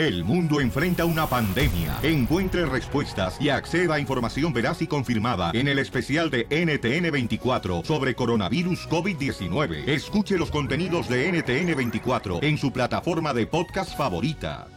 El 0.00 0.24
mundo 0.24 0.62
enfrenta 0.62 1.04
una 1.04 1.26
pandemia. 1.26 1.98
Encuentre 2.02 2.64
respuestas 2.64 3.36
y 3.38 3.50
acceda 3.50 3.96
a 3.96 4.00
información 4.00 4.50
veraz 4.50 4.80
y 4.80 4.86
confirmada 4.86 5.50
en 5.52 5.68
el 5.68 5.78
especial 5.78 6.30
de 6.30 6.48
NTN24 6.48 7.84
sobre 7.84 8.14
coronavirus 8.14 8.88
COVID-19. 8.88 9.86
Escuche 9.86 10.38
los 10.38 10.50
contenidos 10.50 11.06
de 11.06 11.30
NTN24 11.30 12.42
en 12.42 12.56
su 12.56 12.72
plataforma 12.72 13.34
de 13.34 13.46
podcast 13.46 13.94
favorita. 13.94 14.68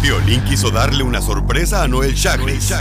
Violín 0.00 0.44
quiso 0.44 0.70
darle 0.70 1.02
una 1.02 1.20
sorpresa 1.20 1.82
a 1.82 1.88
Noel 1.88 2.14
Chagris. 2.14 2.72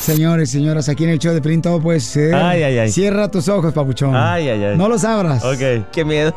Señores, 0.00 0.48
señoras, 0.48 0.88
aquí 0.88 1.04
en 1.04 1.10
el 1.10 1.18
show 1.18 1.34
de 1.34 1.42
Pelín 1.42 1.60
todo 1.60 1.82
puede 1.82 2.00
ser. 2.00 2.34
Ay, 2.34 2.62
ay, 2.62 2.78
ay. 2.78 2.90
Cierra 2.90 3.30
tus 3.30 3.46
ojos, 3.48 3.74
papuchón. 3.74 4.16
Ay, 4.16 4.48
ay, 4.48 4.64
ay. 4.64 4.78
No 4.78 4.88
los 4.88 5.04
abras. 5.04 5.44
Ok, 5.44 5.90
qué 5.92 6.02
miedo. 6.06 6.34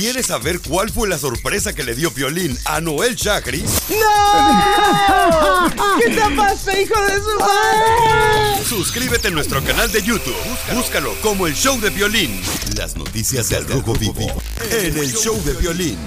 ¿Quieres 0.00 0.28
saber 0.28 0.60
cuál 0.66 0.88
fue 0.88 1.06
la 1.10 1.18
sorpresa 1.18 1.74
que 1.74 1.84
le 1.84 1.94
dio 1.94 2.10
Violín 2.10 2.56
a 2.64 2.80
Noel 2.80 3.16
Chagris? 3.16 3.82
¡No! 3.90 5.68
¿Qué 5.98 6.08
te 6.08 6.34
pasa, 6.34 6.80
hijo 6.80 6.98
de 7.02 7.20
su 7.20 7.38
madre? 7.38 8.64
Suscríbete 8.64 9.28
a 9.28 9.30
nuestro 9.30 9.62
canal 9.62 9.92
de 9.92 10.00
YouTube. 10.00 10.34
Búscalo 10.72 11.12
como 11.20 11.46
el 11.46 11.54
show 11.54 11.78
de 11.78 11.90
violín. 11.90 12.40
Las 12.78 12.96
noticias 12.96 13.50
del 13.50 13.68
Rojo 13.68 13.92
Vivo 13.92 14.42
en 14.70 14.96
el 14.96 15.12
show 15.12 15.38
de 15.44 15.52
violín. 15.52 15.98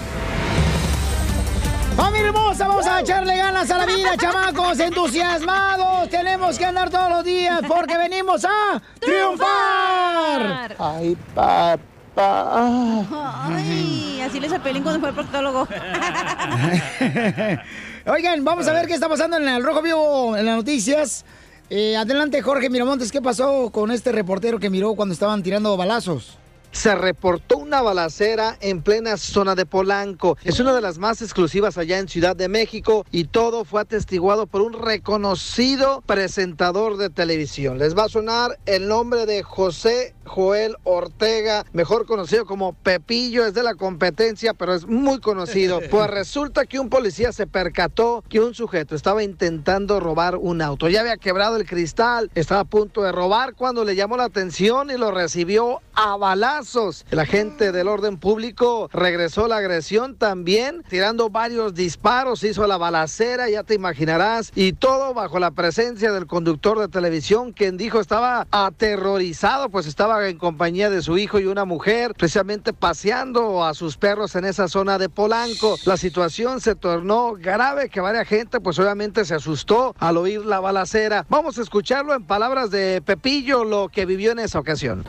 ¡Familia 1.96 2.30
hermosa! 2.30 2.68
Vamos 2.68 2.88
a 2.88 3.02
echarle 3.02 3.38
ganas 3.38 3.70
a 3.70 3.78
la 3.78 3.86
vida, 3.86 4.18
chamacos, 4.20 4.80
entusiasmados. 4.80 6.10
Tenemos 6.10 6.58
que 6.58 6.66
andar 6.66 6.90
todos 6.90 7.12
los 7.12 7.24
días 7.24 7.62
porque 7.68 7.96
venimos 7.96 8.44
a 8.44 8.82
triunfar. 9.00 10.76
Ay, 10.80 11.16
papá. 11.36 11.93
Ay, 12.16 14.22
así 14.22 14.40
le 14.40 14.60
Pelín 14.60 14.84
cuando 14.84 15.00
fue 15.00 15.10
al 15.10 15.16
proctólogo. 15.16 15.68
Oigan, 18.06 18.44
vamos 18.44 18.68
a 18.68 18.74
ver 18.74 18.88
qué 18.88 18.94
está 18.94 19.10
pasando 19.10 19.38
en 19.38 19.48
el 19.48 19.64
Rojo 19.64 19.82
Vivo 19.82 20.38
en 20.38 20.46
las 20.46 20.58
noticias. 20.58 21.26
Eh, 21.70 21.98
adelante, 21.98 22.42
Jorge 22.42 22.70
Miramontes, 22.70 23.12
¿qué 23.12 23.22
pasó 23.22 23.72
con 23.72 23.90
este 23.90 24.12
reportero 24.12 24.60
que 24.60 24.70
miró 24.70 24.94
cuando 24.96 25.14
estaban 25.14 25.42
tirando 25.42 25.76
balazos? 25.76 26.38
Se 26.74 26.96
reportó 26.96 27.58
una 27.58 27.82
balacera 27.82 28.58
en 28.60 28.82
plena 28.82 29.16
zona 29.16 29.56
de 29.56 29.66
Polanco. 29.66 30.38
Es 30.44 30.60
una 30.60 30.74
de 30.74 30.82
las 30.82 30.98
más 30.98 31.22
exclusivas 31.22 31.78
allá 31.78 32.00
en 32.00 32.10
Ciudad 32.10 32.36
de 32.36 32.50
México 32.50 33.06
y 33.12 33.26
todo 33.26 33.64
fue 33.64 33.82
atestiguado 33.82 34.48
por 34.48 34.62
un 34.62 34.74
reconocido 34.74 36.02
presentador 36.06 36.98
de 36.98 37.10
televisión. 37.10 37.78
Les 37.78 37.96
va 37.96 38.06
a 38.06 38.10
sonar 38.10 38.60
el 38.66 38.88
nombre 38.88 39.26
de 39.26 39.44
José 39.44 40.16
Joel 40.26 40.76
Ortega, 40.84 41.66
mejor 41.74 42.06
conocido 42.06 42.46
como 42.46 42.74
Pepillo, 42.74 43.46
es 43.46 43.54
de 43.54 43.64
la 43.64 43.76
competencia, 43.76 44.54
pero 44.54 44.74
es 44.74 44.86
muy 44.86 45.20
conocido. 45.20 45.80
Pues 45.94 46.10
resulta 46.10 46.66
que 46.66 46.80
un 46.80 46.90
policía 46.90 47.32
se 47.32 47.46
percató 47.46 48.24
que 48.28 48.40
un 48.40 48.56
sujeto 48.56 48.96
estaba 48.96 49.22
intentando 49.22 50.00
robar 50.00 50.38
un 50.38 50.62
auto. 50.62 50.90
Ya 50.90 51.02
había 51.02 51.18
quebrado 51.18 51.56
el 51.58 51.68
cristal, 51.68 52.32
estaba 52.34 52.62
a 52.62 52.66
punto 52.66 53.04
de 53.04 53.12
robar 53.12 53.54
cuando 53.54 53.84
le 53.84 53.96
llamó 53.96 54.18
la 54.18 54.24
atención 54.24 54.90
y 54.90 54.98
lo 54.98 55.12
recibió 55.12 55.82
a 55.94 56.18
balazos. 56.64 57.06
El 57.12 57.20
agente 57.20 57.72
del 57.72 57.88
orden 57.88 58.18
público 58.18 58.90
regresó 58.94 59.48
la 59.48 59.58
agresión 59.58 60.16
también, 60.16 60.84
tirando 60.90 61.30
varios 61.30 61.74
disparos, 61.74 62.44
hizo 62.44 62.66
la 62.68 62.78
balacera, 62.78 63.50
ya 63.50 63.64
te 63.64 63.74
imaginarás, 63.74 64.52
y 64.56 64.74
todo 64.74 65.14
bajo 65.14 65.40
la 65.40 65.52
presencia 65.52 66.12
del 66.12 66.28
conductor 66.28 66.80
de 66.80 66.88
televisión, 66.88 67.52
quien 67.52 67.78
dijo 67.78 68.00
estaba 68.00 68.48
aterrorizado, 68.52 69.70
pues 69.70 69.88
estaba 69.88 70.28
en 70.28 70.38
compañía 70.38 70.90
de 70.90 71.02
su 71.02 71.18
hijo 71.18 71.40
y 71.40 71.46
una 71.46 71.66
mujer, 71.66 72.14
precisamente 72.14 72.74
paseando 72.74 73.64
a 73.64 73.74
sus 73.74 73.98
perros 73.98 74.36
en 74.36 74.46
esa 74.46 74.68
zona 74.68 74.98
de 74.98 75.10
Polanco. 75.10 75.76
La 75.86 75.98
situación 75.98 76.62
se 76.62 76.76
tornó 76.76 77.34
grave, 77.34 77.90
que 77.90 78.02
varias 78.02 78.28
gente 78.28 78.60
pues 78.60 78.80
obviamente 78.80 79.26
se 79.26 79.36
asustó 79.36 79.96
al 80.00 80.18
oír 80.18 80.46
la 80.46 80.60
balacera. 80.60 81.26
Vamos 81.30 81.58
a 81.58 81.62
escucharlo 81.62 82.14
en 82.14 82.24
palabras 82.24 82.72
de 82.72 83.02
Pepillo, 83.02 83.64
lo 83.64 83.90
que 83.90 84.06
vivió 84.06 84.32
en 84.32 84.40
esa 84.40 84.60
ocasión. 84.60 85.04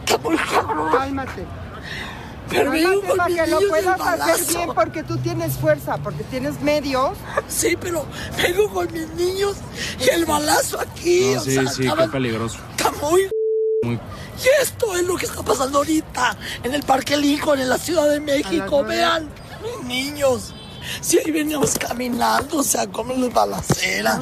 Cálmate. 0.92 1.43
Pero 2.50 2.70
Cálmate 2.72 3.06
para 3.16 3.26
que 3.34 3.46
lo 3.50 3.60
puedas 3.68 4.00
hacer 4.00 4.46
bien 4.46 4.70
porque 4.74 5.02
tú 5.02 5.16
tienes 5.18 5.54
fuerza, 5.54 5.96
porque 5.98 6.22
tienes 6.24 6.60
medios. 6.60 7.16
Sí, 7.48 7.76
pero 7.80 8.06
vengo 8.36 8.68
con 8.72 8.92
mis 8.92 9.08
niños 9.14 9.56
y 9.98 10.08
el 10.10 10.24
balazo 10.26 10.78
aquí. 10.80 11.32
No, 11.34 11.40
o 11.40 11.44
sí, 11.44 11.54
sea, 11.54 11.66
sí, 11.68 11.82
estaba- 11.82 12.04
qué 12.04 12.08
peligroso. 12.10 12.58
Está 12.76 12.90
muy... 13.00 13.28
Muy- 13.82 13.94
Y 14.42 14.62
esto 14.62 14.94
es 14.96 15.02
lo 15.04 15.16
que 15.16 15.26
está 15.26 15.42
pasando 15.42 15.78
ahorita 15.78 16.36
en 16.62 16.74
el 16.74 16.82
Parque 16.82 17.16
Lincoln, 17.16 17.60
en 17.60 17.68
la 17.68 17.78
Ciudad 17.78 18.08
de 18.10 18.20
México. 18.20 18.84
Vean, 18.84 19.28
mis 19.62 19.86
niños. 19.86 20.54
Si 21.00 21.18
ahí 21.18 21.30
veníamos 21.30 21.78
caminando, 21.78 22.58
o 22.58 22.62
sea, 22.62 22.86
como 22.86 23.14
los 23.14 23.32
balaceras. 23.32 24.20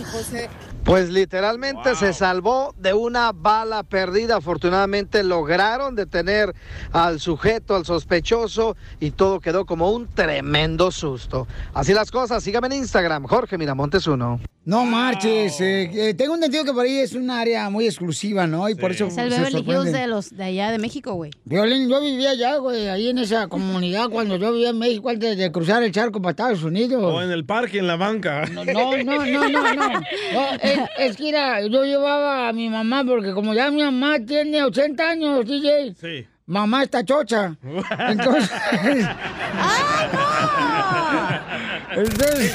Pues 0.85 1.11
literalmente 1.11 1.95
se 1.95 2.13
salvó 2.13 2.75
de 2.77 2.93
una 2.93 3.33
bala 3.33 3.83
perdida. 3.85 4.37
Afortunadamente 4.37 5.23
lograron 5.23 5.95
detener 5.95 6.55
al 6.93 7.21
sujeto, 7.21 7.77
al 7.77 7.85
sospechoso, 7.87 8.77
y 8.99 9.13
todo 9.13 9.41
quedó 9.41 9.65
como 9.65 9.93
un 9.93 10.09
tremendo 10.09 10.91
susto. 10.91 11.47
Así 11.73 11.95
las 11.95 12.11
cosas, 12.11 12.43
sígame 12.43 12.67
en 12.67 12.75
Instagram, 12.75 13.25
Jorge 13.27 13.59
Miramontes 13.59 14.07
uno. 14.07 14.41
No 14.65 14.85
marches. 14.85 15.61
eh, 15.61 15.91
eh, 15.93 16.15
tengo 16.15 16.35
entendido 16.37 16.65
que 16.65 16.73
por 16.73 16.85
ahí 16.85 16.99
es 16.99 17.15
un 17.15 17.31
área 17.31 17.69
muy 17.69 17.87
exclusiva, 17.87 18.47
¿no? 18.47 18.69
Y 18.69 18.77
por 18.77 18.93
eso 18.93 19.07
Es 19.07 19.19
el 19.19 19.33
se 19.33 19.39
Beverly 19.39 19.65
Hills 19.69 19.93
de, 19.93 20.07
los, 20.07 20.31
de 20.31 20.45
allá 20.45 20.71
de 20.71 20.79
México, 20.79 21.15
güey. 21.15 21.33
Violín, 21.45 21.89
yo 21.89 22.01
vivía 22.01 22.31
allá, 22.31 22.59
güey, 22.59 22.89
ahí 22.89 23.09
en 23.09 23.19
esa 23.19 23.49
comunidad 23.49 24.09
cuando 24.09 24.37
yo 24.37 24.53
vivía 24.53 24.71
en 24.71 24.79
México 24.79 25.09
antes 25.09 25.37
de 25.37 25.51
cruzar 25.51 25.83
el 25.83 25.91
charco 25.91 26.23
para 26.23 26.31
Estados 26.31 26.63
Unidos. 26.63 27.03
O 27.03 27.21
en 27.21 27.33
el 27.33 27.45
parque, 27.45 27.79
en 27.79 27.89
la 27.89 27.97
banca. 27.97 28.47
No, 28.53 28.65
no, 28.65 28.97
no, 28.99 29.27
no, 29.27 29.49
no. 29.49 29.75
no, 29.75 29.93
es, 30.73 30.81
es 30.99 31.17
que 31.17 31.23
mira, 31.25 31.61
yo 31.67 31.85
llevaba 31.85 32.49
a 32.49 32.53
mi 32.53 32.69
mamá 32.69 33.05
porque 33.05 33.33
como 33.33 33.55
ya 33.55 33.71
mi 33.71 33.83
mamá 33.83 34.17
tiene 34.27 34.63
80 34.63 35.09
años, 35.09 35.47
DJ. 35.47 35.95
Sí. 36.01 36.27
Mamá 36.47 36.83
está 36.83 37.05
chocha. 37.05 37.55
Entonces. 37.99 38.51
Entonces. 41.93 42.53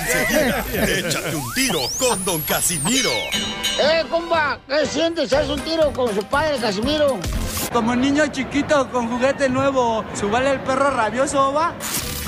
Échate 0.73 1.35
un 1.35 1.53
tiro 1.53 1.81
con 1.99 2.23
Don 2.25 2.41
Casimiro. 2.41 3.11
¡Eh, 3.79 4.03
compa! 4.09 4.59
¿Qué 4.67 4.85
sientes? 4.85 5.31
¿Haz 5.33 5.49
un 5.49 5.59
tiro 5.61 5.91
con 5.93 6.13
su 6.13 6.23
padre, 6.23 6.57
Casimiro? 6.57 7.19
Como 7.71 7.95
niño 7.95 8.25
chiquito 8.27 8.89
con 8.89 9.09
juguete 9.09 9.49
nuevo, 9.49 10.03
¿subale 10.13 10.51
el 10.51 10.59
perro 10.61 10.89
rabioso, 10.89 11.53
va? 11.53 11.73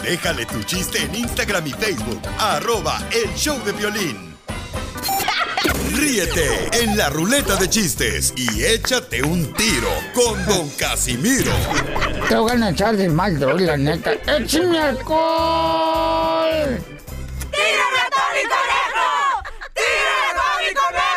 Déjale 0.04 0.46
tu 0.46 0.62
chiste 0.64 1.04
en 1.04 1.16
Instagram 1.16 1.66
y 1.68 1.72
Facebook. 1.72 2.22
Arroba 2.38 3.00
el 3.12 3.34
show 3.36 3.58
de 3.64 3.72
violín. 3.72 4.29
Ríete 5.94 6.70
en 6.82 6.98
la 6.98 7.10
ruleta 7.10 7.56
de 7.56 7.70
chistes 7.70 8.34
y 8.36 8.64
échate 8.64 9.24
un 9.24 9.54
tiro 9.54 9.90
con 10.14 10.46
Don 10.46 10.70
Casimiro. 10.72 11.52
Te 12.28 12.36
voy 12.36 12.62
a 12.62 12.70
echar 12.70 12.96
de 12.96 13.10
mal, 13.10 13.40
droga, 13.40 13.66
la 13.66 13.78
neta. 13.78 14.14
¡Échame 14.28 14.80
alcohol! 14.80 16.80
¡Tírame 17.52 18.00
a 18.00 18.10
Tony 18.16 18.44
Conejo! 18.54 19.10
¡Tírame 19.76 20.26
a 20.26 20.32
Tony 20.40 20.72
Conejo! 20.80 21.10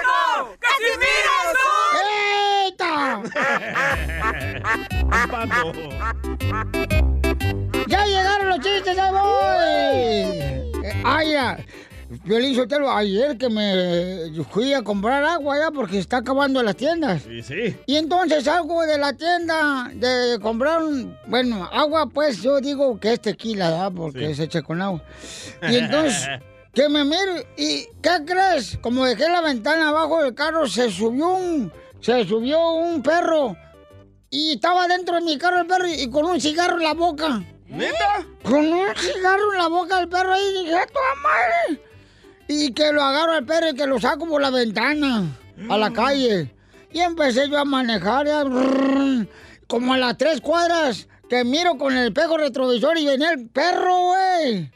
¡Ya 7.89 8.07
llegaron 8.07 8.49
los 8.49 8.61
chistes, 8.61 8.97
ahí 8.99 9.13
voy! 9.13 10.83
Ay, 11.05 11.33
ya. 11.33 11.59
Violín 12.25 12.55
Sotelo, 12.55 12.89
ayer 12.91 13.37
que 13.37 13.49
me 13.49 14.31
fui 14.51 14.73
a 14.73 14.83
comprar 14.83 15.25
agua 15.25 15.59
ya 15.59 15.71
porque 15.73 15.99
está 15.99 16.19
acabando 16.19 16.63
las 16.63 16.77
tiendas. 16.77 17.23
Sí, 17.23 17.43
sí. 17.43 17.77
Y 17.87 17.97
entonces 17.97 18.45
salgo 18.45 18.83
de 18.83 18.97
la 18.97 19.13
tienda 19.13 19.91
de 19.93 20.39
comprar, 20.41 20.83
un- 20.85 21.17
bueno, 21.27 21.69
agua, 21.73 22.07
pues 22.07 22.41
yo 22.41 22.61
digo 22.61 23.01
que 23.01 23.15
es 23.15 23.21
tequila, 23.21 23.71
¿verdad? 23.71 23.93
Porque 23.97 24.21
Sí. 24.21 24.25
es 24.33 24.39
hecha 24.39 24.63
con 24.63 24.81
agua. 24.81 25.03
Y 25.69 25.77
entonces, 25.77 26.29
que 26.75 26.89
me 26.89 27.05
miro 27.05 27.43
y, 27.57 27.87
¿qué 28.01 28.25
crees? 28.25 28.79
Como 28.81 29.05
dejé 29.05 29.29
la 29.29 29.41
ventana 29.41 29.89
abajo 29.89 30.23
del 30.23 30.35
carro, 30.35 30.69
se 30.69 30.91
subió 30.93 31.29
un, 31.31 31.73
se 32.01 32.25
subió 32.25 32.71
un 32.75 33.03
perro. 33.03 33.57
Y 34.31 34.53
estaba 34.53 34.87
dentro 34.87 35.17
de 35.17 35.23
mi 35.23 35.37
carro 35.39 35.61
el 35.61 35.67
perro 35.67 35.89
y, 35.89 35.95
y 36.03 36.09
con 36.11 36.25
un 36.25 36.41
cigarro 36.41 36.77
en 36.77 36.85
la 36.85 36.95
boca. 36.95 37.43
¿Neta? 37.67 38.25
Con 38.45 38.65
un 38.73 38.87
cigarro 38.97 39.53
en 39.55 39.59
la 39.59 39.69
boca 39.69 39.99
el 40.01 40.09
perro 40.09 40.33
ahí, 40.35 40.53
dije, 40.63 40.75
¡a 40.77 40.87
tu 40.87 40.93
madre! 41.23 41.83
Y 42.55 42.73
que 42.73 42.93
lo 42.93 43.03
agarro 43.03 43.33
al 43.33 43.45
perro 43.47 43.71
y 43.71 43.75
que 43.75 43.87
lo 43.87 43.99
saco 43.99 44.27
por 44.27 44.41
la 44.43 44.51
ventana 44.51 45.25
a 45.69 45.79
la 45.79 45.93
calle. 45.93 46.55
Y 46.93 47.01
empecé 47.01 47.49
yo 47.49 47.59
a 47.59 47.65
manejar, 47.65 48.27
ya, 48.27 48.45
como 49.67 49.95
a 49.95 49.97
las 49.99 50.19
tres 50.19 50.41
cuadras, 50.41 51.09
que 51.31 51.45
miro 51.45 51.79
con 51.79 51.97
el 51.97 52.09
espejo 52.09 52.37
retrovisor 52.37 52.99
y 52.99 53.07
venía 53.07 53.31
el 53.31 53.49
perro, 53.49 54.09
güey. 54.09 54.71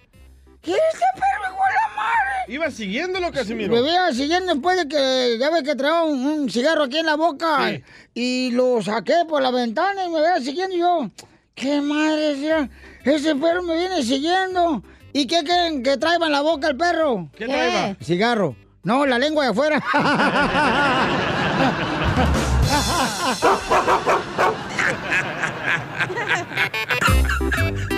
¿Qué 0.62 0.72
es 0.72 0.78
este 0.94 1.04
perro, 1.14 1.52
de 1.52 1.74
la 1.74 1.96
madre? 1.96 2.54
Iba 2.54 2.70
siguiéndolo, 2.70 3.30
Casimiro. 3.30 3.74
Me 3.74 3.82
veía 3.82 4.12
siguiendo 4.12 4.54
después 4.54 4.78
de 4.78 4.88
que 4.88 5.36
ya 5.38 5.50
ves 5.50 5.62
que 5.62 5.76
traía 5.76 6.02
un, 6.02 6.24
un 6.26 6.50
cigarro 6.50 6.84
aquí 6.84 6.98
en 6.98 7.06
la 7.06 7.16
boca 7.16 7.68
Sí. 7.68 7.82
y 8.14 8.50
lo 8.52 8.80
saqué 8.82 9.14
por 9.28 9.42
la 9.42 9.50
ventana 9.50 10.06
y 10.06 10.08
me 10.08 10.20
veía 10.22 10.40
siguiendo 10.40 10.74
y 10.74 10.78
yo. 10.80 11.10
¿Qué 11.54 11.80
madre? 11.82 12.68
Ese 13.04 13.36
perro 13.36 13.62
me 13.62 13.76
viene 13.76 14.02
siguiendo. 14.02 14.82
¿Y 15.18 15.26
qué 15.26 15.42
creen 15.42 15.82
que 15.82 15.96
trae 15.96 16.16
en 16.16 16.30
la 16.30 16.42
boca 16.42 16.68
el 16.68 16.76
perro? 16.76 17.30
¿Qué 17.38 17.46
trae? 17.46 17.96
Cigarro. 18.02 18.54
No, 18.82 19.06
la 19.06 19.18
lengua 19.18 19.44
de 19.44 19.50
afuera. 19.50 19.82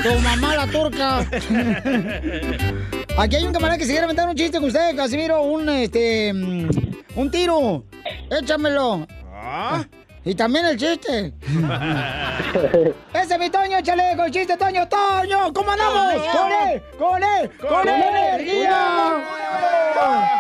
tu 0.04 0.20
mamá 0.20 0.54
la 0.54 0.68
turca. 0.68 1.26
Aquí 3.18 3.34
hay 3.34 3.44
un 3.44 3.52
camarada 3.52 3.78
que 3.78 3.84
se 3.84 3.90
quiere 3.90 4.04
aventar 4.04 4.28
un 4.28 4.36
chiste 4.36 4.58
con 4.58 4.68
usted, 4.68 4.94
Casimiro. 4.94 5.42
Un, 5.42 5.68
este, 5.70 6.32
mm, 6.32 6.68
un 7.16 7.30
tiro. 7.32 7.82
Échamelo. 8.30 9.08
Y 10.28 10.34
también 10.34 10.66
el 10.66 10.76
chiste. 10.76 11.32
Ese 13.14 13.34
es 13.34 13.38
mi 13.38 13.48
Toño, 13.48 13.78
échale 13.78 14.14
con 14.14 14.26
el 14.26 14.30
chiste, 14.30 14.58
Toño. 14.58 14.86
Toño, 14.86 15.50
¿cómo 15.54 15.70
andamos? 15.70 16.22
¡Con 16.26 16.52
él! 16.52 16.82
¡Con 16.98 17.22
él! 17.22 17.50
¡Con 17.66 17.88
él, 17.88 18.02
energía! 18.02 19.24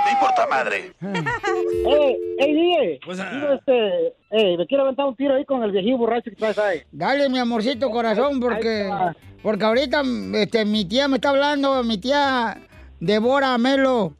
¿Te 0.04 0.10
importa 0.12 0.46
madre? 0.46 0.92
¡Ey, 1.00 2.18
ey, 2.38 2.54
DJ! 2.54 3.00
Digo, 3.00 3.54
este, 3.54 4.12
ey, 4.28 4.58
me 4.58 4.66
quiero 4.66 4.82
aventar 4.82 5.06
un 5.06 5.16
tiro 5.16 5.34
ahí 5.36 5.46
con 5.46 5.62
el 5.62 5.72
viejillo 5.72 5.96
borracho 5.96 6.28
que 6.28 6.36
traes 6.36 6.58
ahí. 6.58 6.82
Dale, 6.92 7.30
mi 7.30 7.38
amorcito 7.38 7.90
corazón, 7.90 8.40
porque, 8.40 8.90
porque 9.42 9.64
ahorita 9.64 10.02
este, 10.34 10.66
mi 10.66 10.84
tía 10.84 11.08
me 11.08 11.16
está 11.16 11.30
hablando, 11.30 11.82
mi 11.82 11.96
tía 11.96 12.58
Devora 13.00 13.56
Melo. 13.56 14.17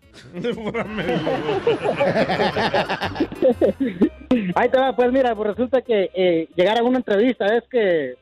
Ahí 4.55 4.69
te 4.69 4.79
va, 4.79 4.95
pues 4.95 5.13
mira, 5.13 5.35
pues 5.35 5.49
resulta 5.51 5.81
que 5.83 6.11
eh, 6.15 6.49
llegar 6.55 6.79
a 6.79 6.83
una 6.83 6.99
entrevista 6.99 7.47
es 7.57 7.65
que 7.71 8.15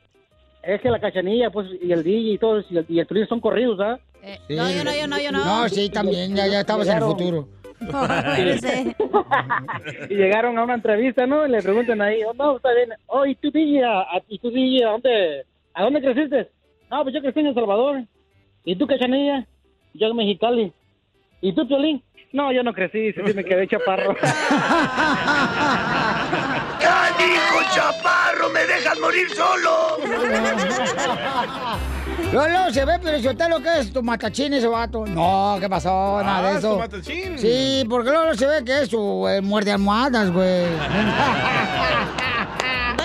es 0.63 0.81
que 0.81 0.89
la 0.89 0.99
cachanilla, 0.99 1.49
pues, 1.49 1.67
y 1.81 1.91
el 1.93 2.03
DJ 2.03 2.33
y 2.33 2.37
todo, 2.37 2.61
y 2.69 2.77
el, 2.77 2.85
y 2.89 2.99
el 2.99 3.27
son 3.29 3.39
corridos, 3.39 3.79
¿ah? 3.79 3.97
No, 4.49 4.69
yo 4.69 4.83
no, 4.83 4.91
yo 4.93 5.07
no, 5.07 5.17
yo 5.19 5.31
no. 5.31 5.45
No, 5.45 5.69
sí, 5.69 5.89
también, 5.89 6.35
ya, 6.35 6.45
ya 6.47 6.59
estamos 6.61 6.85
en 6.87 6.97
el 6.97 6.99
Llegaron. 6.99 7.17
futuro. 7.17 7.47
y 10.09 10.15
llegaron 10.15 10.57
a 10.57 10.63
una 10.63 10.73
entrevista, 10.73 11.25
¿no? 11.25 11.45
Y 11.47 11.51
le 11.51 11.61
preguntan 11.61 12.01
ahí, 12.01 12.21
oh, 12.23 12.33
no, 12.33 12.57
está 12.57 12.73
bien. 12.73 12.89
Oh, 13.05 13.25
¿y 13.25 13.35
tú, 13.35 13.49
DJ, 13.51 13.83
a, 13.85 14.01
a- 14.01 14.21
¿y 14.27 14.39
tú, 14.39 14.49
DJ, 14.49 14.83
a 14.83 14.89
dónde, 14.91 15.45
a 15.73 15.83
dónde 15.83 16.01
creciste? 16.01 16.49
No, 16.91 17.03
pues 17.03 17.15
yo 17.15 17.21
crecí 17.21 17.39
en 17.39 17.47
El 17.47 17.53
Salvador. 17.53 18.03
¿Y 18.65 18.75
tú, 18.75 18.87
Cachanilla? 18.87 19.45
Yo 19.93 20.07
en 20.07 20.15
Mexicali. 20.17 20.73
¿Y 21.41 21.53
tú, 21.53 21.67
Piolín? 21.67 22.03
No, 22.33 22.51
yo 22.51 22.61
no 22.61 22.73
crecí, 22.73 23.13
sí, 23.13 23.21
sí 23.25 23.33
me 23.33 23.43
quedé 23.45 23.67
chaparro. 23.67 24.13
¡Canijo 26.79 27.61
chaparro! 27.73 28.49
¡Me 28.53 28.65
dejas 28.65 28.99
morir 28.99 29.27
solo! 29.29 29.97
Lolo, 32.33 32.71
se 32.73 32.83
ve, 32.83 32.99
pero 33.01 33.19
si 33.19 33.27
usted 33.29 33.47
lo 33.49 33.61
que 33.61 33.79
es 33.79 33.93
tu 33.93 34.03
matachín 34.03 34.53
ese 34.53 34.67
vato. 34.67 35.05
No, 35.05 35.57
¿qué 35.59 35.69
pasó? 35.69 36.21
Nada 36.21 36.39
Ah, 36.39 36.41
de 36.43 36.51
¿es 36.51 36.57
eso. 36.57 36.73
tu 36.73 36.79
matachín? 36.79 37.39
Sí, 37.39 37.85
porque 37.89 38.11
Lolo 38.11 38.33
se 38.35 38.45
ve 38.45 38.63
que 38.65 38.81
es 38.81 38.89
su 38.89 39.25
eh, 39.29 39.39
muerde 39.41 39.71
almohadas, 39.71 40.29
güey. 40.31 40.65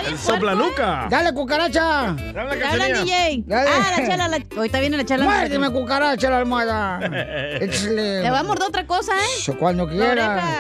El 0.06 0.18
soplanuca. 0.18 1.06
Dale, 1.10 1.32
cucaracha. 1.32 2.14
Dale, 2.16 2.32
¿Te 2.32 2.38
hablan, 2.38 2.58
cachanilla. 2.58 3.02
DJ? 3.04 3.44
Dale. 3.46 3.70
Ah, 3.72 3.94
la 3.98 4.06
chela, 4.08 4.28
la... 4.28 4.38
ahorita 4.56 4.80
viene 4.80 4.96
la 4.96 5.04
chela. 5.04 5.24
Muérdeme, 5.24 5.70
cucaracha, 5.70 6.30
la 6.30 6.38
almohada. 6.38 7.00
Échale. 7.60 8.22
Le 8.22 8.30
va 8.30 8.40
a 8.40 8.42
morder 8.42 8.68
otra 8.68 8.86
cosa, 8.86 9.12
¿eh? 9.14 9.52
Cuando 9.58 9.88
quiera. 9.88 10.06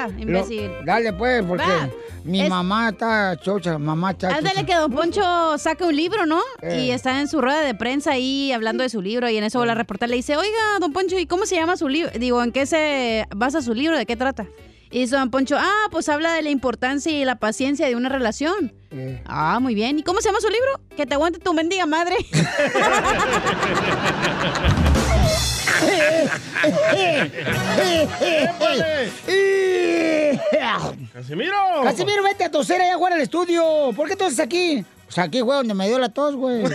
oreja, 0.06 0.08
imbécil. 0.18 0.66
Lo- 0.68 0.84
dale, 0.84 1.12
pues, 1.12 1.44
porque 1.44 1.64
Va. 1.66 1.88
mi 2.24 2.42
Es- 2.42 2.48
mamá 2.48 2.90
está 2.90 3.36
chocha, 3.40 3.78
mamá 3.78 4.12
está 4.12 4.28
Ándale 4.28 4.60
chocha. 4.60 4.66
que 4.66 4.74
Don 4.76 4.92
Poncho 4.92 5.58
saca 5.58 5.86
un 5.86 5.96
libro, 5.96 6.24
¿no? 6.26 6.40
Eh. 6.60 6.84
Y 6.86 6.90
está 6.90 7.20
en 7.20 7.28
su 7.28 7.40
rueda 7.40 7.60
de 7.62 7.74
prensa 7.74 8.12
ahí 8.12 8.52
hablando 8.52 8.82
de 8.82 8.88
su 8.88 9.02
libro 9.02 9.28
y 9.28 9.36
en 9.36 9.44
eso 9.44 9.64
la 9.64 9.74
reportera 9.74 10.08
le 10.08 10.16
dice, 10.16 10.36
oiga, 10.36 10.78
Don 10.80 10.92
Poncho, 10.92 11.18
¿y 11.18 11.26
cómo 11.26 11.46
se 11.46 11.56
llama 11.56 11.76
su 11.76 11.88
libro? 11.88 12.10
Digo, 12.18 12.42
¿en 12.42 12.52
qué 12.52 12.64
se 12.66 13.26
basa 13.34 13.60
su 13.62 13.74
libro? 13.74 13.96
¿De 13.98 14.06
qué 14.06 14.16
trata? 14.16 14.46
Y 14.92 15.00
dice 15.00 15.16
Don 15.16 15.30
Poncho, 15.30 15.56
ah, 15.58 15.88
pues 15.90 16.10
habla 16.10 16.34
de 16.34 16.42
la 16.42 16.50
importancia 16.50 17.10
y 17.10 17.24
la 17.24 17.36
paciencia 17.36 17.86
de 17.86 17.96
una 17.96 18.10
relación. 18.10 18.74
Eh. 18.90 19.22
Ah, 19.26 19.58
muy 19.58 19.74
bien. 19.74 19.98
¿Y 19.98 20.02
cómo 20.02 20.20
se 20.20 20.28
llama 20.28 20.40
su 20.40 20.50
libro? 20.50 20.80
Que 20.94 21.06
te 21.06 21.14
aguante 21.14 21.38
tu 21.38 21.54
mendiga 21.54 21.86
madre. 21.86 22.14
¡Casimiro! 31.12 31.56
Casimiro, 31.82 32.22
vete 32.22 32.44
a 32.44 32.50
toser 32.50 32.82
allá 32.82 32.96
afuera 32.96 33.16
del 33.16 33.24
estudio. 33.24 33.92
¿Por 33.96 34.08
qué 34.08 34.16
toses 34.16 34.40
aquí? 34.40 34.84
Pues 35.06 35.16
aquí, 35.18 35.40
güey, 35.40 35.56
donde 35.58 35.72
me 35.72 35.88
dio 35.88 35.98
la 35.98 36.10
tos, 36.10 36.36
güey. 36.36 36.64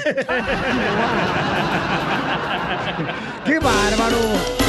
¡Qué 3.46 3.60
bárbaro! 3.60 4.67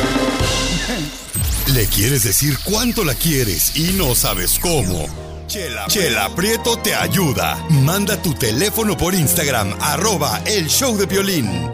Le 1.75 1.87
quieres 1.87 2.25
decir 2.25 2.59
cuánto 2.65 3.05
la 3.05 3.15
quieres 3.15 3.77
y 3.77 3.93
no 3.93 4.15
sabes 4.15 4.59
cómo. 4.59 5.07
Chela, 5.47 5.87
Chela 5.87 6.35
Prieto 6.35 6.79
te 6.79 6.95
ayuda. 6.95 7.63
Manda 7.69 8.17
tu 8.23 8.33
teléfono 8.33 8.97
por 8.97 9.15
Instagram, 9.15 9.75
arroba 9.79 10.41
el 10.47 10.69
show 10.69 10.97
de 10.97 11.05
violín. 11.05 11.71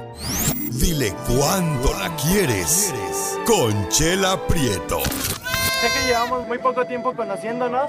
Dile 0.73 1.15
cuánto 1.29 1.97
la 1.97 2.15
quieres. 2.17 2.93
Conchela 3.47 4.45
Prieto. 4.49 5.01
Sé 5.05 5.89
que 5.93 6.07
llevamos 6.09 6.47
muy 6.49 6.59
poco 6.59 6.85
tiempo 6.87 7.15
conociéndonos. 7.15 7.89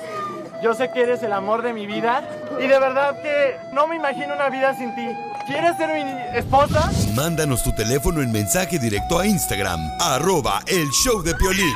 Yo 0.62 0.74
sé 0.74 0.90
que 0.90 1.02
eres 1.02 1.22
el 1.24 1.34
amor 1.34 1.62
de 1.62 1.74
mi 1.74 1.86
vida. 1.86 2.28
Y 2.60 2.68
de 2.68 2.80
verdad 2.80 3.22
que 3.22 3.58
no 3.74 3.88
me 3.88 3.96
imagino 3.96 4.34
una 4.34 4.50
vida 4.50 4.74
sin 4.76 4.96
ti. 4.96 5.08
¿Quieres 5.46 5.78
ser 5.78 5.90
mi 5.94 6.38
esposa? 6.38 6.90
Mándanos 7.14 7.62
tu 7.64 7.72
teléfono 7.76 8.22
en 8.22 8.32
mensaje 8.32 8.80
directo 8.80 9.20
a 9.20 9.28
Instagram, 9.28 9.80
arroba 10.00 10.60
el 10.66 10.90
show 10.90 11.22
de 11.22 11.36
Piolín. 11.36 11.74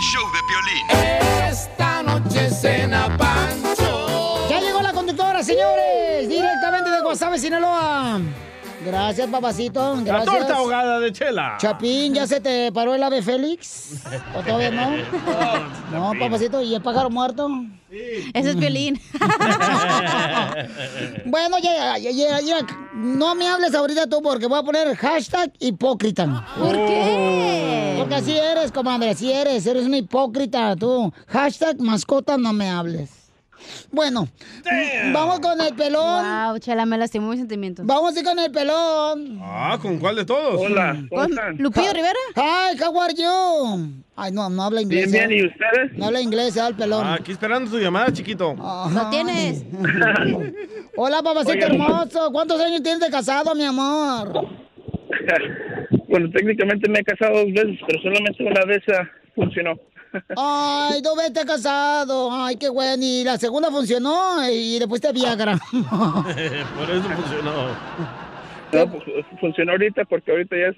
Esta 1.48 2.02
noche 2.02 2.50
cena 2.50 3.16
Pancho. 3.18 4.48
¡Ya 4.50 4.60
llegó 4.60 4.81
la 4.81 4.92
conductora, 4.92 5.44
señores! 5.44 6.28
Directamente 6.28 6.90
de 6.90 7.02
Guasave, 7.02 7.38
Sinaloa. 7.38 8.20
Gracias, 8.86 9.28
papacito. 9.28 9.96
La 9.96 10.02
Gracias. 10.02 10.38
torta 10.38 10.56
ahogada 10.56 11.00
de 11.00 11.12
Chela. 11.12 11.58
Chapín, 11.60 12.14
¿ya 12.14 12.26
se 12.26 12.40
te 12.40 12.72
paró 12.72 12.96
el 12.96 13.04
ave 13.04 13.22
Félix? 13.22 13.96
¿O 14.36 14.42
todavía 14.42 14.72
no? 14.72 14.92
No, 15.92 16.20
papacito, 16.20 16.62
¿y 16.62 16.76
el 16.76 16.81
pájaro 16.81 17.10
muerto? 17.10 17.50
Ese 18.34 18.50
es 18.52 18.56
violín. 18.56 19.00
Bueno, 21.26 21.58
ya, 21.62 21.98
ya, 21.98 22.12
ya, 22.12 22.40
ya, 22.42 22.58
no 22.94 23.36
me 23.36 23.48
hables 23.48 23.74
ahorita 23.76 24.08
tú 24.08 24.22
porque 24.22 24.48
voy 24.48 24.60
a 24.60 24.64
poner 24.64 24.96
hashtag 24.96 25.52
hipócrita. 25.60 26.46
¿Por 26.58 26.74
qué? 26.74 27.96
Porque 28.00 28.16
así 28.16 28.31
eres, 28.38 28.72
comadre, 28.72 29.12
así 29.12 29.31
eres, 29.31 29.66
eres 29.66 29.86
una 29.86 29.98
hipócrita 29.98 30.76
tú. 30.76 31.12
Hashtag 31.28 31.80
mascota 31.80 32.38
no 32.38 32.52
me 32.54 32.69
hables. 32.69 33.19
Bueno, 33.92 34.28
vamos 35.14 35.40
con 35.40 35.59
el 35.61 35.73
pelón. 35.76 36.23
Wow, 36.23 36.59
Chela, 36.59 36.85
me 36.85 36.97
lastimó 36.97 37.30
mis 37.30 37.40
sentimientos. 37.40 37.85
Vamos 37.85 38.16
a 38.16 38.19
ir 38.19 38.26
con 38.26 38.40
el 38.40 38.52
pelón. 38.52 39.40
Ah, 39.42 39.78
¿con 39.81 39.97
cuál 39.99 40.16
de 40.16 40.26
todos? 40.26 40.61
¿Con 41.09 41.35
Lupillo 41.57 41.94
Rivera? 41.94 42.19
Hi, 42.35 42.81
how 42.81 43.02
are 43.02 43.14
you? 43.14 44.04
Ay, 44.16 44.31
no, 44.33 44.49
no 44.49 44.64
habla 44.64 44.81
inglés. 44.81 45.11
Bien, 45.11 45.30
bien, 45.30 45.40
¿eh? 45.40 45.44
¿y 45.44 45.47
ustedes? 45.47 45.97
No 45.97 46.07
habla 46.07 46.21
inglés, 46.21 46.57
¿eh, 46.57 46.61
el 46.68 46.76
pelón. 46.76 47.07
Ah, 47.07 47.16
aquí 47.16 47.31
esperando 47.31 47.71
tu 47.71 47.80
llamada, 47.80 48.11
chiquito. 48.11 48.54
Lo 48.54 49.09
tienes. 49.09 49.64
Hola, 50.97 51.21
papacito 51.23 51.54
Oigan. 51.54 51.71
hermoso. 51.71 52.31
¿Cuántos 52.31 52.59
años 52.61 52.83
tienes 52.83 52.99
de 52.99 53.09
casado, 53.09 53.56
mi 53.56 53.64
amor? 53.64 54.47
Bueno, 56.07 56.28
técnicamente 56.31 56.90
me 56.90 56.99
he 56.99 57.04
casado 57.04 57.33
dos 57.44 57.54
veces, 57.54 57.80
pero 57.85 58.02
solamente 58.02 58.44
una 58.44 58.66
vez 58.66 58.80
ah, 58.97 59.07
funcionó. 59.35 59.76
Ay, 60.35 61.01
dos 61.01 61.18
veces 61.18 61.45
casado. 61.45 62.30
Ay, 62.31 62.56
qué 62.56 62.69
bueno. 62.69 63.04
Y 63.04 63.23
la 63.23 63.37
segunda 63.37 63.69
funcionó 63.69 64.47
y 64.49 64.80
después 64.80 65.01
te 65.01 65.11
Viagra. 65.11 65.57
Por 65.71 66.89
eso 66.89 67.09
funcionó. 67.09 67.69
No, 68.71 68.92
pues, 68.92 69.04
funcionó 69.39 69.71
ahorita 69.71 70.06
porque 70.06 70.31
ahorita 70.31 70.56
ya, 70.56 70.73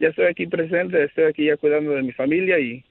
ya 0.00 0.08
estoy 0.08 0.26
aquí 0.26 0.46
presente, 0.46 1.04
estoy 1.04 1.24
aquí 1.24 1.46
ya 1.46 1.56
cuidando 1.56 1.90
de 1.92 2.02
mi 2.02 2.12
familia 2.12 2.58
y 2.58 2.82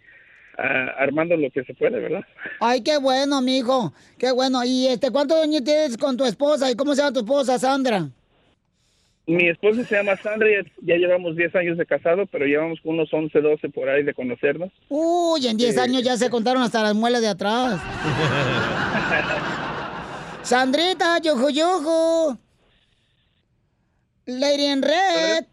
ah, 0.58 0.94
armando 1.00 1.36
lo 1.36 1.50
que 1.50 1.64
se 1.64 1.74
puede, 1.74 2.00
¿verdad? 2.00 2.24
Ay, 2.60 2.82
qué 2.82 2.98
bueno, 2.98 3.42
mijo. 3.42 3.94
Qué 4.20 4.32
bueno. 4.32 4.64
¿Y 4.64 4.88
este 4.88 5.10
cuántos 5.12 5.42
años 5.42 5.64
tienes 5.64 5.98
con 5.98 6.16
tu 6.16 6.26
esposa? 6.26 6.70
¿Y 6.70 6.76
cómo 6.76 6.94
se 6.94 7.02
llama 7.02 7.14
tu 7.14 7.20
esposa, 7.20 7.58
Sandra? 7.58 8.08
Mi 9.28 9.50
esposa 9.50 9.84
se 9.84 9.96
llama 9.96 10.16
Sandra, 10.18 10.48
ya, 10.50 10.62
ya 10.84 10.96
llevamos 10.98 11.36
10 11.36 11.56
años 11.56 11.78
de 11.80 11.86
casado, 11.88 12.28
pero 12.28 12.46
llevamos 12.46 12.78
unos 12.84 13.12
11, 13.12 13.42
12 13.42 13.70
por 13.70 13.90
ahí 13.90 14.04
de 14.04 14.14
conocernos. 14.14 14.72
Uy, 14.88 15.48
en 15.48 15.58
10 15.58 15.74
Sí. 15.74 15.80
años 15.80 16.04
ya 16.04 16.16
se 16.16 16.30
contaron 16.30 16.62
hasta 16.62 16.84
las 16.84 16.94
muelas 16.94 17.22
de 17.22 17.30
atrás. 17.30 17.82
Sandrita, 20.44 21.18
yuju, 21.20 21.50
yuju. 21.50 22.38
Lady 24.28 24.66
in 24.68 24.82
Red. 24.84 25.46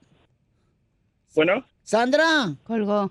Bueno. 1.34 1.64
Sandra. 1.82 2.54
Colgó. 2.64 3.10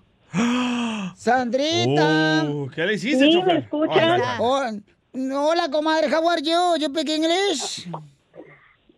Sandrita. 1.15 2.43
Oh, 2.47 2.69
¿Qué 2.73 2.85
le 2.85 2.93
hiciste, 2.93 3.29
chofer? 3.31 3.67
Oh, 4.39 4.63
hola, 5.33 5.69
comadre. 5.71 6.07
How 6.07 6.29
are 6.29 6.41
you? 6.41 6.77
You 6.79 6.87
speak 6.87 7.09
English? 7.09 7.87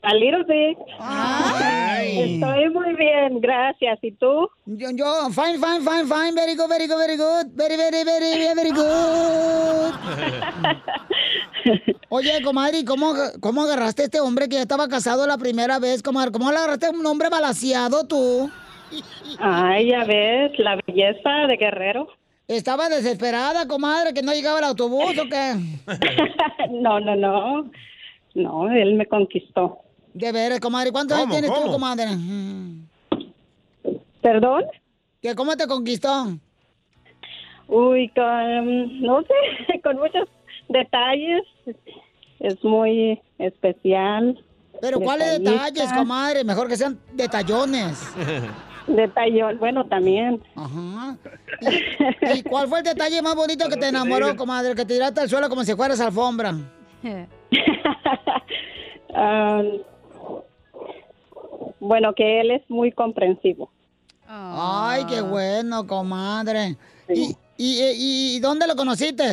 A 0.04 0.14
little 0.14 0.44
bit. 0.44 0.78
Estoy 2.06 2.70
muy 2.70 2.94
bien, 2.96 3.40
gracias. 3.40 4.00
¿Y 4.02 4.12
tú? 4.12 4.50
Yo, 4.66 4.90
yo, 4.92 5.30
fine, 5.30 5.58
fine, 5.58 5.80
fine, 5.80 6.06
fine, 6.06 6.34
very 6.36 6.56
good, 6.56 6.68
very 6.68 6.88
good, 6.88 6.98
very 6.98 7.16
good, 7.16 7.48
very, 7.56 7.78
very, 7.78 8.04
very, 8.04 8.54
very 8.54 8.72
good. 8.72 9.94
Oye, 12.10 12.42
comadre, 12.44 12.80
¿y 12.80 12.86
¿cómo, 12.86 13.14
¿cómo 13.40 13.64
agarraste 13.64 14.02
a 14.02 14.06
este 14.06 14.20
hombre 14.20 14.50
que 14.50 14.56
ya 14.56 14.64
estaba 14.64 14.90
casado 14.90 15.26
la 15.26 15.38
primera 15.38 15.80
vez, 15.80 16.04
comadre? 16.04 16.32
¿Cómo 16.32 16.50
agarraste 16.50 16.88
a 16.88 16.92
un 16.92 17.06
hombre 17.06 17.30
balaseado 17.30 18.06
tú? 18.06 18.52
Ay, 19.40 19.90
ya 19.90 20.04
ves, 20.04 20.52
la 20.60 20.78
belleza 20.86 21.48
de 21.48 21.56
Guerrero. 21.56 22.10
Estaba 22.50 22.90
desesperada, 22.90 23.68
comadre, 23.70 24.14
que 24.14 24.22
no 24.22 24.34
llegaba 24.34 24.60
el 24.60 24.66
autobús 24.66 25.18
o 25.18 25.30
qué. 25.30 25.56
no, 26.72 27.00
no, 27.00 27.16
no. 27.16 27.72
No, 28.36 28.70
él 28.70 28.96
me 28.96 29.06
conquistó. 29.06 29.80
De 30.14 30.32
veras, 30.32 30.60
comadre, 30.60 30.92
¿cuántos 30.92 31.18
años 31.18 31.28
¿Cómo, 31.28 31.40
tienes 31.40 31.52
tú, 31.52 31.62
cómo? 31.62 31.72
comadre? 31.74 32.08
¿Perdón? 34.22 34.64
¿Que 35.22 35.36
cómo 35.36 35.56
te 35.58 35.68
conquistó? 35.68 36.28
Uy, 37.68 38.10
con, 38.10 39.02
no 39.02 39.22
sé, 39.24 39.82
con 39.84 39.98
muchos 39.98 40.28
detalles. 40.70 41.44
Es 42.40 42.64
muy 42.64 43.20
especial. 43.40 44.44
Pero 44.82 45.00
¿cuáles 45.00 45.40
detalles, 45.40 45.92
comadre? 45.94 46.44
Mejor 46.44 46.68
que 46.68 46.76
sean 46.78 47.00
detallones. 47.14 48.14
Detallón, 48.88 49.58
bueno, 49.60 49.86
también. 49.86 50.44
Ajá. 50.56 51.16
¿Y, 51.62 52.40
y 52.40 52.44
cuál 52.44 52.68
fue 52.68 52.80
el 52.80 52.84
detalle 52.84 53.22
más 53.22 53.34
bonito 53.34 53.70
que 53.70 53.78
te 53.78 53.88
enamoró, 53.88 54.36
comadre? 54.38 54.76
Que 54.76 54.86
te 54.86 54.94
tiraste 54.96 55.22
al 55.22 55.30
suelo 55.30 55.48
como 55.48 55.64
si 55.64 55.74
fueras 55.74 56.02
alfombra. 56.02 56.54
Ah, 59.16 59.62
bueno, 61.84 62.14
que 62.16 62.40
él 62.42 62.52
es 62.52 62.68
muy 62.70 62.92
comprensivo. 62.92 63.70
Ay, 64.28 65.06
qué 65.06 65.22
bueno, 65.22 65.86
comadre. 65.86 66.78
¿Y, 67.10 67.36
y, 67.58 67.82
y, 67.82 68.36
y 68.36 68.40
dónde 68.40 68.66
lo 68.68 68.76
conociste? 68.76 69.26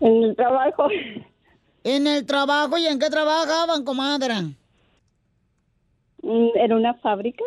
En 0.00 0.22
el 0.24 0.34
trabajo. 0.36 0.88
¿En 1.84 2.06
el 2.06 2.24
trabajo? 2.26 2.78
¿Y 2.78 2.86
en 2.86 2.98
qué 2.98 3.10
trabajaban, 3.10 3.84
comadre? 3.84 4.34
Mm, 6.22 6.48
En 6.54 6.72
una 6.72 6.94
fábrica. 6.94 7.44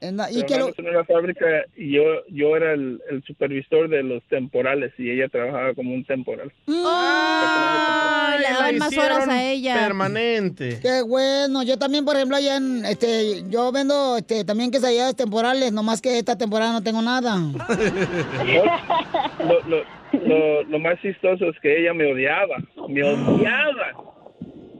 ¿Y 0.00 0.12
lo- 0.12 0.46
Trabajamos 0.46 0.78
en 0.78 0.88
una 0.88 1.04
fábrica 1.04 1.46
y 1.76 1.92
yo, 1.96 2.02
yo 2.28 2.56
era 2.56 2.72
el, 2.72 3.00
el 3.10 3.22
supervisor 3.24 3.88
de 3.88 4.02
los 4.04 4.22
temporales 4.24 4.92
y 4.98 5.10
ella 5.10 5.28
trabajaba 5.28 5.74
como 5.74 5.92
un 5.94 6.04
temporal. 6.04 6.52
Ay, 6.68 8.38
le 8.38 8.44
la 8.44 8.50
daban 8.58 8.78
más 8.78 8.96
horas 8.96 9.28
a 9.28 9.42
ella. 9.44 9.74
Permanente. 9.74 10.78
Qué 10.80 11.02
bueno. 11.02 11.62
Yo 11.64 11.78
también, 11.78 12.04
por 12.04 12.14
ejemplo, 12.16 12.36
allá 12.36 12.56
en, 12.56 12.84
este, 12.84 13.42
yo 13.48 13.72
vendo, 13.72 14.16
este, 14.18 14.44
también 14.44 14.70
quesadillas 14.70 15.16
temporales, 15.16 15.72
nomás 15.72 16.00
que 16.00 16.18
esta 16.18 16.36
temporada 16.38 16.72
no 16.72 16.82
tengo 16.82 17.02
nada. 17.02 17.36
Lo, 19.44 19.60
lo, 19.68 19.84
lo, 20.26 20.62
lo 20.64 20.78
más 20.78 21.00
chistoso 21.00 21.48
es 21.50 21.56
que 21.60 21.80
ella 21.80 21.92
me 21.94 22.10
odiaba, 22.12 22.56
me 22.88 23.02
odiaba. 23.04 23.92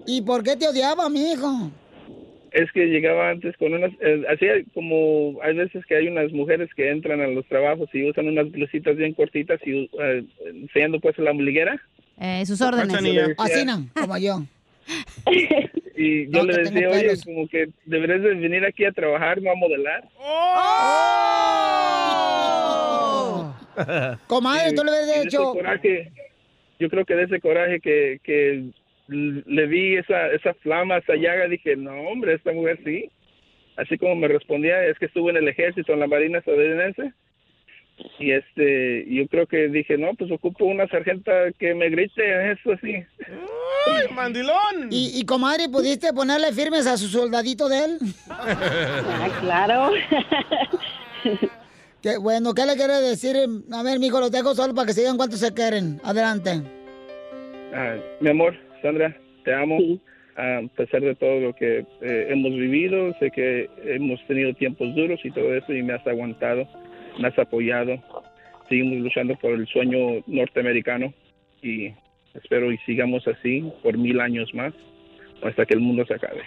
¿Y 0.06 0.22
por 0.22 0.42
qué 0.42 0.56
te 0.56 0.66
odiaba, 0.68 1.08
mi 1.08 1.32
hijo? 1.32 1.70
Es 2.52 2.70
que 2.72 2.86
llegaba 2.86 3.30
antes 3.30 3.56
con 3.58 3.74
unas, 3.74 3.92
eh, 4.00 4.22
hacía 4.32 4.52
como, 4.74 5.38
hay 5.42 5.54
veces 5.54 5.84
que 5.86 5.96
hay 5.96 6.08
unas 6.08 6.32
mujeres 6.32 6.70
que 6.74 6.90
entran 6.90 7.20
a 7.20 7.26
los 7.26 7.46
trabajos 7.46 7.88
y 7.92 8.08
usan 8.08 8.28
unas 8.28 8.50
blusitas 8.50 8.96
bien 8.96 9.12
cortitas 9.14 9.60
y 9.66 9.90
eh, 10.00 10.24
enseñando 10.46 11.00
pues 11.00 11.18
la 11.18 11.30
ombliguera. 11.32 11.80
Eh, 12.20 12.44
sus 12.46 12.60
órdenes. 12.60 12.94
Así 13.38 13.64
no, 13.64 13.86
como 13.94 14.16
yo. 14.18 14.42
Y 15.96 16.26
yo 16.30 16.38
No, 16.38 16.44
le 16.44 16.58
decía, 16.62 16.88
oye, 16.88 17.00
pelos". 17.02 17.24
como 17.24 17.48
que 17.48 17.68
deberías 17.84 18.22
de 18.22 18.34
venir 18.34 18.64
aquí 18.64 18.84
a 18.84 18.92
trabajar, 18.92 19.40
no 19.42 19.50
a 19.50 19.54
modelar. 19.54 20.04
Comadre, 24.26 24.72
tú 24.72 24.82
le 24.84 25.22
dicho- 25.24 25.52
coraje, 25.52 26.10
yo 26.80 26.88
creo 26.88 27.04
que 27.04 27.14
de 27.14 27.24
ese 27.24 27.40
coraje 27.40 27.80
que, 27.80 28.20
que 28.22 28.64
le 29.08 29.66
vi 29.66 29.96
esa, 29.96 30.28
esa 30.28 30.54
flama, 30.54 30.98
esa 30.98 31.14
llaga, 31.14 31.48
dije, 31.48 31.76
no, 31.76 31.92
hombre, 32.02 32.34
esta 32.34 32.52
mujer 32.52 32.78
sí. 32.84 33.10
Así 33.76 33.96
como 33.96 34.16
me 34.16 34.28
respondía, 34.28 34.84
es 34.84 34.98
que 34.98 35.06
estuvo 35.06 35.30
en 35.30 35.36
el 35.36 35.48
ejército, 35.48 35.92
en 35.92 36.00
la 36.00 36.06
Marina 36.06 36.38
estadounidense. 36.38 37.12
Y 38.18 38.30
este, 38.30 39.06
yo 39.08 39.26
creo 39.28 39.46
que 39.46 39.68
dije, 39.68 39.98
no, 39.98 40.14
pues 40.14 40.30
ocupo 40.30 40.64
una 40.64 40.86
sargenta 40.88 41.50
que 41.58 41.74
me 41.74 41.88
grite, 41.90 42.52
eso 42.52 42.70
sí. 42.80 42.94
¡Ay, 43.86 44.14
mandilón! 44.14 44.88
¿Y, 44.90 45.18
y 45.18 45.24
comadre, 45.24 45.68
pudiste 45.68 46.12
ponerle 46.12 46.52
firmes 46.52 46.86
a 46.86 46.96
su 46.96 47.08
soldadito 47.08 47.68
de 47.68 47.84
él? 47.84 47.98
Ah, 48.30 49.28
claro. 49.40 49.90
Qué 52.02 52.16
bueno, 52.16 52.54
¿qué 52.54 52.64
le 52.64 52.76
quiere 52.76 53.00
decir? 53.00 53.36
A 53.72 53.82
ver, 53.82 53.98
mijo, 53.98 54.20
los 54.20 54.30
dejo 54.30 54.54
solo 54.54 54.72
para 54.72 54.86
que 54.86 54.92
se 54.92 55.00
digan 55.00 55.16
cuánto 55.16 55.36
se 55.36 55.52
quieren. 55.52 56.00
Adelante. 56.04 56.62
Ah, 57.74 57.96
mi 58.20 58.30
amor, 58.30 58.54
Sandra, 58.82 59.14
te 59.44 59.54
amo. 59.54 59.78
Ah, 60.36 60.60
a 60.64 60.68
pesar 60.76 61.00
de 61.00 61.14
todo 61.16 61.40
lo 61.40 61.52
que 61.52 61.78
eh, 62.00 62.26
hemos 62.30 62.52
vivido, 62.52 63.12
sé 63.18 63.30
que 63.32 63.68
hemos 63.84 64.24
tenido 64.28 64.54
tiempos 64.54 64.94
duros 64.94 65.18
y 65.24 65.30
todo 65.32 65.52
eso 65.54 65.72
y 65.74 65.82
me 65.82 65.94
has 65.94 66.06
aguantado, 66.06 66.68
me 67.18 67.26
has 67.28 67.38
apoyado. 67.38 67.98
Seguimos 68.68 68.98
luchando 68.98 69.34
por 69.36 69.52
el 69.52 69.66
sueño 69.66 70.22
norteamericano 70.28 71.12
y 71.60 71.90
espero 72.34 72.70
y 72.70 72.78
sigamos 72.78 73.26
así 73.26 73.64
por 73.82 73.98
mil 73.98 74.20
años 74.20 74.52
más 74.54 74.72
hasta 75.42 75.66
que 75.66 75.74
el 75.74 75.80
mundo 75.80 76.04
se 76.06 76.14
acabe. 76.14 76.42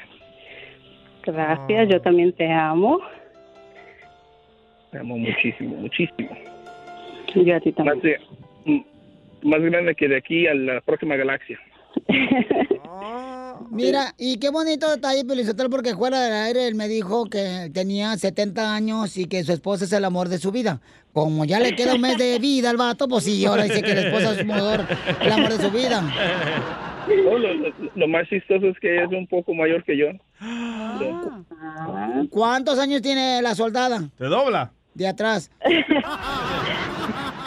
Gracias, 1.25 1.89
yo 1.89 1.99
también 2.01 2.31
te 2.33 2.49
amo. 2.49 2.99
Te 4.91 4.99
amo 4.99 5.17
muchísimo, 5.17 5.75
muchísimo. 5.77 6.29
Yo 7.35 7.55
a 7.55 7.59
ti 7.59 7.71
también. 7.73 7.95
Más, 7.97 8.03
de- 8.03 8.19
m- 8.65 8.85
más 9.43 9.61
grande 9.61 9.95
que 9.95 10.07
de 10.07 10.15
aquí 10.17 10.47
a 10.47 10.53
la 10.53 10.79
próxima 10.81 11.15
galaxia. 11.17 11.59
Mira, 13.71 14.13
y 14.17 14.37
qué 14.37 14.49
bonito 14.49 14.89
detalle, 14.89 15.23
Pelizotel, 15.23 15.69
porque 15.69 15.95
fuera 15.95 16.19
del 16.21 16.33
aire 16.33 16.67
él 16.67 16.75
me 16.75 16.87
dijo 16.87 17.25
que 17.25 17.69
tenía 17.73 18.17
70 18.17 18.73
años 18.75 19.17
y 19.17 19.25
que 19.27 19.43
su 19.43 19.53
esposa 19.53 19.85
es 19.85 19.93
el 19.93 20.03
amor 20.05 20.27
de 20.29 20.39
su 20.39 20.51
vida. 20.51 20.81
Como 21.13 21.45
ya 21.45 21.59
le 21.59 21.75
queda 21.75 21.95
un 21.95 22.01
mes 22.01 22.17
de 22.17 22.37
vida 22.39 22.69
al 22.69 22.77
vato, 22.77 23.07
pues 23.07 23.23
sí, 23.25 23.45
ahora 23.45 23.63
dice 23.63 23.81
que 23.81 23.93
la 23.95 24.01
esposa 24.01 24.31
es 24.33 24.39
el 24.39 24.51
amor, 24.51 24.85
el 25.21 25.31
amor 25.31 25.49
de 25.53 25.63
su 25.63 25.71
vida. 25.71 26.01
No, 26.01 27.37
lo, 27.37 27.53
lo- 27.53 27.73
lo 27.95 28.07
más 28.07 28.27
chistoso 28.29 28.67
es 28.67 28.77
que 28.79 28.93
ella 28.93 29.05
es 29.05 29.11
un 29.11 29.27
poco 29.27 29.53
mayor 29.53 29.83
que 29.83 29.97
yo. 29.97 30.07
¿Cuántos 32.29 32.77
años 32.79 33.01
tiene 33.01 33.41
la 33.41 33.55
soldada? 33.55 34.01
¿Te 34.17 34.25
dobla? 34.25 34.71
De 34.93 35.07
atrás. 35.07 35.49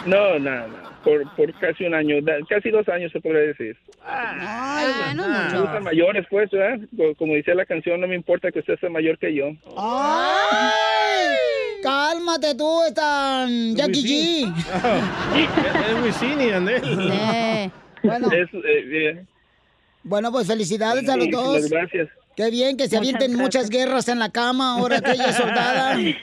No, 0.07 0.39
nada, 0.39 0.67
por, 1.05 1.37
por 1.37 1.53
casi 1.61 1.85
un 1.85 1.95
año, 1.95 2.17
casi 2.49 2.71
dos 2.71 2.89
años 2.89 3.13
se 3.13 3.21
podría 3.21 3.43
decir. 3.43 3.77
Ah, 4.05 5.13
no 5.15 5.29
mucho. 5.29 5.61
gustan 5.63 5.85
mayores, 5.85 6.27
pues, 6.31 6.51
¿verdad? 6.51 6.79
Co- 6.97 7.15
Como 7.17 7.35
dice 7.35 7.55
la 7.55 7.67
canción, 7.67 8.01
no 8.01 8.09
me 8.09 8.15
importa 8.15 8.51
que 8.51 8.59
usted 8.61 8.79
sea 8.81 8.91
mayor 8.91 9.19
que 9.19 9.35
yo. 9.35 9.51
¡Ay! 9.77 11.37
Cálmate 11.83 12.55
tú, 12.55 12.83
están 12.89 13.77
Jackie 13.77 14.03
G. 14.03 14.55
Es 15.35 16.03
Wisin 16.03 16.41
y 16.41 16.49
Yandel. 16.49 16.83
Eh, 17.13 17.71
bueno. 18.03 18.29
Es, 18.33 18.49
eh, 18.55 18.83
bien. 18.87 19.29
Bueno, 20.03 20.33
pues 20.33 20.47
felicidades 20.47 21.09
a 21.09 21.17
los 21.17 21.31
dos. 21.31 21.55
Muchas 21.57 21.71
gracias. 21.71 22.09
Qué 22.37 22.51
bien 22.51 22.77
que 22.77 22.89
se 22.89 22.97
avienten 22.97 23.37
muchas 23.37 23.71
guerras 23.71 24.09
en 24.09 24.19
la 24.19 24.31
cama 24.31 24.73
ahora 24.79 25.01
que 25.01 25.13
ella 25.13 25.31
es 25.31 25.37
soldada. 25.37 26.01
Y 26.01 26.17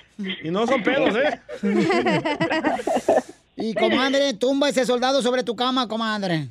no 0.52 0.68
son 0.68 0.84
pelos, 0.84 1.16
¿eh? 1.16 1.40
Y 3.62 3.74
comadre, 3.74 4.34
tumba 4.40 4.70
ese 4.70 4.86
soldado 4.86 5.22
sobre 5.22 5.44
tu 5.44 5.56
cama, 5.56 5.88
comadre. 5.88 6.50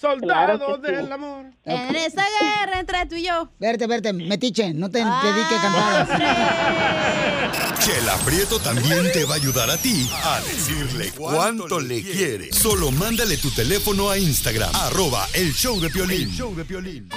Soldado 0.00 0.58
Claro 0.58 0.82
que 0.82 0.88
sí. 0.88 0.94
del 0.96 1.12
amor. 1.12 1.46
En 1.64 1.94
esta 1.94 2.24
guerra 2.40 2.80
entre 2.80 3.06
tú 3.06 3.14
y 3.14 3.24
yo. 3.24 3.48
Verte, 3.60 3.86
verte, 3.86 4.12
metiche, 4.12 4.74
no 4.74 4.90
te 4.90 4.98
dedique 4.98 5.56
cantadas. 5.62 6.08
Chela 7.78 8.16
Prieto 8.24 8.58
también 8.58 9.12
te 9.12 9.24
va 9.24 9.34
a 9.34 9.36
ayudar 9.36 9.70
a 9.70 9.76
ti 9.76 10.08
a 10.24 10.40
decirle 10.40 11.12
cuánto 11.16 11.78
le 11.78 12.02
quiere. 12.02 12.52
Solo 12.52 12.90
mándale 12.90 13.36
tu 13.36 13.50
teléfono 13.52 14.10
a 14.10 14.18
Instagram, 14.18 14.74
arroba 14.74 15.26
el 15.34 15.52
show 15.52 15.80
de 15.80 15.88
Piolín. 15.90 16.30
show 16.30 16.52
de 16.54 16.64
Piolín. 16.64 17.08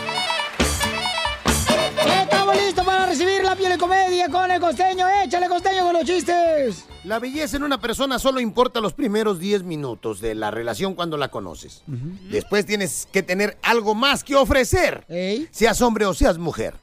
Recibir 3.16 3.46
la 3.46 3.56
piel 3.56 3.72
de 3.72 3.78
comedia 3.78 4.28
con 4.28 4.52
el 4.52 4.60
costeño. 4.60 5.08
Échale 5.24 5.48
costeño 5.48 5.86
con 5.86 5.94
los 5.94 6.04
chistes. 6.04 6.84
La 7.06 7.18
belleza 7.18 7.56
en 7.56 7.64
una 7.64 7.80
persona 7.80 8.20
solo 8.20 8.42
importa 8.42 8.82
los 8.82 8.92
primeros 8.92 9.40
10 9.40 9.64
minutos 9.64 10.20
de 10.20 10.36
la 10.36 10.52
relación 10.52 10.96
cuando 10.96 11.16
la 11.16 11.30
conoces. 11.30 11.82
Después 12.30 12.66
tienes 12.66 13.08
que 13.14 13.24
tener 13.24 13.58
algo 13.62 13.96
más 13.96 14.22
que 14.22 14.36
ofrecer, 14.36 15.06
seas 15.50 15.82
hombre 15.82 16.06
o 16.06 16.14
seas 16.14 16.38
mujer. 16.38 16.76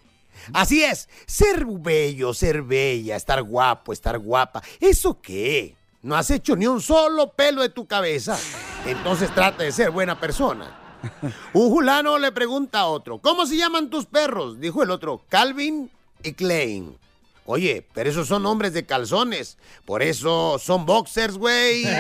Así 0.55 0.83
es, 0.83 1.11
ser 1.27 1.67
bello, 1.67 2.33
ser 2.33 2.63
bella, 2.63 3.15
estar 3.15 3.43
guapo, 3.43 3.93
estar 3.93 4.19
guapa. 4.19 4.63
¿Eso 4.81 5.21
qué? 5.21 5.77
No 6.01 6.17
has 6.17 6.31
hecho 6.31 6.57
ni 6.57 6.67
un 6.67 6.81
solo 6.81 7.31
pelo 7.33 7.61
de 7.61 7.69
tu 7.69 7.85
cabeza. 7.87 8.39
Entonces 8.87 9.35
trata 9.35 9.65
de 9.65 9.73
ser 9.73 9.91
buena 9.91 10.19
persona. 10.19 10.79
Un 11.53 11.71
fulano 11.71 12.19
le 12.19 12.33
pregunta 12.33 12.81
a 12.81 12.87
otro, 12.87 13.19
¿cómo 13.19 13.45
se 13.45 13.59
llaman 13.59 13.91
tus 13.91 14.07
perros? 14.07 14.59
Dijo 14.61 14.83
el 14.83 14.91
otro, 14.91 15.25
Calvin 15.29 15.91
y 16.25 16.33
Klein. 16.33 16.97
Oye, 17.45 17.85
pero 17.93 18.09
esos 18.09 18.29
son 18.29 18.47
hombres 18.47 18.73
de 18.73 18.87
calzones. 18.87 19.59
Por 19.85 20.03
eso 20.03 20.59
son 20.59 20.87
boxers, 20.87 21.37
güey. 21.37 21.85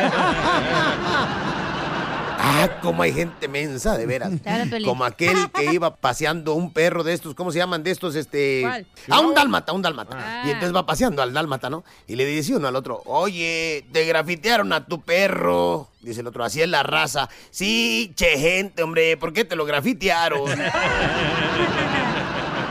Ah, 2.44 2.80
como 2.82 3.04
hay 3.04 3.12
gente 3.12 3.46
mensa, 3.46 3.96
de 3.96 4.04
veras. 4.04 4.32
Claro. 4.42 4.68
Como 4.84 5.04
aquel 5.04 5.48
que 5.52 5.72
iba 5.72 5.94
paseando 5.94 6.54
un 6.54 6.72
perro 6.72 7.04
de 7.04 7.12
estos, 7.12 7.36
¿cómo 7.36 7.52
se 7.52 7.58
llaman 7.58 7.84
de 7.84 7.92
estos? 7.92 8.16
Este. 8.16 8.62
¿Cuál? 8.62 8.84
A 9.10 9.20
un 9.20 9.32
dálmata, 9.32 9.72
un 9.72 9.80
dálmata. 9.80 10.16
Ah. 10.18 10.42
Y 10.44 10.50
entonces 10.50 10.74
va 10.74 10.84
paseando 10.84 11.22
al 11.22 11.32
dálmata, 11.32 11.70
¿no? 11.70 11.84
Y 12.08 12.16
le 12.16 12.26
dice 12.26 12.56
uno 12.56 12.66
al 12.66 12.74
otro, 12.74 13.00
oye, 13.06 13.86
te 13.92 14.04
grafitearon 14.06 14.72
a 14.72 14.84
tu 14.84 15.00
perro. 15.02 15.88
Dice 16.00 16.22
el 16.22 16.26
otro, 16.26 16.42
así 16.42 16.60
es 16.60 16.68
la 16.68 16.82
raza. 16.82 17.28
Sí, 17.52 18.12
che, 18.16 18.36
gente, 18.36 18.82
hombre, 18.82 19.16
¿por 19.16 19.32
qué 19.32 19.44
te 19.44 19.54
lo 19.54 19.64
grafitearon? 19.64 20.50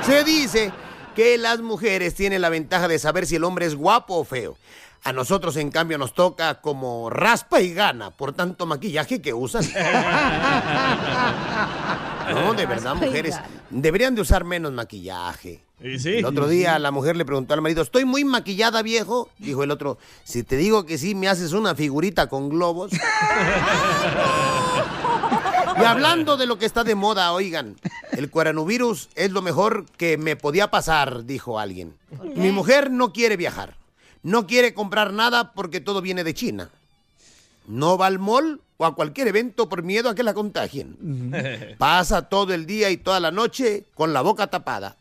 Se 0.06 0.26
dice 0.26 0.74
que 1.16 1.38
las 1.38 1.62
mujeres 1.62 2.16
tienen 2.16 2.42
la 2.42 2.50
ventaja 2.50 2.88
de 2.88 3.00
saber 3.00 3.26
si 3.26 3.36
el 3.36 3.44
hombre 3.44 3.66
es 3.66 3.76
guapo 3.76 4.16
o 4.16 4.24
feo. 4.24 4.58
A 5.04 5.14
nosotros, 5.14 5.58
en 5.58 5.72
cambio, 5.72 5.98
nos 5.98 6.14
toca 6.14 6.62
como 6.62 7.10
raspa 7.10 7.60
y 7.60 7.74
gana 7.74 8.12
por 8.12 8.34
tanto 8.34 8.68
maquillaje 8.68 9.22
que 9.22 9.34
usan. 9.34 9.64
No, 12.32 12.54
de 12.54 12.66
verdad, 12.66 12.96
mujeres, 12.96 13.36
deberían 13.70 14.16
de 14.16 14.22
usar 14.22 14.46
menos 14.46 14.72
maquillaje. 14.72 15.66
Y 15.84 16.00
sí. 16.00 16.20
El 16.20 16.26
otro 16.26 16.48
día 16.48 16.80
la 16.80 16.92
mujer 16.92 17.18
le 17.18 17.26
preguntó 17.26 17.54
al 17.54 17.62
marido, 17.62 17.82
¿estoy 17.82 18.06
muy 18.06 18.24
maquillada, 18.24 18.82
viejo? 18.82 19.30
Dijo 19.38 19.64
el 19.64 19.72
otro, 19.72 19.98
si 20.24 20.44
te 20.44 20.56
digo 20.56 20.86
que 20.86 20.98
sí, 20.98 21.14
me 21.14 21.28
haces 21.28 21.52
una 21.52 21.76
figurita 21.76 22.30
con 22.30 22.48
globos. 22.48 22.92
Y 25.80 25.84
hablando 25.84 26.38
de 26.38 26.46
lo 26.46 26.58
que 26.58 26.66
está 26.66 26.84
de 26.84 26.96
moda, 26.96 27.32
oigan, 27.32 27.76
el 28.12 28.30
coronavirus 28.30 29.10
es 29.16 29.32
lo 29.32 29.42
mejor 29.42 29.86
que 29.98 30.18
me 30.18 30.36
podía 30.36 30.70
pasar, 30.72 31.26
dijo 31.26 31.60
alguien. 31.60 31.96
Mi 32.36 32.52
mujer 32.52 32.92
no 32.92 33.14
quiere 33.14 33.38
viajar, 33.38 33.76
no 34.24 34.48
quiere 34.48 34.74
comprar 34.74 35.14
nada 35.14 35.54
porque 35.54 35.80
todo 35.80 36.02
viene 36.02 36.24
de 36.24 36.34
China. 36.34 36.70
No 37.68 37.98
va 37.98 38.08
al 38.08 38.20
mall 38.20 38.60
o 38.78 38.86
a 38.86 38.96
cualquier 38.96 39.28
evento 39.28 39.70
por 39.70 39.84
miedo 39.84 40.10
a 40.10 40.16
que 40.16 40.24
la 40.24 40.34
contagien. 40.34 41.76
Pasa 41.78 42.24
todo 42.24 42.54
el 42.54 42.66
día 42.66 42.90
y 42.90 42.98
toda 42.98 43.20
la 43.20 43.32
noche 43.32 43.86
con 43.94 44.14
la 44.14 44.22
boca 44.22 44.48
tapada. 44.48 44.98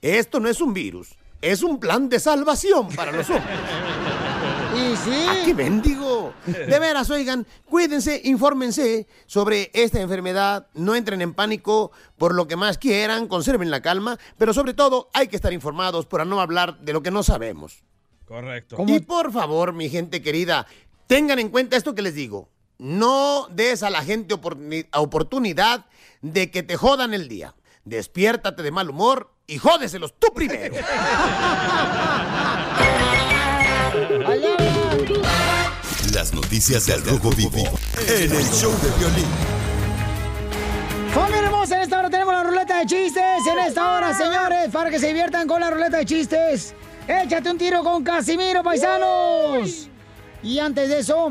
Esto 0.00 0.40
no 0.40 0.48
es 0.48 0.60
un 0.60 0.72
virus, 0.72 1.10
es 1.42 1.62
un 1.62 1.80
plan 1.80 2.08
de 2.08 2.20
salvación 2.20 2.88
para 2.94 3.12
los 3.12 3.28
hombres. 3.28 3.58
¿Y 4.76 4.96
sí? 4.96 5.26
¡Ah, 5.28 5.36
qué 5.44 5.54
bendigo! 5.54 6.32
De 6.46 6.78
veras, 6.78 7.08
oigan, 7.10 7.46
cuídense, 7.66 8.20
infórmense 8.24 9.06
sobre 9.26 9.70
esta 9.72 10.00
enfermedad, 10.00 10.66
no 10.74 10.94
entren 10.94 11.22
en 11.22 11.32
pánico 11.34 11.92
por 12.18 12.34
lo 12.34 12.48
que 12.48 12.56
más 12.56 12.78
quieran, 12.78 13.28
conserven 13.28 13.70
la 13.70 13.80
calma, 13.82 14.18
pero 14.38 14.52
sobre 14.52 14.74
todo 14.74 15.10
hay 15.12 15.28
que 15.28 15.36
estar 15.36 15.52
informados 15.52 16.06
para 16.06 16.24
no 16.24 16.40
hablar 16.40 16.78
de 16.80 16.92
lo 16.92 17.02
que 17.02 17.10
no 17.10 17.22
sabemos. 17.22 17.84
Correcto. 18.24 18.76
Y 18.86 19.00
por 19.00 19.32
favor, 19.32 19.72
mi 19.74 19.88
gente 19.90 20.22
querida, 20.22 20.66
tengan 21.06 21.38
en 21.38 21.50
cuenta 21.50 21.76
esto 21.76 21.94
que 21.94 22.02
les 22.02 22.14
digo. 22.14 22.48
No 22.78 23.46
des 23.50 23.82
a 23.84 23.90
la 23.90 24.02
gente 24.02 24.34
oportuni- 24.34 24.88
oportunidad 24.94 25.86
de 26.22 26.50
que 26.50 26.62
te 26.62 26.76
jodan 26.76 27.14
el 27.14 27.28
día. 27.28 27.54
Despiértate 27.84 28.62
de 28.62 28.70
mal 28.72 28.88
humor 28.90 29.30
y 29.46 29.58
jódeselos 29.58 30.14
tú 30.18 30.28
primero. 30.34 30.74
Las 36.24 36.32
noticias 36.32 36.86
del 36.86 37.04
Rojo 37.04 37.28
Vivo 37.32 37.78
en 38.08 38.34
el 38.34 38.44
show 38.46 38.72
de 38.80 38.88
violín. 38.98 39.26
Familia 41.12 41.42
hermosa, 41.42 41.76
en 41.76 41.82
esta 41.82 41.98
hora 41.98 42.08
tenemos 42.08 42.32
la 42.32 42.44
ruleta 42.44 42.78
de 42.78 42.86
chistes. 42.86 43.46
En 43.46 43.58
esta 43.58 43.94
hora, 43.94 44.14
señores, 44.14 44.70
para 44.72 44.88
que 44.88 44.98
se 44.98 45.08
diviertan 45.08 45.46
con 45.46 45.60
la 45.60 45.68
ruleta 45.68 45.98
de 45.98 46.06
chistes. 46.06 46.74
Échate 47.06 47.50
un 47.50 47.58
tiro 47.58 47.84
con 47.84 48.02
Casimiro, 48.02 48.62
paisanos. 48.62 49.90
Y 50.42 50.60
antes 50.60 50.88
de 50.88 51.00
eso, 51.00 51.30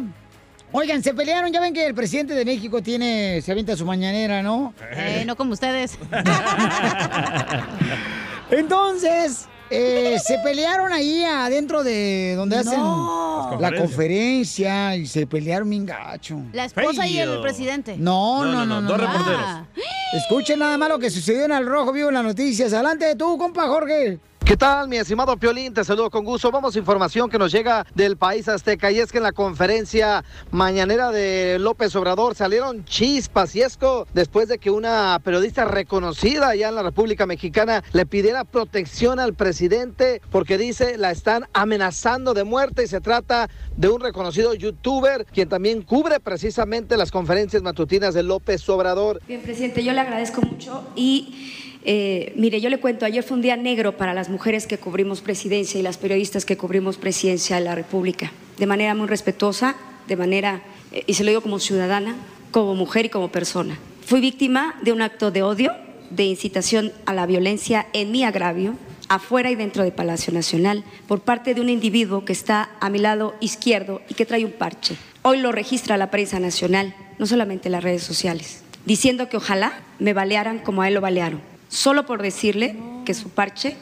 oigan, 0.72 1.02
se 1.02 1.16
pelearon. 1.16 1.52
Ya 1.52 1.60
ven 1.60 1.74
que 1.74 1.88
el 1.88 1.96
presidente 1.96 2.36
de 2.36 2.46
México 2.46 2.84
tiene, 2.84 3.42
se 3.42 3.52
avienta 3.52 3.76
su 3.76 3.88
mañanera, 3.88 4.44
¿no? 4.44 4.76
Eh, 4.92 5.24
no 5.26 5.36
como 5.36 5.54
ustedes. 5.54 5.98
Entonces, 8.52 9.48
eh, 9.74 10.20
se 10.20 10.38
pelearon 10.40 10.94
ahí 10.94 11.24
adentro 11.24 11.84
de 11.84 12.36
donde 12.36 12.58
hacen 12.58 12.80
No. 12.80 13.58
la 13.60 13.76
conferencia 13.76 14.96
y 14.96 15.08
se 15.08 15.26
pelearon 15.28 15.70
bien 15.70 15.86
gacho. 15.86 16.40
La 16.54 16.66
esposa 16.66 17.08
y 17.08 17.18
el 17.20 17.42
presidente. 17.42 17.96
No, 17.98 18.46
no, 18.46 18.66
no, 18.66 18.82
no. 18.82 18.88
dos 18.88 18.98
no. 18.98 19.08
reporteros. 19.08 19.42
Ah. 19.44 19.66
Escuchen 20.14 20.60
nada 20.60 20.78
más 20.78 20.90
lo 20.90 21.00
que 21.00 21.10
sucedió 21.10 21.46
en 21.46 21.52
el 21.52 21.66
Rojo 21.66 21.92
Vivo 21.92 22.10
en 22.10 22.16
las 22.16 22.24
noticias. 22.24 22.72
Adelante 22.74 23.16
tú, 23.16 23.38
compa 23.38 23.68
Jorge. 23.68 24.20
¿Qué 24.46 24.58
tal, 24.58 24.90
mi 24.90 24.98
estimado 24.98 25.38
Piolín? 25.38 25.74
Te 25.74 25.86
saludo 25.86 26.10
con 26.10 26.26
gusto. 26.26 26.52
Vamos 26.52 26.76
a 26.76 26.80
información 26.80 27.30
que 27.30 27.40
nos 27.40 27.50
llega 27.50 27.86
del 27.96 28.18
país 28.18 28.50
azteca 28.50 28.92
y 28.92 29.00
es 29.00 29.10
que 29.10 29.20
en 29.20 29.24
la 29.24 29.32
conferencia 29.32 30.26
mañanera 30.52 31.12
de 31.12 31.58
López 31.60 31.96
Obrador 31.96 32.36
salieron 32.36 32.84
chispas 32.84 33.56
y 33.56 33.62
esco 33.62 34.06
después 34.14 34.50
de 34.50 34.58
que 34.58 34.70
una 34.70 35.18
periodista 35.24 35.64
reconocida 35.64 36.50
allá 36.50 36.68
en 36.68 36.76
la 36.76 36.84
República 36.84 37.26
Mexicana 37.26 37.86
le 37.94 38.06
pidiera 38.06 38.44
protección 38.44 39.18
al 39.22 39.34
presidente 39.34 40.22
porque 40.30 40.58
dice 40.58 40.98
la 40.98 41.12
están 41.12 41.46
amenazando 41.54 42.34
de 42.34 42.44
muerte 42.44 42.84
y 42.84 42.88
se 42.88 43.00
trata 43.00 43.50
de 43.78 43.88
un 43.88 44.02
reconocido 44.02 44.54
youtuber 44.54 45.26
quien 45.34 45.48
también 45.48 45.84
cubre 45.84 46.20
precisamente 46.20 46.98
las 46.98 47.12
conferencias 47.12 47.64
matutinas 47.64 48.14
de 48.14 48.24
López 48.24 48.68
Obrador. 48.68 49.22
Bien, 49.26 49.42
presidente, 49.42 49.86
yo 49.86 49.94
le 49.94 50.02
agradezco 50.02 50.42
mucho 50.42 50.84
y 50.98 51.73
eh, 51.86 52.32
mire, 52.36 52.62
yo 52.62 52.70
le 52.70 52.80
cuento, 52.80 53.06
ayer 53.06 53.24
fue 53.24 53.36
un 53.36 53.42
día 53.42 53.58
negro 53.58 53.98
para 53.98 54.14
las 54.14 54.30
mujeres 54.30 54.68
que 54.68 54.78
cubrimos 54.78 55.22
presidencia 55.22 55.80
y 55.80 55.84
las 55.84 55.98
periodistas 55.98 56.46
que 56.46 56.56
cubrimos 56.56 56.98
presidencia 56.98 57.58
de 57.58 57.64
la 57.64 57.76
República, 57.76 58.32
de 58.58 58.66
manera 58.66 58.96
muy 58.96 59.08
respetuosa, 59.08 59.76
de 60.08 60.16
manera, 60.16 60.62
eh, 60.92 61.04
y 61.08 61.14
se 61.16 61.24
lo 61.24 61.30
digo 61.30 61.42
como 61.42 61.60
ciudadana, 61.60 62.16
como 62.52 62.76
mujer 62.76 63.06
y 63.06 63.10
como 63.10 63.30
persona. 63.30 63.78
Fui 64.06 64.22
víctima 64.22 64.76
de 64.82 64.94
un 64.94 65.02
acto 65.02 65.32
de 65.32 65.44
odio, 65.44 65.74
de 66.10 66.24
incitación 66.24 66.94
a 67.06 67.14
la 67.14 67.26
violencia 67.26 67.88
en 67.94 68.12
mi 68.12 68.24
agravio, 68.24 68.76
afuera 69.10 69.52
y 69.52 69.56
dentro 69.56 69.84
de 69.84 69.92
Palacio 69.92 70.32
Nacional, 70.32 70.84
por 71.08 71.22
parte 71.22 71.54
de 71.54 71.62
un 71.62 71.70
individuo 71.70 72.24
que 72.24 72.34
está 72.34 72.70
a 72.80 72.90
mi 72.90 73.00
lado 73.00 73.36
izquierdo 73.42 74.02
y 74.08 74.14
que 74.14 74.26
trae 74.26 74.46
un 74.46 74.52
parche. 74.52 74.96
Hoy 75.22 75.40
lo 75.40 75.52
registra 75.52 75.98
la 75.98 76.12
prensa 76.12 76.40
nacional, 76.40 76.96
no 77.20 77.26
solamente 77.26 77.70
las 77.70 77.84
redes 77.84 78.04
sociales, 78.04 78.64
diciendo 78.86 79.28
que 79.28 79.38
ojalá 79.38 79.82
me 80.00 80.14
balearan 80.14 80.60
como 80.60 80.82
a 80.82 80.88
él 80.88 80.94
lo 80.94 81.02
balearon, 81.02 81.42
solo 81.74 82.06
por 82.06 82.22
decirle 82.22 82.76
que 83.04 83.14
su 83.14 83.30
parche 83.30 83.76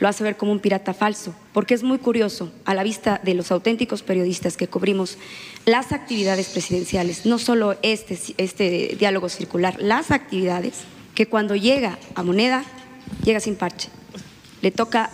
lo 0.00 0.08
hace 0.08 0.24
ver 0.24 0.36
como 0.36 0.52
un 0.52 0.60
pirata 0.60 0.94
falso, 0.94 1.34
porque 1.52 1.74
es 1.74 1.82
muy 1.82 1.98
curioso, 1.98 2.52
a 2.64 2.74
la 2.74 2.82
vista 2.82 3.20
de 3.22 3.34
los 3.34 3.50
auténticos 3.50 4.02
periodistas 4.02 4.56
que 4.56 4.68
cubrimos 4.68 5.18
las 5.66 5.92
actividades 5.92 6.48
presidenciales, 6.48 7.26
no 7.26 7.38
solo 7.38 7.76
este, 7.82 8.18
este 8.38 8.96
diálogo 8.98 9.28
circular, 9.28 9.76
las 9.80 10.10
actividades, 10.10 10.84
que 11.14 11.26
cuando 11.26 11.56
llega 11.56 11.98
a 12.14 12.22
moneda, 12.22 12.64
llega 13.24 13.40
sin 13.40 13.56
parche. 13.56 13.88
Le 14.62 14.70
toca 14.70 15.10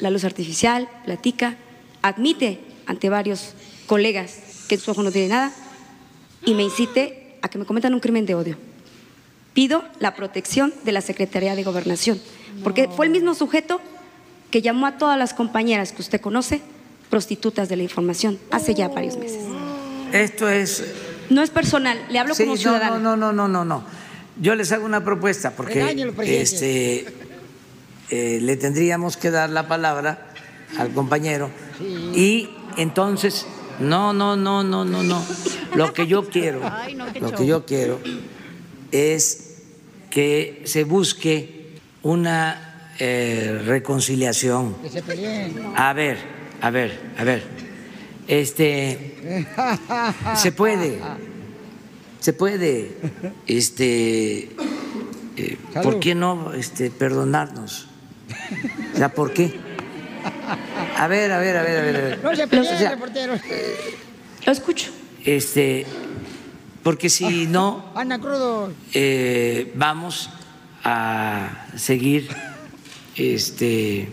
la 0.00 0.10
luz 0.10 0.24
artificial, 0.24 0.88
platica, 1.04 1.56
admite 2.02 2.60
ante 2.86 3.08
varios 3.08 3.54
colegas 3.86 4.66
que 4.68 4.74
en 4.74 4.80
su 4.80 4.90
ojo 4.90 5.02
no 5.02 5.12
tiene 5.12 5.28
nada 5.28 5.52
y 6.44 6.54
me 6.54 6.64
incite 6.64 7.36
a 7.40 7.48
que 7.48 7.58
me 7.58 7.64
cometan 7.64 7.94
un 7.94 8.00
crimen 8.00 8.26
de 8.26 8.34
odio. 8.34 8.73
Pido 9.54 9.84
la 10.00 10.14
protección 10.14 10.74
de 10.84 10.92
la 10.92 11.00
Secretaría 11.00 11.54
de 11.54 11.62
Gobernación, 11.62 12.20
porque 12.62 12.88
fue 12.88 13.06
el 13.06 13.12
mismo 13.12 13.34
sujeto 13.34 13.80
que 14.50 14.62
llamó 14.62 14.86
a 14.86 14.98
todas 14.98 15.16
las 15.18 15.32
compañeras 15.32 15.92
que 15.92 16.02
usted 16.02 16.20
conoce 16.20 16.60
prostitutas 17.08 17.68
de 17.68 17.76
la 17.76 17.84
información 17.84 18.38
hace 18.50 18.74
ya 18.74 18.88
varios 18.88 19.16
meses. 19.16 19.38
Esto 20.12 20.48
es. 20.48 20.84
No 21.30 21.42
es 21.42 21.50
personal, 21.50 21.98
le 22.10 22.18
hablo 22.18 22.34
Sí, 22.34 22.42
como 22.42 22.56
no, 22.56 22.60
ciudadana. 22.60 22.98
No, 22.98 23.16
no, 23.16 23.32
no, 23.32 23.48
no, 23.48 23.64
no. 23.64 23.84
Yo 24.40 24.56
les 24.56 24.72
hago 24.72 24.84
una 24.84 25.04
propuesta 25.04 25.52
porque 25.52 26.04
este, 26.24 27.06
eh, 28.10 28.38
le 28.42 28.56
tendríamos 28.56 29.16
que 29.16 29.30
dar 29.30 29.50
la 29.50 29.68
palabra 29.68 30.26
al 30.78 30.92
compañero 30.92 31.50
y 32.14 32.50
entonces, 32.76 33.46
no, 33.78 34.12
no, 34.12 34.34
no, 34.36 34.64
no, 34.64 34.84
no, 34.84 35.02
no. 35.04 35.24
Lo 35.76 35.92
que 35.92 36.08
yo 36.08 36.28
quiero, 36.28 36.60
Ay, 36.64 36.94
no, 36.94 37.06
lo 37.06 37.12
show. 37.30 37.38
que 37.38 37.46
yo 37.46 37.64
quiero 37.64 38.00
es 38.90 39.43
que 40.14 40.62
se 40.64 40.84
busque 40.84 41.70
una 42.04 42.92
eh, 43.00 43.60
reconciliación. 43.66 44.76
Que 44.80 44.88
se 44.88 45.02
peleen. 45.02 45.72
A 45.74 45.92
ver, 45.92 46.18
a 46.60 46.70
ver, 46.70 47.00
a 47.18 47.24
ver. 47.24 47.42
Este, 48.28 49.44
se 50.36 50.52
puede, 50.52 51.00
se 52.20 52.32
puede, 52.32 52.92
este, 53.48 54.50
eh, 55.36 55.56
¿por 55.82 55.98
qué 55.98 56.14
no 56.14 56.54
este, 56.54 56.92
perdonarnos? 56.92 57.88
O 58.94 58.96
sea, 58.96 59.08
¿por 59.08 59.32
qué? 59.32 59.52
A 60.96 61.08
ver, 61.08 61.32
a 61.32 61.38
ver, 61.40 61.56
a 61.56 61.62
ver, 61.64 61.76
a 61.76 61.82
ver. 61.82 61.96
A 61.96 62.00
ver. 62.00 62.20
No 62.22 62.36
se 62.36 62.44
O 62.44 62.48
peleen, 62.48 62.78
sea, 62.78 62.90
reporteros. 62.90 63.40
Lo 64.46 64.52
escucho. 64.52 64.92
este, 65.24 65.86
porque 66.84 67.08
si 67.10 67.46
no, 67.46 67.90
Anda 67.96 68.20
crudo. 68.20 68.70
eh, 68.92 69.72
vamos 69.74 70.30
a 70.84 71.66
seguir 71.76 72.28
este, 73.16 74.08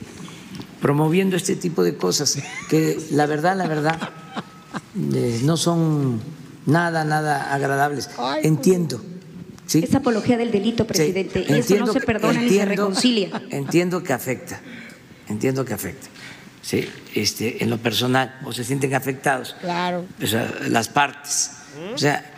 promoviendo 0.81 1.35
este 1.35 1.55
tipo 1.55 1.83
de 1.83 1.95
cosas 1.97 2.39
que 2.69 2.97
la 3.11 3.25
verdad, 3.27 3.55
la 3.57 3.67
verdad, 3.67 3.99
eh, 5.13 5.41
no 5.43 5.57
son 5.57 6.21
nada, 6.65 7.03
nada 7.03 7.53
agradables. 7.53 8.09
Entiendo. 8.41 9.01
¿sí? 9.65 9.83
Es 9.83 9.93
apología 9.93 10.37
del 10.37 10.51
delito, 10.51 10.87
presidente, 10.87 11.45
y 11.47 11.53
eso 11.53 11.77
no 11.77 11.87
se 11.91 11.99
perdona 12.01 12.41
ni 12.41 12.49
se 12.49 12.65
reconcilia. 12.65 13.41
Entiendo 13.49 14.01
que 14.01 14.13
afecta, 14.13 14.59
entiendo 15.27 15.65
que 15.65 15.73
afecta. 15.73 16.07
Sí, 16.61 16.87
este, 17.15 17.63
en 17.63 17.69
lo 17.71 17.79
personal, 17.79 18.39
o 18.45 18.53
se 18.53 18.63
sienten 18.63 18.93
afectados 18.93 19.55
Claro. 19.61 20.05
o 20.23 20.27
sea, 20.27 20.53
las 20.69 20.87
partes. 20.89 21.51
O 21.93 21.97
sea, 21.97 22.33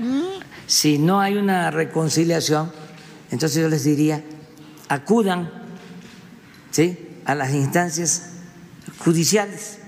si 0.67 0.98
no 0.98 1.19
hay 1.19 1.36
una 1.36 1.72
reconciliación, 1.72 2.72
entonces 3.32 3.62
yo 3.62 3.69
les 3.69 3.84
diría, 3.84 4.24
acudan 4.88 5.50
¿sí? 6.72 6.98
a 7.26 7.36
las 7.36 7.52
instancias 7.54 8.30
judiciales. 9.00 9.80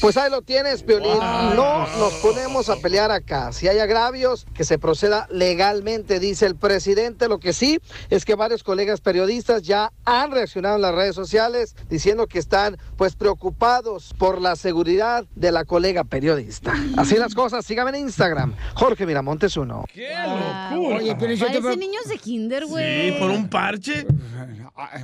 Pues 0.00 0.16
ahí 0.16 0.30
lo 0.30 0.42
tienes, 0.42 0.82
Piolín. 0.82 1.12
Wow. 1.12 1.54
No 1.54 1.86
nos 1.98 2.12
ponemos 2.14 2.68
a 2.68 2.76
pelear 2.76 3.10
acá. 3.10 3.52
Si 3.52 3.66
hay 3.68 3.78
agravios, 3.78 4.46
que 4.54 4.64
se 4.64 4.78
proceda 4.78 5.26
legalmente, 5.30 6.20
dice 6.20 6.46
el 6.46 6.54
presidente. 6.56 7.28
Lo 7.28 7.38
que 7.38 7.52
sí 7.52 7.80
es 8.10 8.24
que 8.24 8.34
varios 8.34 8.62
colegas 8.62 9.00
periodistas 9.00 9.62
ya 9.62 9.92
han 10.04 10.30
reaccionado 10.30 10.76
en 10.76 10.82
las 10.82 10.94
redes 10.94 11.14
sociales 11.14 11.74
diciendo 11.90 12.26
que 12.26 12.38
están 12.38 12.78
pues 12.96 13.16
preocupados 13.16 14.14
por 14.18 14.40
la 14.40 14.56
seguridad 14.56 15.24
de 15.34 15.52
la 15.52 15.64
colega 15.64 16.04
periodista. 16.04 16.72
Así 16.96 17.16
las 17.16 17.34
cosas, 17.34 17.64
síganme 17.66 17.90
en 17.90 17.96
Instagram. 18.04 18.54
Jorge 18.74 19.04
Miramontes 19.06 19.56
uno. 19.56 19.84
Oye, 19.94 21.16
pero 21.18 21.32
yo 21.34 21.46
te- 21.46 21.60
Parecen 21.60 21.80
niños 21.80 22.04
de 22.08 22.18
kinder, 22.18 22.66
güey. 22.66 23.10
Sí, 23.12 23.16
por 23.18 23.30
un 23.30 23.48
parche. 23.48 24.06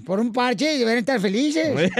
Por 0.07 0.20
un 0.20 0.33
parche 0.33 0.74
y 0.74 0.78
deben 0.78 0.98
estar 0.98 1.18
felices. 1.20 1.74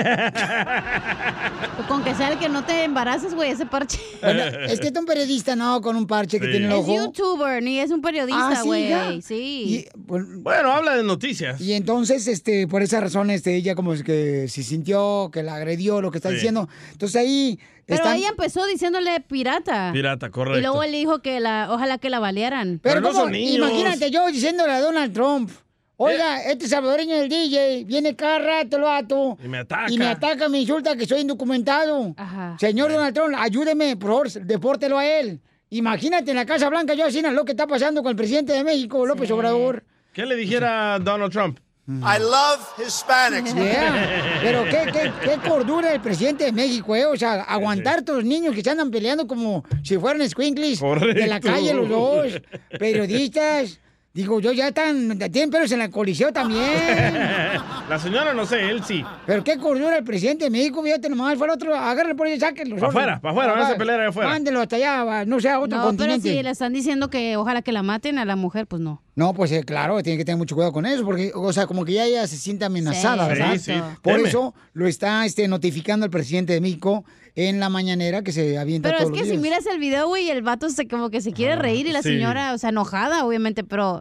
Con 1.88 2.02
que 2.04 2.14
sea 2.14 2.28
que 2.38 2.49
no 2.49 2.64
te 2.64 2.85
embaraces, 2.85 3.35
güey, 3.35 3.51
ese 3.51 3.66
parche. 3.66 3.99
Bueno, 4.23 4.42
es 4.68 4.81
que 4.81 4.88
es 4.88 4.97
un 4.99 5.05
periodista, 5.07 5.55
no, 5.57 5.81
con 5.81 5.97
un 5.97 6.07
parche 6.07 6.38
que 6.40 6.47
Sí. 6.47 6.51
tiene 6.53 6.66
el 6.66 6.73
Es 6.73 6.79
ojo. 6.79 6.94
youtuber, 6.94 7.62
ni 7.62 7.79
es 7.79 7.90
un 7.90 8.01
Ah, 8.01 8.03
periodista, 8.03 8.57
¿sí, 8.57 8.66
güey. 8.66 8.87
hija? 8.88 9.12
Sí. 9.23 9.87
Bueno, 9.97 10.73
habla 10.73 10.97
de 10.97 11.03
noticias. 11.05 11.61
Y 11.61 11.75
entonces, 11.75 12.27
este, 12.27 12.66
por 12.66 12.83
esa 12.83 13.01
razón, 13.01 13.31
este, 13.31 13.55
ella 13.57 13.75
como 13.75 13.92
es 13.92 14.03
que 14.03 14.49
se 14.49 14.62
sintió 14.62 15.31
que 15.33 15.42
la 15.42 15.55
agredió, 15.57 16.01
lo 16.01 16.11
que 16.11 16.18
está 16.18 16.31
Sí. 16.31 16.37
diciendo. 16.37 16.68
Entonces 16.92 17.16
ahí 17.20 17.59
Pero 17.87 17.97
están- 17.99 18.16
ella 18.16 18.29
empezó 18.31 18.64
diciéndole 18.66 19.20
pirata. 19.20 19.90
Pirata, 19.92 20.31
correcto. 20.31 20.59
Y 20.59 20.62
luego 20.62 20.83
él 20.83 20.92
dijo 20.92 21.20
que 21.20 21.40
la, 21.40 21.68
ojalá 21.70 21.99
que 21.99 22.09
la 22.11 22.18
balearan. 22.18 22.81
Pero, 22.83 23.03
¿cómo? 23.03 23.29
Imagínate 23.29 24.11
yo 24.11 24.27
diciéndole 24.29 24.73
a 24.73 24.81
Donald 24.81 25.12
Trump, 25.12 25.51
oiga, 25.96 26.42
este 26.42 26.68
salvadoreño 26.68 27.16
del 27.16 27.28
DJ 27.28 27.85
viene 27.85 28.14
cada 28.16 28.38
rato 28.38 28.76
el 28.76 28.83
vato. 28.83 29.38
Y 29.42 29.48
me 29.48 29.59
ataca. 29.59 29.90
Y 29.92 29.98
me 29.98 30.07
ataca, 30.07 30.48
me 30.48 30.61
insulta 30.61 30.96
que 30.96 31.07
soy 31.07 31.20
indocumentado. 31.20 32.14
Señor 32.59 32.92
Donald 32.92 33.14
Trump, 33.14 33.35
ayúdeme, 33.38 33.96
por 33.96 34.11
favor, 34.11 34.46
depórtelo 34.46 34.98
a 34.98 35.07
él. 35.07 35.40
Imagínate 35.70 36.30
en 36.30 36.37
la 36.37 36.46
Casa 36.46 36.68
Blanca, 36.68 36.94
yo 36.94 37.07
así 37.07 37.20
lo 37.20 37.44
que 37.44 37.52
está 37.52 37.66
pasando 37.66 38.02
con 38.02 38.11
el 38.11 38.16
presidente 38.16 38.52
de 38.52 38.62
México, 38.62 39.04
López 39.07 39.30
Obrador. 39.30 39.85
¿Qué 40.12 40.24
le 40.24 40.37
dijera 40.37 40.98
Donald 41.00 41.33
Trump? 41.33 41.59
I 41.87 42.18
love 42.18 42.66
Hispanics. 42.78 43.52
Pero 44.42 44.64
qué, 44.64 44.90
qué, 44.90 45.12
qué 45.22 45.48
cordura 45.48 45.92
el 45.92 46.00
presidente 46.00 46.44
de 46.44 46.52
México, 46.52 46.96
¿eh? 46.96 47.04
O 47.04 47.16
sea, 47.16 47.42
aguantar 47.42 47.98
a 47.98 48.02
todos 48.02 48.20
los 48.20 48.28
niños 48.28 48.54
que 48.54 48.62
se 48.62 48.70
andan 48.70 48.90
peleando 48.90 49.26
como 49.26 49.64
si 49.83 49.98
fueran 49.98 50.26
squinkles 50.28 50.80
de 50.80 51.26
la 51.26 51.40
calle 51.40 51.74
los 51.74 51.88
dos. 51.88 52.40
Periodistas. 52.78 53.80
Digo, 54.14 54.38
yo 54.38 54.53
ya 54.53 54.68
están, 54.68 55.18
tienen 55.33 55.50
pelos 55.50 55.72
en 55.72 55.81
la 55.81 55.90
coliseo 55.90 56.33
también. 56.33 56.62
La 57.90 57.98
señora 57.98 58.33
no 58.33 58.46
sé, 58.46 58.70
él 58.70 58.83
sí. 58.85 59.05
Pero 59.27 59.42
qué 59.42 59.59
cordura 59.59 59.98
el 59.98 60.05
presidente 60.05 60.44
de 60.44 60.50
México, 60.50 60.83
fíjate 60.85 61.11
nomás, 61.11 61.37
fuera 61.37 61.55
otro, 61.55 61.74
agárrale 61.74 62.14
por 62.14 62.29
ahí, 62.29 62.38
sáquenlo. 62.38 62.77
Pa' 62.77 62.87
afuera, 62.87 63.20
pa' 63.20 63.31
afuera, 63.31 63.53
váyanse 63.53 63.74
a 63.74 63.77
pelear 63.77 63.98
allá 64.00 64.09
afuera. 64.11 64.31
Mándelo 64.31 64.61
hasta 64.61 64.77
allá, 64.77 65.03
va, 65.03 65.24
no 65.24 65.40
sea 65.40 65.59
otro 65.59 65.77
No, 65.77 65.83
pero 65.83 65.96
continente. 65.98 66.29
si 66.31 66.42
le 66.44 66.50
están 66.50 66.72
diciendo 66.72 67.11
que 67.11 67.37
ojalá 67.37 67.61
que 67.62 67.72
la 67.72 67.83
maten 67.83 68.18
a 68.18 68.24
la 68.24 68.37
mujer, 68.37 68.68
pues 68.68 68.81
no. 68.81 69.03
No, 69.16 69.35
pues 69.35 69.50
eh, 69.50 69.64
claro, 69.64 70.00
tiene 70.03 70.16
que 70.16 70.24
tener 70.24 70.38
mucho 70.38 70.55
cuidado 70.55 70.72
con 70.72 70.87
eso, 70.87 71.05
porque, 71.05 71.33
o 71.35 71.53
sea, 71.53 71.66
como 71.66 71.85
que 71.85 71.94
ya 71.94 72.05
ella 72.05 72.27
se 72.29 72.37
siente 72.37 72.64
amenazada, 72.64 73.24
Sí, 73.24 73.29
¿verdad? 73.31 73.53
sí, 73.55 73.59
sí, 73.59 73.72
Por 74.00 74.14
teme. 74.16 74.29
eso 74.29 74.55
lo 74.74 74.87
está 74.87 75.27
este, 75.27 75.48
notificando 75.48 76.07
el 76.07 76.11
presidente 76.12 76.53
de 76.53 76.61
México 76.61 77.05
en 77.37 77.59
la 77.61 77.68
mañanera 77.68 78.23
que 78.23 78.33
se 78.33 78.57
avienta 78.59 78.88
Pero 78.88 78.99
es 78.99 79.05
todos 79.05 79.12
que 79.14 79.20
los 79.20 79.27
si 79.29 79.33
días. 79.33 79.42
miras 79.42 79.66
el 79.66 79.79
video, 79.79 80.07
güey, 80.09 80.31
el 80.31 80.42
vato 80.42 80.68
se 80.70 80.87
como 80.87 81.11
que 81.11 81.20
se 81.20 81.33
quiere 81.33 81.57
reír 81.57 81.87
y 81.87 81.92
la 81.92 82.03
sí. 82.03 82.11
señora, 82.11 82.53
o 82.55 82.59
sea, 82.59 82.70
enojada, 82.70 83.25
obviamente, 83.25 83.64
pero 83.64 84.01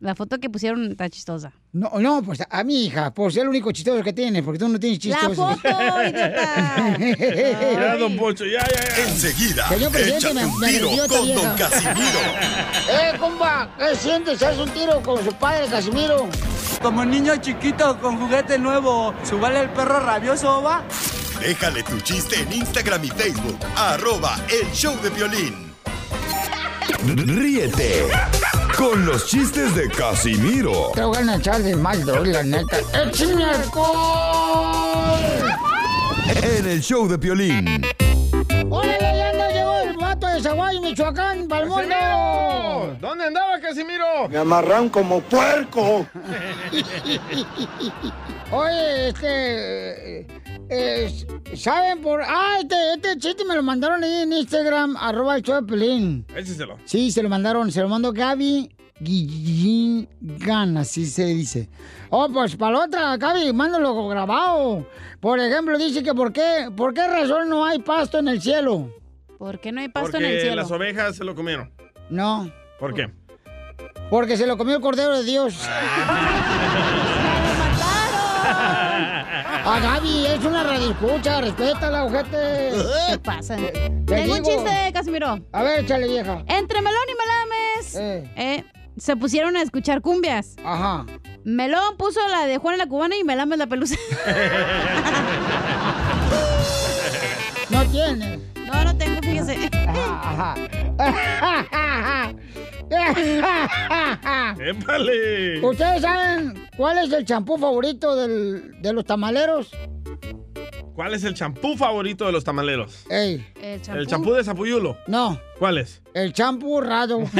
la 0.00 0.16
foto 0.16 0.38
que 0.40 0.50
pusieron 0.50 0.90
está 0.90 1.08
chistosa. 1.08 1.52
No, 1.72 1.88
no, 2.00 2.22
pues 2.24 2.42
a 2.50 2.64
mi 2.64 2.86
hija, 2.86 3.14
por 3.14 3.32
ser 3.32 3.42
el 3.44 3.50
único 3.50 3.70
chistoso 3.70 4.02
que 4.02 4.12
tiene, 4.12 4.42
porque 4.42 4.58
tú 4.58 4.68
no 4.68 4.80
tienes 4.80 5.02
La 5.04 5.16
chistoso. 5.20 5.46
foto, 5.56 5.68
idiota. 5.68 6.96
Ya, 7.72 7.96
don 7.96 8.16
Pocho, 8.16 8.44
ya, 8.44 8.66
ya, 8.66 8.96
ya. 8.96 9.08
Enseguida, 9.08 9.68
Señor 9.68 9.92
presidente, 9.92 10.18
échate 10.18 10.34
me- 10.34 10.46
un 10.46 10.58
me 10.58 10.68
tiro 10.68 10.86
agredió 10.88 11.04
esta 11.04 11.18
con 11.18 11.34
Don. 11.34 11.56
Casimiro. 11.56 12.18
¡Eh, 12.90 13.12
compa! 13.20 13.70
¿Qué 13.78 13.94
sientes? 13.96 14.42
¿Haz 14.42 14.58
un 14.58 14.70
tiro 14.70 15.00
con 15.02 15.24
su 15.24 15.32
padre, 15.34 15.66
Casimiro? 15.70 16.28
Como 16.82 17.04
niño 17.04 17.36
chiquito 17.36 17.98
con 18.00 18.18
juguete 18.18 18.58
nuevo, 18.58 19.14
¿subale 19.22 19.60
el 19.60 19.70
perro 19.70 20.00
rabioso, 20.00 20.62
va? 20.62 20.82
Déjale 21.40 21.82
tu 21.82 22.00
chiste 22.00 22.40
en 22.40 22.52
Instagram 22.52 23.04
y 23.04 23.08
Facebook. 23.08 23.58
Arroba 23.76 24.36
El 24.48 24.70
Show 24.72 24.96
de 25.02 25.10
Violín. 25.10 25.72
Ríete 27.04 28.06
con 28.76 29.04
los 29.04 29.26
chistes 29.26 29.74
de 29.74 29.88
Casimiro 29.88 30.92
Te 30.94 31.02
voy 31.02 31.16
a 31.16 31.36
echar 31.36 31.62
de 31.62 31.74
mal, 31.76 32.04
doy, 32.04 32.32
la 32.32 32.42
neta. 32.42 32.78
¡Échame 32.94 33.44
alcohol! 33.44 35.18
en 36.42 36.66
el 36.66 36.80
show 36.80 37.06
de 37.08 37.18
Piolín. 37.18 37.82
¡Hola, 38.70 38.96
leyenda! 38.98 39.50
Llegó 39.50 39.76
el 39.78 39.96
vato 39.96 40.26
de 40.26 40.40
Zaguayo, 40.40 40.80
Michoacán, 40.80 41.48
para 41.48 41.64
el 41.64 41.68
mundo. 41.68 42.96
¿Dónde 43.00 43.24
andaba, 43.26 43.60
Casimiro? 43.60 44.28
Me 44.28 44.38
amarran 44.38 44.88
como 44.88 45.20
puerco. 45.20 46.06
Oye, 48.50 49.08
este. 49.08 50.26
Eh, 50.72 51.56
¿Saben 51.56 52.00
por.? 52.00 52.22
Ah, 52.22 52.58
este, 52.60 52.94
este 52.94 53.18
chiste 53.18 53.44
me 53.44 53.54
lo 53.54 53.62
mandaron 53.62 54.02
ahí 54.02 54.22
en 54.22 54.32
Instagram, 54.32 54.96
arroba 54.96 55.36
el 55.36 55.42
show 55.42 55.60
de 55.60 55.66
Pelín. 55.66 56.26
Écheselo. 56.34 56.78
Sí, 56.84 57.10
se 57.10 57.22
lo 57.22 57.28
mandaron, 57.28 57.70
se 57.70 57.80
lo 57.82 57.88
mandó 57.88 58.12
Gaby 58.12 58.74
Guillén, 59.00 60.08
así 60.76 61.06
se 61.06 61.26
dice. 61.26 61.68
Oh, 62.10 62.28
pues 62.32 62.56
para 62.56 62.72
la 62.72 62.84
otra, 62.84 63.16
Gaby, 63.16 63.52
mándalo 63.52 64.08
grabado. 64.08 64.86
Por 65.20 65.40
ejemplo, 65.40 65.76
dice 65.78 66.02
que 66.02 66.14
por 66.14 66.32
qué, 66.32 66.70
por 66.76 66.94
qué 66.94 67.06
razón 67.06 67.48
no 67.48 67.64
hay 67.64 67.80
pasto 67.80 68.18
en 68.18 68.28
el 68.28 68.40
cielo. 68.40 68.90
¿Por 69.38 69.58
qué 69.60 69.72
no 69.72 69.80
hay 69.80 69.88
pasto 69.88 70.12
Porque 70.12 70.24
en 70.24 70.32
el 70.32 70.40
cielo? 70.40 70.56
las 70.56 70.70
ovejas 70.70 71.16
se 71.16 71.24
lo 71.24 71.34
comieron. 71.34 71.72
No, 72.10 72.50
¿Por 72.78 72.94
qué? 72.94 73.10
porque 74.10 74.36
se 74.36 74.46
lo 74.46 74.56
comió 74.58 74.76
el 74.76 74.82
cordero 74.82 75.18
de 75.18 75.24
Dios. 75.24 75.54
A 79.44 79.80
Gaby, 79.80 80.26
es 80.26 80.44
una 80.44 80.62
radioescucha, 80.62 81.40
respétala, 81.40 82.04
ojete. 82.04 82.72
¿Qué 83.10 83.18
pasa? 83.18 83.56
Te 83.56 83.90
Tengo 84.06 84.34
un 84.34 84.42
chiste, 84.42 84.92
Casimiro. 84.92 85.38
A 85.52 85.62
ver, 85.62 85.80
échale, 85.80 86.08
vieja. 86.08 86.42
Entre 86.46 86.80
Melón 86.80 87.02
y 87.08 87.14
Melames 87.14 88.32
eh, 88.36 88.64
se 88.96 89.16
pusieron 89.16 89.56
a 89.56 89.62
escuchar 89.62 90.00
cumbias. 90.00 90.56
Ajá. 90.64 91.06
Melón 91.44 91.96
puso 91.96 92.20
la 92.28 92.46
de 92.46 92.58
Juana 92.58 92.78
la 92.78 92.86
Cubana 92.86 93.16
y 93.16 93.24
Melames 93.24 93.58
la 93.58 93.66
pelusa. 93.66 93.96
No 97.70 97.82
tiene. 97.86 98.38
No, 98.66 98.84
no 98.84 98.96
tengo, 98.98 99.18
Ajá. 99.88 100.54
¡Épale! 104.60 105.60
¿Ustedes 105.66 106.02
saben 106.02 106.68
cuál 106.76 106.98
es 106.98 107.12
el 107.12 107.24
champú 107.24 107.56
favorito 107.58 108.14
del- 108.16 108.80
de 108.82 108.92
los 108.92 109.04
tamaleros? 109.04 109.70
¿Cuál 110.94 111.14
es 111.14 111.24
el 111.24 111.32
champú 111.34 111.74
favorito 111.76 112.26
de 112.26 112.32
los 112.32 112.44
tamaleros? 112.44 113.04
Ey. 113.08 113.44
¿El 113.62 113.80
¿El 113.96 114.06
champú 114.06 114.32
de 114.34 114.44
Zapuyulo? 114.44 114.98
No, 115.06 115.40
¿Cuál 115.58 115.78
es? 115.78 116.02
el 116.14 116.32
champú 116.34 116.80
rado. 116.82 117.20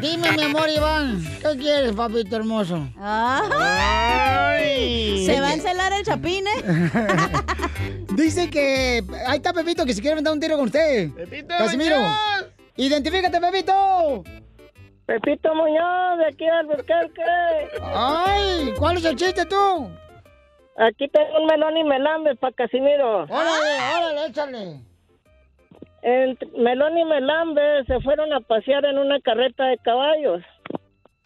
Dime, 0.00 0.32
mi 0.32 0.42
amor, 0.42 0.68
Iván, 0.68 1.22
¿qué 1.40 1.56
quieres, 1.58 1.92
papito 1.92 2.36
hermoso? 2.36 2.88
Ay. 2.98 4.64
Se 5.26 5.40
va 5.40 5.48
a 5.48 5.54
encelar 5.54 5.92
el 5.92 6.04
chapín, 6.04 6.46
¿eh? 6.46 6.62
Dice 8.14 8.50
que 8.50 9.02
ahí 9.26 9.36
está 9.36 9.52
Pepito 9.52 9.84
que 9.84 9.92
se 9.94 10.00
quiere 10.00 10.20
dar 10.22 10.32
un 10.32 10.40
tiro 10.40 10.56
con 10.56 10.66
usted. 10.66 11.10
Pepito 11.12 11.48
Casimiro. 11.48 11.96
Muñoz. 11.96 12.46
Identifícate, 12.76 13.40
Pepito. 13.40 14.24
Pepito 15.06 15.54
Muñoz, 15.54 16.18
de 16.18 16.26
aquí 16.26 16.46
al 16.46 16.70
Albuquerque. 16.70 17.22
Ay, 17.82 18.72
¿cuál 18.78 18.96
es 18.96 19.04
el 19.04 19.16
chiste 19.16 19.44
tú? 19.46 19.90
Aquí 20.76 21.08
tengo 21.08 21.40
un 21.40 21.46
melón 21.46 21.76
y 21.76 21.84
melambe 21.84 22.34
para 22.36 22.52
Casimiro. 22.54 23.24
Órale, 23.24 23.78
órale, 23.96 24.26
échale. 24.26 24.80
El 26.04 26.38
melón 26.58 26.98
y 26.98 27.04
melambe 27.06 27.82
se 27.86 27.98
fueron 28.00 28.30
a 28.34 28.40
pasear 28.40 28.84
en 28.84 28.98
una 28.98 29.18
carreta 29.20 29.64
de 29.64 29.78
caballos. 29.78 30.42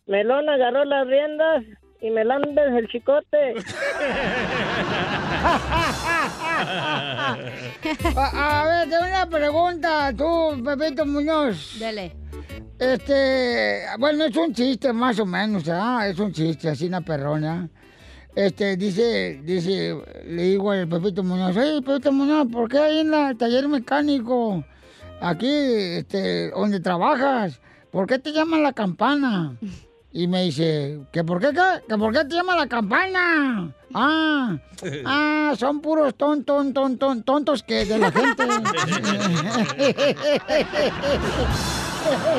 Melón 0.07 0.49
agarró 0.49 0.85
las 0.85 1.05
riendas 1.05 1.65
y 2.01 2.11
melambe 2.11 2.63
el 2.79 2.87
chicote. 2.87 3.57
A, 8.17 8.61
a 8.61 8.67
ver, 8.67 8.89
tengo 8.89 9.05
una 9.05 9.27
pregunta, 9.29 10.13
tú, 10.17 10.63
Pepito 10.65 11.05
Muñoz. 11.05 11.81
Dale. 11.81 12.15
Este, 12.79 13.83
bueno, 13.99 14.27
es 14.27 14.37
un 14.37 14.55
chiste 14.55 14.93
más 14.93 15.19
o 15.19 15.27
menos, 15.27 15.69
¿ah? 15.69 16.07
Es 16.07 16.21
un 16.21 16.33
chiste, 16.33 16.69
así 16.69 16.87
una 16.87 17.01
perrona. 17.01 17.69
Este, 18.35 18.77
dice, 18.77 19.41
dice, 19.43 19.97
le 20.25 20.43
digo 20.43 20.71
al 20.71 20.89
Pepito 20.89 21.25
Muñoz, 21.25 21.57
hey, 21.59 21.81
Pepito 21.85 22.13
Muñoz, 22.13 22.47
¿por 22.53 22.69
qué 22.69 22.79
ahí 22.79 22.99
en 23.01 23.13
el 23.13 23.37
taller 23.37 23.67
mecánico, 23.69 24.65
aquí, 25.21 25.49
este, 25.49 26.51
donde 26.51 26.79
trabajas, 26.79 27.61
por 27.91 28.07
qué 28.07 28.19
te 28.19 28.33
llaman 28.33 28.63
la 28.63 28.73
campana? 28.73 29.57
Y 30.13 30.27
me 30.27 30.45
dice, 30.45 31.01
¿que 31.13 31.23
por 31.23 31.41
qué, 31.41 31.51
qué? 31.53 31.83
¿Que 31.87 31.99
por 31.99 32.13
qué 32.13 32.25
te 32.25 32.35
llama 32.35 32.57
la 32.57 32.67
campana? 32.67 33.75
Ah, 33.93 34.59
ah, 35.05 35.55
son 35.59 35.81
puros 35.81 36.15
tontos, 36.15 36.73
tontos, 36.73 37.25
tontos 37.25 37.63
que 37.63 37.85
de 37.85 37.99
la 37.99 38.11
gente. 38.11 38.45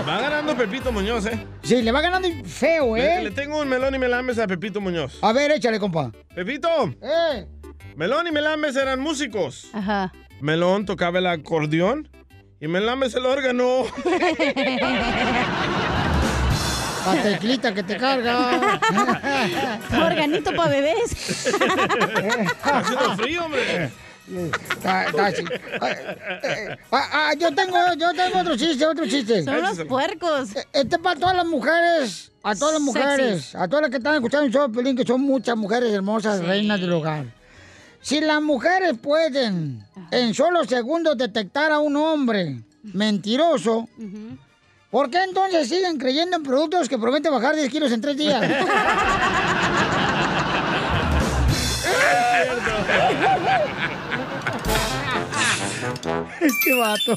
Va 0.08 0.22
ganando 0.22 0.56
Pepito 0.56 0.92
Muñoz, 0.92 1.26
¿eh? 1.28 1.46
Sí, 1.64 1.82
le 1.82 1.92
va 1.92 2.02
ganando 2.02 2.28
feo, 2.46 2.98
¿eh? 2.98 3.22
le 3.24 3.32
tengo 3.32 3.60
un 3.60 3.68
melón 3.70 3.94
y 3.96 4.00
melambes 4.00 4.40
a 4.40 4.48
Pepito 4.48 4.82
Muñoz. 4.82 5.20
A 5.22 5.34
ver, 5.34 5.52
échale, 5.52 5.80
compa. 5.80 6.12
Pepito, 6.34 6.68
¡Eh! 7.02 7.48
melón 7.96 8.28
y 8.28 8.32
melambes 8.32 8.76
eran 8.76 9.00
músicos. 9.00 9.70
Ajá. 9.74 10.12
Melón 10.42 10.86
tocaba 10.86 11.20
el 11.20 11.28
acordeón 11.28 12.08
y 12.60 12.68
melambes 12.68 13.14
el 13.16 13.26
órgano. 13.26 13.84
La 17.06 17.24
teclita 17.24 17.74
que 17.74 17.82
te 17.82 17.98
carga. 17.98 18.80
Organito 20.06 20.54
para 20.56 20.70
bebés. 20.70 21.54
Haciendo 22.64 23.18
frío, 23.18 23.46
hombre. 23.46 23.90
Ah, 24.86 25.06
eh, 26.44 26.78
ah, 26.92 27.34
yo 27.38 27.54
tengo, 27.54 27.78
yo 27.98 28.14
tengo 28.14 28.40
otro 28.40 28.56
chiste, 28.56 28.86
otro 28.86 29.06
chiste. 29.08 29.44
Son 29.44 29.62
los 29.62 29.80
puercos. 29.86 30.50
Este 30.72 30.96
es 30.96 31.02
para 31.02 31.20
todas 31.20 31.36
las 31.36 31.46
mujeres, 31.46 32.32
a 32.44 32.56
todas 32.56 32.76
las 32.76 32.82
mujeres, 32.82 33.56
a 33.56 33.68
todas 33.68 33.84
las 33.84 33.92
que 33.92 33.98
están 33.98 34.16
escuchando 34.16 34.46
el 34.46 34.54
show 34.54 34.72
Pelín, 34.72 34.96
que 34.96 35.06
son 35.06 35.22
muchas 35.22 35.58
mujeres 35.58 35.92
hermosas, 35.92 36.44
reinas 36.44 36.80
del 36.80 36.94
hogar. 36.94 37.26
Si 38.02 38.22
las 38.22 38.42
mujeres 38.42 38.98
pueden 39.02 39.84
en 40.12 40.34
solo 40.34 40.64
segundos 40.66 41.18
detectar 41.18 41.72
a 41.72 41.80
un 41.80 41.96
hombre 41.98 42.62
mentiroso, 42.84 43.90
¿por 44.92 45.10
qué 45.10 45.24
entonces 45.24 45.68
siguen 45.68 45.98
creyendo 45.98 46.38
en 46.38 46.44
productos 46.44 46.88
que 46.88 46.98
prometen 46.98 47.32
bajar 47.32 47.56
10 47.56 47.70
kilos 47.70 47.92
en 47.92 48.02
tres 48.02 48.16
días? 48.16 48.42
este 56.06 56.74
vato. 56.76 57.16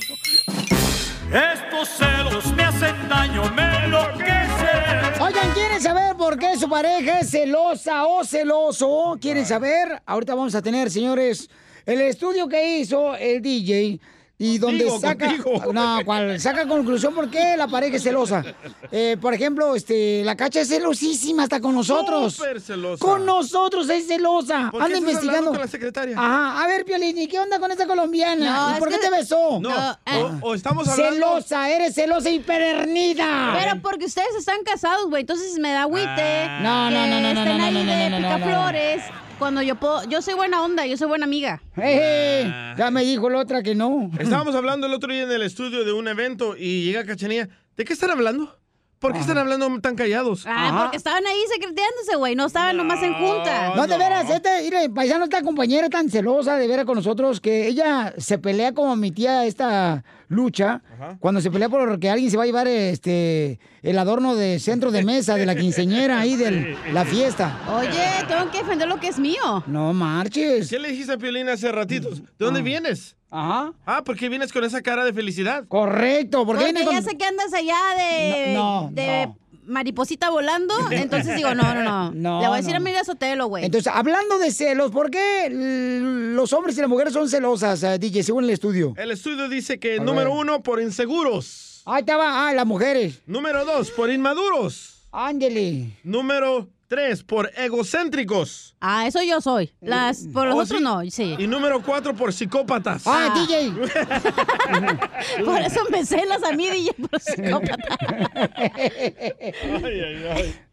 Estos 1.33 1.89
celos 1.89 2.53
me 2.55 2.65
hacen 2.65 3.09
daño, 3.09 3.51
me 3.55 3.85
enloquecen. 3.85 5.21
Oigan, 5.21 5.53
¿quieren 5.55 5.81
saber 5.81 6.17
por 6.17 6.39
qué 6.39 6.57
su 6.57 6.69
pareja 6.69 7.21
es 7.21 7.31
celosa 7.31 8.07
o 8.07 8.25
celoso? 8.25 9.17
¿Quieren 9.21 9.47
saber? 9.47 10.03
Ahorita 10.05 10.35
vamos 10.35 10.55
a 10.55 10.63
tener, 10.63 10.91
señores, 10.91 11.49
el 11.87 12.01
estudio 12.01 12.49
que 12.49 12.79
hizo 12.79 13.15
el 13.15 13.41
DJ 13.41 14.01
y 14.45 14.59
donde 14.59 14.87
Contigo, 14.87 15.01
saca 15.01 15.27
contigo. 15.29 15.73
no, 15.73 15.99
cual, 16.05 16.41
saca 16.41 16.67
conclusión 16.67 17.15
por 17.15 17.31
qué 17.31 17.57
la 17.57 17.69
pareja 17.69 17.97
es 17.97 18.03
celosa. 18.03 18.43
Eh, 18.91 19.17
por 19.21 19.33
ejemplo, 19.35 19.77
este, 19.77 20.25
la 20.25 20.35
cacha 20.35 20.63
es 20.63 20.69
celosísima 20.69 21.45
hasta 21.45 21.61
con 21.61 21.77
nosotros. 21.77 22.35
Súper 22.35 22.61
celosa. 22.61 23.05
Con 23.05 23.25
nosotros 23.25 23.89
es 23.89 24.09
celosa. 24.09 24.71
¿Por 24.73 24.81
qué 24.81 24.85
Anda 24.87 24.99
estás 24.99 25.01
investigando. 25.01 25.29
hablando 25.29 25.51
con 25.53 25.61
la 25.61 25.69
secretaria? 25.69 26.17
Ajá. 26.19 26.65
A 26.65 26.67
ver, 26.67 26.85
Piolín, 26.85 27.17
¿y 27.19 27.29
qué 27.29 27.39
onda 27.39 27.61
con 27.61 27.71
esta 27.71 27.87
colombiana? 27.87 28.65
No, 28.65 28.71
¿Y 28.71 28.73
es 28.73 28.79
por 28.81 28.89
qué 28.89 28.97
que- 28.97 29.01
te 29.03 29.11
besó? 29.11 29.61
No, 29.61 29.71
o, 29.71 30.49
o 30.49 30.55
estamos 30.55 30.89
hablando... 30.89 31.15
Celosa, 31.15 31.71
eres 31.71 31.95
celosa 31.95 32.29
y 32.29 32.41
pedernida. 32.41 33.57
Pero 33.61 33.81
porque 33.81 34.07
ustedes 34.07 34.35
están 34.37 34.65
casados, 34.65 35.09
güey. 35.09 35.21
Entonces 35.21 35.57
me 35.61 35.71
da 35.71 35.83
agüite. 35.83 36.09
Ah. 36.49 36.59
No, 36.61 36.91
no, 36.91 37.05
que 37.05 37.11
no, 37.11 37.21
no, 37.21 37.21
no, 37.35 37.41
estén 37.43 37.59
no, 37.59 37.65
ahí 37.65 37.75
no, 37.75 37.85
no, 37.85 37.93
de 37.93 38.11
no, 38.11 38.19
no, 38.19 38.29
no, 38.29 38.29
no. 38.29 38.45
picaflores. 38.45 39.03
Cuando 39.43 39.61
yo 39.61 39.75
puedo. 39.75 40.05
Yo 40.05 40.23
soy 40.23 40.35
buena 40.35 40.63
onda, 40.63 40.87
yo 40.87 40.97
soy 40.97 41.09
buena 41.09 41.25
amiga. 41.25 41.61
Eh, 41.77 42.49
ya 42.79 42.93
me 42.93 43.03
dijo 43.03 43.29
la 43.29 43.41
otra 43.41 43.61
que 43.61 43.75
no. 43.75 44.09
Estábamos 44.17 44.55
hablando 44.55 44.87
el 44.87 44.95
otro 44.95 45.13
día 45.13 45.25
en 45.25 45.33
el 45.33 45.43
estudio 45.43 45.85
de 45.85 45.93
un 45.93 46.07
evento 46.07 46.55
y 46.57 46.85
llega 46.85 47.05
Cachanía. 47.05 47.49
¿De 47.77 47.85
qué 47.85 47.93
están 47.93 48.13
hablando? 48.13 48.57
¿Por 49.01 49.13
qué 49.13 49.19
están 49.19 49.39
hablando 49.39 49.69
tan 49.81 49.97
callados? 49.97 50.45
Ah, 50.47 50.83
porque 50.85 50.97
estaban 50.97 51.27
ahí 51.27 51.41
secreteándose, 51.53 52.15
güey. 52.19 52.37
No 52.37 52.47
estaban 52.47 52.77
nomás 52.77 53.03
en 53.03 53.15
junta. 53.15 53.75
No, 53.75 53.89
de 53.89 53.99
veras, 53.99 54.31
este, 54.31 54.63
mire, 54.63 54.89
paisano, 54.91 55.25
esta 55.25 55.43
compañera 55.43 55.91
tan 55.91 56.09
celosa 56.09 56.57
de 56.57 56.69
veras 56.69 56.87
con 56.87 56.95
nosotros 56.95 57.41
que 57.41 57.67
ella 57.67 58.15
se 58.19 58.39
pelea 58.39 58.73
como 58.75 58.95
mi 58.95 59.11
tía 59.11 59.45
esta 59.45 60.05
lucha 60.33 60.83
cuando 61.21 61.41
se 61.41 61.51
pelea 61.51 61.69
por 61.69 61.99
que 61.99 62.11
alguien 62.11 62.31
se 62.31 62.37
va 62.37 62.43
a 62.43 62.47
llevar 62.47 62.67
este 62.67 63.59
el 63.83 63.99
adorno 63.99 64.35
de 64.35 64.59
centro 64.59 64.91
de 64.91 65.05
mesa 65.05 65.35
de 65.37 65.47
la 65.47 65.55
quinceñera 65.55 66.21
ahí 66.21 66.37
de 66.37 66.77
la 66.93 67.05
fiesta. 67.05 67.59
Oye, 67.69 67.89
tengo 68.29 68.51
que 68.51 68.59
defender 68.59 68.89
lo 68.89 68.99
que 68.99 69.09
es 69.09 69.19
mío. 69.19 69.65
No 69.67 69.93
marches. 69.93 70.69
¿Qué 70.69 70.79
le 70.79 70.89
dijiste 70.91 71.13
a 71.13 71.19
Piolín 71.19 71.49
hace 71.49 71.71
ratitos? 71.71 72.23
¿De 72.23 72.29
dónde 72.39 72.63
vienes? 72.63 73.17
Ajá. 73.31 73.73
Ah, 73.87 74.05
¿por 74.05 74.17
qué 74.17 74.29
vienes 74.29 74.53
con 74.53 74.63
esa 74.63 74.83
cara 74.83 75.05
de 75.05 75.13
felicidad? 75.13 75.65
Correcto, 75.67 76.45
porque 76.45 76.65
Porque 76.65 76.73
viene 76.73 76.85
con... 76.85 76.95
ya 76.95 77.03
sé 77.03 77.17
que 77.17 77.25
andas 77.25 77.53
allá 77.55 77.79
de. 77.97 78.53
No, 78.55 78.83
no, 78.83 78.91
de 78.93 79.27
no. 79.27 79.42
Mariposita 79.65 80.31
volando. 80.31 80.75
Entonces 80.91 81.37
digo, 81.37 81.55
no, 81.55 81.75
no, 81.75 81.83
no. 81.83 82.11
No, 82.13 82.41
Le 82.41 82.49
voy 82.49 82.55
a 82.55 82.61
decir 82.61 82.73
no. 82.73 82.79
a 82.79 82.81
Mira 82.81 83.05
Sotelo, 83.05 83.47
güey. 83.47 83.65
Entonces, 83.65 83.93
hablando 83.95 84.39
de 84.39 84.51
celos, 84.51 84.91
¿por 84.91 85.11
qué 85.11 85.49
los 85.51 86.53
hombres 86.53 86.77
y 86.79 86.81
las 86.81 86.91
mujeres 86.91 87.13
son 87.13 87.29
celosas, 87.29 87.83
eh, 87.83 87.99
DJ, 87.99 88.23
según 88.23 88.45
el 88.45 88.51
estudio? 88.51 88.95
El 88.97 89.11
estudio 89.11 89.49
dice 89.49 89.79
que 89.79 89.99
A 89.99 90.03
número 90.03 90.31
ver. 90.31 90.39
uno, 90.41 90.63
por 90.63 90.81
inseguros. 90.81 91.83
Ahí 91.85 92.01
estaba, 92.01 92.49
ah, 92.49 92.53
las 92.55 92.67
mujeres. 92.67 93.21
Número 93.27 93.65
dos, 93.65 93.91
por 93.91 94.11
inmaduros. 94.11 95.03
Ándele. 95.11 95.99
Número 96.05 96.69
tres, 96.93 97.25
por 97.25 97.51
egocéntricos. 97.57 98.77
Ah, 98.79 99.07
eso 99.07 99.23
yo 99.23 99.41
soy. 99.41 99.73
Las, 99.81 100.27
por 100.31 100.47
los 100.47 100.55
¿Oh, 100.55 100.59
otros 100.59 100.79
sí? 100.79 100.85
no, 100.85 101.01
sí. 101.11 101.37
Y 101.39 101.47
número 101.47 101.83
cuatro, 101.83 102.15
por 102.15 102.35
psicópatas. 102.35 103.05
Ah, 103.07 103.33
DJ. 103.35 103.73
Por 105.45 105.61
eso 105.61 105.81
me 105.91 106.05
celas 106.05 106.43
a 106.43 106.53
mí, 106.53 106.69
DJ, 106.69 106.93
por 106.95 107.21
psicópata. 107.21 107.99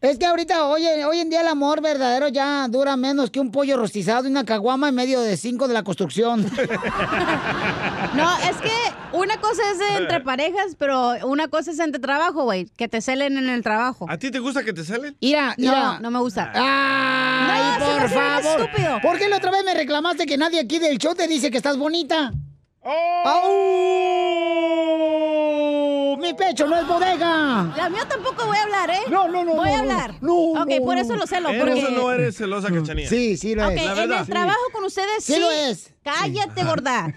Es 0.00 0.18
que 0.18 0.26
ahorita, 0.26 0.66
hoy, 0.66 0.86
hoy 0.86 1.20
en 1.20 1.30
día 1.30 1.40
el 1.42 1.48
amor 1.48 1.80
verdadero 1.80 2.28
ya 2.28 2.66
dura 2.68 2.96
menos 2.96 3.30
que 3.30 3.38
un 3.38 3.50
pollo 3.50 3.76
rostizado 3.76 4.26
y 4.26 4.30
una 4.30 4.44
caguama 4.44 4.88
en 4.88 4.94
medio 4.94 5.20
de 5.20 5.36
cinco 5.36 5.68
de 5.68 5.74
la 5.74 5.82
construcción. 5.82 6.44
No, 8.14 8.36
es 8.38 8.56
que 8.56 8.72
una 9.12 9.40
cosa 9.40 9.62
es 9.70 10.00
entre 10.00 10.20
parejas, 10.20 10.74
pero 10.76 11.12
una 11.26 11.46
cosa 11.46 11.70
es 11.70 11.78
entre 11.78 12.00
trabajo, 12.00 12.42
güey. 12.42 12.66
Que 12.76 12.88
te 12.88 13.00
celen 13.00 13.38
en 13.38 13.48
el 13.48 13.62
trabajo. 13.62 14.06
¿A 14.08 14.18
ti 14.18 14.30
te 14.32 14.40
gusta 14.40 14.64
que 14.64 14.72
te 14.72 14.84
salen? 14.84 15.16
Mira, 15.20 15.54
mira. 15.56 16.00
No, 16.00 16.09
no 16.10 16.18
me 16.18 16.22
gusta. 16.24 16.50
Ay, 16.54 17.78
No, 17.78 17.86
se 17.86 17.94
me 17.94 18.00
por 18.00 18.10
favor. 18.10 18.60
estúpido. 18.60 18.98
¿Por 19.00 19.18
qué 19.18 19.28
la 19.28 19.36
otra 19.36 19.50
vez 19.52 19.64
me 19.64 19.74
reclamaste 19.74 20.26
que 20.26 20.36
nadie 20.36 20.60
aquí 20.60 20.78
del 20.78 20.98
show 20.98 21.14
te 21.14 21.26
dice 21.28 21.50
que 21.50 21.56
estás 21.56 21.76
bonita? 21.78 22.32
¡Oh! 22.82 23.22
¡Au! 26.10 26.16
Mi 26.18 26.34
pecho 26.34 26.66
no 26.66 26.76
es 26.76 26.86
bodega. 26.86 27.72
La 27.76 27.88
mía 27.90 28.04
tampoco 28.08 28.46
voy 28.46 28.56
a 28.56 28.62
hablar, 28.64 28.90
¿eh? 28.90 29.00
No, 29.08 29.28
no, 29.28 29.44
no. 29.44 29.54
Voy 29.54 29.70
no, 29.70 29.76
a 29.76 29.78
hablar. 29.80 30.14
No, 30.20 30.34
Ok, 30.34 30.68
no, 30.78 30.84
por 30.84 30.96
no. 30.96 31.00
eso 31.02 31.16
lo 31.16 31.26
celo. 31.26 31.48
¿Eres 31.50 31.64
Porque... 31.80 31.86
o 31.86 31.90
no 31.90 32.12
eres 32.12 32.36
celosa, 32.36 32.68
Cachanía? 32.70 33.08
Sí, 33.08 33.36
sí 33.36 33.54
lo 33.54 33.66
Ok, 33.66 33.72
es. 33.74 33.84
La 33.84 33.90
en 33.92 33.96
verdad. 33.96 34.20
el 34.20 34.26
trabajo 34.26 34.60
con 34.72 34.84
ustedes 34.84 35.24
sí. 35.24 35.34
Sí 35.34 35.40
lo 35.40 35.50
es. 35.50 35.92
Cállate, 36.02 36.64
gorda. 36.64 37.06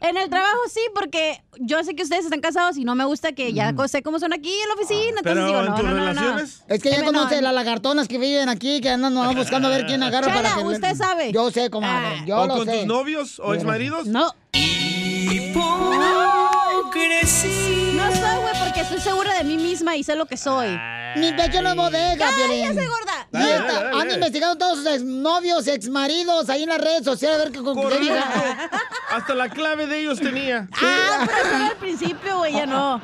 en 0.00 0.16
el 0.16 0.28
trabajo 0.28 0.58
sí, 0.72 0.80
porque 0.92 1.40
yo 1.60 1.84
sé 1.84 1.94
que 1.94 2.02
ustedes 2.02 2.24
están 2.24 2.40
casados 2.40 2.76
y 2.76 2.84
no 2.84 2.96
me 2.96 3.04
gusta 3.04 3.32
que 3.32 3.52
ya 3.52 3.72
sé 3.86 4.02
cómo 4.02 4.18
son 4.18 4.32
aquí 4.32 4.52
en 4.52 4.68
la 4.68 4.74
oficina. 4.74 5.20
Entonces 5.20 5.34
Pero 5.34 5.46
digo, 5.46 5.60
en 5.60 5.66
no, 5.66 5.74
tus 5.76 5.84
no, 5.84 5.90
no, 5.90 5.96
relaciones. 5.96 6.64
Es 6.66 6.82
que 6.82 6.90
ya 6.90 7.04
conoce 7.04 7.36
no. 7.36 7.42
las 7.42 7.54
lagartonas 7.54 8.08
que 8.08 8.18
viven 8.18 8.48
aquí, 8.48 8.80
que 8.80 8.90
andan 8.90 9.14
nomás 9.14 9.36
buscando 9.36 9.68
a 9.68 9.70
ver 9.70 9.86
quién 9.86 10.02
agarra 10.02 10.26
Chela, 10.26 10.42
para 10.42 10.62
que... 10.62 10.68
usted 10.68 10.96
sabe. 10.96 11.32
Yo 11.32 11.50
sé, 11.52 11.70
comadre. 11.70 12.18
Ah. 12.20 12.24
Yo 12.26 12.40
¿O 12.40 12.46
lo 12.46 12.56
con 12.56 12.66
sé. 12.66 12.78
tus 12.78 12.86
novios 12.86 13.38
o 13.40 13.54
exmaridos? 13.54 14.06
No. 14.06 14.34
No 17.94 18.14
soy, 18.14 18.38
güey, 18.40 18.57
porque 18.68 18.80
estoy 18.82 19.00
segura 19.00 19.34
de 19.34 19.44
mí 19.44 19.56
misma 19.56 19.96
y 19.96 20.02
sé 20.04 20.14
lo 20.14 20.26
que 20.26 20.36
soy. 20.36 20.68
Mi 21.16 21.32
pecho 21.32 21.62
no 21.62 21.70
es 21.70 21.76
bodega. 21.76 22.26
¡Cállese, 22.30 22.86
gorda! 22.86 23.28
Y 23.32 23.50
esta- 23.50 23.90
han 23.98 24.10
investigado 24.10 24.56
todos 24.56 24.78
sus 24.78 24.86
exnovios, 24.86 25.66
exmaridos 25.66 26.48
ahí 26.50 26.64
en 26.64 26.68
las 26.68 26.78
redes 26.80 27.04
sociales 27.04 27.38
a 27.40 27.44
ver 27.44 27.52
qué 27.52 27.62
con 27.62 27.88
qué 27.88 27.98
vieja- 27.98 28.70
Hasta 29.10 29.34
la 29.34 29.48
clave 29.48 29.86
de 29.86 30.00
ellos 30.00 30.18
tenía. 30.20 30.68
Ah, 30.72 31.24
pero 31.26 31.38
eso 31.38 31.56
era 31.56 31.66
al 31.68 31.76
principio, 31.76 32.38
güey, 32.38 32.52
ya 32.52 32.66
no. 32.66 33.00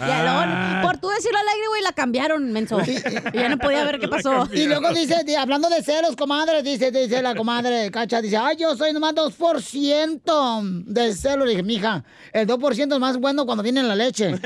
Ah. 0.00 0.80
Por 0.82 0.98
tú 0.98 1.08
decirlo 1.08 1.38
al 1.38 1.48
aire, 1.48 1.66
güey, 1.68 1.82
la 1.82 1.92
cambiaron, 1.92 2.52
menso. 2.52 2.78
Y 2.86 2.96
ya 3.36 3.48
no 3.48 3.58
podía 3.58 3.84
ver 3.84 3.98
qué 4.00 4.08
pasó. 4.08 4.48
Y 4.52 4.66
luego 4.66 4.90
dice, 4.92 5.22
di- 5.24 5.34
hablando 5.34 5.68
de 5.68 5.82
celos, 5.82 6.16
comadre, 6.16 6.62
dice, 6.62 6.90
dice 6.90 7.22
la 7.22 7.34
comadre 7.34 7.90
Cacha, 7.90 8.20
dice, 8.20 8.36
ay, 8.36 8.56
yo 8.58 8.76
soy 8.76 8.92
nomás 8.92 9.14
2% 9.14 10.84
de 10.86 11.14
celos. 11.14 11.46
Le 11.46 11.52
dije, 11.52 11.62
mija, 11.62 12.04
el 12.32 12.46
2% 12.46 12.92
es 12.94 12.98
más 13.00 13.18
bueno 13.18 13.46
cuando 13.46 13.62
viene 13.62 13.80
en 13.80 13.88
la 13.88 13.96
leche. 13.96 14.34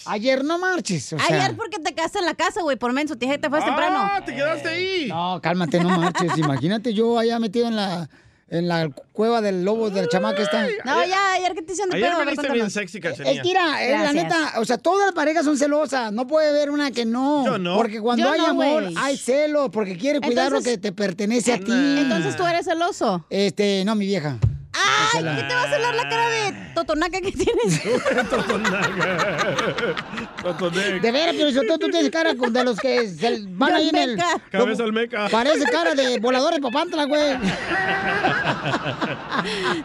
Ayer 0.06 0.44
no 0.44 0.58
marches. 0.58 1.14
o 1.14 1.20
sea. 1.20 1.28
Ayer 1.44 1.56
porque 1.56 1.80
te 1.80 1.94
quedaste 1.94 2.20
en 2.20 2.26
la 2.26 2.34
casa, 2.34 2.62
güey, 2.62 2.78
por 2.78 2.92
menso. 2.94 3.16
Te 3.16 3.26
dije 3.26 3.34
que 3.38 3.42
te 3.44 3.50
fuiste 3.50 3.66
temprano. 3.68 4.00
Ah, 4.02 4.24
te 4.26 4.34
quedaste 4.36 4.68
ahí. 4.68 5.08
No, 5.08 5.40
cálmate, 5.42 5.80
no 5.80 5.90
marches. 6.00 6.38
Imagínate 6.38 6.94
yo 6.94 7.18
allá 7.20 7.38
metido 7.40 7.68
en 7.68 7.76
la, 7.76 8.10
en 8.50 8.68
la 8.68 8.90
cueva 9.12 9.42
del 9.42 9.64
lobo 9.64 9.90
de 9.90 10.02
la 10.04 10.08
chamaca 10.08 10.42
esta. 10.42 10.68
No, 10.84 11.06
ya, 11.06 11.34
ayer 11.34 11.54
que 11.54 11.62
te 11.62 11.74
hicieron 11.74 11.92
de 11.92 11.98
Ayer 11.98 12.10
pedo. 12.10 12.16
a 12.22 12.26
ver, 12.26 12.28
viniste 12.36 12.54
bien 12.54 12.72
sexy, 12.72 13.00
Es 13.04 13.14
que 13.18 13.42
mira, 13.44 13.84
eh, 13.86 13.92
la 13.92 14.14
neta, 14.14 14.54
o 14.58 14.66
sea, 14.66 14.78
todas 14.78 15.06
las 15.08 15.14
parejas 15.16 15.46
son 15.46 15.58
celosas. 15.58 16.12
No 16.12 16.26
puede 16.28 16.50
haber 16.50 16.72
una 16.72 16.92
que 16.92 17.06
no. 17.06 17.46
Yo 17.46 17.58
no. 17.58 17.76
Porque 17.78 18.00
cuando 18.02 18.26
Yo 18.26 18.32
hay 18.32 18.40
no, 18.40 18.48
amor, 18.48 18.84
hay 18.98 19.18
celo, 19.18 19.70
porque 19.70 19.98
quiere 19.98 20.22
cuidar 20.22 20.48
Entonces- 20.48 20.72
lo 20.74 20.76
que 20.76 20.82
te 20.82 20.92
pertenece 20.92 21.54
a 21.54 21.60
ti. 21.60 21.72
Entonces 21.72 22.36
tú 22.36 22.46
eres 22.46 22.66
celoso. 22.66 23.26
Este, 23.30 23.84
no, 23.86 23.96
mi 23.96 24.06
vieja. 24.08 24.38
Ay, 24.78 25.24
¿qué 25.24 25.44
te 25.44 25.54
va 25.56 25.64
a 25.64 25.70
celar 25.70 25.96
la 25.96 26.10
cara 26.10 26.30
de 26.30 26.52
totonaca 26.74 27.22
que 27.22 27.32
tienes? 27.32 27.82
De 31.02 31.12
veras, 31.12 31.36
pero 31.38 31.50
eso, 31.50 31.62
tú, 31.68 31.78
tú 31.80 31.90
tienes 31.90 32.12
cara 32.12 32.36
con- 32.36 32.54
de 32.54 32.64
los 32.64 32.80
que 32.80 33.10
se 33.10 33.40
van 33.50 33.74
ahí 33.74 33.90
en 33.90 33.96
el. 33.96 34.18
Cabeza 34.52 34.84
Olmeca. 34.84 35.28
Parece 35.30 35.66
cara 35.66 35.96
de 35.96 36.20
volador 36.20 36.54
de 36.54 36.62
papantla, 36.62 37.06
güey. 37.06 37.36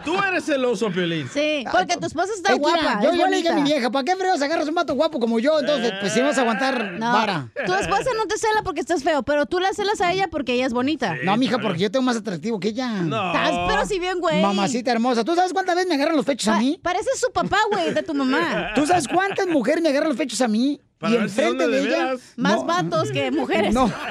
Tú 0.03 0.15
eres 0.17 0.45
celoso, 0.45 0.89
Piolín. 0.91 1.27
Sí, 1.31 1.63
porque 1.71 1.97
tu 1.97 2.07
esposa 2.07 2.31
está 2.35 2.53
mira, 2.55 2.61
guapa. 2.61 2.99
yo, 3.03 3.11
es 3.11 3.17
yo 3.17 3.27
le 3.27 3.37
dije 3.37 3.49
a 3.49 3.53
mi 3.53 3.63
vieja, 3.63 3.89
¿para 3.91 4.03
qué 4.03 4.15
freos 4.15 4.41
agarras 4.41 4.67
un 4.67 4.75
vato 4.75 4.93
guapo 4.95 5.19
como 5.19 5.39
yo? 5.39 5.59
Entonces, 5.59 5.93
pues 5.99 6.13
si 6.13 6.21
vas 6.21 6.37
a 6.37 6.41
aguantar 6.41 6.93
No, 6.93 7.11
vara. 7.11 7.47
tu 7.65 7.73
esposa 7.73 8.09
no 8.17 8.25
te 8.27 8.37
cela 8.37 8.61
porque 8.63 8.81
estás 8.81 9.03
feo, 9.03 9.23
pero 9.23 9.45
tú 9.45 9.59
la 9.59 9.73
celas 9.73 10.01
a 10.01 10.11
ella 10.11 10.27
porque 10.29 10.53
ella 10.53 10.65
es 10.65 10.73
bonita. 10.73 11.15
No, 11.23 11.37
mija, 11.37 11.59
porque 11.59 11.79
yo 11.83 11.91
tengo 11.91 12.03
más 12.03 12.17
atractivo 12.17 12.59
que 12.59 12.69
ella. 12.69 12.87
No. 12.89 13.27
Estás, 13.33 13.51
pero 13.67 13.85
si 13.85 13.99
bien, 13.99 14.19
güey. 14.19 14.41
Mamacita 14.41 14.80
hermosa. 14.89 15.23
¿Tú 15.23 15.35
sabes 15.35 15.53
cuántas 15.53 15.75
veces 15.75 15.89
me 15.89 15.95
agarran 15.95 16.15
los 16.15 16.25
pechos 16.25 16.47
a 16.47 16.57
mí? 16.57 16.79
Pareces 16.81 17.19
su 17.19 17.31
papá, 17.31 17.59
güey, 17.71 17.93
de 17.93 18.01
tu 18.03 18.13
mamá. 18.15 18.71
¿Tú 18.75 18.85
sabes 18.87 19.07
cuántas 19.07 19.45
mujeres 19.47 19.83
me 19.83 19.89
agarran 19.89 20.09
los 20.09 20.17
pechos 20.17 20.41
a 20.41 20.47
mí? 20.47 20.81
Para 20.97 21.13
y 21.13 21.17
si 21.17 21.21
enfrente 21.23 21.67
de 21.67 21.81
de 21.81 21.87
ella. 21.87 21.97
veras. 22.05 22.21
Más 22.37 22.53
No. 22.55 22.63
vatos 22.65 23.11
que 23.11 23.29
mujeres. 23.31 23.71
No. 23.73 23.91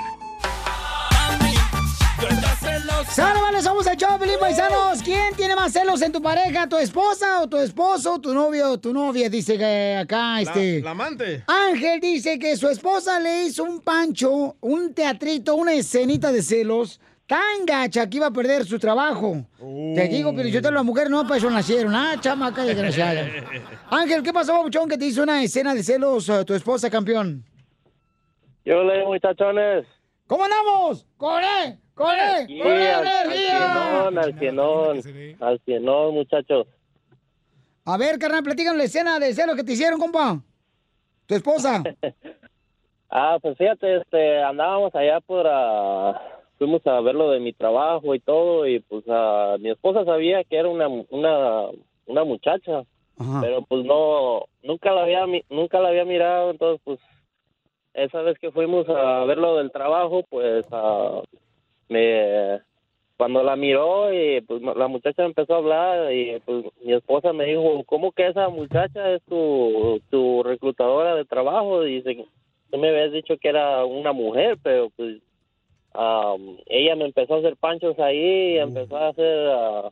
¡Sale, 3.13 3.41
vale! 3.41 3.61
Somos 3.61 3.85
el 3.87 3.97
show, 3.97 4.17
Pelín 4.17 4.37
Paisanos. 4.39 5.03
¿Quién 5.03 5.35
tiene 5.35 5.53
más 5.53 5.73
celos 5.73 6.01
en 6.01 6.13
tu 6.13 6.21
pareja? 6.21 6.67
¿Tu 6.69 6.77
esposa 6.77 7.41
o 7.41 7.47
tu 7.49 7.57
esposo? 7.57 8.19
¿Tu 8.21 8.33
novio 8.33 8.71
o 8.71 8.79
tu 8.79 8.93
novia? 8.93 9.29
Dice 9.29 9.57
que 9.57 9.97
acá, 10.01 10.35
La, 10.35 10.41
este... 10.41 10.81
la 10.81 10.91
amante. 10.91 11.43
Ángel 11.45 11.99
dice 11.99 12.39
que 12.39 12.55
su 12.55 12.69
esposa 12.69 13.19
le 13.19 13.43
hizo 13.43 13.63
un 13.65 13.81
pancho, 13.81 14.55
un 14.61 14.93
teatrito, 14.93 15.55
una 15.55 15.73
escenita 15.73 16.31
de 16.31 16.41
celos 16.41 17.01
tan 17.27 17.65
gacha 17.65 18.09
que 18.09 18.15
iba 18.17 18.27
a 18.27 18.31
perder 18.31 18.65
su 18.65 18.79
trabajo. 18.79 19.45
Te 19.59 20.07
digo, 20.07 20.33
pero 20.33 20.47
yo 20.47 20.61
te 20.61 20.71
las 20.71 20.83
mujeres 20.85 21.09
no 21.09 21.23
para 21.23 21.35
eso 21.37 21.49
nacieron. 21.49 21.93
Ah, 21.93 22.15
chamaca 22.17 22.63
desgraciada. 22.63 23.27
Ángel, 23.89 24.23
¿qué 24.23 24.31
pasó, 24.31 24.53
babuchón, 24.53 24.87
que 24.87 24.97
te 24.97 25.05
hizo 25.05 25.21
una 25.23 25.43
escena 25.43 25.73
de 25.73 25.83
celos 25.83 26.29
a 26.29 26.45
tu 26.45 26.53
esposa, 26.53 26.89
campeón? 26.89 27.43
Yo 28.63 28.83
le 28.83 29.03
muchachones. 29.03 29.85
¿Cómo 30.27 30.45
andamos? 30.45 31.05
¡Corre! 31.17 31.77
¡Corre! 31.95 32.45
Sí, 32.47 32.59
¡Corre, 32.59 32.91
al, 32.91 33.07
al 33.07 33.25
energía! 33.25 33.57
cienón, 33.59 34.17
al 34.17 34.39
cienón, 34.39 35.01
al 35.39 35.59
cienón, 35.65 36.13
muchachos. 36.13 36.67
A 37.85 37.97
ver, 37.97 38.17
carnal, 38.19 38.43
platícanos 38.43 38.77
la 38.77 38.83
escena 38.85 39.19
de 39.19 39.33
celos 39.33 39.55
que 39.55 39.63
te 39.63 39.73
hicieron, 39.73 39.99
compa. 39.99 40.39
Tu 41.25 41.35
esposa. 41.35 41.83
Ah, 43.13 43.37
pues 43.41 43.57
fíjate, 43.57 43.97
este, 43.97 44.41
andábamos 44.41 44.95
allá 44.95 45.19
por, 45.19 45.45
ah, 45.45 46.17
fuimos 46.57 46.87
a 46.87 47.01
ver 47.01 47.13
lo 47.13 47.29
de 47.31 47.41
mi 47.41 47.51
trabajo 47.51 48.15
y 48.15 48.21
todo, 48.21 48.65
y 48.65 48.79
pues 48.79 49.03
ah, 49.09 49.57
mi 49.59 49.69
esposa 49.69 50.05
sabía 50.05 50.45
que 50.45 50.55
era 50.55 50.69
una, 50.69 50.87
una, 50.87 51.65
una 52.05 52.23
muchacha, 52.23 52.83
pero 53.41 53.63
pues 53.63 53.83
no, 53.83 54.45
nunca 54.63 54.93
la 54.93 55.01
había, 55.03 55.27
mi- 55.27 55.43
nunca 55.49 55.81
la 55.81 55.89
había 55.89 56.05
mirado, 56.05 56.51
entonces 56.51 56.79
pues, 56.85 56.99
esa 57.93 58.21
vez 58.21 58.39
que 58.39 58.49
fuimos 58.49 58.87
a 58.87 59.25
ver 59.25 59.39
lo 59.39 59.57
del 59.57 59.73
trabajo, 59.73 60.23
pues, 60.29 60.65
ah, 60.71 61.21
me, 61.91 62.61
cuando 63.17 63.43
la 63.43 63.55
miró 63.55 64.11
y 64.11 64.41
pues 64.41 64.63
la 64.63 64.87
muchacha 64.87 65.23
empezó 65.23 65.53
a 65.53 65.57
hablar 65.57 66.11
y 66.11 66.39
pues 66.43 66.65
mi 66.83 66.93
esposa 66.93 67.33
me 67.33 67.45
dijo, 67.45 67.83
¿cómo 67.85 68.11
que 68.13 68.25
esa 68.25 68.49
muchacha 68.49 69.13
es 69.13 69.21
tu, 69.29 70.01
tu 70.09 70.41
reclutadora 70.41 71.15
de 71.15 71.25
trabajo? 71.25 71.83
Dice, 71.83 72.25
tú 72.71 72.77
me 72.79 72.89
habías 72.89 73.11
dicho 73.11 73.37
que 73.37 73.49
era 73.49 73.85
una 73.85 74.11
mujer, 74.11 74.57
pero 74.63 74.89
pues 74.95 75.17
am, 75.93 76.57
ella 76.65 76.95
me 76.95 77.05
empezó 77.05 77.35
a 77.35 77.37
hacer 77.37 77.57
panchos 77.57 77.99
ahí 77.99 78.55
y 78.55 78.57
empezó 78.57 78.97
a 78.97 79.09
hacer 79.09 79.49
ah, 79.51 79.91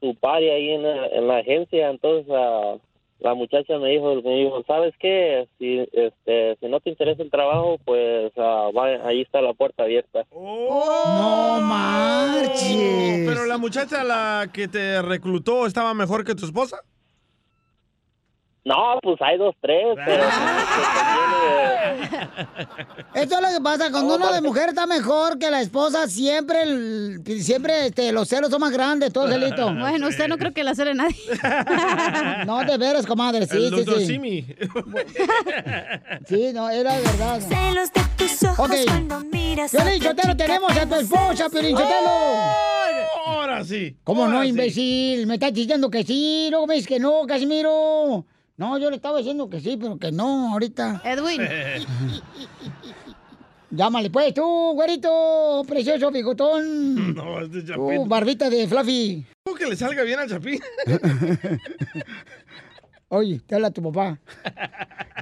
su 0.00 0.14
party 0.14 0.48
ahí 0.48 0.70
en 0.70 0.82
la, 0.84 1.06
en 1.08 1.28
la 1.28 1.36
agencia, 1.40 1.90
entonces 1.90 2.32
ah, 2.34 2.76
la 3.24 3.34
muchacha 3.34 3.78
me 3.78 3.88
dijo, 3.88 4.14
me 4.22 4.34
dijo, 4.36 4.62
¿sabes 4.66 4.94
qué? 5.00 5.48
Si, 5.58 5.78
este, 5.92 6.56
si 6.60 6.66
no 6.68 6.78
te 6.80 6.90
interesa 6.90 7.22
el 7.22 7.30
trabajo, 7.30 7.78
pues 7.84 8.30
ah, 8.36 8.68
va- 8.76 9.08
ahí 9.08 9.22
está 9.22 9.40
la 9.40 9.54
puerta 9.54 9.82
abierta. 9.84 10.24
No 10.30 11.58
marches. 11.60 13.26
Pero 13.26 13.46
la 13.46 13.58
muchacha 13.58 14.04
la 14.04 14.48
que 14.52 14.68
te 14.68 15.00
reclutó 15.02 15.66
estaba 15.66 15.94
mejor 15.94 16.24
que 16.24 16.34
tu 16.34 16.44
esposa. 16.44 16.78
No, 18.64 18.98
pues 19.02 19.16
hay 19.20 19.36
dos, 19.36 19.54
tres, 19.60 19.84
pero... 20.06 20.24
Esto 23.14 23.34
es 23.36 23.40
lo 23.42 23.48
que 23.58 23.60
pasa, 23.62 23.90
cuando 23.90 24.16
uno 24.16 24.32
de 24.32 24.40
mujer 24.40 24.70
está 24.70 24.86
mejor 24.86 25.38
que 25.38 25.50
la 25.50 25.60
esposa, 25.60 26.08
siempre, 26.08 26.62
el- 26.62 27.22
siempre 27.42 27.86
este, 27.88 28.10
los 28.12 28.26
celos 28.28 28.50
son 28.50 28.60
más 28.60 28.72
grandes, 28.72 29.12
todo 29.12 29.28
celito. 29.30 29.72
Bueno, 29.74 30.08
usted 30.08 30.28
no 30.28 30.38
creo 30.38 30.52
que 30.52 30.64
la 30.64 30.74
cele 30.74 30.94
nadie. 30.94 31.16
No, 32.46 32.64
de 32.64 32.76
veras, 32.78 33.06
comadre, 33.06 33.46
sí, 33.46 33.66
el 33.66 33.84
sí, 33.84 33.84
sí. 33.98 34.06
Simi. 34.06 34.46
Sí, 36.26 36.52
no, 36.52 36.68
era 36.70 36.96
verdad. 36.98 37.40
Celos 37.40 37.92
de 37.92 38.00
tus 38.16 38.42
ojos 38.44 38.70
Ok. 38.70 38.76
cuando 38.86 39.20
miras. 39.30 39.70
Piolín 39.70 40.36
tenemos 40.36 40.76
a 40.76 40.86
tu 40.86 40.94
esposa, 40.96 41.48
Piolín 41.50 41.76
Sotelo. 41.76 42.10
Ahora 43.26 43.64
sí. 43.64 43.96
¿Cómo 44.04 44.26
no, 44.28 44.42
sí. 44.42 44.48
imbécil? 44.48 45.26
Me 45.26 45.34
estás 45.34 45.52
diciendo 45.52 45.90
que 45.90 46.02
sí, 46.04 46.48
luego 46.50 46.66
me 46.66 46.74
dices 46.74 46.88
que 46.88 46.98
no, 46.98 47.26
Casimiro. 47.26 48.24
No, 48.56 48.78
yo 48.78 48.88
le 48.90 48.96
estaba 48.96 49.18
diciendo 49.18 49.48
que 49.50 49.60
sí, 49.60 49.76
pero 49.80 49.98
que 49.98 50.12
no, 50.12 50.52
ahorita. 50.52 51.02
Edwin. 51.04 51.40
Llámale 53.70 54.08
pues 54.10 54.32
tú, 54.32 54.72
güerito, 54.74 55.64
precioso, 55.66 56.10
bigotón. 56.12 57.14
No, 57.16 57.40
es 57.40 57.50
de 57.50 57.62
Tú, 57.62 57.72
Chapín. 57.88 58.08
barbita 58.08 58.48
de 58.48 58.68
Fluffy. 58.68 59.26
¿Cómo 59.44 59.56
que 59.56 59.66
le 59.66 59.76
salga 59.76 60.02
bien 60.04 60.20
al 60.20 60.28
Chapín? 60.28 60.60
Oye, 63.08 63.40
te 63.46 63.54
habla 63.54 63.70
tu 63.70 63.82
papá. 63.82 64.18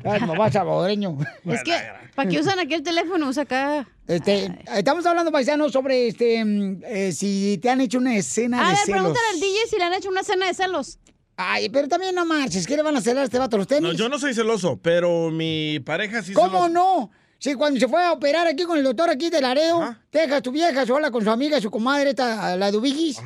Te 0.03 0.09
habla 0.09 0.21
tu 0.21 0.27
papá 0.33 0.51
salvadoreño. 0.53 1.19
Es 1.47 1.63
que, 1.63 1.77
¿para 2.15 2.29
qué 2.29 2.41
usan 2.41 2.59
aquel 2.59 2.83
teléfono? 2.83 3.29
Usa 3.29 3.43
acá. 3.43 3.87
Este, 4.07 4.51
estamos 4.77 5.05
hablando, 5.07 5.31
paisanos, 5.33 5.73
sobre 5.73 6.09
este 6.09 6.45
mm, 6.45 6.83
eh, 6.85 7.13
si 7.13 7.59
te 7.63 7.71
han 7.71 7.81
hecho 7.81 7.99
una 7.99 8.17
escena 8.17 8.59
A 8.61 8.63
de 8.65 8.69
ver, 8.69 8.77
celos. 8.79 9.01
pregúntale 9.01 9.27
al 9.35 9.41
DJ 9.41 9.57
si 9.69 9.77
le 9.77 9.85
han 9.85 9.95
hecho 9.95 10.09
una 10.11 10.23
cena 10.23 10.47
de 10.47 10.55
celos. 10.55 10.99
Ay, 11.37 11.69
pero 11.71 11.89
también 11.89 12.15
no 12.15 12.25
marches, 12.25 12.67
¿qué 12.67 12.77
le 12.77 12.83
van 12.83 12.95
a 12.95 12.99
hacer 12.99 13.17
a 13.19 13.25
este 13.25 13.39
vato 13.39 13.57
los 13.57 13.67
tenis? 13.67 13.83
No, 13.83 13.93
yo 13.93 14.09
no 14.09 14.19
soy 14.19 14.35
celoso, 14.35 14.79
pero 14.81 15.31
mi 15.31 15.81
pareja 15.81 16.23
sí 16.23 16.33
¿Cómo 16.33 16.69
no? 16.69 17.11
Si 17.39 17.55
cuando 17.55 17.81
se 17.81 17.89
fue 17.89 18.05
a 18.05 18.13
operar 18.13 18.47
aquí 18.47 18.65
con 18.65 18.79
el 18.79 18.85
doctor 18.85 19.11
aquí 19.11 19.29
de 19.29 19.41
Laredo, 19.41 19.97
deja 20.13 20.37
a 20.37 20.41
tu 20.43 20.53
vieja 20.53 20.87
sola 20.87 21.11
con 21.11 21.25
su 21.25 21.31
amiga, 21.31 21.61
su 21.61 21.71
comadre, 21.71 22.11
esta, 22.11 22.57
la 22.57 22.71
de 22.71 22.77
Ubigis. 22.77 23.21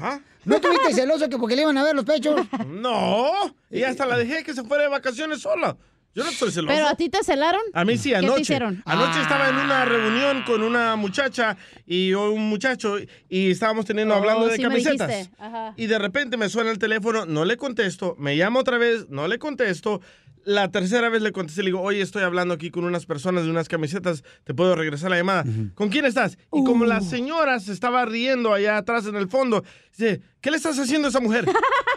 ¿No 0.45 0.61
tuviste 0.61 0.95
celoso 0.95 1.29
que 1.29 1.37
porque 1.37 1.55
le 1.57 1.63
iban 1.63 1.77
a 1.77 1.85
ver 1.85 1.95
los 1.95 2.05
pechos? 2.05 2.41
No, 2.67 3.31
y 3.71 3.83
hasta 3.83 4.07
la 4.07 4.17
dejé 4.17 4.43
que 4.43 4.55
se 4.55 4.63
fuera 4.65 4.85
de 4.85 4.89
vacaciones 4.89 5.43
sola. 5.43 5.77
Yo 6.17 6.25
no 6.25 6.31
estoy 6.31 6.51
celoso. 6.51 6.75
¿Pero 6.75 6.89
a 6.89 6.95
ti 6.95 7.11
te 7.11 7.23
celaron? 7.23 7.61
A 7.75 7.85
mí 7.85 7.99
sí, 7.99 8.09
¿Qué 8.09 8.17
anoche. 8.17 8.35
te 8.37 8.41
hicieron? 8.41 8.83
Anoche 8.87 9.21
estaba 9.21 9.51
en 9.51 9.57
una 9.57 9.85
reunión 9.85 10.45
con 10.47 10.63
una 10.63 10.97
muchacha 10.97 11.59
y 11.87 12.15
un 12.15 12.49
muchacho 12.49 12.97
y 13.29 13.51
estábamos 13.51 13.85
teniendo 13.85 14.15
Oh, 14.15 14.19
hablando 14.19 14.47
de 14.47 14.57
sí 14.57 14.63
camisetas. 14.63 15.29
Y 15.77 15.87
de 15.87 15.99
repente 15.99 16.39
me 16.39 16.49
suena 16.49 16.71
el 16.71 16.79
teléfono, 16.79 17.27
no 17.27 17.45
le 17.45 17.59
contesto, 17.59 18.17
me 18.19 18.35
llama 18.35 18.61
otra 18.61 18.79
vez, 18.79 19.11
no 19.11 19.29
le 19.29 19.39
contesto. 19.39 20.01
La 20.47 20.71
tercera 20.71 21.09
vez 21.09 21.23
le 21.23 21.33
contesté, 21.33 21.63
le 21.65 21.71
digo, 21.71 21.83
oye, 21.83 22.01
estoy 22.01 22.23
hablando 22.23 22.55
aquí 22.55 22.71
con 22.71 22.85
unas 22.85 23.05
personas 23.05 23.45
de 23.45 23.51
unas 23.51 23.69
camisetas, 23.69 24.23
¿te 24.45 24.55
puedo 24.55 24.77
regresar 24.77 25.11
la 25.11 25.17
llamada? 25.17 25.45
¿Con 25.75 25.89
quién 25.89 26.05
estás? 26.07 26.39
Y 26.53 26.63
como 26.65 26.85
la 26.87 27.01
señora 27.01 27.59
se 27.59 27.73
estaba 27.73 28.07
riendo 28.07 28.55
allá 28.55 28.77
atrás 28.79 29.07
en 29.07 29.17
el 29.17 29.29
fondo, 29.29 29.65
dice, 29.91 30.21
¿qué 30.41 30.53
le 30.53 30.57
estás 30.57 30.79
haciendo 30.79 31.09
a 31.09 31.11
esa 31.11 31.19
mujer? 31.21 31.45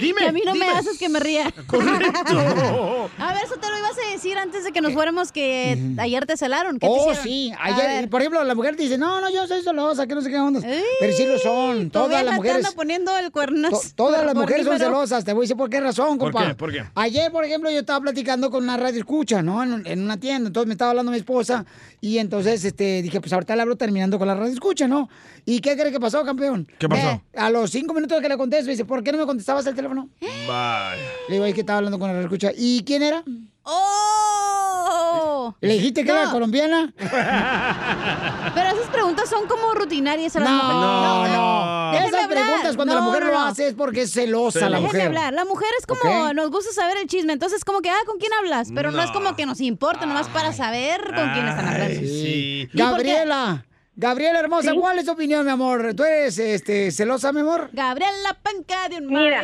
Dime, 0.00 0.20
Que 0.20 0.26
a 0.28 0.32
mí 0.32 0.42
no 0.44 0.54
me 0.54 0.64
dime. 0.66 0.78
haces 0.78 0.98
que 0.98 1.08
me 1.08 1.20
ría. 1.20 1.52
Correcto. 1.66 3.10
A 3.18 3.32
ver, 3.34 3.44
eso 3.44 3.56
te 3.56 3.68
lo 3.70 3.78
ibas 3.78 3.92
a 4.06 4.10
decir 4.12 4.36
antes 4.38 4.64
de 4.64 4.72
que 4.72 4.80
nos 4.80 4.92
fuéramos 4.92 5.32
que 5.32 5.78
ayer 5.98 6.26
te 6.26 6.36
celaron. 6.36 6.78
¿Qué 6.78 6.86
te 6.86 6.92
Oh, 6.92 7.14
sí. 7.14 7.52
Ayer, 7.60 8.08
por 8.10 8.20
ejemplo, 8.20 8.42
la 8.44 8.54
mujer 8.54 8.76
dice, 8.76 8.98
no, 8.98 9.20
no, 9.20 9.30
yo 9.30 9.46
soy 9.46 9.62
celosa, 9.62 10.06
que 10.06 10.14
no 10.14 10.20
sé 10.22 10.30
qué 10.30 10.38
onda. 10.38 10.60
Pero 11.00 11.12
sí 11.12 11.24
lo 11.26 11.38
son. 11.38 11.90
Todas 11.90 12.22
las 12.24 12.34
te 12.34 12.36
mujeres. 12.36 12.56
anda 12.58 12.70
poniendo 12.72 13.16
el 13.18 13.30
cuerno. 13.30 13.70
to- 13.70 13.80
todas 13.94 14.24
las 14.24 14.34
mujeres 14.34 14.64
son 14.66 14.78
celosas. 14.78 15.24
Te 15.24 15.32
voy 15.32 15.42
a 15.42 15.44
decir 15.44 15.56
por 15.56 15.70
qué 15.70 15.80
razón, 15.80 16.18
¿Por 16.18 16.32
compa. 16.32 16.48
qué? 16.48 16.54
¿Por 16.54 16.72
qué? 16.72 16.84
Ayer, 16.94 17.30
por 17.32 17.44
ejemplo, 17.44 17.70
yo 17.70 17.78
estaba 17.80 18.00
platicando 18.00 18.50
con 18.50 18.64
una 18.64 18.76
radio 18.76 18.98
escucha, 18.98 19.42
¿no? 19.42 19.62
En, 19.62 19.86
en 19.86 20.02
una 20.02 20.18
tienda. 20.18 20.48
Entonces 20.48 20.66
me 20.68 20.74
estaba 20.74 20.90
hablando 20.90 21.12
mi 21.12 21.18
esposa. 21.18 21.64
Y 22.00 22.18
entonces 22.18 22.64
este, 22.64 23.02
dije, 23.02 23.20
pues 23.20 23.32
ahorita 23.32 23.56
le 23.56 23.62
hablo 23.62 23.76
terminando 23.76 24.18
con 24.18 24.28
la 24.28 24.34
radio 24.34 24.52
escucha, 24.52 24.86
¿no? 24.88 25.08
¿Y 25.44 25.60
qué 25.60 25.76
cree 25.76 25.92
que 25.92 26.00
pasó, 26.00 26.24
campeón? 26.24 26.66
¿Qué 26.78 26.88
pasó? 26.88 27.06
Eh, 27.08 27.20
a 27.36 27.50
los 27.50 27.70
cinco 27.70 27.94
minutos 27.94 28.20
que 28.20 28.28
le 28.28 28.36
contesto, 28.36 28.66
me 28.66 28.72
dice, 28.72 28.84
¿por 28.84 29.02
qué 29.04 29.12
no 29.12 29.18
me 29.18 29.26
contestabas 29.26 29.64
el 29.66 29.74
teléfono? 29.74 29.85
Bye. 29.88 30.98
Le 31.28 31.34
digo, 31.34 31.44
es 31.44 31.54
que 31.54 31.60
estaba 31.60 31.78
hablando 31.78 31.98
con 31.98 32.12
la 32.14 32.20
escucha. 32.20 32.50
¿Y 32.56 32.82
quién 32.84 33.02
era? 33.02 33.22
¡Oh! 33.62 35.54
¿Le 35.60 35.74
dijiste 35.74 36.04
que 36.04 36.10
era 36.10 36.24
No. 36.26 36.32
colombiana? 36.32 36.92
Pero 38.54 38.68
esas 38.70 38.88
preguntas 38.92 39.28
son 39.28 39.46
como 39.46 39.74
rutinarias 39.74 40.34
a 40.36 40.40
las 40.40 40.48
No, 40.48 40.56
mujeres. 40.64 41.36
no. 41.36 41.90
Déjenme 41.92 42.08
Esas 42.08 42.24
hablar. 42.24 42.42
preguntas 42.44 42.76
cuando 42.76 42.94
la 42.94 43.00
No, 43.00 43.06
mujer 43.06 43.22
no, 43.24 43.28
lo 43.28 43.34
no. 43.34 43.46
hace 43.46 43.68
es 43.68 43.74
porque 43.74 44.02
es 44.02 44.12
celosa 44.12 44.60
la 44.68 44.78
Déjenme 44.78 44.86
mujer. 44.88 45.06
hablar. 45.06 45.32
La 45.34 45.44
mujer 45.44 45.68
es 45.78 45.86
como, 45.86 46.32
nos 46.32 46.50
gusta 46.50 46.72
saber 46.72 46.96
el 46.98 47.06
chisme. 47.06 47.32
Entonces, 47.32 47.64
como 47.64 47.80
que, 47.80 47.90
ah, 47.90 47.98
¿con 48.06 48.18
quién 48.18 48.32
hablas? 48.34 48.70
Pero 48.74 48.90
no, 48.90 49.00
es 49.00 49.08
No. 49.08 49.12
como 49.12 49.36
que 49.36 49.46
nos 49.46 49.60
importa, 49.60 50.06
nomás 50.06 50.28
para 50.28 50.52
saber 50.52 51.00
con 51.14 51.32
quién 51.32 51.46
están 51.48 51.68
hablando. 51.68 52.00
Sí. 52.00 52.62
¿Y 52.62 52.66
por 52.66 52.76
qué? 52.76 52.82
Gabriela, 52.82 53.64
Gabriela 53.96 54.40
hermosa, 54.40 54.72
Sí. 54.72 54.78
¿cuál 54.78 54.98
es 54.98 55.06
tu 55.06 55.12
opinión, 55.12 55.44
mi 55.44 55.50
amor? 55.50 55.94
¿Tú 55.94 56.04
eres 56.04 56.38
este, 56.38 56.90
celosa, 56.90 57.32
mi 57.32 57.40
amor? 57.40 57.70
Gabriela 57.72 58.36
Panca 58.42 58.88
de 58.90 58.98
un 58.98 59.06
Mira, 59.06 59.42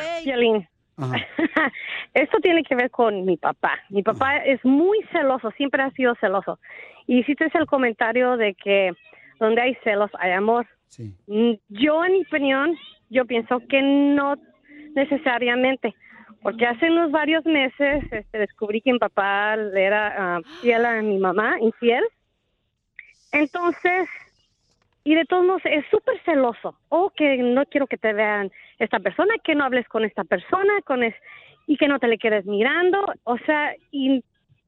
Ajá. 0.98 1.16
esto 2.14 2.38
tiene 2.40 2.62
que 2.62 2.74
ver 2.74 2.90
con 2.90 3.24
mi 3.24 3.38
papá. 3.38 3.78
Mi 3.88 4.03
papá 4.03 4.36
es 4.38 4.62
muy 4.64 4.98
celoso, 5.11 5.50
siempre 5.53 5.82
ha 5.82 5.90
sido 5.92 6.14
celoso. 6.20 6.59
Y 7.07 7.20
hiciste 7.20 7.50
el 7.55 7.66
comentario 7.66 8.36
de 8.36 8.55
que 8.55 8.92
donde 9.40 9.62
hay 9.62 9.74
celos 9.82 10.11
hay 10.18 10.32
amor. 10.32 10.66
Sí. 10.88 11.14
Mm, 11.26 11.53
Yo, 11.70 12.05
en 12.05 12.12
mi 12.12 12.22
opinión, 12.22 12.76
yo 13.09 13.24
pienso 13.24 13.61
que 13.68 13.80
no 13.80 14.36
necesariamente. 14.94 15.94
Porque 16.42 16.66
hace 16.66 16.90
unos 16.90 17.11
varios 17.11 17.44
meses 17.46 18.05
este, 18.11 18.38
descubrí 18.38 18.82
que 18.82 18.92
mi 18.92 18.98
papá 18.98 19.55
era 19.55 20.14
ah, 20.36 20.40
fiel 20.61 20.84
a 20.84 21.00
mi 21.00 21.18
mamá, 21.18 21.57
infiel. 21.61 22.05
Entonces, 23.30 24.09
y 25.05 25.14
de 25.14 25.24
todos 25.24 25.44
modos 25.44 25.62
es 25.64 25.84
súper 25.90 26.14
celoso. 26.24 26.76
Oh, 26.88 27.11
que 27.14 27.36
no 27.38 27.64
quiero 27.66 27.86
que 27.86 27.96
te 27.98 28.12
vean 28.12 28.50
esta 28.78 29.00
persona, 29.00 29.34
que 29.44 29.55
no 29.55 29.64
hables 29.64 29.86
con 29.88 30.05
esta 30.05 30.24
persona, 30.24 30.72
con 30.84 31.03
es 31.03 31.14
y 31.66 31.76
que 31.76 31.88
no 31.88 31.98
te 31.98 32.09
le 32.09 32.18
quedes 32.18 32.44
mirando. 32.46 32.98
O 33.24 33.36
sea, 33.38 33.72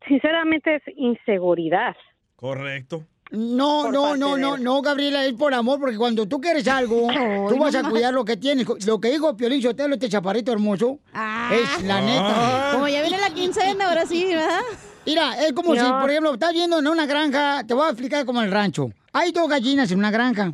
sinceramente 0.06 0.76
es 0.76 0.82
inseguridad. 0.96 1.96
Correcto. 2.36 3.04
No, 3.30 3.90
no, 3.90 4.16
no, 4.16 4.36
no, 4.36 4.56
no, 4.58 4.82
Gabriela, 4.82 5.24
es 5.24 5.32
por 5.32 5.54
amor, 5.54 5.80
porque 5.80 5.96
cuando 5.96 6.26
tú 6.28 6.40
quieres 6.40 6.68
algo, 6.68 7.08
tú 7.48 7.58
vas 7.58 7.74
a 7.74 7.88
cuidar 7.88 8.12
lo 8.12 8.24
que 8.24 8.36
tienes. 8.36 8.66
Lo 8.86 9.00
que 9.00 9.10
dijo 9.10 9.36
Piolín 9.36 9.62
Sotelo, 9.62 9.94
este 9.94 10.08
chaparrito 10.08 10.52
hermoso, 10.52 10.98
Ah. 11.12 11.50
es 11.52 11.82
la 11.84 12.00
neta. 12.00 12.70
Como 12.74 12.86
ya 12.86 13.00
viene 13.00 13.18
la 13.18 13.30
quincena, 13.34 13.88
ahora 13.88 14.04
sí, 14.06 14.24
¿verdad? 14.26 14.60
Mira, 15.06 15.32
es 15.44 15.52
como 15.52 15.74
No. 15.74 15.84
si, 15.84 15.90
por 16.02 16.10
ejemplo, 16.10 16.34
estás 16.34 16.52
viendo 16.52 16.78
en 16.78 16.86
una 16.86 17.06
granja, 17.06 17.64
te 17.66 17.74
voy 17.74 17.86
a 17.86 17.90
explicar 17.90 18.24
como 18.24 18.40
en 18.40 18.46
el 18.46 18.52
rancho. 18.52 18.88
Hay 19.14 19.30
dos 19.30 19.48
gallinas 19.48 19.90
en 19.92 19.98
una 19.98 20.10
granja. 20.10 20.50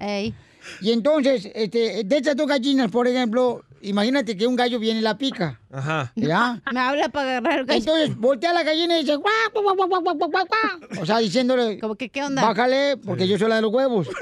Y 0.82 0.92
entonces, 0.92 1.50
este, 1.54 2.04
de 2.04 2.16
estas 2.16 2.36
dos 2.36 2.46
gallinas, 2.46 2.90
por 2.90 3.08
ejemplo, 3.08 3.64
imagínate 3.80 4.36
que 4.36 4.46
un 4.46 4.54
gallo 4.54 4.78
viene 4.78 5.00
y 5.00 5.02
la 5.02 5.16
pica. 5.16 5.58
Ajá. 5.72 6.12
¿Ya? 6.14 6.60
Me 6.72 6.78
habla 6.80 7.08
para 7.08 7.38
agarrar 7.38 7.60
el 7.60 7.66
gallo. 7.66 7.78
Entonces 7.78 8.14
voltea 8.18 8.50
a 8.50 8.52
la 8.52 8.62
gallina 8.62 8.98
y 8.98 9.00
dice, 9.00 9.16
guau, 9.16 9.32
guau, 9.54 9.74
guau, 9.74 9.88
guau, 9.88 10.02
guau, 10.02 10.14
guau, 10.14 10.30
guau. 10.30 11.02
O 11.02 11.06
sea, 11.06 11.18
diciéndole. 11.18 11.78
¿Cómo 11.78 11.94
que, 11.94 12.10
¿qué 12.10 12.22
onda? 12.22 12.42
Bájale, 12.42 12.98
porque 12.98 13.26
yo 13.26 13.38
soy 13.38 13.48
la 13.48 13.56
de 13.56 13.62
los 13.62 13.72
huevos. 13.72 14.06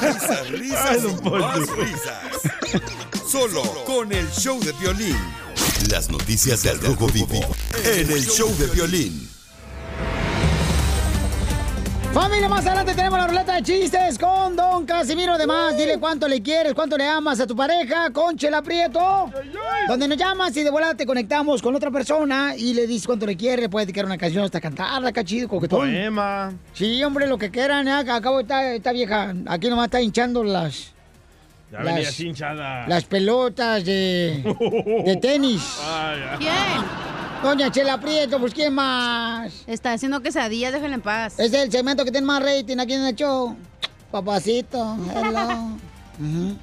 risas, 0.00 0.50
risas, 0.50 1.22
más 1.22 1.68
risas. 1.76 2.40
Solo 3.28 3.62
con 3.86 4.12
el 4.12 4.28
show 4.32 4.58
de 4.58 4.72
violín. 4.72 5.16
Las 5.88 6.10
noticias 6.10 6.64
del 6.64 6.80
rojo 6.80 7.06
vivo 7.06 7.40
en 7.84 8.10
el 8.10 8.26
show 8.26 8.52
de 8.58 8.66
violín. 8.66 9.33
Familia, 12.14 12.48
más 12.48 12.64
adelante 12.64 12.94
tenemos 12.94 13.18
la 13.18 13.26
ruleta 13.26 13.54
de 13.56 13.62
chistes 13.62 14.18
con 14.18 14.54
Don 14.54 14.86
Casimiro. 14.86 15.32
Además, 15.32 15.76
dile 15.76 15.98
cuánto 15.98 16.28
le 16.28 16.40
quieres, 16.40 16.72
cuánto 16.72 16.96
le 16.96 17.04
amas 17.08 17.40
a 17.40 17.46
tu 17.46 17.56
pareja 17.56 18.10
con 18.12 18.36
Chela 18.36 18.62
Prieto. 18.62 19.28
Donde 19.88 20.06
nos 20.06 20.16
llamas 20.16 20.56
y 20.56 20.62
de 20.62 20.70
volada 20.70 20.94
te 20.94 21.06
conectamos 21.06 21.60
con 21.60 21.74
otra 21.74 21.90
persona 21.90 22.54
y 22.56 22.72
le 22.72 22.86
dices 22.86 23.06
cuánto 23.08 23.26
le 23.26 23.36
quieres, 23.36 23.62
le 23.62 23.68
puedes 23.68 23.88
dedicar 23.88 24.04
una 24.04 24.16
canción 24.16 24.44
hasta 24.44 24.60
cantarla, 24.60 25.08
acá 25.08 25.24
chido, 25.24 25.48
coquetón. 25.48 25.80
Poema. 25.80 26.52
Sí, 26.72 27.02
hombre, 27.02 27.26
lo 27.26 27.36
que 27.36 27.50
quieran. 27.50 27.88
¿eh? 27.88 27.92
Acabo 27.92 28.38
esta, 28.40 28.72
esta 28.74 28.92
vieja, 28.92 29.34
aquí 29.48 29.68
nomás 29.68 29.86
está 29.86 30.00
hinchando 30.00 30.44
las, 30.44 30.92
Ya 31.72 31.78
Las- 31.80 31.84
venía 31.94 32.08
así 32.08 32.28
hinchada. 32.28 32.86
las 32.86 33.04
pelotas 33.06 33.84
de, 33.84 34.40
de 35.04 35.16
tenis. 35.16 35.62
Ah, 35.82 36.14
ya. 36.16 36.38
¿Quién? 36.38 37.13
Doña 37.44 37.70
Chela 37.70 38.00
Prieto, 38.00 38.40
pues 38.40 38.54
¿quién 38.54 38.72
más? 38.72 39.64
Está 39.66 39.92
haciendo 39.92 40.22
quesadillas, 40.22 40.72
déjenle 40.72 40.94
en 40.94 41.02
paz. 41.02 41.38
Es 41.38 41.52
el 41.52 41.70
segmento 41.70 42.02
que 42.02 42.10
tiene 42.10 42.26
más 42.26 42.42
rating 42.42 42.78
aquí 42.78 42.94
en 42.94 43.04
el 43.04 43.14
show. 43.14 43.54
Papacito, 44.10 44.96
hello. 45.14 45.76
Ujú. 46.18 46.56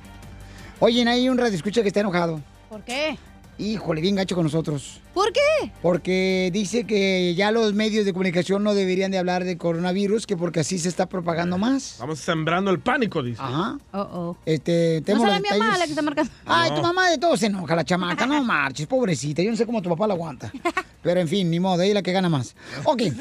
Oye, 0.80 1.08
hay 1.08 1.30
un 1.30 1.38
radio 1.38 1.56
escucha 1.56 1.84
que 1.84 1.90
está 1.90 2.00
enojado. 2.00 2.42
¿Por 2.68 2.82
qué? 2.82 3.16
Híjole, 3.62 4.01
bien 4.01 4.16
gacho 4.16 4.34
con 4.34 4.45
nosotros. 4.45 4.99
¿Por 5.14 5.32
qué? 5.32 5.72
Porque 5.84 6.49
dice 6.51 6.86
que 6.86 7.36
ya 7.36 7.51
los 7.51 7.74
medios 7.74 8.05
de 8.05 8.14
comunicación 8.14 8.64
no 8.64 8.74
deberían 8.74 9.12
de 9.12 9.20
hablar 9.20 9.43
de 9.43 9.55
coronavirus, 9.57 10.26
que 10.26 10.36
porque 10.36 10.62
así 10.62 10.80
se 10.80 10.89
está 10.89 11.05
propagando 11.07 11.59
más. 11.59 11.97
Vamos 11.99 12.18
sembrando 12.20 12.72
el 12.72 12.80
pánico, 12.80 13.22
dice. 13.22 13.39
Ajá. 13.41 13.78
Oh, 13.93 13.99
oh. 13.99 14.38
Este, 14.45 14.97
No 15.01 15.05
tenemos 15.05 15.28
los 15.28 15.41
mi 15.41 15.59
mamá 15.59 15.78
la 15.78 15.84
que 15.86 15.91
está 15.91 16.01
marcando. 16.01 16.32
Ay, 16.45 16.70
No. 16.72 16.78
tu 16.78 16.82
mamá 16.82 17.09
de 17.12 17.18
todo 17.20 17.38
se 17.38 17.45
enoja, 17.47 17.76
la 17.76 17.84
chamaca. 17.86 18.26
No 18.26 18.43
marches, 18.43 18.88
pobrecita. 18.88 19.43
Yo 19.43 19.51
no 19.51 19.57
sé 19.57 19.66
cómo 19.68 19.82
tu 19.82 19.89
papá 19.89 20.07
la 20.07 20.16
aguanta. 20.16 20.51
Pero 21.03 21.20
en 21.20 21.28
fin, 21.28 21.51
ni 21.51 21.59
modo, 21.59 21.82
ella 21.84 21.89
es 21.89 21.93
la 21.95 22.01
que 22.01 22.12
gana 22.14 22.30
más. 22.30 22.55
Ok. 22.86 23.01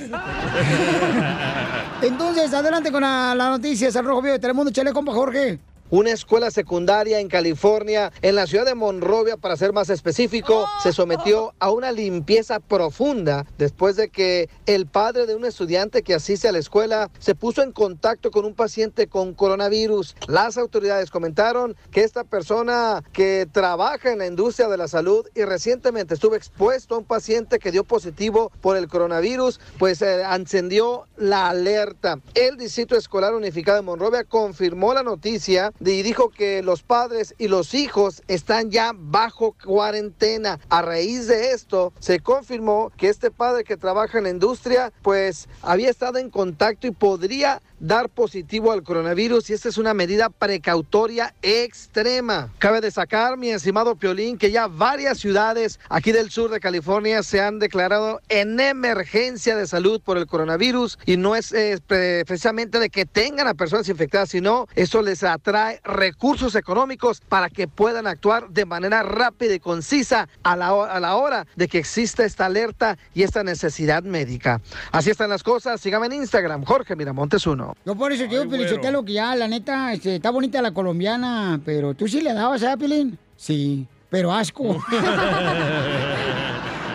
Entonces, 2.02 2.52
adelante 2.54 2.90
con 2.90 3.02
la- 3.02 3.34
las 3.34 3.50
noticias 3.50 3.94
al 3.96 4.04
Rojo 4.04 4.22
Vivo 4.22 4.32
de 4.34 4.38
Telemundo. 4.38 4.70
Chale, 4.70 4.92
compa 4.92 5.12
Jorge. 5.12 5.58
Una 5.92 6.12
escuela 6.12 6.52
secundaria 6.52 7.18
en 7.18 7.26
California, 7.26 8.12
en 8.22 8.36
la 8.36 8.46
ciudad 8.46 8.64
de 8.64 8.76
Monrovia, 8.76 9.36
para 9.36 9.56
ser 9.56 9.72
más 9.72 9.90
específico, 9.90 10.64
se 10.84 10.92
sometió 10.92 11.52
a 11.58 11.72
una 11.72 11.90
limpieza 11.90 12.60
profunda 12.60 13.44
después 13.58 13.96
de 13.96 14.08
que 14.08 14.48
el 14.66 14.86
padre 14.86 15.26
de 15.26 15.34
un 15.34 15.44
estudiante 15.44 16.04
que 16.04 16.14
asiste 16.14 16.46
a 16.46 16.52
la 16.52 16.60
escuela 16.60 17.10
se 17.18 17.34
puso 17.34 17.64
en 17.64 17.72
contacto 17.72 18.30
con 18.30 18.44
un 18.44 18.54
paciente 18.54 19.08
con 19.08 19.34
coronavirus. 19.34 20.14
Las 20.28 20.58
autoridades 20.58 21.10
comentaron 21.10 21.74
que 21.90 22.04
esta 22.04 22.22
persona 22.22 23.02
que 23.12 23.48
trabaja 23.50 24.12
en 24.12 24.20
la 24.20 24.28
industria 24.28 24.68
de 24.68 24.76
la 24.76 24.86
salud 24.86 25.26
y 25.34 25.42
recientemente 25.42 26.14
estuvo 26.14 26.36
expuesto 26.36 26.94
a 26.94 26.98
un 26.98 27.04
paciente 27.04 27.58
que 27.58 27.72
dio 27.72 27.82
positivo 27.82 28.52
por 28.60 28.76
el 28.76 28.86
coronavirus, 28.86 29.58
pues 29.76 30.02
eh, 30.02 30.22
encendió 30.22 31.08
la 31.16 31.48
alerta. 31.48 32.20
El 32.34 32.56
Distrito 32.56 32.94
Escolar 32.94 33.34
Unificado 33.34 33.78
de 33.78 33.82
Monrovia 33.82 34.22
confirmó 34.22 34.94
la 34.94 35.02
noticia 35.02 35.72
y 35.80 36.02
dijo 36.02 36.28
que 36.28 36.62
los 36.62 36.82
padres 36.82 37.34
y 37.38 37.48
los 37.48 37.74
hijos 37.74 38.22
están 38.28 38.70
ya 38.70 38.92
bajo 38.94 39.56
cuarentena. 39.64 40.60
A 40.68 40.82
raíz 40.82 41.26
de 41.26 41.52
esto, 41.52 41.92
se 41.98 42.20
confirmó 42.20 42.92
que 42.96 43.08
este 43.08 43.30
padre 43.30 43.64
que 43.64 43.76
trabaja 43.76 44.18
en 44.18 44.24
la 44.24 44.30
industria, 44.30 44.92
pues 45.02 45.48
había 45.62 45.90
estado 45.90 46.18
en 46.18 46.30
contacto 46.30 46.86
y 46.86 46.90
podría 46.90 47.62
dar 47.80 48.08
positivo 48.10 48.70
al 48.72 48.82
coronavirus 48.82 49.50
y 49.50 49.54
esta 49.54 49.68
es 49.68 49.78
una 49.78 49.94
medida 49.94 50.28
precautoria 50.30 51.34
extrema. 51.42 52.52
Cabe 52.58 52.80
destacar, 52.80 53.36
mi 53.36 53.50
estimado 53.50 53.96
Piolín, 53.96 54.38
que 54.38 54.50
ya 54.50 54.66
varias 54.66 55.18
ciudades 55.18 55.80
aquí 55.88 56.12
del 56.12 56.30
sur 56.30 56.50
de 56.50 56.60
California 56.60 57.22
se 57.22 57.40
han 57.40 57.58
declarado 57.58 58.20
en 58.28 58.60
emergencia 58.60 59.56
de 59.56 59.66
salud 59.66 60.00
por 60.00 60.18
el 60.18 60.26
coronavirus 60.26 60.98
y 61.06 61.16
no 61.16 61.34
es 61.36 61.52
eh, 61.52 61.78
pre- 61.86 62.24
precisamente 62.26 62.78
de 62.78 62.90
que 62.90 63.06
tengan 63.06 63.48
a 63.48 63.54
personas 63.54 63.88
infectadas, 63.88 64.28
sino 64.30 64.66
eso 64.74 65.02
les 65.02 65.22
atrae 65.24 65.80
recursos 65.84 66.54
económicos 66.54 67.20
para 67.28 67.48
que 67.48 67.66
puedan 67.66 68.06
actuar 68.06 68.50
de 68.50 68.66
manera 68.66 69.02
rápida 69.02 69.54
y 69.54 69.60
concisa 69.60 70.28
a 70.42 70.56
la, 70.56 70.68
a 70.68 71.00
la 71.00 71.16
hora 71.16 71.46
de 71.56 71.68
que 71.68 71.78
exista 71.78 72.24
esta 72.24 72.46
alerta 72.46 72.98
y 73.14 73.22
esta 73.22 73.42
necesidad 73.42 74.02
médica. 74.02 74.60
Así 74.92 75.10
están 75.10 75.30
las 75.30 75.42
cosas. 75.42 75.80
Síganme 75.80 76.06
en 76.06 76.12
Instagram, 76.14 76.64
Jorge 76.64 76.94
Miramontes 76.96 77.46
1. 77.46 77.69
Yo 77.84 77.94
por 77.94 78.12
eso 78.12 78.26
digo, 78.26 78.48
Pelichotelo, 78.48 79.04
que 79.04 79.14
ya, 79.14 79.34
la 79.34 79.48
neta, 79.48 79.92
este, 79.92 80.16
está 80.16 80.30
bonita 80.30 80.60
la 80.62 80.72
colombiana, 80.72 81.60
pero 81.64 81.94
tú 81.94 82.06
sí 82.08 82.20
le 82.20 82.32
dabas, 82.32 82.62
¿eh, 82.62 82.76
Pelín? 82.78 83.18
Sí, 83.36 83.86
pero 84.08 84.32
asco. 84.32 84.64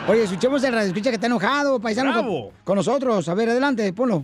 Oye, 0.07 0.23
escuchemos 0.23 0.63
el 0.63 0.73
radio, 0.73 0.87
escucha 0.87 1.09
que 1.09 1.15
está 1.15 1.25
enojado, 1.27 1.79
paisano, 1.79 2.13
con, 2.13 2.49
con 2.63 2.75
nosotros. 2.75 3.27
A 3.27 3.33
ver, 3.33 3.49
adelante, 3.49 3.91
ponlo. 3.93 4.23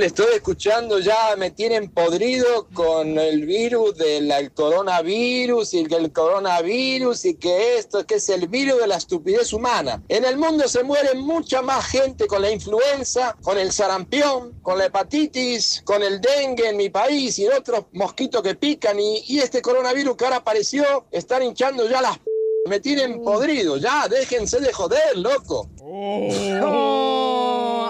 Le 0.00 0.06
estoy 0.06 0.32
escuchando 0.34 0.98
ya, 0.98 1.36
me 1.36 1.50
tienen 1.50 1.90
podrido 1.90 2.66
con 2.72 3.18
el 3.18 3.44
virus 3.44 3.98
del 3.98 4.30
el 4.32 4.50
coronavirus 4.50 5.74
y 5.74 5.84
que 5.84 5.96
el 5.96 6.10
coronavirus 6.10 7.26
y 7.26 7.34
que 7.34 7.76
esto, 7.76 8.06
que 8.06 8.14
es 8.14 8.26
el 8.30 8.48
virus 8.48 8.80
de 8.80 8.86
la 8.86 8.96
estupidez 8.96 9.52
humana. 9.52 10.02
En 10.08 10.24
el 10.24 10.38
mundo 10.38 10.66
se 10.68 10.82
muere 10.84 11.14
mucha 11.16 11.60
más 11.60 11.84
gente 11.84 12.26
con 12.26 12.40
la 12.40 12.50
influenza, 12.50 13.36
con 13.42 13.58
el 13.58 13.72
sarampión, 13.72 14.56
con 14.62 14.78
la 14.78 14.86
hepatitis, 14.86 15.82
con 15.84 16.02
el 16.02 16.18
dengue 16.18 16.70
en 16.70 16.78
mi 16.78 16.88
país 16.88 17.38
y 17.38 17.44
en 17.44 17.52
otros 17.52 17.84
mosquitos 17.92 18.42
que 18.42 18.54
pican 18.54 18.98
y, 18.98 19.22
y 19.26 19.40
este 19.40 19.60
coronavirus 19.60 20.16
que 20.16 20.24
ahora 20.24 20.36
apareció, 20.38 21.08
están 21.10 21.42
hinchando 21.42 21.86
ya 21.90 22.00
las... 22.00 22.16
p- 22.18 22.24
Me 22.68 22.80
tienen 22.80 23.22
podrido, 23.22 23.76
ya, 23.76 24.08
déjense 24.08 24.60
de 24.60 24.72
joder, 24.72 25.16
loco. 25.16 25.68
Oh, 25.82 26.28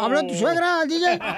¿Habló 0.01 0.27
tu 0.27 0.35
suegra, 0.35 0.85
DJ? 0.87 1.19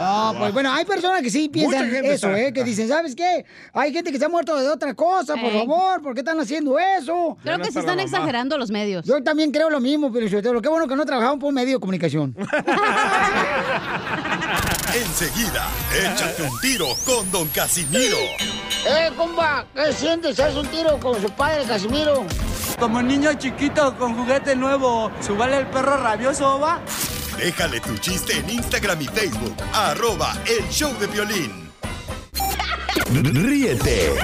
Ah, 0.00 0.32
pues 0.38 0.52
bueno, 0.52 0.72
hay 0.72 0.84
personas 0.84 1.22
que 1.22 1.30
sí 1.30 1.48
piensan 1.48 1.92
eso, 2.04 2.32
¿eh? 2.32 2.52
Que 2.52 2.62
dicen, 2.62 2.86
¿sabes 2.86 3.16
qué? 3.16 3.44
Hay 3.72 3.92
gente 3.92 4.12
que 4.12 4.18
se 4.18 4.26
ha 4.26 4.28
muerto 4.28 4.56
de 4.56 4.68
otra 4.68 4.94
cosa, 4.94 5.34
por 5.34 5.50
Ey. 5.50 5.58
favor, 5.58 6.00
¿por 6.00 6.14
qué 6.14 6.20
están 6.20 6.38
haciendo 6.38 6.78
eso? 6.78 7.36
Creo 7.42 7.58
que 7.58 7.72
se 7.72 7.80
están 7.80 7.98
exagerando 7.98 8.56
los 8.58 8.70
medios. 8.70 9.04
Yo 9.04 9.20
también 9.24 9.50
creo 9.50 9.70
lo 9.70 9.80
mismo, 9.80 10.12
pero 10.12 10.28
qué 10.62 10.68
bueno 10.68 10.86
que 10.86 10.94
no 10.94 11.04
trabajamos 11.04 11.40
por 11.40 11.48
un 11.48 11.54
medio 11.56 11.78
de 11.78 11.80
comunicación. 11.80 12.32
Enseguida, 14.94 15.66
échate 15.92 16.42
un 16.42 16.60
tiro 16.60 16.86
con 17.04 17.28
Don 17.32 17.48
Casimiro. 17.48 18.18
¡Eh, 18.86 19.10
compa! 19.16 19.66
¿Qué 19.74 19.92
sientes? 19.92 20.38
¿Haz 20.38 20.54
un 20.54 20.66
tiro 20.68 20.98
con 21.00 21.20
su 21.20 21.28
padre, 21.30 21.64
Casimiro? 21.64 22.24
Como 22.78 23.02
niño 23.02 23.34
chiquito 23.34 23.96
con 23.96 24.14
juguete 24.14 24.54
nuevo, 24.54 25.10
¿subale 25.20 25.58
el 25.58 25.66
perro 25.66 25.96
rabioso, 25.96 26.60
va? 26.60 26.80
Déjale 27.36 27.80
tu 27.80 27.96
chiste 27.98 28.38
en 28.38 28.50
Instagram 28.50 29.00
y 29.02 29.06
Facebook, 29.06 29.56
arroba 29.72 30.32
el 30.46 30.68
show 30.70 30.92
de 30.98 31.06
violín. 31.08 31.70
Ríete 33.10 34.14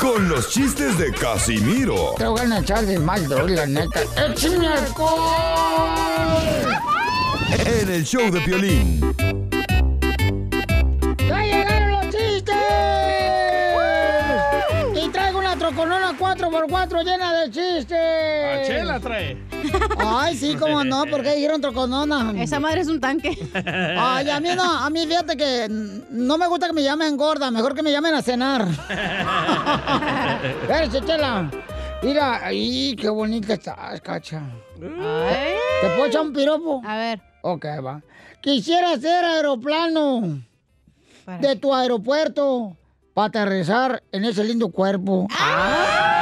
con 0.00 0.28
los 0.28 0.50
chistes 0.50 0.96
de 0.98 1.12
Casimiro 1.12 2.14
Te 2.16 2.26
voy 2.26 2.40
a 2.40 2.58
echar 2.58 2.84
de 2.86 2.98
mal, 2.98 3.28
la 3.28 3.66
neta. 3.66 4.00
¡Échame 4.16 4.68
en 7.66 7.88
el 7.90 8.04
show 8.04 8.30
de 8.30 8.40
violín. 8.40 9.00
¡Ya 11.28 11.40
llegaron 11.42 11.90
los 11.92 12.04
chistes! 12.10 12.54
Y 14.94 15.08
traigo 15.10 15.38
una 15.38 15.56
troconona 15.56 16.12
4x4 16.18 17.04
llena 17.04 17.32
de. 17.32 17.33
Trae. 19.00 19.36
Ay, 19.98 20.36
sí, 20.36 20.56
cómo 20.56 20.84
no, 20.84 21.04
porque 21.10 21.34
dijeron 21.34 21.60
troconona. 21.60 22.32
Esa 22.40 22.60
madre 22.60 22.80
es 22.80 22.88
un 22.88 23.00
tanque. 23.00 23.36
Ay, 23.54 24.30
a 24.30 24.40
mí 24.40 24.48
no, 24.56 24.62
a 24.62 24.90
mí 24.90 25.06
fíjate 25.06 25.36
que 25.36 25.66
no 26.10 26.38
me 26.38 26.46
gusta 26.46 26.66
que 26.66 26.72
me 26.72 26.82
llamen 26.82 27.16
gorda, 27.16 27.50
mejor 27.50 27.74
que 27.74 27.82
me 27.82 27.90
llamen 27.92 28.14
a 28.14 28.22
cenar. 28.22 28.66
Espérate, 30.62 31.00
Chela. 31.04 31.50
Mira, 32.02 32.40
ay, 32.44 32.94
qué 32.98 33.08
bonita 33.08 33.54
estás, 33.54 34.00
cacha. 34.00 34.42
¿Te 34.78 35.88
puedo 35.96 36.06
echar 36.06 36.22
un 36.22 36.32
piropo? 36.32 36.82
A 36.84 36.96
ver. 36.96 37.22
Ok, 37.42 37.64
va. 37.84 38.02
Quisiera 38.40 38.98
ser 38.98 39.24
aeroplano 39.24 40.42
de 41.40 41.56
tu 41.56 41.74
aeropuerto 41.74 42.76
para 43.14 43.28
aterrizar 43.28 44.02
en 44.12 44.24
ese 44.24 44.44
lindo 44.44 44.68
cuerpo. 44.70 45.26
Yeah, 45.30 46.13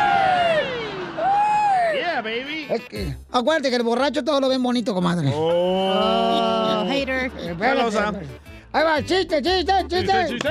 baby. 2.41 2.66
Es 2.70 2.80
que, 2.83 3.16
acuérdate 3.30 3.70
que 3.70 3.76
el 3.76 3.83
borracho 3.83 4.24
todo 4.24 4.41
lo 4.41 4.49
ven 4.49 4.62
bonito, 4.62 4.95
comadre. 4.95 5.30
Oh, 5.35 6.85
hater. 6.89 7.26
Espérate, 7.26 7.78
Celosa. 7.78 8.05
espérate. 8.07 8.26
Ahí 8.74 8.85
va, 8.85 9.03
chiste, 9.05 9.43
chiste, 9.43 9.72
chiste. 9.87 10.26
Chiste, 10.28 10.51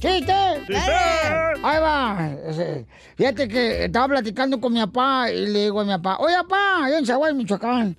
Chiste. 0.00 0.34
Chiste. 0.66 0.92
Ahí 1.62 1.80
va. 1.80 2.30
Fíjate 3.16 3.48
que 3.48 3.84
estaba 3.86 4.08
platicando 4.08 4.60
con 4.60 4.72
mi 4.72 4.80
papá 4.80 5.30
y 5.30 5.46
le 5.46 5.60
digo 5.64 5.80
a 5.80 5.84
mi 5.84 5.92
papá, 5.92 6.18
oye, 6.20 6.34
papá, 6.36 6.84
allá 6.84 6.98
en 6.98 7.06
Zaguay, 7.06 7.32
Michoacán. 7.34 7.96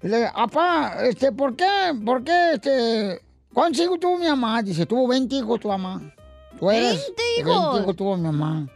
Y 0.00 0.08
le 0.08 0.18
digo, 0.18 0.30
papá, 0.32 0.96
este, 1.02 1.32
¿por 1.32 1.56
qué? 1.56 1.66
¿Por 2.04 2.22
qué, 2.22 2.52
este, 2.54 3.20
cuántos 3.52 3.82
hijos 3.82 3.98
tuvo 3.98 4.16
mi 4.16 4.26
mamá? 4.28 4.62
Dice, 4.62 4.86
tuvo 4.86 5.08
20 5.08 5.34
hijos 5.36 5.58
tu 5.58 5.68
mamá. 5.68 6.00
¿Tú 6.58 6.70
eres? 6.70 7.02
20 7.16 7.22
hijos. 7.40 7.62
20 7.72 7.82
hijos 7.82 7.96
tuvo 7.96 8.16
mi 8.16 8.22
mamá. 8.22 8.68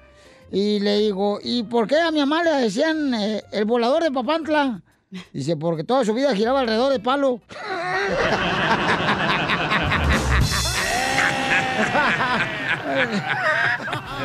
Y 0.51 0.81
le 0.81 0.99
digo, 0.99 1.39
¿y 1.43 1.63
por 1.63 1.87
qué 1.87 2.01
a 2.01 2.11
mi 2.11 2.21
mamá 2.21 2.43
le 2.43 2.51
decían 2.53 3.13
eh, 3.15 3.45
el 3.53 3.65
volador 3.67 4.03
de 4.03 4.11
Papantla? 4.11 4.81
Dice, 5.33 5.57
porque 5.57 5.85
toda 5.85 6.05
su 6.05 6.13
vida 6.15 6.35
giraba 6.35 6.61
alrededor 6.61 6.93
de 6.93 7.01
palo. 7.01 7.41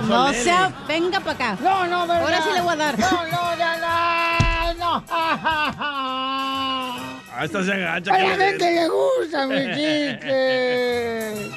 No 0.08 0.34
sea, 0.34 0.74
venga 0.88 1.20
para 1.20 1.32
acá. 1.32 1.58
No, 1.62 1.86
no, 1.88 2.08
¿verdad? 2.08 2.24
Ahora 2.24 2.42
sí 2.42 2.50
le 2.54 2.62
voy 2.62 2.74
a 2.74 2.76
dar. 2.76 3.00
No, 3.00 3.10
no, 3.12 3.58
ya 3.58 3.78
no, 3.78 4.74
no. 4.80 5.04
Ah, 7.36 7.46
esta 7.46 7.64
se 7.64 7.72
agacha. 7.72 8.14
A 8.14 8.20
la 8.20 8.36
gente 8.36 8.72
le 8.72 8.90
gusta 8.90 9.48
mi 9.48 9.66
chiste. 9.74 11.52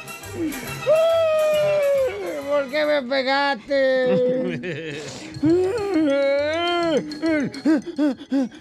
¿Por 2.56 2.70
qué 2.70 2.86
me 2.86 3.02
pegaste? 3.02 5.02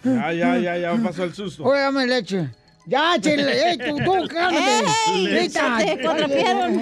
Ya, 0.03 0.33
ya, 0.33 0.57
ya, 0.57 0.77
ya 0.77 0.95
pasó 1.01 1.23
el 1.23 1.33
susto. 1.33 1.63
Oye, 1.63 1.79
dame 1.79 2.05
leche. 2.05 2.49
Ya, 2.87 3.13
chile. 3.21 3.71
¡Ey, 3.71 3.77
tú, 3.77 3.95
tú, 4.03 4.27
cálmate! 4.29 4.83
¡Ey! 5.07 5.27
Grita. 5.27 5.79
Se 5.79 5.85
te 5.85 6.01
cuatrapearon. 6.01 6.77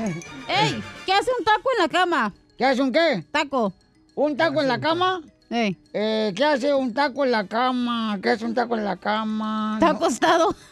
¡Ey! 0.47 0.84
¿Qué 1.05 1.14
hace 1.14 1.30
un 1.38 1.45
taco 1.45 1.70
en 1.78 1.84
la 1.84 1.88
cama? 1.89 2.34
¿Qué 2.57 2.66
hace 2.66 2.82
un 2.82 2.91
qué? 2.91 3.24
Taco. 3.32 3.72
¿Un 4.16 4.36
taco 4.36 4.61
en 4.64 4.68
la 4.68 4.80
cama? 4.80 5.22
Ey. 5.51 5.78
Eh, 5.93 6.34
¿Qué 6.36 6.43
hace 6.43 6.74
un 6.74 6.95
taco 6.95 7.26
en 7.26 7.32
la 7.32 7.45
cama? 7.45 8.18
¿Qué 8.24 8.32
hace 8.32 8.43
un 8.45 8.55
taco 8.55 8.76
en 8.76 8.86
la 8.86 8.97
cama? 8.97 9.74
Está 9.76 9.89
No. 9.91 9.97
acostado. 9.97 10.55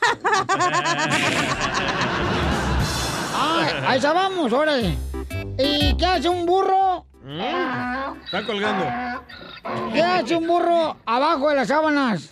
Ah, 3.44 3.66
ahí 3.88 4.00
ya 4.00 4.14
vamos, 4.14 4.54
órale. 4.54 4.96
¿Y 5.58 5.96
qué 5.98 6.06
hace 6.06 6.30
un 6.30 6.46
burro? 6.46 7.06
Mm, 7.24 7.40
Está 8.26 8.46
colgando. 8.46 8.86
¿Qué 9.94 10.02
hace 10.02 10.36
un 10.36 10.48
burro 10.48 10.98
abajo 11.06 11.50
de 11.50 11.56
las 11.56 11.68
sábanas? 11.68 12.30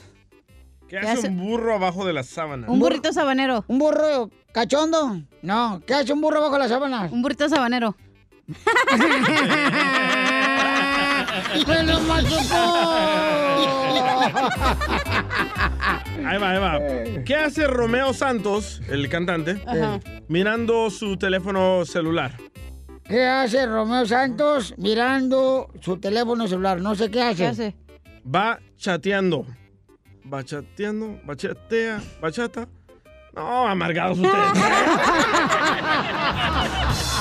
¿Qué 0.87 0.97
hace 0.97 1.27
un 1.27 1.37
burro 1.37 1.75
abajo 1.75 2.05
de 2.05 2.13
las 2.13 2.27
sábanas? 2.27 2.69
Un 2.69 2.79
burrito 2.79 3.13
sabanero. 3.13 3.63
¿Un 3.67 3.77
burro 3.79 4.29
cachondo? 4.51 5.21
No. 5.43 5.81
¿Qué 5.85 5.93
hace 5.93 6.13
un 6.13 6.21
burro 6.21 6.39
abajo 6.39 6.53
de 6.53 6.59
las 6.59 6.69
sábanas? 6.69 7.11
Un 7.11 7.21
burrito 7.21 7.47
sabanero. 7.47 7.95
¡Me 11.67 11.83
lo 11.83 11.99
Ahí 16.25 16.37
va, 16.37 16.51
ahí 16.51 16.59
va. 16.59 16.79
¿Qué 17.25 17.35
hace 17.35 17.65
Romeo 17.67 18.13
Santos, 18.13 18.81
el 18.89 19.09
cantante, 19.09 19.61
Ajá. 19.65 19.99
mirando 20.27 20.89
su 20.89 21.17
teléfono 21.17 21.85
celular? 21.85 22.33
¿Qué 23.09 23.25
hace 23.25 23.65
Romeo 23.65 24.05
Santos 24.05 24.75
mirando 24.77 25.71
su 25.81 25.97
teléfono 25.97 26.47
celular? 26.47 26.79
No 26.79 26.93
sé 26.93 27.09
qué 27.09 27.23
hace. 27.23 27.75
Va 28.23 28.59
chateando. 28.77 29.47
Va 30.31 30.43
chateando, 30.43 31.19
va 31.27 31.35
chatea, 31.35 31.99
bachata. 32.21 32.67
No, 33.33 33.67
amargados 33.67 34.19
ustedes. 34.19 34.35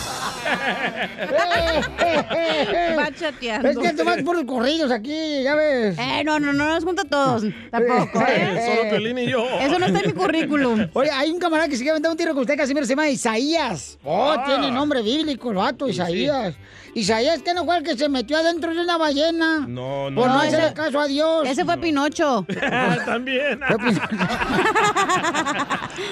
Va 2.99 3.11
chateando. 3.15 3.69
Es 3.69 3.79
que 3.79 3.93
tú 3.93 4.05
vas 4.05 4.23
por 4.23 4.35
los 4.37 4.45
corridos 4.45 4.91
aquí, 4.91 5.43
ya 5.43 5.55
ves. 5.55 5.97
Eh, 5.99 6.23
no, 6.25 6.39
no, 6.41 6.53
no 6.53 6.75
nos 6.75 6.85
junta 6.85 7.03
a 7.03 7.05
todos. 7.05 7.45
Tampoco, 7.71 8.21
¿eh? 8.27 8.75
Solo 8.77 8.91
Piolín 8.91 9.19
y 9.19 9.27
yo. 9.31 9.45
Eso 9.61 9.79
no 9.79 9.87
está 9.87 10.01
en 10.01 10.07
mi 10.09 10.13
currículum. 10.13 10.89
Oye, 10.95 11.11
hay 11.11 11.31
un 11.31 11.39
camarada 11.39 11.69
que 11.69 11.77
se 11.77 11.83
quiere 11.83 11.93
aventar 11.93 12.11
un 12.13 12.17
tiro 12.19 12.33
con 12.35 12.41
usted, 12.43 12.57
Casimiro, 12.57 12.85
se 12.87 12.91
llama 12.93 13.09
Isaías. 13.09 13.99
Oh, 14.05 14.35
Ah. 14.39 14.45
tiene 14.47 14.71
nombre 14.71 15.03
bíblico, 15.03 15.51
el 15.51 15.57
vato, 15.57 15.89
Isaías. 15.89 16.55
Isaías, 16.95 17.43
que 17.43 17.55
no 17.55 17.65
fue 17.65 17.79
el 17.79 17.83
que 17.85 17.97
se 17.97 18.09
metió 18.09 18.37
adentro 18.39 18.75
de 18.75 18.81
una 18.81 18.97
ballena. 18.97 19.65
No, 19.69 20.11
no. 20.11 20.21
Por 20.21 20.29
no 20.29 20.35
no. 20.35 20.41
hacerle 20.41 20.73
caso 20.75 21.01
a 21.01 21.07
Dios. 21.07 21.47
Ese 21.49 21.65
fue 21.65 21.77
Pinocho. 21.79 22.45
También. 23.07 23.61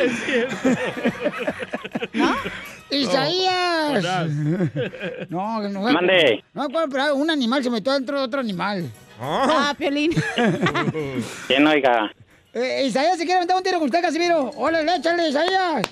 es 0.00 0.24
cierto. 0.24 0.56
Isaías. 2.90 4.02
No, 5.28 5.60
no. 5.62 5.68
no. 5.68 5.80
Mande. 5.92 6.44
No, 6.54 6.68
pero 6.68 7.14
un 7.14 7.30
animal 7.30 7.62
se 7.62 7.70
metió 7.70 7.92
adentro 7.92 8.18
de 8.18 8.24
otro 8.24 8.40
animal. 8.40 8.90
Ah, 9.20 9.74
Piolín. 9.78 10.12
¿Quién 11.46 11.66
oiga? 11.66 12.10
Eh, 12.52 12.84
Isaías, 12.86 13.16
se 13.18 13.24
quiere 13.24 13.36
aventar 13.38 13.56
un 13.56 13.62
tiro 13.62 13.78
con 13.78 13.86
usted, 13.86 14.00
Casimiro. 14.02 14.50
Hola, 14.56 14.82
échale, 14.96 15.28
Isaías. 15.28 15.82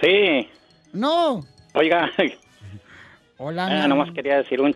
Sí. 0.00 0.48
No. 0.92 1.44
Oiga. 1.74 2.10
Hola, 3.38 3.66
Ah, 3.66 3.82
mi 3.82 3.88
nomás 3.88 4.10
quería 4.14 4.36
decir 4.36 4.60
un 4.60 4.74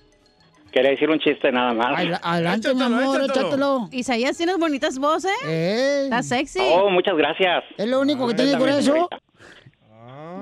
quería 0.72 0.90
decir 0.90 1.08
un 1.08 1.18
chiste 1.20 1.50
nada 1.52 1.72
más. 1.72 1.96
Adela- 1.98 2.20
Adelante, 2.22 2.74
mi 2.74 2.82
amor, 2.82 3.22
échatelo. 3.22 3.88
Isaías, 3.92 4.36
tienes 4.36 4.58
bonitas 4.58 4.98
voces. 4.98 5.30
Eh. 5.46 6.02
Estás 6.04 6.26
sexy. 6.28 6.58
Oh, 6.60 6.90
muchas 6.90 7.16
gracias. 7.16 7.64
Es 7.78 7.86
lo 7.86 8.00
único 8.00 8.26
que 8.26 8.32
Ah, 8.32 8.36
tiene 8.36 8.56
por 8.58 8.68
también, 8.68 8.96
eso. 8.96 9.08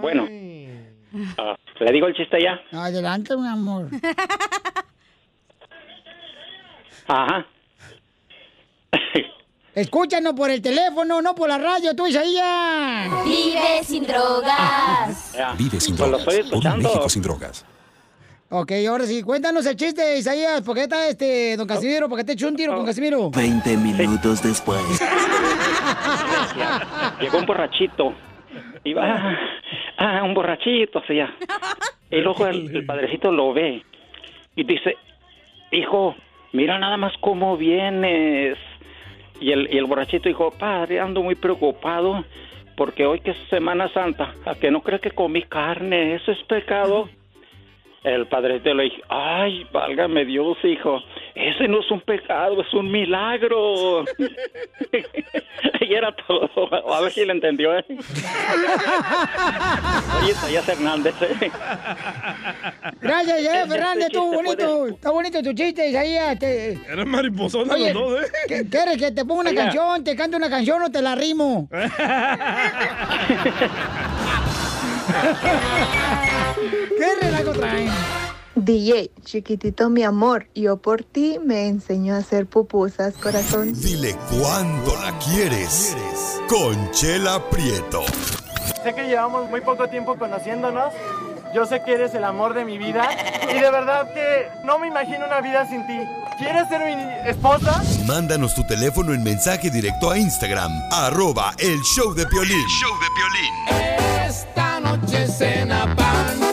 Bueno. 0.01 0.27
Ah, 1.39 1.57
¿Le 1.81 1.93
digo 1.93 2.07
el 2.07 2.15
chiste 2.15 2.39
ya? 2.43 2.61
Adelante, 2.79 3.37
mi 3.37 3.47
amor. 3.49 3.89
Ajá. 7.07 7.47
Escúchanos 9.75 10.35
por 10.35 10.51
el 10.51 10.63
teléfono, 10.63 11.21
no 11.21 11.35
por 11.35 11.49
la 11.49 11.59
radio, 11.59 11.95
tú, 11.97 12.07
Isaías. 12.07 13.25
Vive 13.25 13.83
sin 13.85 14.07
drogas. 14.07 15.33
Ya. 15.33 15.53
Vive 15.55 15.81
sin 15.81 15.97
Pues 15.97 16.11
lo 16.11 16.19
drogas. 16.19 16.35
estoy 16.39 16.61
Por 16.61 16.73
un. 16.73 16.83
México 16.83 17.09
sin 17.09 17.23
drogas. 17.23 17.65
Ok, 18.51 18.71
ahora 18.89 19.05
sí, 19.05 19.23
cuéntanos 19.23 19.67
el 19.67 19.75
chiste, 19.75 20.17
Isaías. 20.17 20.63
¿Por 20.63 20.77
qué 20.77 20.85
está 20.85 21.09
este, 21.09 21.57
don 21.57 21.67
Casimiro? 21.67 22.09
¿Por 22.09 22.19
qué 22.19 22.25
te 22.25 22.33
echó 22.35 22.47
un 22.47 22.55
tiro 22.55 22.77
con 22.77 22.87
Casimiro? 22.87 23.31
20 23.31 23.77
minutos 23.79 24.43
después. 24.43 24.81
Llegó 27.21 27.39
un 27.39 27.47
borrachito. 27.47 28.15
Iba, 28.85 29.39
ah, 29.99 30.23
un 30.23 30.35
borrachito, 30.35 30.99
o 30.99 31.05
sea. 31.05 31.35
Y 32.11 32.21
luego 32.21 32.47
el, 32.47 32.75
el 32.75 32.87
padrecito 32.87 33.33
lo 33.33 33.53
ve 33.53 33.83
y 34.57 34.65
dice, 34.65 34.97
hijo, 35.71 36.15
mira 36.53 36.79
nada 36.79 36.97
más 36.97 37.13
cómo 37.21 37.57
vienes. 37.57 38.59
Y 39.41 39.51
el, 39.53 39.69
y 39.73 39.79
el 39.79 39.85
borrachito 39.87 40.29
dijo, 40.29 40.51
padre, 40.53 41.01
ando 41.01 41.23
muy 41.23 41.35
preocupado 41.35 42.25
porque 42.77 43.07
hoy 43.07 43.21
que 43.21 43.33
es 43.33 43.37
Semana 43.51 43.89
Santa, 43.93 44.35
a 44.45 44.55
que 44.55 44.71
no 44.71 44.81
cree 44.81 45.01
que 45.01 45.11
comí 45.11 45.43
carne, 45.43 46.15
eso 46.15 46.33
es 46.33 46.43
pecado. 46.45 47.09
El 48.05 48.27
padrecito 48.29 48.75
le 48.75 48.83
dijo, 48.85 48.97
ay, 49.09 49.67
válgame 49.73 50.27
Dios, 50.27 50.59
hijo, 50.63 51.01
ese 51.35 51.67
no 51.69 51.81
es 51.81 51.91
un 51.91 52.03
pecado, 52.03 52.61
es 52.61 52.73
un 52.75 52.91
milagro. 52.91 54.05
y 55.81 55.95
era 55.95 56.15
todo. 56.15 56.51
A 56.95 57.01
ver 57.01 57.11
si 57.13 57.25
le 57.25 57.33
entendió, 57.33 57.75
¿eh? 57.79 57.85
Oye, 60.21 60.31
Isaías 60.33 60.69
Hernández, 60.69 61.15
¿eh? 61.23 61.51
Gracias, 63.01 63.41
Isaías 63.41 63.69
Fernández, 63.73 64.09
tú, 64.13 64.33
bonito. 64.35 64.87
Está 64.89 65.11
bonito 65.11 65.43
tu 65.43 65.55
chiste, 65.55 65.89
Isaías. 65.89 66.39
Te... 66.39 66.73
Eres 66.73 67.07
mariposón 67.07 67.69
de 67.69 67.75
Oye, 67.75 67.95
los 67.95 68.03
dos, 68.11 68.21
¿eh? 68.23 68.27
¿qué- 68.49 68.69
¿quieres 68.69 68.99
que 68.99 69.13
te 69.13 69.25
ponga 69.25 69.41
una 69.41 69.51
Oiga. 69.51 69.63
canción, 69.65 70.05
te 70.05 70.15
cante 70.15 70.37
una 70.37 70.51
canción 70.51 70.83
o 70.83 70.91
te 70.91 71.01
la 71.01 71.15
rimo? 71.15 71.69
¿Qué 76.55 77.15
relajo 77.21 77.53
traen? 77.53 77.91
DJ, 78.57 79.11
chiquitito 79.25 79.91
mi 79.91 80.05
amor, 80.05 80.47
yo 80.55 80.77
por 80.77 81.03
ti 81.03 81.41
me 81.45 81.67
enseñó 81.67 82.15
a 82.15 82.19
hacer 82.19 82.47
pupusas, 82.47 83.15
corazón. 83.15 83.73
Dile 83.75 84.17
cuándo 84.31 84.95
la 84.97 85.19
quieres. 85.19 85.97
Conchela 86.49 87.43
Prieto. 87.51 88.03
Sé 88.85 88.95
que 88.95 89.09
llevamos 89.09 89.51
muy 89.51 89.61
poco 89.61 89.89
tiempo 89.89 90.17
conociéndonos. 90.17 90.93
Yo 91.53 91.67
sé 91.67 91.83
que 91.85 91.95
eres 91.95 92.15
el 92.15 92.25
amor 92.25 92.55
de 92.55 92.65
mi 92.65 92.79
vida. 92.79 93.09
Y 93.51 93.55
de 93.55 93.71
verdad 93.71 94.13
que 94.15 94.49
no 94.65 94.79
me 94.79 94.89
imagino 94.89 95.27
una 95.27 95.41
vida 95.41 95.69
sin 95.69 95.87
ti. 95.87 95.99
¿Quieres 96.39 96.69
ser 96.69 96.81
mi 96.85 97.29
esposa? 97.29 97.83
Mándanos 98.07 98.55
tu 98.55 98.65
teléfono 98.67 99.15
en 99.15 99.23
mensaje 99.23 99.71
directo 99.71 100.11
a 100.11 100.19
Instagram, 100.19 100.73
arroba 100.91 101.55
el 101.59 101.81
show 101.83 102.13
de 102.15 102.27
Piolín. 102.27 102.67
show 102.69 102.91
de 102.99 104.27
Esta 104.27 104.81
noche 104.81 105.29
cena 105.29 105.95
Pancho. 105.97 106.44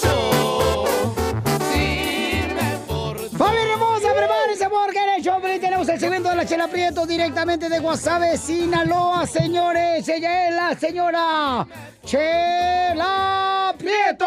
El 5.21 5.25
show 5.25 5.39
tenemos 5.59 5.87
el 5.87 5.99
segmento 5.99 6.29
de 6.29 6.35
la 6.35 6.45
Chela 6.47 6.67
Prieto 6.67 7.05
directamente 7.05 7.69
de 7.69 7.77
Guasave, 7.79 8.37
Sinaloa, 8.37 9.27
señores. 9.27 10.07
Ella 10.09 10.47
es 10.49 10.55
la 10.55 10.75
señora 10.75 11.67
Chela 12.03 13.75
Prieto. 13.77 14.25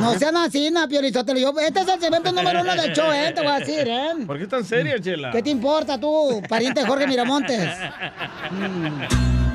No 0.00 0.18
sean 0.18 0.36
así, 0.36 0.70
na. 0.70 0.86
Yo- 0.88 1.00
Este 1.60 1.80
es 1.80 1.88
el 1.88 2.00
segmento 2.00 2.32
número 2.32 2.60
uno 2.62 2.74
del 2.74 2.92
show, 2.92 3.10
¿eh? 3.12 3.32
Te 3.34 3.42
voy 3.42 3.50
a 3.52 3.58
decir, 3.58 3.86
¿eh? 3.86 4.10
¿Por 4.26 4.38
qué 4.38 4.46
tan 4.46 4.64
seria, 4.64 5.00
Chela? 5.00 5.30
¿Qué 5.30 5.42
te 5.42 5.50
importa 5.50 5.98
tú, 5.98 6.42
pariente 6.48 6.80
de 6.80 6.86
Jorge 6.86 7.06
Miramontes? 7.06 7.68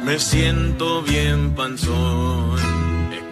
Me 0.03 0.19
siento 0.19 1.01
bien 1.01 1.55
panzón, 1.55 2.55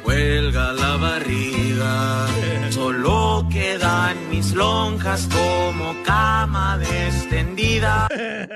cuelga 0.03 0.73
la 0.73 0.97
barriga. 0.97 2.27
Solo 2.69 3.47
quedan 3.51 4.17
mis 4.29 4.53
lonjas 4.53 5.27
como 5.27 5.95
cama 6.03 6.79
extendida. 7.07 8.07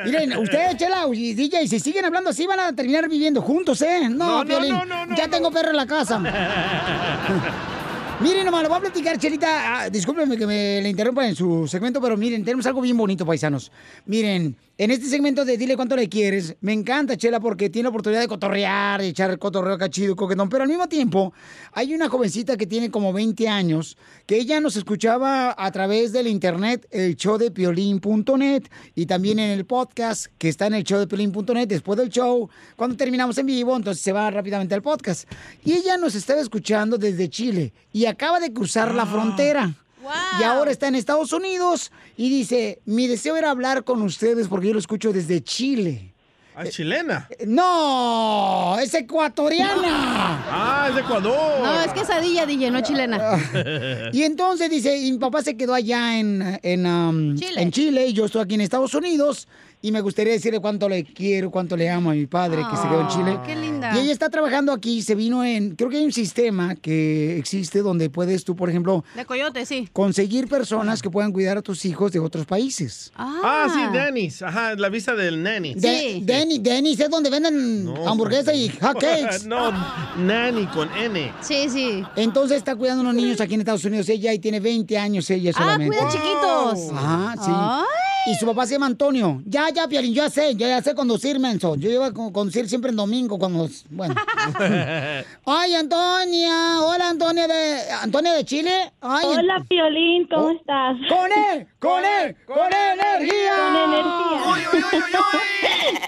Miren, 0.05 0.37
ustedes, 0.37 0.77
Chela 0.77 1.07
y 1.13 1.33
DJ, 1.33 1.67
si 1.67 1.79
siguen 1.79 2.05
hablando 2.05 2.29
así, 2.31 2.45
van 2.45 2.59
a 2.59 2.73
terminar 2.73 3.07
viviendo 3.07 3.41
juntos, 3.41 3.81
¿eh? 3.81 4.09
No, 4.09 4.09
No, 4.09 4.43
no, 4.43 4.45
Piolín, 4.45 4.73
no, 4.73 4.85
no, 4.85 5.05
no, 5.05 5.15
ya 5.15 5.27
tengo 5.27 5.51
perro 5.51 5.69
en 5.69 5.77
la 5.77 5.85
casa. 5.87 6.19
Miren, 8.19 8.45
nomás, 8.45 8.63
le 8.63 8.69
voy 8.69 8.77
a 8.79 8.81
platicar, 8.81 9.19
Chelita. 9.19 9.81
Ah, 9.81 9.89
discúlpenme 9.91 10.37
que 10.37 10.47
me 10.47 10.81
le 10.81 10.89
interrumpa 10.89 11.27
en 11.27 11.35
su 11.35 11.67
segmento, 11.67 12.01
pero 12.01 12.17
miren, 12.17 12.43
tenemos 12.43 12.65
algo 12.65 12.81
bien 12.81 12.97
bonito, 12.97 13.27
paisanos. 13.27 13.71
Miren, 14.07 14.55
en 14.79 14.91
este 14.91 15.07
segmento 15.07 15.43
de 15.43 15.57
Dile 15.57 15.75
cuánto 15.75 15.95
le 15.95 16.07
quieres, 16.07 16.55
me 16.61 16.71
encanta, 16.71 17.17
Chela, 17.17 17.39
porque 17.39 17.69
tiene 17.69 17.85
la 17.85 17.89
oportunidad 17.89 18.21
de 18.21 18.27
cotorrear, 18.27 19.01
de 19.01 19.07
echar 19.07 19.39
cotorreo 19.39 19.77
cachido, 19.77 20.15
coquetón, 20.15 20.49
pero 20.49 20.63
al 20.63 20.69
mismo 20.69 20.87
tiempo 20.87 21.33
hay 21.73 21.95
una 21.95 22.09
jovencita 22.09 22.57
que 22.57 22.67
tiene 22.67 22.91
como 22.91 23.11
20 23.11 23.47
años, 23.47 23.97
que 24.27 24.37
ella 24.37 24.59
nos 24.59 24.75
escuchaba 24.75 25.55
a 25.57 25.71
través 25.71 26.11
del 26.11 26.27
internet, 26.27 26.87
el 26.91 27.15
show 27.15 27.39
de 27.39 27.49
piolín.net, 27.49 28.63
y 28.93 29.07
también 29.07 29.39
en 29.39 29.49
el 29.49 29.65
podcast 29.65 30.27
que 30.37 30.49
está 30.49 30.67
en 30.67 30.75
el 30.75 30.83
show 30.83 30.99
de 30.99 31.07
piolín.net 31.07 31.67
después 31.67 31.97
del 31.97 32.09
show, 32.09 32.47
cuando 32.75 32.95
terminamos 32.95 33.37
en 33.39 33.47
vivo, 33.47 33.75
entonces 33.75 34.03
se 34.03 34.11
va 34.11 34.29
rápidamente 34.29 34.75
al 34.75 34.83
podcast. 34.83 35.27
Y 35.65 35.73
ella 35.73 35.97
nos 35.97 36.13
estaba 36.13 36.39
escuchando 36.39 36.99
desde 36.99 37.29
Chile 37.29 37.73
y 37.91 38.05
acaba 38.05 38.39
de 38.39 38.53
cruzar 38.53 38.93
la 38.93 39.07
frontera. 39.07 39.73
Y 40.39 40.43
ahora 40.43 40.71
está 40.71 40.87
en 40.87 40.95
Estados 40.95 41.33
Unidos 41.33 41.91
y 42.15 42.29
dice, 42.29 42.79
mi 42.85 43.07
deseo 43.07 43.35
era 43.35 43.51
hablar 43.51 43.83
con 43.83 44.01
ustedes 44.01 44.47
porque 44.47 44.67
yo 44.67 44.73
lo 44.73 44.79
escucho 44.79 45.13
desde 45.13 45.43
Chile. 45.43 46.13
Ah, 46.59 46.63
es 46.63 46.73
chilena. 46.73 47.29
No, 47.45 48.77
es 48.79 48.91
ecuatoriana. 48.93 50.43
Ah, 50.49 50.87
es 50.89 50.95
de 50.95 51.01
Ecuador. 51.01 51.59
No, 51.61 51.81
es 51.81 51.93
quesadilla, 51.93 52.47
DJ, 52.47 52.71
no 52.71 52.81
chilena. 52.81 53.37
Y 54.11 54.23
entonces 54.23 54.69
dice, 54.69 54.97
y 54.97 55.11
mi 55.11 55.19
papá 55.19 55.43
se 55.43 55.55
quedó 55.55 55.75
allá 55.75 56.17
en, 56.17 56.59
en, 56.63 56.85
um, 56.87 57.35
Chile. 57.37 57.61
en 57.61 57.71
Chile 57.71 58.07
y 58.07 58.13
yo 58.13 58.25
estoy 58.25 58.41
aquí 58.41 58.55
en 58.55 58.61
Estados 58.61 58.95
Unidos. 58.95 59.47
Y 59.81 59.91
me 59.91 60.01
gustaría 60.01 60.33
decirle 60.33 60.59
cuánto 60.59 60.89
le 60.89 61.03
quiero, 61.03 61.51
cuánto 61.51 61.77
le 61.77 61.89
amo 61.89 62.09
a 62.09 62.13
mi 62.13 62.25
padre 62.25 62.63
que 62.69 62.75
se 62.77 62.83
quedó 62.87 63.01
en 63.01 63.07
Chile. 63.07 63.35
Ah, 63.37 63.43
qué 63.45 63.55
linda. 63.55 63.91
Y 63.95 63.99
ella 63.99 64.11
está 64.11 64.29
trabajando 64.29 64.71
aquí, 64.73 65.01
se 65.01 65.13
vino 65.15 65.43
en, 65.43 65.75
creo 65.75 65.89
que 65.89 65.97
hay 65.97 66.05
un 66.05 66.11
sistema 66.11 66.75
que 66.75 67.37
existe 67.37 67.81
donde 67.81 68.09
puedes 68.09 68.43
tú, 68.43 68.55
por 68.55 68.69
ejemplo, 68.69 69.05
De 69.15 69.25
coyote, 69.25 69.65
sí. 69.65 69.87
conseguir 69.93 70.47
personas 70.47 71.01
que 71.01 71.09
puedan 71.09 71.31
cuidar 71.31 71.57
a 71.57 71.61
tus 71.61 71.85
hijos 71.85 72.11
de 72.11 72.19
otros 72.19 72.45
países. 72.45 73.11
Ah, 73.15 73.67
sí, 73.73 73.97
Dennis. 73.97 74.41
Ajá, 74.41 74.73
la 74.75 74.89
visa 74.89 75.13
del 75.13 75.41
nanny. 75.43 75.75
De, 75.75 76.19
Denny, 76.23 76.59
Denny's 76.59 76.99
es 76.99 77.09
donde 77.09 77.29
venden 77.29 77.93
hamburguesas 78.05 78.55
y 78.55 78.69
hot 78.81 78.99
cakes. 78.99 79.45
no, 79.47 79.71
nanny 80.17 80.65
con 80.67 80.89
N. 80.97 81.31
Sí, 81.41 81.69
sí. 81.69 82.03
Entonces 82.15 82.57
está 82.57 82.75
cuidando 82.75 83.01
a 83.01 83.09
unos 83.09 83.15
niños 83.15 83.39
aquí 83.41 83.53
en 83.53 83.61
Estados 83.61 83.85
Unidos 83.85 84.09
ella 84.09 84.33
y 84.33 84.39
tiene 84.39 84.59
20 84.59 84.97
años 84.97 85.29
ella 85.29 85.51
Ah, 85.55 85.59
solamente. 85.59 85.95
cuida 85.97 86.11
chiquitos. 86.11 86.91
Ajá, 86.93 87.35
sí. 87.43 87.51
Y 88.29 88.35
su 88.35 88.45
papá 88.45 88.65
se 88.65 88.73
llama 88.73 88.87
Antonio. 88.87 89.41
Ya, 89.45 89.69
ya, 89.69 89.87
Piolín, 89.87 90.13
yo 90.13 90.23
ya 90.23 90.29
sé, 90.29 90.53
yo 90.55 90.67
ya 90.67 90.81
sé 90.81 90.93
conducir, 90.93 91.39
menso. 91.39 91.75
Yo 91.75 91.89
iba 91.89 92.07
a 92.07 92.13
con- 92.13 92.31
conducir 92.33 92.67
siempre 92.67 92.91
en 92.91 92.97
domingo 92.97 93.39
cuando... 93.39 93.69
Bueno. 93.89 94.15
Ay, 95.45 95.75
Antonia. 95.75 96.81
Hola, 96.81 97.09
Antonia 97.09 97.47
de... 97.47 97.79
Antonia 98.01 98.33
de 98.33 98.43
Chile. 98.43 98.91
Ay, 98.99 99.25
Hola, 99.27 99.63
Piolín, 99.69 100.27
¿cómo 100.27 100.47
Oh, 100.47 100.51
estás? 100.51 100.97
¡Con 101.07 101.31
él! 101.31 101.67
¡Con 101.79 102.03
él! 102.03 102.35
¡Con 102.45 102.57
energía! 102.73 103.53
Con 104.43 104.65
energía. 104.65 105.21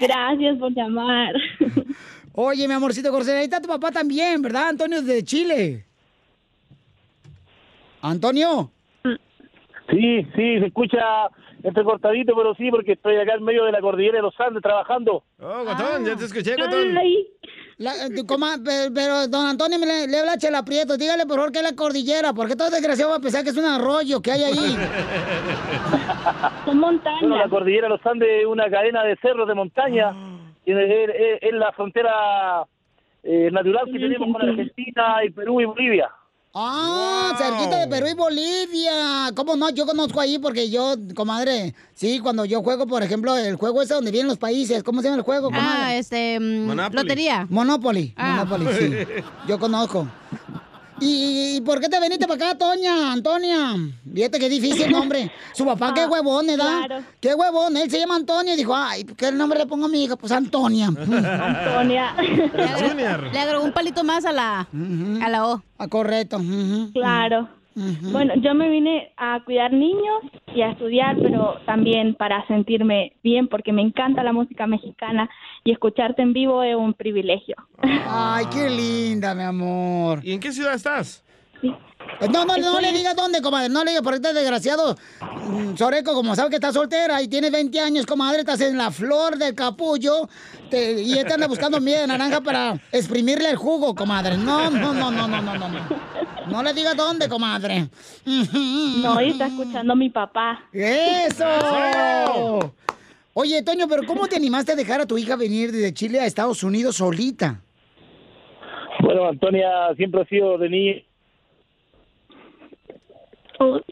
Gracias 0.00 0.58
por 0.58 0.72
llamar. 0.74 1.34
Oye, 2.34 2.68
mi 2.68 2.74
amorcito 2.74 3.10
corazón, 3.10 3.36
ahí 3.36 3.44
está 3.44 3.60
tu 3.60 3.68
papá 3.68 3.90
también, 3.90 4.40
¿verdad? 4.42 4.68
Antonio 4.68 5.00
de 5.02 5.24
Chile. 5.24 5.86
Antonio. 8.02 8.70
Sí, 9.90 10.22
sí, 10.36 10.58
se 10.60 10.66
escucha 10.66 11.28
entrecortadito, 11.62 12.34
pero 12.36 12.54
sí, 12.54 12.70
porque 12.70 12.92
estoy 12.92 13.16
acá 13.16 13.34
en 13.34 13.44
medio 13.44 13.64
de 13.64 13.72
la 13.72 13.80
cordillera 13.80 14.16
de 14.16 14.22
los 14.22 14.38
Andes 14.40 14.62
trabajando. 14.62 15.24
Oh, 15.40 15.64
Gotón, 15.64 16.06
ya 16.06 16.16
te 16.16 16.24
escuché, 16.24 16.54
Gotón. 16.56 16.94
La- 17.78 17.94
eh, 17.94 18.26
coma- 18.26 18.58
pe- 18.62 18.90
pero, 18.94 19.26
don 19.28 19.46
Antonio 19.46 19.78
me 19.78 19.86
le, 19.86 20.06
le 20.06 20.18
habla 20.20 20.32
a 20.32 20.38
Chela 20.38 20.62
Prieto. 20.62 20.96
Dígale 20.98 21.24
por 21.24 21.36
favor 21.36 21.50
que 21.52 21.58
es 21.60 21.64
la 21.64 21.74
cordillera, 21.74 22.32
porque 22.34 22.54
todo 22.54 22.68
desgraciado 22.70 23.10
va 23.10 23.16
a 23.16 23.20
pensar 23.20 23.42
que 23.42 23.50
es 23.50 23.56
un 23.56 23.64
arroyo 23.64 24.20
que 24.20 24.32
hay 24.32 24.42
ahí. 24.42 24.76
Son 26.66 26.78
montañas. 26.78 27.20
Bueno, 27.20 27.36
la 27.38 27.48
cordillera 27.48 27.84
de 27.88 27.94
los 27.96 28.06
Andes 28.06 28.28
es 28.40 28.46
una 28.46 28.68
cadena 28.70 29.02
de 29.04 29.16
cerros 29.16 29.48
de 29.48 29.54
montaña, 29.54 30.12
y 30.66 30.72
es, 30.72 30.78
es- 30.78 31.38
es 31.42 31.52
la 31.54 31.72
frontera 31.72 32.64
eh, 33.22 33.50
natural 33.50 33.86
que 33.86 33.98
tenemos 33.98 34.32
con 34.32 34.42
Argentina 34.48 35.24
y 35.24 35.30
Perú 35.30 35.60
y 35.60 35.64
Bolivia. 35.64 36.10
Ah, 36.52 37.32
cerquita 37.38 37.78
de 37.78 37.86
Perú 37.86 38.08
y 38.10 38.14
Bolivia. 38.14 39.30
¿Cómo 39.36 39.54
no? 39.54 39.70
Yo 39.70 39.86
conozco 39.86 40.20
ahí 40.20 40.38
porque 40.38 40.68
yo, 40.68 40.94
comadre, 41.14 41.74
sí, 41.94 42.18
cuando 42.18 42.44
yo 42.44 42.62
juego, 42.62 42.86
por 42.88 43.02
ejemplo, 43.04 43.36
el 43.36 43.54
juego 43.54 43.82
ese 43.82 43.94
donde 43.94 44.10
vienen 44.10 44.28
los 44.28 44.38
países. 44.38 44.82
¿Cómo 44.82 45.00
se 45.00 45.06
llama 45.08 45.18
el 45.18 45.22
juego, 45.22 45.44
comadre? 45.46 45.68
Ah, 45.70 45.94
este. 45.94 46.40
mm, 46.40 46.66
Monopoly. 46.66 47.02
Lotería. 47.02 47.46
Monopoly. 47.48 48.14
Ah. 48.16 48.44
Monopoly, 48.44 48.66
sí. 48.78 49.22
Yo 49.48 49.58
conozco. 49.60 50.08
¿Y, 51.00 51.56
y 51.56 51.60
por 51.62 51.80
qué 51.80 51.88
te 51.88 51.98
viniste 52.00 52.26
para 52.26 52.50
acá, 52.50 52.58
Toña, 52.58 53.12
Antonia? 53.12 53.74
Fíjate 54.14 54.38
qué 54.38 54.48
difícil 54.48 54.90
nombre. 54.90 55.30
Su 55.54 55.64
papá, 55.64 55.94
qué 55.94 56.06
huevón, 56.06 56.46
¿verdad? 56.46 56.86
claro. 56.86 57.04
Qué 57.20 57.34
huevón. 57.34 57.76
Él 57.76 57.90
se 57.90 57.98
llama 57.98 58.16
Antonio 58.16 58.54
y 58.54 58.56
dijo, 58.56 58.74
ay, 58.74 59.04
¿qué 59.04 59.32
nombre 59.32 59.58
le 59.58 59.66
pongo 59.66 59.86
a 59.86 59.88
mi 59.88 60.04
hija? 60.04 60.16
Pues 60.16 60.30
Antonia. 60.32 60.86
Antonia. 60.96 62.14
Le 63.32 63.38
agregó 63.38 63.64
un 63.64 63.72
palito 63.72 64.04
más 64.04 64.24
a 64.24 64.32
la, 64.32 64.60
a 65.22 65.28
la 65.28 65.46
O. 65.46 65.62
Ah, 65.78 65.88
correcto. 65.88 66.40
Claro. 66.92 67.48
Bueno, 68.12 68.34
yo 68.36 68.54
me 68.54 68.68
vine 68.68 69.12
a 69.16 69.40
cuidar 69.44 69.72
niños 69.72 70.22
y 70.54 70.62
a 70.62 70.72
estudiar, 70.72 71.16
pero 71.20 71.58
también 71.64 72.14
para 72.14 72.46
sentirme 72.46 73.12
bien, 73.22 73.48
porque 73.48 73.72
me 73.72 73.82
encanta 73.82 74.22
la 74.22 74.32
música 74.32 74.66
mexicana 74.66 75.30
y 75.64 75.72
escucharte 75.72 76.22
en 76.22 76.32
vivo 76.32 76.62
es 76.62 76.76
un 76.76 76.94
privilegio. 76.94 77.56
Ay, 78.06 78.44
qué 78.52 78.68
linda, 78.68 79.34
mi 79.34 79.42
amor. 79.42 80.20
¿Y 80.22 80.32
en 80.32 80.40
qué 80.40 80.52
ciudad 80.52 80.74
estás? 80.74 81.24
No, 81.62 82.44
no, 82.44 82.56
no 82.58 82.80
le 82.80 82.92
digas 82.92 83.14
dónde, 83.16 83.40
comadre. 83.40 83.68
No 83.68 83.82
le 83.84 83.90
digas, 83.92 84.02
porque 84.02 84.16
este 84.16 84.32
desgraciado 84.34 84.96
mm, 85.48 85.76
Soreco, 85.76 86.12
como 86.14 86.34
sabe 86.34 86.50
que 86.50 86.56
está 86.56 86.72
soltera 86.72 87.22
y 87.22 87.28
tiene 87.28 87.50
20 87.50 87.78
años, 87.80 88.04
comadre, 88.04 88.40
estás 88.40 88.60
en 88.60 88.76
la 88.76 88.90
flor 88.90 89.36
del 89.38 89.54
capullo 89.54 90.28
te- 90.70 91.00
y 91.00 91.16
este 91.18 91.34
anda 91.34 91.46
buscando 91.46 91.80
miel 91.80 92.00
de 92.00 92.06
naranja 92.08 92.40
para 92.40 92.74
exprimirle 92.92 93.50
el 93.50 93.56
jugo, 93.56 93.94
comadre. 93.94 94.36
No, 94.36 94.70
no, 94.70 94.92
no, 94.92 95.10
no, 95.10 95.28
no, 95.28 95.40
no, 95.40 95.54
no. 95.56 95.68
No, 95.68 95.80
no 96.50 96.62
le 96.62 96.74
digas 96.74 96.96
dónde, 96.96 97.28
comadre. 97.28 97.88
No, 98.26 99.20
y 99.22 99.30
está 99.30 99.46
escuchando 99.46 99.92
a 99.92 99.96
mi 99.96 100.10
papá. 100.10 100.64
¡Eso! 100.72 102.74
Oye, 103.32 103.62
Toño, 103.62 103.86
pero 103.88 104.02
¿cómo 104.06 104.26
te 104.26 104.36
animaste 104.36 104.72
a 104.72 104.76
dejar 104.76 105.00
a 105.00 105.06
tu 105.06 105.16
hija 105.16 105.36
venir 105.36 105.70
desde 105.72 105.94
Chile 105.94 106.20
a 106.20 106.26
Estados 106.26 106.62
Unidos 106.64 106.96
solita? 106.96 107.60
Bueno, 109.02 109.26
Antonia 109.28 109.68
siempre 109.96 110.22
ha 110.22 110.24
sido 110.26 110.58
de 110.58 110.68
niña. 110.68 110.94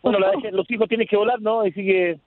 Bueno, 0.03 0.19
la 0.19 0.33
los 0.51 0.71
hijos 0.71 0.89
tienen 0.89 1.07
que 1.07 1.16
volar, 1.16 1.41
¿no? 1.43 1.61
Así 1.61 1.85
que 1.85 2.19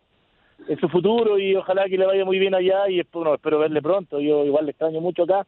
es 0.68 0.80
su 0.80 0.88
futuro 0.90 1.40
y 1.40 1.56
ojalá 1.56 1.86
que 1.86 1.98
le 1.98 2.06
vaya 2.06 2.24
muy 2.24 2.38
bien 2.38 2.54
allá 2.54 2.88
y 2.88 3.02
bueno, 3.12 3.34
espero 3.34 3.60
verle 3.60 3.82
pronto. 3.82 4.20
Yo 4.20 4.46
igual 4.46 4.66
le 4.66 4.72
extraño 4.72 5.02
mucho 5.02 5.24
acá. 5.24 5.46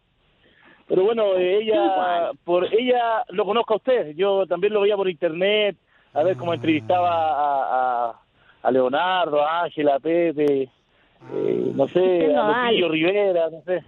Pero 0.87 1.03
bueno, 1.03 1.35
eh, 1.35 1.59
ella, 1.61 2.31
por 2.43 2.65
ella 2.73 3.23
lo 3.29 3.45
conozco 3.45 3.75
a 3.75 3.77
usted. 3.77 4.15
Yo 4.15 4.47
también 4.47 4.73
lo 4.73 4.81
veía 4.81 4.97
por 4.97 5.09
internet, 5.09 5.77
a 6.13 6.23
ver 6.23 6.35
cómo 6.35 6.53
entrevistaba 6.53 7.09
a, 7.09 8.09
a, 8.09 8.19
a 8.63 8.71
Leonardo, 8.71 9.41
a 9.41 9.63
Ángela, 9.63 9.95
a 9.95 9.99
Pepe, 9.99 10.63
eh, 10.63 11.71
no 11.75 11.87
sé, 11.87 12.35
a. 12.35 12.69
Lupillo 12.69 12.89
Rivera, 12.89 13.49
no 13.49 13.61
sé. 13.61 13.83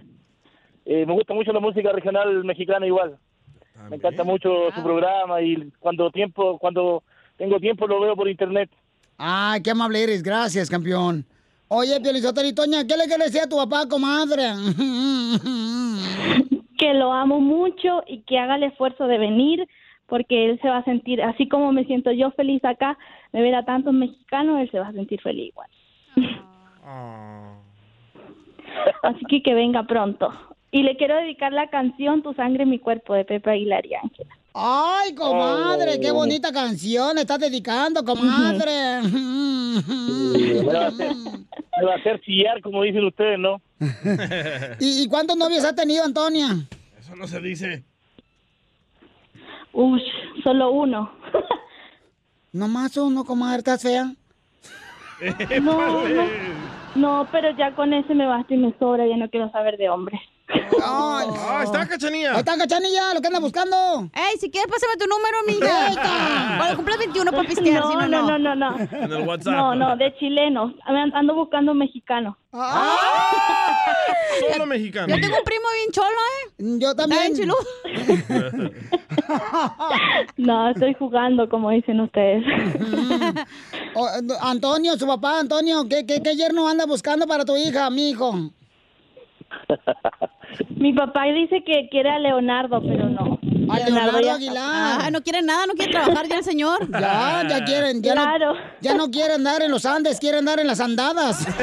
Eh, 0.84 1.04
me 1.04 1.12
gusta 1.12 1.34
mucho 1.34 1.52
la 1.52 1.60
música 1.60 1.90
regional 1.90 2.44
mexicana 2.44 2.86
igual. 2.86 3.18
Me 3.90 3.96
encanta 3.96 4.24
mucho 4.24 4.70
su 4.74 4.82
programa 4.82 5.42
y 5.42 5.70
cuando 5.80 6.10
tiempo, 6.10 6.58
cuando 6.58 7.02
tengo 7.36 7.60
tiempo 7.60 7.86
lo 7.86 8.00
veo 8.00 8.16
por 8.16 8.28
internet. 8.28 8.70
Ay, 9.18 9.62
qué 9.62 9.70
amable 9.70 10.02
eres. 10.02 10.22
Gracias, 10.22 10.68
campeón. 10.68 11.24
Oye, 11.68 12.00
Piolizotero 12.00 12.46
y 12.46 12.54
Toña, 12.54 12.86
¿qué 12.86 12.96
le 12.96 13.06
quieres 13.06 13.32
decir 13.32 13.42
a 13.42 13.48
tu 13.48 13.56
papá, 13.56 13.88
comadre? 13.88 14.44
Que 16.78 16.92
lo 16.92 17.10
amo 17.10 17.40
mucho 17.40 18.02
y 18.06 18.20
que 18.20 18.38
haga 18.38 18.56
el 18.56 18.64
esfuerzo 18.64 19.06
de 19.06 19.16
venir, 19.16 19.66
porque 20.08 20.44
él 20.44 20.60
se 20.60 20.68
va 20.68 20.76
a 20.76 20.84
sentir, 20.84 21.22
así 21.22 21.48
como 21.48 21.72
me 21.72 21.86
siento 21.86 22.12
yo 22.12 22.32
feliz 22.32 22.62
acá, 22.66 22.98
de 23.32 23.40
ver 23.40 23.54
a 23.54 23.64
tantos 23.64 23.94
mexicanos, 23.94 24.60
él 24.60 24.70
se 24.70 24.78
va 24.78 24.88
a 24.88 24.92
sentir 24.92 25.18
feliz 25.22 25.48
igual. 25.48 25.70
Así 29.02 29.24
que 29.26 29.42
que 29.42 29.54
venga 29.54 29.84
pronto. 29.84 30.30
Y 30.70 30.82
le 30.82 30.98
quiero 30.98 31.16
dedicar 31.16 31.54
la 31.54 31.68
canción 31.68 32.22
Tu 32.22 32.34
sangre, 32.34 32.66
mi 32.66 32.78
cuerpo 32.78 33.14
de 33.14 33.24
Pepe 33.24 33.52
Aguilar 33.52 33.86
y 33.86 33.94
Ángela. 33.94 34.36
Ay, 34.58 35.14
comadre, 35.14 36.00
qué 36.00 36.10
bonita 36.10 36.50
canción 36.50 37.18
estás 37.18 37.38
dedicando, 37.38 38.02
comadre. 38.02 39.02
Me 39.02 40.62
va 40.62 40.84
a 40.84 40.86
hacer, 40.86 41.14
me 41.14 41.84
va 41.84 41.92
a 41.92 41.96
hacer 41.96 42.22
chillar, 42.22 42.62
como 42.62 42.82
dicen 42.82 43.04
ustedes, 43.04 43.38
¿no? 43.38 43.60
¿Y, 44.80 45.02
y 45.02 45.08
cuántos 45.08 45.36
novios 45.36 45.62
ha 45.62 45.74
tenido, 45.74 46.04
Antonia? 46.04 46.48
Eso 46.98 47.14
no 47.16 47.28
se 47.28 47.38
dice. 47.42 47.84
Uy, 49.74 50.02
solo 50.42 50.70
uno. 50.70 51.12
Nomás 52.52 52.96
uno, 52.96 53.26
comadre, 53.26 53.58
¿estás 53.58 53.82
fea? 53.82 54.10
No, 55.60 56.08
no, 56.08 56.24
no, 56.94 57.28
pero 57.30 57.54
ya 57.58 57.74
con 57.74 57.92
ese 57.92 58.14
me 58.14 58.24
basta 58.26 58.54
y 58.54 58.56
me 58.56 58.72
sobra, 58.78 59.06
ya 59.06 59.18
no 59.18 59.28
quiero 59.28 59.50
saber 59.50 59.76
de 59.76 59.90
hombres. 59.90 60.20
Ay, 60.48 61.26
Ah, 61.48 61.60
está 61.64 61.86
Cachanilla. 61.88 62.32
Ahí 62.32 62.38
está 62.38 62.56
Cachanilla, 62.56 63.14
lo 63.14 63.20
que 63.20 63.26
anda 63.26 63.40
buscando. 63.40 64.08
Ey, 64.14 64.38
si 64.38 64.50
quieres, 64.50 64.70
pásame 64.70 64.96
tu 64.96 65.06
número, 65.06 65.38
amiga. 65.40 66.56
Cuando 66.56 66.76
cumplas 66.76 66.98
21 66.98 67.30
para 67.32 67.48
pistear, 67.48 67.80
no, 67.82 67.90
si 67.90 67.96
no, 67.96 68.06
no, 68.08 68.22
no. 68.22 68.38
no, 68.38 68.54
no, 68.54 68.54
no. 68.54 68.78
En 68.78 69.12
el 69.12 69.26
WhatsApp. 69.26 69.52
No, 69.54 69.74
no, 69.74 69.96
de 69.96 70.14
chilenos. 70.18 70.72
An- 70.84 71.12
Ando 71.14 71.34
buscando 71.34 71.74
mexicano. 71.74 72.36
Solo 74.52 74.66
mexicano. 74.66 75.08
Yo 75.14 75.20
tengo 75.20 75.36
un 75.38 75.44
primo 75.44 75.64
bien 75.74 75.90
cholo, 75.92 76.08
¿eh? 76.08 76.78
Yo 76.78 76.94
también. 76.94 77.32
No, 80.36 80.68
estoy 80.70 80.94
jugando, 80.94 81.48
como 81.48 81.70
dicen 81.70 82.00
ustedes. 82.00 82.44
Oh, 83.94 84.08
Antonio, 84.42 84.96
su 84.98 85.06
papá, 85.06 85.40
Antonio, 85.40 85.86
¿qué, 85.88 86.04
qué, 86.06 86.22
qué 86.22 86.36
yerno 86.36 86.68
anda 86.68 86.84
buscando 86.86 87.26
para 87.26 87.44
tu 87.44 87.56
hija, 87.56 87.88
mi 87.90 88.10
hijo? 88.10 88.50
Mi 90.76 90.92
papá 90.92 91.24
dice 91.34 91.62
que 91.64 91.88
quiere 91.90 92.10
a 92.10 92.18
Leonardo, 92.18 92.80
pero 92.80 93.08
no. 93.08 93.38
A 93.68 93.78
Leonardo 93.80 94.18
Aguilar. 94.32 95.00
Ah, 95.02 95.10
no 95.10 95.22
quiere 95.22 95.42
nada, 95.42 95.66
no 95.66 95.74
quiere 95.74 95.92
trabajar 95.92 96.28
ya 96.28 96.36
el 96.38 96.44
señor. 96.44 96.88
Ya, 97.00 97.44
ya 97.48 97.64
quieren, 97.64 98.02
ya, 98.02 98.12
Claro. 98.12 98.54
no, 98.54 98.60
ya 98.80 98.94
no 98.94 99.10
quieren 99.10 99.36
andar 99.36 99.62
en 99.62 99.70
los 99.70 99.84
Andes, 99.84 100.20
quieren 100.20 100.40
andar 100.40 100.60
en 100.60 100.66
las 100.68 100.80
andadas. 100.80 101.46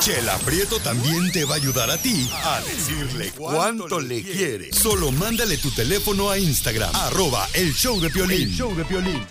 Chela 0.00 0.36
Prieto 0.44 0.78
también 0.80 1.30
te 1.30 1.44
va 1.44 1.54
a 1.54 1.58
ayudar 1.58 1.88
a 1.90 1.96
ti 1.96 2.28
a 2.44 2.60
decirle 2.60 3.30
cuánto 3.36 4.00
le 4.00 4.22
quiere. 4.22 4.72
Solo 4.72 5.12
mándale 5.12 5.56
tu 5.58 5.70
teléfono 5.70 6.28
a 6.30 6.38
Instagram, 6.38 6.90
arroba 6.94 7.46
el 7.54 7.72
show 7.72 8.00
de 8.00 8.10
Piolín. 8.10 8.42
El 8.42 8.50
show 8.50 8.74
de 8.74 8.84
Piolín. 8.84 9.24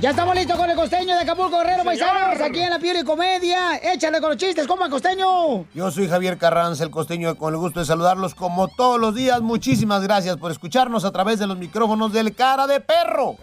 Ya 0.00 0.10
estamos 0.10 0.36
listos 0.36 0.56
con 0.56 0.70
el 0.70 0.76
costeño 0.76 1.16
de 1.16 1.22
Acapulco, 1.22 1.58
Guerrero 1.58 1.82
Paisanos, 1.82 2.40
aquí 2.40 2.60
en 2.60 2.70
la 2.70 2.78
Piel 2.78 2.98
y 3.00 3.04
Comedia. 3.04 3.78
Échale 3.82 4.20
con 4.20 4.30
los 4.30 4.38
chistes, 4.38 4.64
coma 4.68 4.88
costeño. 4.88 5.64
Yo 5.74 5.90
soy 5.90 6.06
Javier 6.06 6.38
Carranza, 6.38 6.84
el 6.84 6.90
costeño, 6.92 7.34
con 7.34 7.52
el 7.52 7.58
gusto 7.58 7.80
de 7.80 7.86
saludarlos 7.86 8.36
como 8.36 8.68
todos 8.68 9.00
los 9.00 9.16
días. 9.16 9.40
Muchísimas 9.40 10.00
gracias 10.04 10.36
por 10.36 10.52
escucharnos 10.52 11.04
a 11.04 11.10
través 11.10 11.40
de 11.40 11.48
los 11.48 11.58
micrófonos 11.58 12.12
del 12.12 12.32
Cara 12.36 12.68
de 12.68 12.78
Perro. 12.78 13.38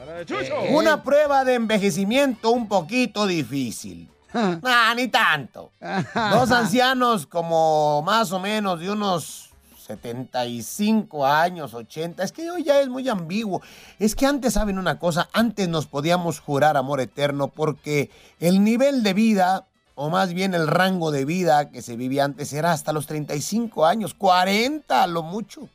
Una 0.70 1.04
prueba 1.04 1.44
de 1.44 1.56
envejecimiento 1.56 2.52
un 2.52 2.70
poquito 2.70 3.26
difícil. 3.28 4.10
Ah, 4.34 4.94
ni 4.96 5.10
tanto. 5.10 5.74
Dos 6.32 6.52
ancianos 6.52 7.28
como 7.28 8.02
más 8.04 8.32
o 8.32 8.40
menos 8.40 8.80
de 8.80 8.92
unos 8.92 9.50
75 9.86 11.26
años, 11.26 11.74
80. 11.74 12.24
Es 12.24 12.32
que 12.32 12.50
hoy 12.50 12.64
ya 12.64 12.82
es 12.82 12.90
muy 12.90 13.08
ambiguo. 13.08 13.62
Es 14.00 14.16
que 14.16 14.26
antes, 14.26 14.54
¿saben 14.54 14.80
una 14.80 14.98
cosa? 14.98 15.30
Antes 15.32 15.70
nos 15.70 15.86
podíamos 15.86 16.40
jurar 16.40 16.76
amor 16.76 17.02
eterno 17.02 17.50
porque 17.50 18.10
el 18.40 18.64
nivel 18.64 19.04
de 19.04 19.14
vida, 19.14 19.68
o 19.94 20.10
más 20.10 20.34
bien 20.34 20.56
el 20.56 20.68
rango 20.68 21.12
de 21.12 21.26
vida 21.26 21.70
que 21.70 21.82
se 21.84 21.96
vivía 21.96 22.26
antes 22.26 22.52
era 22.54 22.72
hasta 22.72 22.94
los 22.94 23.06
35 23.06 23.86
años, 23.86 24.16
40 24.16 25.04
a 25.04 25.08
lo 25.08 25.22
mucho. 25.22 25.70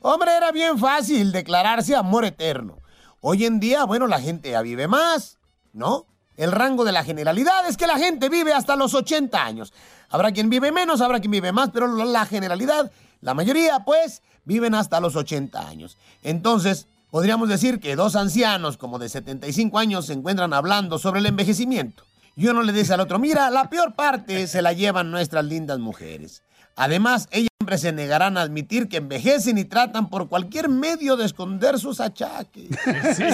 Hombre, 0.00 0.34
era 0.34 0.50
bien 0.52 0.78
fácil 0.78 1.30
declararse 1.30 1.94
amor 1.94 2.24
eterno. 2.24 2.78
Hoy 3.20 3.44
en 3.44 3.60
día, 3.60 3.84
bueno, 3.84 4.06
la 4.06 4.20
gente 4.20 4.52
ya 4.52 4.62
vive 4.62 4.88
más, 4.88 5.36
¿no? 5.74 6.06
El 6.38 6.52
rango 6.52 6.84
de 6.84 6.92
la 6.92 7.04
generalidad 7.04 7.68
es 7.68 7.76
que 7.76 7.86
la 7.86 7.98
gente 7.98 8.30
vive 8.30 8.54
hasta 8.54 8.74
los 8.74 8.94
80 8.94 9.44
años. 9.44 9.74
Habrá 10.08 10.32
quien 10.32 10.48
vive 10.48 10.72
menos, 10.72 11.02
habrá 11.02 11.20
quien 11.20 11.32
vive 11.32 11.52
más, 11.52 11.68
pero 11.70 11.86
la 11.86 12.24
generalidad, 12.24 12.90
la 13.20 13.34
mayoría, 13.34 13.80
pues, 13.80 14.22
viven 14.44 14.74
hasta 14.74 15.00
los 15.00 15.16
80 15.16 15.68
años. 15.68 15.98
Entonces, 16.22 16.86
podríamos 17.10 17.48
decir 17.48 17.80
que 17.80 17.96
dos 17.96 18.16
ancianos 18.16 18.76
como 18.76 18.98
de 18.98 19.08
75 19.08 19.78
años 19.78 20.06
se 20.06 20.14
encuentran 20.14 20.52
hablando 20.52 20.98
sobre 20.98 21.20
el 21.20 21.26
envejecimiento. 21.26 22.04
Y 22.36 22.46
uno 22.46 22.62
le 22.62 22.72
dice 22.72 22.94
al 22.94 23.00
otro, 23.00 23.18
mira, 23.18 23.50
la 23.50 23.68
peor 23.68 23.94
parte 23.94 24.46
se 24.46 24.62
la 24.62 24.72
llevan 24.72 25.10
nuestras 25.10 25.44
lindas 25.44 25.78
mujeres. 25.78 26.42
Además, 26.76 27.28
ellas 27.32 27.50
siempre 27.60 27.76
se 27.76 27.92
negarán 27.92 28.38
a 28.38 28.42
admitir 28.42 28.88
que 28.88 28.96
envejecen 28.96 29.58
y 29.58 29.64
tratan 29.64 30.08
por 30.08 30.28
cualquier 30.28 30.68
medio 30.70 31.16
de 31.16 31.26
esconder 31.26 31.78
sus 31.78 32.00
achaques. 32.00 32.70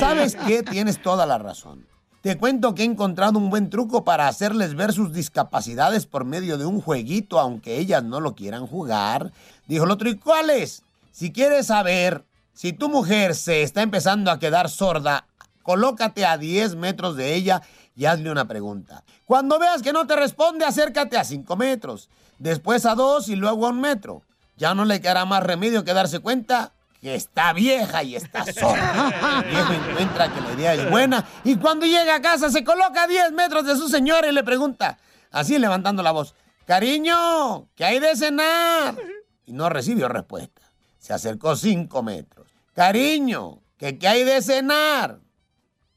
¿Sabes 0.00 0.36
qué? 0.46 0.62
Tienes 0.64 1.00
toda 1.00 1.26
la 1.26 1.38
razón. 1.38 1.86
Te 2.26 2.36
cuento 2.36 2.74
que 2.74 2.82
he 2.82 2.86
encontrado 2.86 3.38
un 3.38 3.50
buen 3.50 3.70
truco 3.70 4.02
para 4.02 4.26
hacerles 4.26 4.74
ver 4.74 4.92
sus 4.92 5.12
discapacidades 5.12 6.06
por 6.06 6.24
medio 6.24 6.58
de 6.58 6.66
un 6.66 6.80
jueguito, 6.80 7.38
aunque 7.38 7.78
ellas 7.78 8.02
no 8.02 8.18
lo 8.18 8.34
quieran 8.34 8.66
jugar. 8.66 9.30
Dijo 9.68 9.84
el 9.84 9.92
otro, 9.92 10.08
¿y 10.08 10.16
cuál 10.16 10.50
es? 10.50 10.82
Si 11.12 11.30
quieres 11.30 11.68
saber 11.68 12.24
si 12.52 12.72
tu 12.72 12.88
mujer 12.88 13.36
se 13.36 13.62
está 13.62 13.82
empezando 13.82 14.32
a 14.32 14.40
quedar 14.40 14.68
sorda, 14.68 15.24
colócate 15.62 16.26
a 16.26 16.36
10 16.36 16.74
metros 16.74 17.14
de 17.14 17.32
ella 17.36 17.62
y 17.94 18.06
hazle 18.06 18.32
una 18.32 18.48
pregunta. 18.48 19.04
Cuando 19.24 19.60
veas 19.60 19.80
que 19.80 19.92
no 19.92 20.08
te 20.08 20.16
responde, 20.16 20.64
acércate 20.64 21.16
a 21.16 21.22
5 21.22 21.54
metros, 21.54 22.08
después 22.40 22.86
a 22.86 22.96
2 22.96 23.28
y 23.28 23.36
luego 23.36 23.68
a 23.68 23.70
un 23.70 23.80
metro. 23.80 24.22
Ya 24.56 24.74
no 24.74 24.84
le 24.84 25.00
quedará 25.00 25.26
más 25.26 25.44
remedio 25.44 25.84
que 25.84 25.94
darse 25.94 26.18
cuenta 26.18 26.72
que 27.06 27.14
está 27.14 27.52
vieja 27.52 28.02
y 28.02 28.16
está 28.16 28.44
sorda. 28.52 29.42
El 29.44 29.50
viejo 29.50 29.72
encuentra 29.74 30.34
que 30.34 30.40
la 30.40 30.52
idea 30.54 30.74
es 30.74 30.90
buena 30.90 31.24
y 31.44 31.54
cuando 31.54 31.86
llega 31.86 32.16
a 32.16 32.20
casa 32.20 32.50
se 32.50 32.64
coloca 32.64 33.04
a 33.04 33.06
10 33.06 33.30
metros 33.30 33.64
de 33.64 33.76
su 33.76 33.88
señora 33.88 34.26
y 34.26 34.32
le 34.32 34.42
pregunta, 34.42 34.98
así 35.30 35.56
levantando 35.56 36.02
la 36.02 36.10
voz, 36.10 36.34
cariño, 36.66 37.68
¿qué 37.76 37.84
hay 37.84 38.00
de 38.00 38.16
cenar? 38.16 38.96
Y 39.44 39.52
no 39.52 39.68
recibió 39.68 40.08
respuesta. 40.08 40.62
Se 40.98 41.12
acercó 41.12 41.54
5 41.54 42.02
metros. 42.02 42.48
Cariño, 42.74 43.60
¿qué, 43.78 44.00
¿qué 44.00 44.08
hay 44.08 44.24
de 44.24 44.42
cenar? 44.42 45.20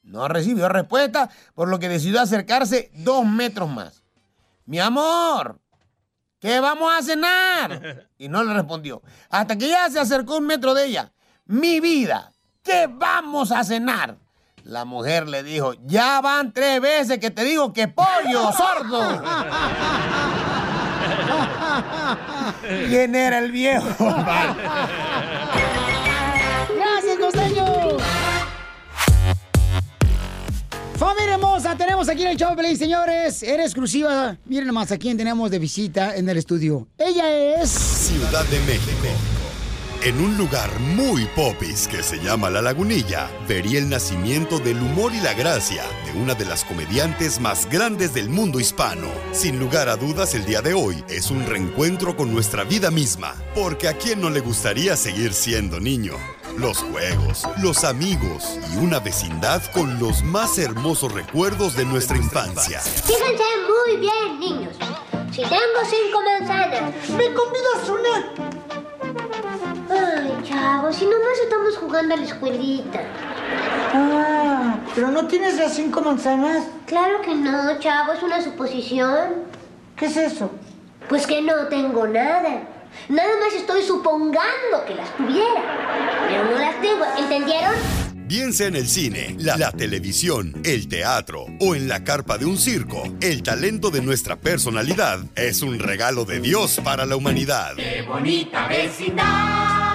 No 0.04 0.28
recibió 0.28 0.70
respuesta, 0.70 1.32
por 1.56 1.70
lo 1.70 1.80
que 1.80 1.90
decidió 1.90 2.22
acercarse 2.22 2.92
dos 2.94 3.26
metros 3.26 3.68
más. 3.68 4.04
Mi 4.68 4.80
amor, 4.80 5.60
¿qué 6.40 6.60
vamos 6.60 6.92
a 6.98 7.02
cenar? 7.02 8.08
Y 8.18 8.28
no 8.28 8.44
le 8.44 8.54
respondió. 8.54 9.02
Hasta 9.30 9.58
que 9.58 9.70
ya 9.70 9.90
se 9.90 10.00
acercó 10.00 10.38
un 10.38 10.46
metro 10.46 10.74
de 10.74 10.88
ella. 10.88 11.14
Mi 11.46 11.80
vida, 11.80 12.34
¿qué 12.62 12.88
vamos 12.90 13.52
a 13.54 13.64
cenar? 13.64 14.18
La 14.64 14.84
mujer 14.84 15.28
le 15.30 15.42
dijo, 15.42 15.74
ya 15.86 16.20
van 16.20 16.52
tres 16.52 16.82
veces 16.82 17.18
que 17.20 17.32
te 17.32 17.44
digo 17.46 17.72
que 17.72 17.88
pollo, 17.88 18.52
sordo. 18.58 19.24
¿Quién 22.88 23.16
era 23.16 23.40
el 23.40 23.52
viejo? 23.52 23.88
Familia 31.00 31.36
hermosa, 31.36 31.78
tenemos 31.78 32.10
aquí 32.10 32.24
en 32.24 32.32
el 32.32 32.36
show, 32.36 32.54
Play, 32.58 32.76
señores. 32.76 33.42
Era 33.42 33.64
exclusiva. 33.64 34.38
Miren 34.44 34.68
nomás 34.68 34.92
a 34.92 34.98
quién 34.98 35.16
tenemos 35.16 35.50
de 35.50 35.58
visita 35.58 36.14
en 36.18 36.28
el 36.28 36.36
estudio. 36.36 36.90
Ella 36.98 37.62
es... 37.62 37.70
Ciudad 37.70 38.44
de 38.48 38.60
México. 38.60 39.39
En 40.02 40.22
un 40.22 40.38
lugar 40.38 40.80
muy 40.80 41.26
popis 41.26 41.86
que 41.86 42.02
se 42.04 42.20
llama 42.20 42.50
La 42.50 42.62
Lagunilla, 42.62 43.30
vería 43.50 43.80
el 43.80 43.90
nacimiento 43.90 44.58
del 44.58 44.78
humor 44.78 45.14
y 45.14 45.20
la 45.20 45.34
gracia 45.34 45.84
de 46.06 46.18
una 46.18 46.36
de 46.36 46.46
las 46.46 46.64
comediantes 46.64 47.42
más 47.42 47.70
grandes 47.70 48.14
del 48.14 48.30
mundo 48.30 48.62
hispano. 48.62 49.10
Sin 49.34 49.60
lugar 49.60 49.90
a 49.90 49.98
dudas, 49.98 50.36
el 50.36 50.46
día 50.46 50.62
de 50.62 50.74
hoy 50.74 51.04
es 51.10 51.30
un 51.32 51.46
reencuentro 51.46 52.16
con 52.16 52.32
nuestra 52.32 52.64
vida 52.64 52.92
misma, 52.92 53.36
porque 53.54 53.90
a 53.90 53.98
quién 53.98 54.22
no 54.22 54.30
le 54.30 54.40
gustaría 54.40 54.96
seguir 54.96 55.34
siendo 55.34 55.82
niño. 55.82 56.14
Los 56.58 56.78
juegos, 56.78 57.46
los 57.62 57.84
amigos 57.84 58.58
y 58.74 58.78
una 58.78 59.00
vecindad 59.00 59.62
con 59.74 60.00
los 60.00 60.24
más 60.24 60.58
hermosos 60.60 61.12
recuerdos 61.12 61.76
de 61.76 61.84
nuestra 61.84 62.16
infancia. 62.16 62.80
Fíjense 62.80 63.44
muy 63.68 63.98
bien, 63.98 64.40
niños. 64.40 64.78
Si 65.32 65.42
tengo 65.42 65.82
cinco 65.90 66.22
manzanas, 66.22 66.94
¿me 67.10 67.34
convidas 67.34 67.90
una? 67.90 68.49
Chavos, 70.44 70.96
si 70.96 71.06
nomás 71.06 71.40
estamos 71.44 71.78
jugando 71.78 72.14
a 72.14 72.18
la 72.18 72.24
escuelita. 72.24 73.02
Ah, 73.94 74.80
pero 74.96 75.12
no 75.12 75.28
tienes 75.28 75.58
las 75.58 75.76
cinco 75.76 76.02
manzanas. 76.02 76.66
Claro 76.86 77.22
que 77.22 77.36
no, 77.36 77.78
chavo, 77.80 78.14
es 78.14 78.24
una 78.24 78.42
suposición. 78.42 79.46
¿Qué 79.96 80.06
es 80.06 80.18
eso? 80.18 80.52
Pues 81.08 81.28
que 81.28 81.42
no 81.42 81.68
tengo 81.68 82.08
nada. 82.08 82.64
Nada 83.10 83.30
más 83.40 83.54
estoy 83.54 83.84
supongando 83.84 84.86
que 84.88 84.96
las 84.96 85.16
tuviera. 85.16 85.62
Pero 86.28 86.46
no 86.46 86.60
las 86.60 86.82
tengo, 86.82 87.06
¿entendieron? 87.18 87.74
Bien 88.14 88.54
sea 88.54 88.68
en 88.68 88.76
el 88.76 88.88
cine, 88.88 89.36
la, 89.40 89.58
la 89.58 89.72
televisión, 89.72 90.62
el 90.64 90.88
teatro 90.88 91.48
o 91.60 91.74
en 91.74 91.88
la 91.88 92.04
carpa 92.04 92.38
de 92.38 92.46
un 92.46 92.60
circo, 92.60 93.02
el 93.22 93.42
talento 93.42 93.90
de 93.90 94.02
nuestra 94.02 94.36
personalidad 94.36 95.22
es 95.36 95.64
un 95.64 95.80
regalo 95.80 96.26
de 96.26 96.40
Dios 96.40 96.80
para 96.84 97.08
la 97.08 97.16
humanidad. 97.16 97.74
¡Qué 97.76 98.04
bonita 98.04 98.68
vecindad! 98.68 99.89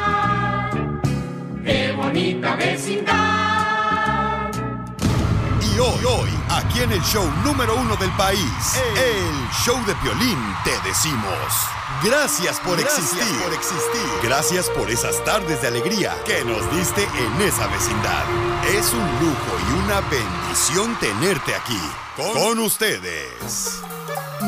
¡Qué 1.64 1.92
bonita 1.92 2.56
vecindad! 2.56 4.50
Y 5.62 5.78
hoy, 5.78 6.04
hoy, 6.04 6.30
aquí 6.50 6.82
en 6.82 6.92
el 6.92 7.00
show 7.02 7.24
número 7.42 7.74
uno 7.76 7.96
del 7.96 8.10
país, 8.12 8.80
el 8.96 9.48
show 9.64 9.82
de 9.86 9.94
Piolín, 9.96 10.38
te 10.62 10.72
decimos. 10.86 11.32
Gracias 12.02 12.60
por 12.60 12.78
existir. 12.78 13.24
por 13.42 13.54
existir. 13.54 14.02
Gracias 14.22 14.68
por 14.70 14.90
esas 14.90 15.24
tardes 15.24 15.62
de 15.62 15.68
alegría 15.68 16.14
que 16.26 16.44
nos 16.44 16.70
diste 16.76 17.02
en 17.02 17.42
esa 17.42 17.66
vecindad. 17.68 18.24
Es 18.68 18.92
un 18.92 19.06
lujo 19.20 19.56
y 19.68 19.84
una 19.84 20.00
bendición 20.02 20.94
tenerte 21.00 21.54
aquí. 21.54 21.80
Con, 22.16 22.58
ustedes. 22.58 23.80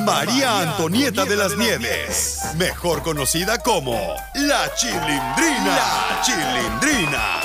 María 0.04 0.60
Antonieta 0.60 1.24
de 1.24 1.36
las 1.36 1.56
Nieves, 1.56 2.40
mejor 2.56 3.02
conocida 3.02 3.58
como 3.58 3.92
La 4.34 4.74
Chilindrina. 4.74 5.76
La 5.76 6.20
Chilindrina. 6.22 7.40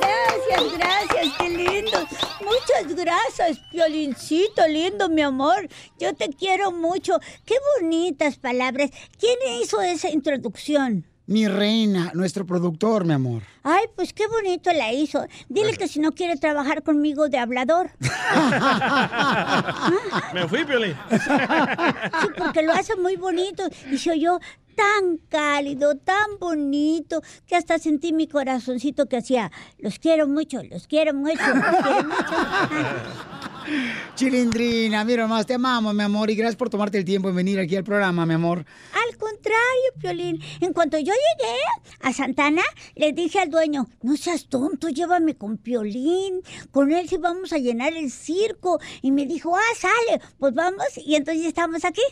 Gracias, 0.00 0.78
gracias, 0.78 1.34
qué 1.38 1.48
lindo. 1.48 1.98
Muchas 2.40 2.96
gracias, 2.96 3.58
Piolincito, 3.70 4.66
lindo, 4.66 5.08
mi 5.08 5.22
amor. 5.22 5.68
Yo 5.98 6.14
te 6.14 6.28
quiero 6.30 6.72
mucho. 6.72 7.18
Qué 7.44 7.54
bonitas 7.80 8.36
palabras. 8.36 8.90
¿Quién 9.18 9.38
hizo 9.60 9.80
esa 9.80 10.08
introducción? 10.08 11.06
Mi 11.26 11.48
reina, 11.48 12.10
nuestro 12.12 12.44
productor, 12.44 13.06
mi 13.06 13.14
amor. 13.14 13.42
Ay, 13.62 13.84
pues 13.96 14.12
qué 14.12 14.26
bonito 14.26 14.70
la 14.74 14.92
hizo. 14.92 15.26
Dile 15.48 15.74
que 15.74 15.88
si 15.88 15.98
no 15.98 16.12
quiere 16.12 16.36
trabajar 16.36 16.82
conmigo 16.82 17.30
de 17.30 17.38
hablador. 17.38 17.92
Me 20.34 20.46
fui, 20.46 20.66
Piolín. 20.66 20.94
Sí, 21.10 22.28
porque 22.36 22.60
lo 22.60 22.72
hace 22.72 22.94
muy 22.96 23.16
bonito. 23.16 23.62
Y 23.90 23.96
se 23.96 24.10
oyó 24.10 24.38
tan 24.74 25.18
cálido, 25.28 25.96
tan 25.96 26.38
bonito, 26.38 27.22
que 27.46 27.56
hasta 27.56 27.78
sentí 27.78 28.12
mi 28.12 28.26
corazoncito 28.26 29.06
que 29.06 29.16
hacía, 29.16 29.50
los 29.78 29.98
quiero 29.98 30.28
mucho, 30.28 30.62
los 30.62 30.86
quiero 30.86 31.14
mucho, 31.14 31.42
los 31.46 31.82
quiero 31.82 32.04
mucho. 32.04 33.44
Chilindrina, 34.14 35.04
mira 35.04 35.26
más, 35.26 35.46
te 35.46 35.54
amamos, 35.54 35.94
mi 35.94 36.02
amor, 36.02 36.30
y 36.30 36.36
gracias 36.36 36.56
por 36.56 36.68
tomarte 36.70 36.98
el 36.98 37.04
tiempo 37.04 37.28
en 37.30 37.36
venir 37.36 37.58
aquí 37.58 37.76
al 37.76 37.84
programa, 37.84 38.26
mi 38.26 38.34
amor. 38.34 38.58
Al 38.58 39.16
contrario, 39.16 39.64
Piolín. 39.98 40.40
En 40.60 40.72
cuanto 40.72 40.98
yo 40.98 41.12
llegué 41.12 41.56
a 42.00 42.12
Santana, 42.12 42.62
le 42.94 43.12
dije 43.12 43.40
al 43.40 43.50
dueño, 43.50 43.88
no 44.02 44.16
seas 44.16 44.46
tonto, 44.48 44.88
llévame 44.88 45.36
con 45.36 45.56
Piolín. 45.56 46.42
Con 46.70 46.92
él 46.92 47.08
sí 47.08 47.16
vamos 47.16 47.52
a 47.52 47.58
llenar 47.58 47.94
el 47.94 48.10
circo. 48.10 48.80
Y 49.02 49.10
me 49.12 49.26
dijo, 49.26 49.56
ah, 49.56 49.74
sale, 49.76 50.20
pues 50.38 50.54
vamos. 50.54 50.86
Y 51.04 51.16
entonces 51.16 51.42
ya 51.42 51.48
estamos 51.48 51.84
aquí. 51.84 52.02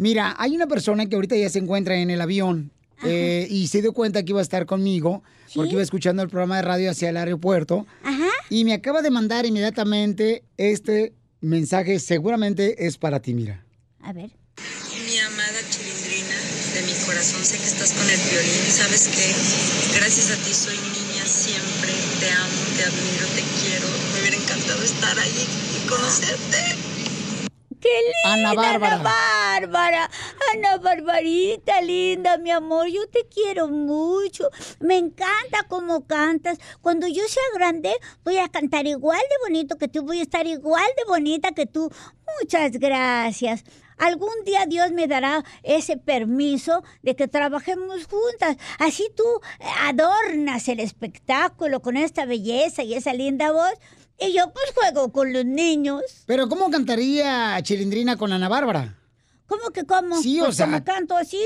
Mira, 0.00 0.34
hay 0.38 0.56
una 0.56 0.66
persona 0.66 1.04
que 1.04 1.14
ahorita 1.14 1.36
ya 1.36 1.50
se 1.50 1.58
encuentra 1.58 1.94
en 1.94 2.08
el 2.08 2.22
avión 2.22 2.72
eh, 3.04 3.46
y 3.50 3.66
se 3.66 3.82
dio 3.82 3.92
cuenta 3.92 4.22
que 4.22 4.30
iba 4.32 4.40
a 4.40 4.42
estar 4.42 4.64
conmigo 4.64 5.22
porque 5.54 5.72
iba 5.72 5.82
escuchando 5.82 6.22
el 6.22 6.30
programa 6.30 6.56
de 6.56 6.62
radio 6.62 6.90
hacia 6.90 7.10
el 7.10 7.18
aeropuerto. 7.18 7.86
Y 8.48 8.64
me 8.64 8.72
acaba 8.72 9.02
de 9.02 9.10
mandar 9.10 9.44
inmediatamente 9.44 10.42
este 10.56 11.12
mensaje, 11.42 11.98
seguramente 11.98 12.86
es 12.86 12.96
para 12.96 13.20
ti, 13.20 13.34
mira. 13.34 13.62
A 14.00 14.14
ver. 14.14 14.30
Mi 15.04 15.18
amada 15.18 15.60
chilindrina, 15.68 16.36
de 16.72 16.80
mi 16.80 16.96
corazón 17.04 17.44
sé 17.44 17.58
que 17.58 17.66
estás 17.66 17.92
con 17.92 18.08
el 18.08 18.20
violín 18.30 18.72
sabes 18.72 19.06
que 19.06 19.98
gracias 19.98 20.30
a 20.30 20.36
ti 20.42 20.54
soy 20.54 20.76
niña 20.80 21.26
siempre. 21.26 21.92
Te 22.20 22.30
amo, 22.30 22.60
te 22.74 22.84
admiro, 22.88 23.26
te 23.36 23.44
quiero. 23.60 23.86
Me 24.14 24.20
hubiera 24.22 24.36
encantado 24.38 24.82
estar 24.82 25.18
ahí 25.18 25.46
y 25.76 25.86
conocerte. 25.86 26.89
¡Qué 27.80 27.88
linda! 27.88 28.50
Ana 28.50 28.54
Bárbara. 28.54 28.94
Ana 28.94 29.02
Bárbara. 29.04 30.10
Ana 30.52 30.76
Barbarita, 30.78 31.80
linda, 31.80 32.38
mi 32.38 32.50
amor. 32.50 32.88
Yo 32.88 33.08
te 33.08 33.26
quiero 33.28 33.68
mucho. 33.68 34.48
Me 34.80 34.98
encanta 34.98 35.64
cómo 35.68 36.06
cantas. 36.06 36.58
Cuando 36.80 37.06
yo 37.08 37.22
sea 37.26 37.42
grande, 37.54 37.92
voy 38.24 38.38
a 38.38 38.48
cantar 38.48 38.86
igual 38.86 39.20
de 39.20 39.48
bonito 39.48 39.78
que 39.78 39.88
tú. 39.88 40.02
Voy 40.02 40.18
a 40.20 40.22
estar 40.22 40.46
igual 40.46 40.86
de 40.96 41.04
bonita 41.08 41.52
que 41.52 41.66
tú. 41.66 41.90
Muchas 42.40 42.72
gracias. 42.72 43.64
Algún 44.00 44.44
día 44.46 44.64
Dios 44.66 44.92
me 44.92 45.06
dará 45.06 45.44
ese 45.62 45.98
permiso 45.98 46.82
de 47.02 47.14
que 47.16 47.28
trabajemos 47.28 48.06
juntas. 48.06 48.56
Así 48.78 49.10
tú 49.14 49.24
adornas 49.82 50.68
el 50.68 50.80
espectáculo 50.80 51.80
con 51.80 51.98
esta 51.98 52.24
belleza 52.24 52.82
y 52.82 52.94
esa 52.94 53.12
linda 53.12 53.52
voz. 53.52 53.74
Y 54.20 54.32
yo 54.34 54.52
pues 54.52 54.66
juego 54.74 55.10
con 55.12 55.32
los 55.32 55.44
niños. 55.44 56.02
Pero 56.26 56.48
¿cómo 56.48 56.70
cantaría 56.70 57.58
Chilindrina 57.62 58.16
con 58.16 58.32
Ana 58.32 58.48
Bárbara? 58.48 58.96
¿Cómo 59.46 59.70
que 59.70 59.84
cómo? 59.84 60.20
Sí, 60.20 60.40
o 60.40 60.44
Pues, 60.44 60.56
sea- 60.56 60.66
¿cómo 60.66 60.84
canto 60.84 61.16
así? 61.16 61.42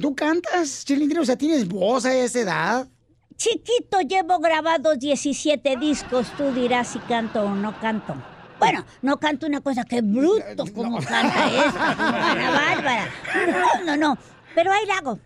¿Tú 0.00 0.14
cantas, 0.14 0.84
Chilindrina? 0.84 1.22
O 1.22 1.24
sea, 1.26 1.36
¿tienes 1.36 1.66
voz 1.68 2.04
a 2.06 2.14
esa 2.14 2.40
edad? 2.40 2.88
Chiquito, 3.36 4.00
llevo 4.00 4.38
grabados 4.38 4.98
17 4.98 5.76
discos. 5.76 6.26
Tú 6.36 6.52
dirás 6.52 6.88
si 6.88 6.98
canto 7.00 7.42
o 7.42 7.54
no 7.54 7.78
canto. 7.80 8.14
Bueno, 8.58 8.84
no 9.02 9.18
canto 9.18 9.46
una 9.46 9.60
cosa 9.60 9.84
que 9.84 10.00
bruto 10.02 10.64
como 10.74 10.98
canta 10.98 11.46
esta, 11.46 12.30
Ana 12.32 12.50
Bárbara. 12.50 13.08
No, 13.46 13.84
no, 13.84 13.96
no. 13.96 14.18
Pero 14.54 14.72
ahí 14.72 14.86
la 14.86 14.98
hago. 14.98 15.18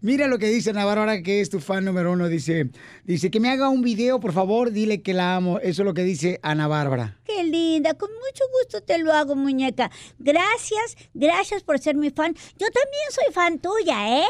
Mira 0.00 0.28
lo 0.28 0.38
que 0.38 0.46
dice 0.46 0.70
Ana 0.70 0.84
Bárbara, 0.84 1.22
que 1.22 1.40
es 1.40 1.50
tu 1.50 1.58
fan 1.58 1.84
número 1.84 2.12
uno. 2.12 2.28
Dice, 2.28 2.70
dice 3.04 3.30
que 3.30 3.40
me 3.40 3.50
haga 3.50 3.68
un 3.68 3.82
video, 3.82 4.20
por 4.20 4.32
favor, 4.32 4.70
dile 4.70 5.02
que 5.02 5.12
la 5.12 5.34
amo. 5.34 5.58
Eso 5.58 5.82
es 5.82 5.86
lo 5.86 5.92
que 5.94 6.04
dice 6.04 6.38
Ana 6.42 6.68
Bárbara. 6.68 7.18
Qué 7.24 7.42
linda, 7.42 7.94
con 7.94 8.08
mucho 8.12 8.44
gusto 8.52 8.80
te 8.80 8.98
lo 8.98 9.12
hago, 9.12 9.34
muñeca. 9.34 9.90
Gracias, 10.18 10.96
gracias 11.14 11.64
por 11.64 11.80
ser 11.80 11.96
mi 11.96 12.10
fan. 12.10 12.32
Yo 12.58 12.66
también 12.70 13.04
soy 13.10 13.32
fan 13.34 13.58
tuya, 13.58 14.20
¿eh? 14.20 14.26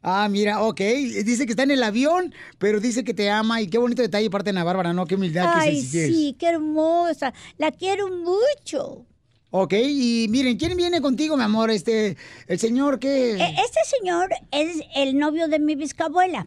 Ah, 0.00 0.28
mira, 0.30 0.62
ok. 0.62 0.80
Dice 0.80 1.44
que 1.44 1.52
está 1.52 1.64
en 1.64 1.72
el 1.72 1.82
avión, 1.82 2.32
pero 2.58 2.80
dice 2.80 3.04
que 3.04 3.12
te 3.12 3.28
ama. 3.30 3.60
Y 3.60 3.68
qué 3.68 3.76
bonito 3.78 4.00
detalle 4.00 4.30
parte 4.30 4.44
de 4.44 4.50
Ana 4.50 4.64
Bárbara, 4.64 4.92
¿no? 4.94 5.04
Qué 5.06 5.16
humildad, 5.16 5.50
Ay, 5.54 5.82
sencillez. 5.82 6.06
sí, 6.16 6.36
qué 6.38 6.46
hermosa. 6.48 7.34
La 7.58 7.72
quiero 7.72 8.08
mucho. 8.08 9.04
Ok, 9.50 9.72
y 9.82 10.26
miren, 10.28 10.58
¿quién 10.58 10.76
viene 10.76 11.00
contigo, 11.00 11.34
mi 11.36 11.42
amor? 11.42 11.70
Este, 11.70 12.16
el 12.48 12.58
señor 12.58 12.98
que... 12.98 13.32
E- 13.36 13.56
Este 13.64 13.80
señor 13.98 14.28
es 14.50 14.82
el 14.94 15.16
novio 15.18 15.48
de 15.48 15.58
mi 15.58 15.74
bisabuela. 15.76 16.46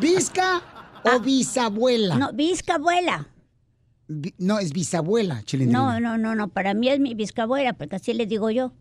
¿Visca 0.00 0.62
o 1.04 1.20
bisabuela? 1.20 2.14
Ah. 2.14 2.18
No, 2.18 2.32
bisabuela. 2.32 3.28
No, 4.38 4.58
es 4.58 4.72
bisabuela, 4.72 5.42
Chilindrina. 5.44 5.98
No, 5.98 6.00
no, 6.00 6.18
no, 6.18 6.34
no, 6.34 6.48
para 6.48 6.74
mí 6.74 6.88
es 6.90 7.00
mi 7.00 7.14
bisabuela, 7.14 7.72
porque 7.72 7.96
así 7.96 8.12
le 8.12 8.26
digo 8.26 8.50
yo. 8.50 8.72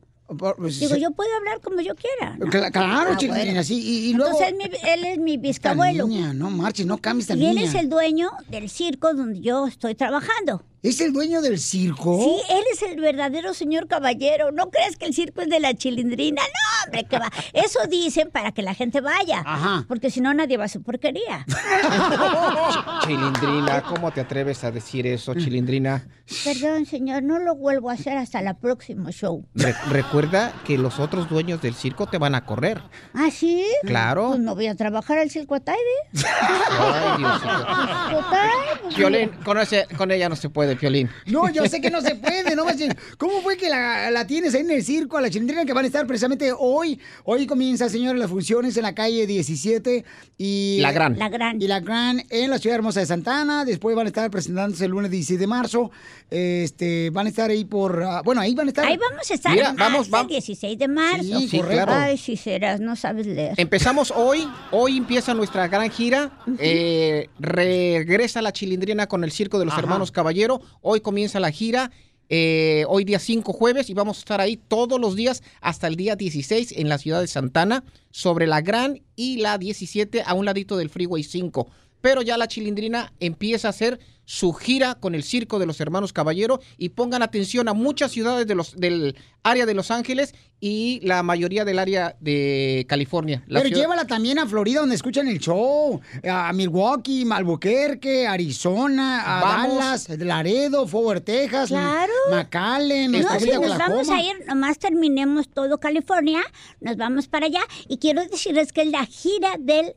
pues, 0.57 0.79
Digo, 0.79 0.95
yo 0.97 1.11
puedo 1.11 1.33
hablar 1.37 1.61
como 1.61 1.79
yo 1.79 1.95
quiera. 1.95 2.35
¿no? 2.37 2.47
Cla- 2.47 2.69
claro, 2.71 3.11
Ah, 3.13 3.17
Chilindrina, 3.17 3.63
sí. 3.63 3.75
Y, 3.81 4.09
y 4.09 4.13
luego... 4.13 4.31
Entonces 4.41 4.49
él, 4.49 4.57
mi- 4.57 4.89
él 4.89 5.05
es 5.05 5.17
mi 5.19 5.37
bisabuelo. 5.37 6.05
no 6.33 6.49
marches, 6.49 6.85
no 6.85 6.97
cambies 6.97 7.29
esta 7.29 7.41
Y 7.41 7.45
él 7.45 7.55
niña. 7.55 7.69
es 7.69 7.75
el 7.75 7.87
dueño 7.87 8.29
del 8.49 8.69
circo 8.69 9.13
donde 9.13 9.39
yo 9.39 9.67
estoy 9.67 9.95
trabajando. 9.95 10.63
¿Es 10.83 10.99
el 10.99 11.13
dueño 11.13 11.41
del 11.43 11.59
circo? 11.59 12.17
Sí, 12.19 12.53
él 12.53 12.63
es 12.73 12.81
el 12.81 12.99
verdadero 12.99 13.53
señor 13.53 13.87
caballero. 13.87 14.51
¿No 14.51 14.71
crees 14.71 14.97
que 14.97 15.05
el 15.05 15.13
circo 15.13 15.41
es 15.41 15.49
de 15.49 15.59
la 15.59 15.75
chilindrina? 15.75 16.41
No, 16.41 16.85
hombre, 16.85 17.03
que 17.07 17.19
va. 17.19 17.29
Eso 17.53 17.79
dicen 17.87 18.31
para 18.31 18.51
que 18.51 18.63
la 18.63 18.73
gente 18.73 18.99
vaya. 18.99 19.43
Ajá. 19.45 19.85
Porque 19.87 20.09
si 20.09 20.21
no, 20.21 20.33
nadie 20.33 20.57
va 20.57 20.65
a 20.65 20.69
su 20.69 20.81
porquería. 20.81 21.45
Chilindrina, 23.05 23.83
¿cómo 23.83 24.11
te 24.11 24.21
atreves 24.21 24.63
a 24.63 24.71
decir 24.71 25.05
eso, 25.07 25.33
Chilindrina? 25.35 26.07
Perdón, 26.43 26.85
señor, 26.85 27.23
no 27.23 27.39
lo 27.39 27.55
vuelvo 27.55 27.89
a 27.89 27.93
hacer 27.93 28.17
hasta 28.17 28.39
el 28.39 28.55
próximo 28.55 29.11
show. 29.11 29.45
Re- 29.55 29.75
recuerda 29.89 30.53
que 30.65 30.77
los 30.77 30.99
otros 30.99 31.29
dueños 31.29 31.61
del 31.61 31.73
circo 31.75 32.07
te 32.07 32.17
van 32.17 32.35
a 32.35 32.45
correr. 32.45 32.81
¿Ah, 33.13 33.29
sí? 33.31 33.65
Claro. 33.83 34.29
Pues 34.29 34.39
no 34.39 34.55
voy 34.55 34.67
a 34.67 34.75
trabajar 34.75 35.17
al 35.19 35.29
circo 35.29 35.55
Ataide. 35.55 35.77
Ay, 36.15 37.17
Diosito. 37.19 37.47
Total, 37.47 38.49
pues, 38.81 38.95
Piolín, 38.95 39.29
con, 39.43 39.57
ese- 39.59 39.87
con 39.97 40.11
ella 40.11 40.29
no 40.29 40.35
se 40.35 40.49
puede, 40.49 40.70
Piolín. 40.75 41.09
No, 41.27 41.49
yo 41.49 41.65
sé 41.67 41.81
que 41.81 41.89
no 41.89 42.01
se 42.01 42.15
puede, 42.15 42.55
no. 42.55 42.65
¿Cómo 43.17 43.41
fue 43.41 43.57
que 43.57 43.69
la, 43.69 44.09
la 44.11 44.25
tienes 44.25 44.53
ahí 44.55 44.61
en 44.61 44.71
el 44.71 44.83
circo, 44.83 45.17
a 45.17 45.21
la 45.21 45.29
chilindrina 45.29 45.65
que 45.65 45.73
van 45.73 45.83
a 45.83 45.87
estar 45.87 46.05
precisamente 46.07 46.51
hoy? 46.57 46.99
Hoy 47.25 47.45
comienza, 47.47 47.89
señores, 47.89 48.19
las 48.19 48.29
funciones 48.29 48.75
en 48.77 48.83
la 48.83 48.93
calle 48.95 49.27
17 49.27 50.05
y... 50.37 50.77
La 50.81 50.91
Gran. 50.91 51.17
La 51.19 51.29
Gran. 51.29 51.61
Y 51.61 51.67
la 51.67 51.79
Gran 51.79 52.23
en 52.29 52.49
la 52.49 52.59
ciudad 52.59 52.75
hermosa 52.75 52.99
de 53.01 53.05
Santana. 53.05 53.65
Después 53.65 53.95
van 53.95 54.05
a 54.07 54.09
estar 54.09 54.29
presentándose 54.31 54.85
el 54.85 54.91
lunes 54.91 55.11
16 55.11 55.39
de 55.39 55.47
marzo. 55.47 55.91
Este, 56.29 57.09
van 57.09 57.25
a 57.25 57.29
estar 57.29 57.49
ahí 57.49 57.65
por... 57.65 58.01
ah, 58.03 58.21
bueno, 58.23 58.41
ahí 58.41 58.55
van 58.55 58.67
a 58.67 58.69
estar... 58.69 58.85
Ahí 58.85 58.97
vamos 58.97 59.29
a 59.29 59.33
estar 59.33 59.51
Mira, 59.53 59.73
vamos, 59.77 60.01
hasta 60.01 60.05
el 60.07 60.11
vamos. 60.11 60.27
16 60.29 60.79
de 60.79 60.87
marzo. 60.87 61.23
Sí, 61.23 61.47
Sí, 61.49 61.57
correcto. 61.59 61.85
claro. 61.85 62.01
Ay, 62.01 62.17
si 62.17 62.37
serás, 62.37 62.79
no 62.79 62.95
sabes 62.95 63.27
leer. 63.27 63.53
Empezamos 63.57 64.11
hoy, 64.15 64.47
hoy 64.71 64.97
empieza 64.97 65.33
nuestra 65.33 65.67
gran 65.67 65.89
gira, 65.89 66.31
eh, 66.59 67.27
regresa 67.39 68.41
la 68.41 68.53
chilindrina 68.53 69.07
con 69.07 69.23
el 69.23 69.31
Circo 69.31 69.59
de 69.59 69.65
los 69.65 69.73
Ajá. 69.73 69.81
Hermanos 69.81 70.11
Caballero, 70.11 70.60
hoy 70.81 71.01
comienza 71.01 71.39
la 71.39 71.51
gira, 71.51 71.91
eh, 72.29 72.85
hoy 72.87 73.03
día 73.03 73.19
5 73.19 73.51
jueves 73.51 73.89
y 73.89 73.93
vamos 73.93 74.17
a 74.17 74.19
estar 74.19 74.41
ahí 74.41 74.57
todos 74.57 74.99
los 74.99 75.15
días 75.15 75.43
hasta 75.59 75.87
el 75.87 75.95
día 75.95 76.15
16 76.15 76.73
en 76.77 76.87
la 76.87 76.97
ciudad 76.97 77.19
de 77.19 77.27
Santana, 77.27 77.83
sobre 78.11 78.47
la 78.47 78.61
Gran 78.61 79.01
y 79.15 79.37
la 79.37 79.57
17 79.57 80.23
a 80.25 80.33
un 80.33 80.45
ladito 80.45 80.77
del 80.77 80.89
Freeway 80.89 81.23
5. 81.23 81.67
Pero 82.01 82.21
ya 82.21 82.37
la 82.37 82.47
chilindrina 82.47 83.13
empieza 83.19 83.67
a 83.67 83.71
hacer 83.71 83.99
su 84.25 84.53
gira 84.53 84.95
con 84.95 85.13
el 85.13 85.23
Circo 85.23 85.59
de 85.59 85.65
los 85.65 85.79
Hermanos 85.81 86.13
Caballero 86.13 86.61
y 86.77 86.89
pongan 86.89 87.21
atención 87.21 87.67
a 87.67 87.73
muchas 87.73 88.11
ciudades 88.11 88.47
de 88.47 88.55
los, 88.55 88.75
del 88.77 89.15
área 89.43 89.65
de 89.65 89.73
Los 89.73 89.91
Ángeles 89.91 90.33
y 90.59 90.99
la 91.03 91.21
mayoría 91.23 91.65
del 91.65 91.79
área 91.79 92.15
de 92.21 92.85
California. 92.87 93.43
La 93.47 93.59
Pero 93.59 93.69
ciudad- 93.69 93.81
llévala 93.81 94.05
también 94.07 94.37
a 94.39 94.45
Florida, 94.47 94.79
donde 94.81 94.95
escuchan 94.95 95.27
el 95.27 95.39
show. 95.39 95.99
A 96.29 96.53
Milwaukee, 96.53 97.25
Albuquerque, 97.29 98.27
Arizona, 98.27 99.39
a 99.39 99.41
Vamos. 99.41 99.77
Dallas, 99.79 100.09
Laredo, 100.19 100.87
Fort 100.87 101.25
Texas, 101.25 101.69
Claro. 101.69 102.13
McAllen, 102.31 103.11
No, 103.11 103.17
si 103.39 103.47
nos 103.49 103.77
vamos 103.77 104.09
a 104.09 104.21
ir, 104.21 104.33
nomás 104.47 104.77
terminemos 104.77 105.49
todo 105.49 105.79
California, 105.79 106.41
nos 106.79 106.95
vamos 106.95 107.27
para 107.27 107.47
allá 107.47 107.61
y 107.89 107.97
quiero 108.01 108.25
decirles 108.25 108.73
que 108.73 108.81
es 108.81 108.87
la 108.91 109.05
gira 109.05 109.55
del 109.59 109.93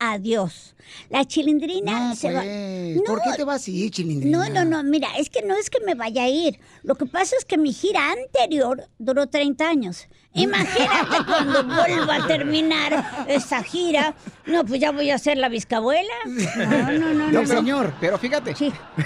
adiós. 0.00 0.74
La 1.10 1.24
chilindrina 1.24 2.08
No, 2.08 2.16
se 2.16 2.32
va. 2.32 2.40
pues, 2.42 3.02
¿por 3.06 3.22
qué 3.22 3.30
te 3.36 3.44
vas 3.44 3.68
a 3.68 3.70
ir, 3.70 3.90
chilindrina? 3.92 4.48
No, 4.48 4.52
no, 4.52 4.64
no, 4.64 4.82
mira, 4.82 5.08
es 5.16 5.30
que 5.30 5.42
no 5.42 5.54
es 5.54 5.70
que 5.70 5.78
me 5.80 5.94
vaya 5.94 6.24
a 6.24 6.28
ir. 6.28 6.58
Lo 6.82 6.96
que 6.96 7.06
pasa 7.06 7.36
es 7.38 7.44
que 7.44 7.56
mi 7.58 7.72
gira 7.72 8.10
anterior 8.10 8.88
duró 8.98 9.28
30 9.28 9.68
años. 9.68 10.08
Imagínate 10.34 11.24
cuando 11.26 11.62
vuelva 11.64 12.16
a 12.16 12.26
terminar 12.26 13.26
esa 13.28 13.62
gira. 13.62 14.14
No, 14.46 14.64
pues 14.64 14.80
ya 14.80 14.90
voy 14.90 15.10
a 15.10 15.18
ser 15.18 15.36
la 15.36 15.48
bisabuela. 15.48 16.08
No, 16.26 16.92
no, 16.92 17.14
no, 17.14 17.30
no. 17.30 17.42
pero, 17.46 17.92
Pero 18.00 18.18
fíjate, 18.18 18.54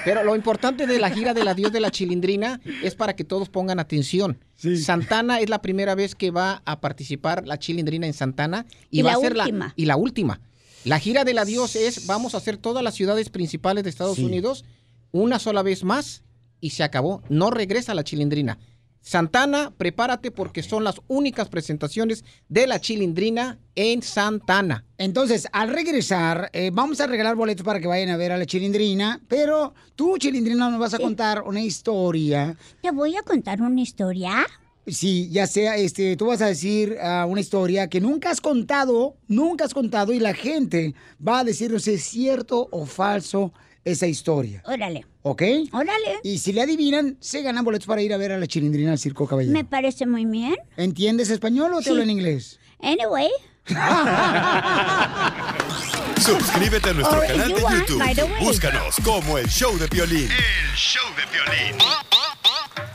pero 0.04 0.22
lo 0.22 0.36
importante 0.36 0.86
de 0.86 0.98
la 0.98 1.10
gira 1.10 1.34
del 1.34 1.48
adiós 1.48 1.72
de 1.72 1.80
la 1.80 1.90
chilindrina 1.90 2.60
es 2.82 2.94
para 2.94 3.16
que 3.16 3.24
todos 3.24 3.48
pongan 3.48 3.80
atención. 3.80 4.38
Santana 4.82 5.40
es 5.40 5.48
la 5.48 5.60
primera 5.62 5.94
vez 5.94 6.14
que 6.14 6.30
va 6.30 6.62
a 6.64 6.80
participar 6.80 7.46
la 7.46 7.58
chilindrina 7.58 8.06
en 8.06 8.14
Santana 8.14 8.66
y, 8.90 9.00
Y 9.00 9.02
va 9.02 9.12
la 9.12 9.16
a 9.16 9.20
ser 9.20 9.32
última. 9.36 9.66
la 9.66 9.72
y 9.76 9.84
la 9.86 9.96
última. 9.96 10.40
La 10.84 10.98
gira 11.00 11.24
del 11.24 11.38
adiós 11.38 11.74
es 11.74 12.06
vamos 12.06 12.34
a 12.34 12.38
hacer 12.38 12.56
todas 12.56 12.82
las 12.84 12.94
ciudades 12.94 13.28
principales 13.30 13.82
de 13.84 13.90
Estados 13.90 14.16
Sí. 14.16 14.24
Unidos 14.24 14.64
una 15.10 15.38
sola 15.40 15.62
vez 15.62 15.82
más 15.82 16.22
y 16.60 16.70
se 16.70 16.84
acabó. 16.84 17.22
No 17.28 17.50
regresa 17.50 17.94
la 17.94 18.04
chilindrina. 18.04 18.58
Santana, 19.06 19.72
prepárate 19.76 20.32
porque 20.32 20.64
son 20.64 20.82
las 20.82 21.00
únicas 21.06 21.48
presentaciones 21.48 22.24
de 22.48 22.66
la 22.66 22.80
Chilindrina 22.80 23.56
en 23.76 24.02
Santana. 24.02 24.84
Entonces, 24.98 25.46
al 25.52 25.68
regresar, 25.68 26.50
eh, 26.52 26.72
vamos 26.72 27.00
a 27.00 27.06
regalar 27.06 27.36
boletos 27.36 27.64
para 27.64 27.78
que 27.78 27.86
vayan 27.86 28.08
a 28.08 28.16
ver 28.16 28.32
a 28.32 28.36
la 28.36 28.46
Chilindrina, 28.46 29.20
pero 29.28 29.74
tú, 29.94 30.18
Chilindrina, 30.18 30.68
nos 30.68 30.80
vas 30.80 30.94
a 30.94 30.98
contar 30.98 31.42
una 31.42 31.60
historia. 31.60 32.56
¿Te 32.82 32.90
voy 32.90 33.14
a 33.16 33.22
contar 33.22 33.62
una 33.62 33.80
historia? 33.80 34.44
Sí, 34.88 35.28
ya 35.30 35.46
sea, 35.46 35.76
este, 35.76 36.16
tú 36.16 36.26
vas 36.26 36.42
a 36.42 36.46
decir 36.46 36.96
ah, 37.00 37.26
una 37.28 37.40
historia 37.40 37.88
que 37.88 38.00
nunca 38.00 38.30
has 38.30 38.40
contado, 38.40 39.14
nunca 39.28 39.66
has 39.66 39.74
contado, 39.74 40.12
y 40.12 40.18
la 40.18 40.34
gente 40.34 40.96
va 41.24 41.38
a 41.38 41.44
decirnos 41.44 41.84
si 41.84 41.92
es 41.92 42.02
cierto 42.02 42.66
o 42.72 42.86
falso 42.86 43.52
esa 43.86 44.06
historia. 44.06 44.62
Órale. 44.66 45.06
¿Ok? 45.22 45.42
Órale. 45.72 46.18
Y 46.22 46.38
si 46.38 46.52
le 46.52 46.62
adivinan, 46.62 47.16
se 47.20 47.42
ganan 47.42 47.64
boletos 47.64 47.86
para 47.86 48.02
ir 48.02 48.12
a 48.12 48.16
ver 48.16 48.32
a 48.32 48.38
la 48.38 48.46
Chilindrina 48.46 48.92
al 48.92 48.98
Circo 48.98 49.26
Caballero. 49.26 49.52
Me 49.54 49.64
parece 49.64 50.06
muy 50.06 50.24
bien. 50.26 50.56
¿Entiendes 50.76 51.30
español 51.30 51.72
o 51.72 51.78
te 51.78 51.84
Sí. 51.84 51.90
hablo 51.90 52.02
en 52.02 52.10
inglés? 52.10 52.58
Anyway. 52.80 53.30
Suscríbete 56.20 56.90
a 56.90 56.92
nuestro 56.94 57.18
Or 57.18 57.26
canal 57.26 57.48
de 57.54 57.62
want, 57.62 57.88
YouTube. 57.88 58.02
Búscanos 58.40 58.96
como 59.04 59.38
el 59.38 59.46
show 59.48 59.76
de 59.78 59.86
violín. 59.86 60.28
El 60.30 60.76
show 60.76 61.02
de 61.16 61.22
violín. 61.32 61.76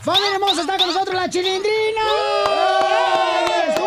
¡Familia 0.02 0.34
hermosa! 0.34 0.60
¡Está 0.62 0.76
con 0.78 0.86
nosotros 0.88 1.14
la 1.14 1.30
Chilindrina! 1.30 2.02
¡Bravo, 2.44 3.76
bravo, 3.76 3.81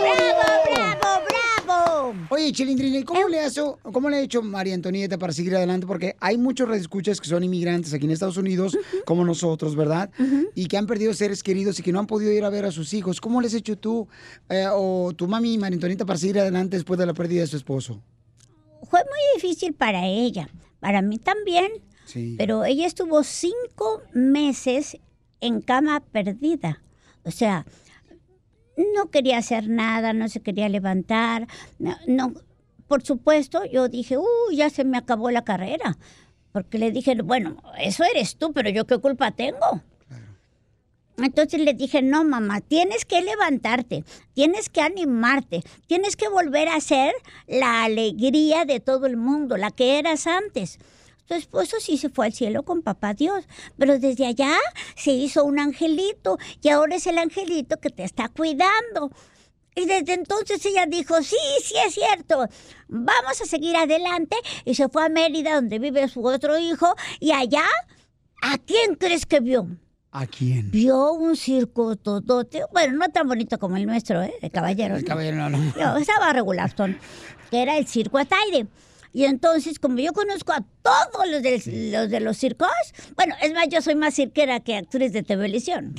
Oye, 2.29 2.51
Chilindrina, 2.51 2.97
¿y 2.99 3.03
cómo 3.03 3.27
le, 3.27 3.39
hace- 3.39 3.61
cómo 3.91 4.09
le 4.09 4.17
ha 4.17 4.21
hecho 4.21 4.41
María 4.41 4.73
Antonieta 4.75 5.17
para 5.17 5.33
seguir 5.33 5.55
adelante? 5.55 5.85
Porque 5.87 6.15
hay 6.19 6.37
muchos 6.37 6.69
escuchas 6.75 7.19
que 7.21 7.27
son 7.27 7.43
inmigrantes 7.43 7.93
aquí 7.93 8.05
en 8.05 8.11
Estados 8.11 8.37
Unidos, 8.37 8.77
como 9.05 9.23
nosotros, 9.25 9.75
¿verdad? 9.75 10.09
Y 10.55 10.67
que 10.67 10.77
han 10.77 10.87
perdido 10.87 11.13
seres 11.13 11.43
queridos 11.43 11.79
y 11.79 11.83
que 11.83 11.91
no 11.91 11.99
han 11.99 12.07
podido 12.07 12.31
ir 12.31 12.43
a 12.43 12.49
ver 12.49 12.65
a 12.65 12.71
sus 12.71 12.93
hijos. 12.93 13.19
¿Cómo 13.21 13.41
les 13.41 13.53
has 13.53 13.59
hecho 13.59 13.77
tú 13.77 14.07
eh, 14.49 14.65
o 14.71 15.13
tu 15.15 15.27
mami 15.27 15.57
María 15.57 15.75
Antonieta 15.75 16.05
para 16.05 16.19
seguir 16.19 16.39
adelante 16.39 16.77
después 16.77 16.99
de 16.99 17.05
la 17.05 17.13
pérdida 17.13 17.41
de 17.41 17.47
su 17.47 17.57
esposo? 17.57 18.01
Fue 18.89 18.99
muy 19.01 19.41
difícil 19.41 19.73
para 19.73 20.05
ella, 20.05 20.47
para 20.79 21.01
mí 21.01 21.17
también. 21.17 21.71
Sí. 22.05 22.35
Pero 22.37 22.65
ella 22.65 22.85
estuvo 22.85 23.23
cinco 23.23 24.01
meses 24.13 24.97
en 25.41 25.61
cama 25.61 26.01
perdida. 26.11 26.81
O 27.23 27.31
sea, 27.31 27.65
no 28.77 29.09
quería 29.09 29.37
hacer 29.37 29.69
nada, 29.69 30.13
no 30.13 30.27
se 30.29 30.41
quería 30.41 30.69
levantar. 30.69 31.47
No, 31.79 31.95
no. 32.07 32.33
por 32.87 33.03
supuesto, 33.03 33.65
yo 33.65 33.89
dije, 33.89 34.17
uh, 34.17 34.51
ya 34.53 34.69
se 34.69 34.83
me 34.83 34.97
acabó 34.97 35.31
la 35.31 35.43
carrera. 35.43 35.97
Porque 36.51 36.77
le 36.77 36.91
dije, 36.91 37.15
bueno, 37.21 37.57
eso 37.79 38.03
eres 38.03 38.37
tú, 38.37 38.53
pero 38.53 38.69
yo 38.69 38.85
qué 38.85 38.97
culpa 38.97 39.31
tengo. 39.31 39.81
Entonces 41.17 41.61
le 41.61 41.73
dije, 41.73 42.01
no, 42.01 42.23
mamá, 42.23 42.61
tienes 42.61 43.05
que 43.05 43.21
levantarte, 43.21 44.03
tienes 44.33 44.69
que 44.69 44.81
animarte, 44.81 45.63
tienes 45.87 46.15
que 46.17 46.27
volver 46.27 46.67
a 46.67 46.81
ser 46.81 47.13
la 47.47 47.83
alegría 47.83 48.65
de 48.65 48.81
todo 48.81 49.05
el 49.05 49.15
mundo, 49.15 49.55
la 49.55 49.71
que 49.71 49.97
eras 49.97 50.27
antes. 50.27 50.77
Tu 51.27 51.33
esposo 51.33 51.77
sí 51.79 51.97
se 51.97 52.09
fue 52.09 52.27
al 52.27 52.33
cielo 52.33 52.63
con 52.63 52.83
papá 52.83 53.13
Dios, 53.13 53.45
pero 53.77 53.97
desde 53.97 54.27
allá 54.27 54.55
se 54.95 55.11
hizo 55.11 55.43
un 55.43 55.59
angelito 55.59 56.37
y 56.61 56.69
ahora 56.69 56.95
es 56.95 57.07
el 57.07 57.17
angelito 57.17 57.77
que 57.77 57.89
te 57.89 58.03
está 58.03 58.29
cuidando. 58.29 59.11
Y 59.75 59.85
desde 59.85 60.13
entonces 60.13 60.65
ella 60.65 60.85
dijo, 60.85 61.21
sí, 61.21 61.35
sí 61.61 61.73
es 61.85 61.95
cierto, 61.95 62.47
vamos 62.87 63.41
a 63.41 63.45
seguir 63.45 63.75
adelante. 63.75 64.37
Y 64.63 64.75
se 64.75 64.87
fue 64.87 65.03
a 65.03 65.09
Mérida, 65.09 65.55
donde 65.55 65.79
vive 65.79 66.07
su 66.07 66.23
otro 66.25 66.57
hijo, 66.57 66.95
y 67.19 67.31
allá, 67.31 67.65
¿a 68.41 68.57
quién 68.57 68.95
crees 68.95 69.25
que 69.25 69.41
vio? 69.41 69.67
¿A 70.11 70.27
quién? 70.27 70.71
Vio 70.71 71.11
un 71.11 71.35
circo 71.35 71.97
todote, 71.97 72.61
bueno, 72.71 72.97
no 72.97 73.09
tan 73.09 73.27
bonito 73.27 73.59
como 73.59 73.75
el 73.75 73.85
nuestro, 73.85 74.23
¿eh? 74.23 74.33
De 74.41 74.49
caballeros. 74.49 74.99
El 74.99 75.05
caballero 75.05 75.35
no, 75.35 75.49
no. 75.49 75.57
No, 75.75 75.97
estaba 75.97 76.31
regular, 76.31 76.73
que 77.51 77.61
era 77.61 77.77
el 77.77 77.85
circo 77.85 78.17
Ataire. 78.17 78.67
Y 79.15 79.23
entonces, 79.23 79.79
como 79.79 79.97
yo 79.99 80.11
conozco 80.11 80.51
a 80.51 80.65
todos 80.81 81.25
los, 81.31 81.41
del- 81.41 81.91
los 81.93 82.09
de 82.09 82.19
los 82.19 82.35
circos, 82.35 82.67
bueno, 83.15 83.33
es 83.41 83.53
más, 83.53 83.69
yo 83.69 83.81
soy 83.81 83.95
más 83.95 84.13
cirquera 84.13 84.59
que 84.59 84.75
actriz 84.75 85.13
de 85.13 85.23
televisión. 85.23 85.95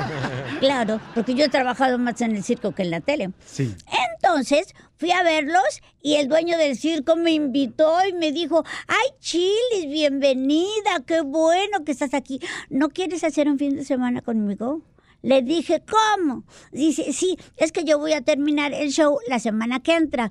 claro, 0.60 1.00
porque 1.14 1.34
yo 1.34 1.46
he 1.46 1.48
trabajado 1.48 1.98
más 1.98 2.20
en 2.20 2.36
el 2.36 2.44
circo 2.44 2.72
que 2.74 2.82
en 2.82 2.90
la 2.90 3.00
tele. 3.00 3.30
Sí. 3.46 3.74
Entonces 4.14 4.74
fui 4.98 5.10
a 5.10 5.22
verlos 5.22 5.62
y 6.02 6.16
el 6.16 6.28
dueño 6.28 6.58
del 6.58 6.76
circo 6.76 7.16
me 7.16 7.32
invitó 7.32 7.90
y 8.06 8.12
me 8.12 8.30
dijo, 8.30 8.62
ay 8.86 9.08
Chilis, 9.20 9.90
bienvenida, 9.90 11.00
qué 11.06 11.22
bueno 11.22 11.82
que 11.86 11.92
estás 11.92 12.12
aquí. 12.12 12.40
¿No 12.68 12.90
quieres 12.90 13.24
hacer 13.24 13.48
un 13.48 13.58
fin 13.58 13.74
de 13.74 13.86
semana 13.86 14.20
conmigo? 14.20 14.82
Le 15.22 15.40
dije, 15.42 15.82
¿cómo? 15.88 16.44
Dice, 16.72 17.12
sí, 17.14 17.38
es 17.56 17.72
que 17.72 17.84
yo 17.84 17.98
voy 17.98 18.12
a 18.12 18.20
terminar 18.22 18.72
el 18.74 18.90
show 18.90 19.18
la 19.28 19.38
semana 19.38 19.80
que 19.80 19.94
entra. 19.94 20.30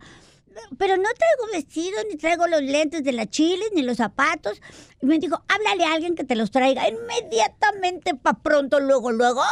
Pero 0.78 0.97
no 0.97 1.04
traigo 1.04 1.54
vestido, 1.54 1.97
ni 2.10 2.18
traigo 2.18 2.47
los 2.47 2.62
lentes 2.62 3.04
de 3.04 3.12
la 3.12 3.26
chiles, 3.26 3.70
ni 3.74 3.82
los 3.82 3.97
zapatos. 3.97 4.62
Y 5.02 5.06
me 5.06 5.20
dijo, 5.20 5.43
háblale 5.47 5.86
a 5.86 5.93
alguien 5.93 6.16
que 6.16 6.24
te 6.24 6.36
los 6.36 6.52
traiga. 6.52 6.88
Inmediatamente, 6.88 8.16
pa' 8.16 8.34
pronto, 8.34 8.80
luego, 8.80 9.12
luego, 9.12 9.43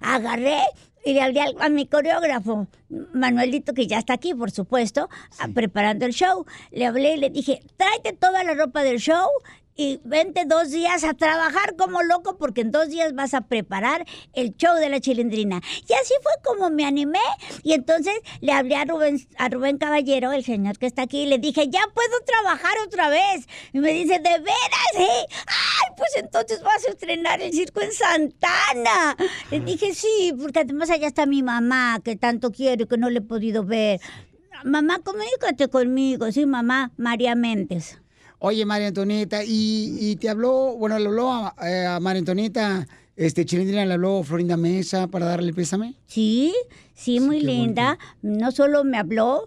agarré 0.00 0.62
y 1.04 1.14
le 1.14 1.22
hablé 1.22 1.42
a 1.58 1.68
mi 1.68 1.86
coreógrafo, 1.86 2.66
Manuelito, 3.12 3.72
que 3.72 3.86
ya 3.86 3.98
está 3.98 4.14
aquí, 4.14 4.34
por 4.34 4.50
supuesto, 4.50 5.08
preparando 5.54 6.04
el 6.04 6.12
show. 6.12 6.44
Le 6.70 6.86
hablé 6.86 7.14
y 7.14 7.16
le 7.18 7.30
dije, 7.30 7.62
tráete 7.76 8.12
toda 8.12 8.44
la 8.44 8.54
ropa 8.54 8.82
del 8.82 8.98
show 8.98 9.28
y 9.76 10.00
vente 10.04 10.44
dos 10.46 10.70
días 10.70 11.04
a 11.04 11.14
trabajar 11.14 11.76
como 11.76 12.02
loco 12.02 12.36
porque 12.36 12.60
en 12.60 12.70
dos 12.70 12.88
días 12.88 13.14
vas 13.14 13.34
a 13.34 13.42
preparar 13.42 14.04
el 14.34 14.54
show 14.56 14.74
de 14.76 14.88
la 14.88 15.00
chilindrina. 15.00 15.60
Y 15.88 15.92
así 15.94 16.14
fue 16.22 16.32
como 16.44 16.70
me 16.70 16.84
animé 16.84 17.18
y 17.62 17.72
entonces 17.72 18.14
le 18.40 18.52
hablé 18.52 18.76
a 18.76 18.84
Rubén, 18.84 19.26
a 19.38 19.48
Rubén 19.48 19.78
Caballero, 19.78 20.32
el 20.32 20.44
señor 20.44 20.78
que 20.78 20.86
está 20.86 21.02
aquí, 21.02 21.22
y 21.22 21.26
le 21.26 21.38
dije, 21.38 21.68
ya 21.68 21.80
puedo 21.94 22.20
trabajar 22.26 22.72
otra 22.86 23.08
vez. 23.08 23.46
Y 23.72 23.78
me 23.80 23.92
dice, 23.92 24.18
¿de 24.18 24.38
veras? 24.38 24.94
eh? 24.96 25.26
Ay, 25.46 25.94
pues 25.96 26.10
entonces 26.16 26.62
vas 26.62 26.86
a 26.86 26.90
estrenar 26.90 27.40
el 27.40 27.52
circo 27.52 27.80
en 27.80 27.92
Santana. 27.92 29.16
Le 29.50 29.60
dije, 29.60 29.94
sí, 29.94 30.34
porque 30.38 30.60
además 30.60 30.90
allá 30.90 31.06
está 31.06 31.26
mi 31.26 31.42
mamá, 31.42 32.00
que 32.04 32.16
tanto 32.16 32.50
quiero 32.52 32.84
y 32.84 32.86
que 32.86 32.98
no 32.98 33.08
le 33.10 33.18
he 33.18 33.22
podido 33.22 33.64
ver. 33.64 34.00
Mamá, 34.64 34.98
comunícate 35.02 35.68
conmigo. 35.68 36.30
Sí, 36.32 36.44
mamá, 36.44 36.92
María 36.96 37.34
Méndez. 37.34 37.98
Oye, 38.40 38.64
María 38.64 38.88
Antonieta, 38.88 39.44
y, 39.44 39.96
y 40.00 40.16
te 40.16 40.30
habló, 40.30 40.74
bueno, 40.76 40.98
le 40.98 41.06
habló 41.06 41.30
a, 41.30 41.54
eh, 41.62 41.86
a 41.86 42.00
María 42.00 42.20
Antonieta, 42.20 42.88
este, 43.14 43.44
Chilindrina 43.44 43.84
le 43.84 43.92
habló 43.92 44.22
Florinda 44.22 44.56
Mesa 44.56 45.06
para 45.08 45.26
darle 45.26 45.48
el 45.48 45.54
pésame. 45.54 45.94
Sí, 46.06 46.54
sí, 46.94 47.20
muy 47.20 47.40
linda. 47.40 47.98
No 48.22 48.50
solo 48.50 48.82
me 48.82 48.96
habló, 48.96 49.46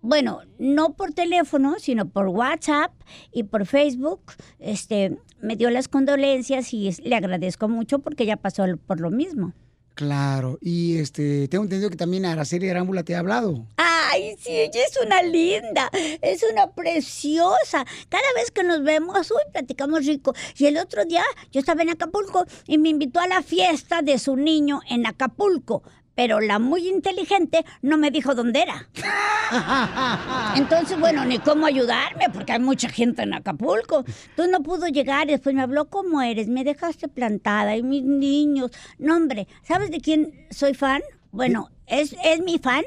bueno, 0.00 0.40
no 0.58 0.94
por 0.94 1.12
teléfono, 1.12 1.76
sino 1.78 2.08
por 2.08 2.26
WhatsApp 2.26 2.92
y 3.32 3.44
por 3.44 3.64
Facebook. 3.64 4.20
Este, 4.58 5.16
me 5.40 5.54
dio 5.54 5.70
las 5.70 5.86
condolencias 5.86 6.74
y 6.74 6.90
le 7.04 7.14
agradezco 7.14 7.68
mucho 7.68 8.00
porque 8.00 8.24
ella 8.24 8.36
pasó 8.36 8.64
por 8.86 8.98
lo 8.98 9.10
mismo. 9.10 9.52
Claro, 10.00 10.56
y 10.62 10.96
este, 10.96 11.46
tengo 11.48 11.64
entendido 11.64 11.90
que 11.90 11.96
también 11.96 12.24
Araceli 12.24 12.70
Arámbula 12.70 13.02
te 13.02 13.14
ha 13.14 13.18
hablado. 13.18 13.66
Ay, 13.76 14.34
sí, 14.40 14.48
ella 14.50 14.80
es 14.82 14.98
una 15.04 15.22
linda, 15.22 15.90
es 16.22 16.42
una 16.50 16.70
preciosa. 16.72 17.84
Cada 18.08 18.32
vez 18.34 18.50
que 18.50 18.64
nos 18.64 18.82
vemos, 18.82 19.30
uy, 19.30 19.42
platicamos 19.52 20.06
rico. 20.06 20.32
Y 20.56 20.64
el 20.64 20.78
otro 20.78 21.04
día 21.04 21.22
yo 21.52 21.60
estaba 21.60 21.82
en 21.82 21.90
Acapulco 21.90 22.46
y 22.66 22.78
me 22.78 22.88
invitó 22.88 23.20
a 23.20 23.28
la 23.28 23.42
fiesta 23.42 24.00
de 24.00 24.18
su 24.18 24.36
niño 24.36 24.80
en 24.88 25.04
Acapulco. 25.04 25.82
Pero 26.20 26.38
la 26.38 26.58
muy 26.58 26.86
inteligente 26.86 27.64
no 27.80 27.96
me 27.96 28.10
dijo 28.10 28.34
dónde 28.34 28.60
era. 28.60 28.86
Entonces, 30.54 31.00
bueno, 31.00 31.24
ni 31.24 31.38
cómo 31.38 31.64
ayudarme, 31.64 32.26
porque 32.30 32.52
hay 32.52 32.58
mucha 32.58 32.90
gente 32.90 33.22
en 33.22 33.32
Acapulco. 33.32 34.04
Entonces 34.28 34.52
no 34.52 34.62
pudo 34.62 34.86
llegar 34.88 35.28
y 35.28 35.30
después 35.30 35.54
me 35.54 35.62
habló, 35.62 35.88
¿cómo 35.88 36.20
eres? 36.20 36.46
Me 36.46 36.62
dejaste 36.62 37.08
plantada 37.08 37.74
y 37.74 37.82
mis 37.82 38.04
niños. 38.04 38.70
No, 38.98 39.16
hombre, 39.16 39.48
¿sabes 39.62 39.90
de 39.90 40.02
quién 40.02 40.46
soy 40.50 40.74
fan? 40.74 41.00
Bueno, 41.32 41.70
es, 41.86 42.14
es 42.22 42.42
mi 42.42 42.58
fan. 42.58 42.84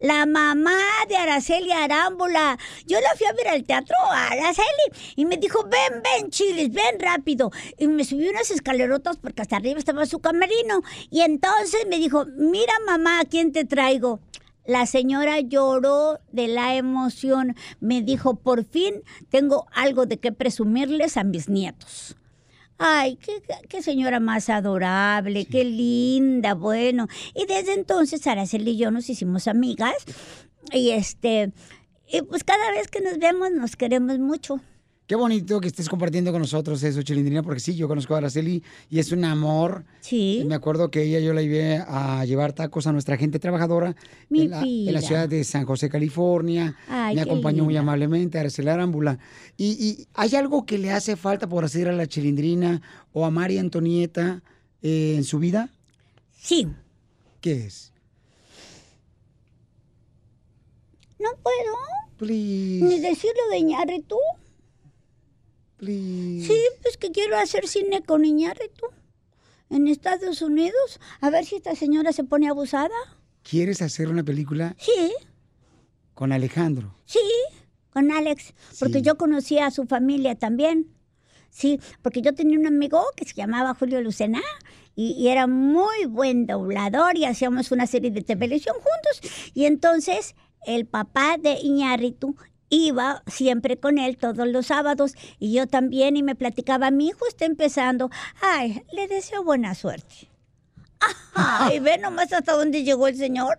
La 0.00 0.26
mamá 0.26 0.78
de 1.08 1.16
Araceli 1.16 1.72
Arámbula. 1.72 2.56
Yo 2.86 3.00
la 3.00 3.16
fui 3.16 3.26
a 3.26 3.32
ver 3.32 3.48
al 3.48 3.64
teatro 3.64 3.96
a 4.08 4.28
Araceli 4.28 5.14
y 5.16 5.24
me 5.24 5.38
dijo, 5.38 5.64
ven, 5.64 6.00
ven, 6.04 6.30
chiles, 6.30 6.70
ven 6.70 7.00
rápido. 7.00 7.50
Y 7.78 7.88
me 7.88 8.04
subí 8.04 8.28
unas 8.28 8.48
escalerotas 8.52 9.16
porque 9.16 9.42
hasta 9.42 9.56
arriba 9.56 9.80
estaba 9.80 10.06
su 10.06 10.20
camerino. 10.20 10.82
Y 11.10 11.22
entonces 11.22 11.84
me 11.88 11.98
dijo, 11.98 12.26
mira 12.36 12.74
mamá, 12.86 13.18
¿a 13.18 13.24
quién 13.24 13.50
te 13.50 13.64
traigo? 13.64 14.20
La 14.64 14.86
señora 14.86 15.40
lloró 15.40 16.20
de 16.30 16.46
la 16.46 16.76
emoción. 16.76 17.56
Me 17.80 18.00
dijo, 18.00 18.36
por 18.36 18.64
fin 18.64 19.02
tengo 19.30 19.66
algo 19.72 20.06
de 20.06 20.20
qué 20.20 20.30
presumirles 20.30 21.16
a 21.16 21.24
mis 21.24 21.48
nietos. 21.48 22.17
Ay, 22.78 23.16
qué, 23.16 23.42
qué 23.68 23.82
señora 23.82 24.20
más 24.20 24.48
adorable, 24.48 25.46
qué 25.46 25.64
linda, 25.64 26.54
bueno. 26.54 27.08
Y 27.34 27.46
desde 27.46 27.74
entonces 27.74 28.26
Araceli 28.26 28.70
y 28.72 28.76
yo 28.76 28.90
nos 28.92 29.10
hicimos 29.10 29.48
amigas. 29.48 29.96
Y 30.72 30.90
este, 30.90 31.52
y 32.06 32.22
pues 32.22 32.44
cada 32.44 32.70
vez 32.70 32.88
que 32.88 33.00
nos 33.00 33.18
vemos 33.18 33.50
nos 33.50 33.74
queremos 33.74 34.18
mucho. 34.18 34.60
Qué 35.08 35.16
bonito 35.16 35.58
que 35.58 35.68
estés 35.68 35.88
compartiendo 35.88 36.32
con 36.32 36.42
nosotros 36.42 36.82
eso, 36.82 37.00
Chilindrina, 37.02 37.42
porque 37.42 37.60
sí, 37.60 37.74
yo 37.74 37.88
conozco 37.88 38.14
a 38.14 38.18
Araceli 38.18 38.62
y 38.90 38.98
es 38.98 39.10
un 39.10 39.24
amor. 39.24 39.86
Sí. 40.00 40.44
Me 40.46 40.54
acuerdo 40.54 40.90
que 40.90 41.02
ella 41.02 41.18
yo 41.18 41.32
la 41.32 41.40
llevé 41.40 41.78
a 41.78 42.22
llevar 42.26 42.52
tacos 42.52 42.86
a 42.86 42.92
nuestra 42.92 43.16
gente 43.16 43.38
trabajadora 43.38 43.96
Mi 44.28 44.42
en, 44.42 44.50
la, 44.50 44.60
en 44.60 44.92
la 44.92 45.00
ciudad 45.00 45.26
de 45.26 45.44
San 45.44 45.64
José, 45.64 45.88
California. 45.88 46.76
Ay, 46.90 47.14
Me 47.14 47.22
acompañó 47.22 47.64
muy 47.64 47.74
amablemente, 47.78 48.38
Araceli 48.38 48.68
Arámbula. 48.68 49.18
Y, 49.56 49.82
y 49.82 50.06
hay 50.12 50.34
algo 50.34 50.66
que 50.66 50.76
le 50.76 50.92
hace 50.92 51.16
falta 51.16 51.48
por 51.48 51.64
hacer 51.64 51.88
a 51.88 51.92
la 51.92 52.06
Chilindrina 52.06 52.82
o 53.14 53.24
a 53.24 53.30
María 53.30 53.62
Antonieta 53.62 54.42
eh, 54.82 55.14
en 55.16 55.24
su 55.24 55.38
vida. 55.38 55.70
Sí. 56.38 56.68
¿Qué 57.40 57.64
es? 57.64 57.94
No 61.18 61.30
puedo. 61.42 61.76
Please. 62.18 62.84
Ni 62.84 63.00
decirlo 63.00 63.40
de 63.50 63.56
Iñárritu. 63.58 64.16
Please. 65.78 66.46
Sí, 66.46 66.60
pues 66.82 66.96
que 66.96 67.10
quiero 67.10 67.38
hacer 67.38 67.66
cine 67.66 68.02
con 68.02 68.24
Iñárritu. 68.24 68.86
En 69.70 69.86
Estados 69.88 70.42
Unidos. 70.42 71.00
A 71.20 71.30
ver 71.30 71.44
si 71.44 71.56
esta 71.56 71.74
señora 71.74 72.12
se 72.12 72.24
pone 72.24 72.48
abusada. 72.48 72.94
¿Quieres 73.42 73.80
hacer 73.82 74.08
una 74.08 74.22
película 74.24 74.74
Sí, 74.78 75.12
con 76.14 76.32
Alejandro? 76.32 76.94
sí, 77.06 77.20
con 77.90 78.10
Alex. 78.12 78.54
Porque 78.78 79.02
yo 79.02 79.16
conocía 79.16 79.66
a 79.66 79.70
su 79.70 79.84
familia 79.86 80.34
también. 80.34 80.94
Sí, 81.50 81.80
porque 82.02 82.20
yo 82.22 82.34
tenía 82.34 82.58
un 82.58 82.66
amigo 82.66 83.02
que 83.16 83.24
se 83.24 83.34
llamaba 83.34 83.74
Julio 83.74 84.00
Lucena 84.02 84.42
y, 84.94 85.12
y 85.12 85.28
era 85.28 85.46
muy 85.46 86.04
buen 86.06 86.46
doblador 86.46 87.16
y 87.16 87.24
hacíamos 87.24 87.72
una 87.72 87.86
serie 87.86 88.10
de 88.10 88.22
televisión 88.22 88.76
juntos. 88.76 89.50
Y 89.54 89.64
entonces 89.64 90.34
el 90.66 90.86
papá 90.86 91.36
de 91.40 91.52
Iñárritu 91.62 92.36
iba 92.70 93.22
siempre 93.26 93.78
con 93.78 93.98
él 93.98 94.16
todos 94.18 94.46
los 94.48 94.66
sábados 94.66 95.14
y 95.38 95.52
yo 95.52 95.66
también 95.66 96.16
y 96.16 96.22
me 96.22 96.34
platicaba, 96.34 96.90
mi 96.90 97.08
hijo 97.08 97.26
está 97.26 97.44
empezando. 97.44 98.10
Ay, 98.40 98.82
le 98.92 99.08
deseo 99.08 99.42
buena 99.44 99.74
suerte. 99.74 100.28
Ay, 101.34 101.78
ve 101.80 101.98
nomás 101.98 102.32
hasta 102.32 102.52
dónde 102.54 102.82
llegó 102.84 103.08
el 103.08 103.16
señor. 103.16 103.58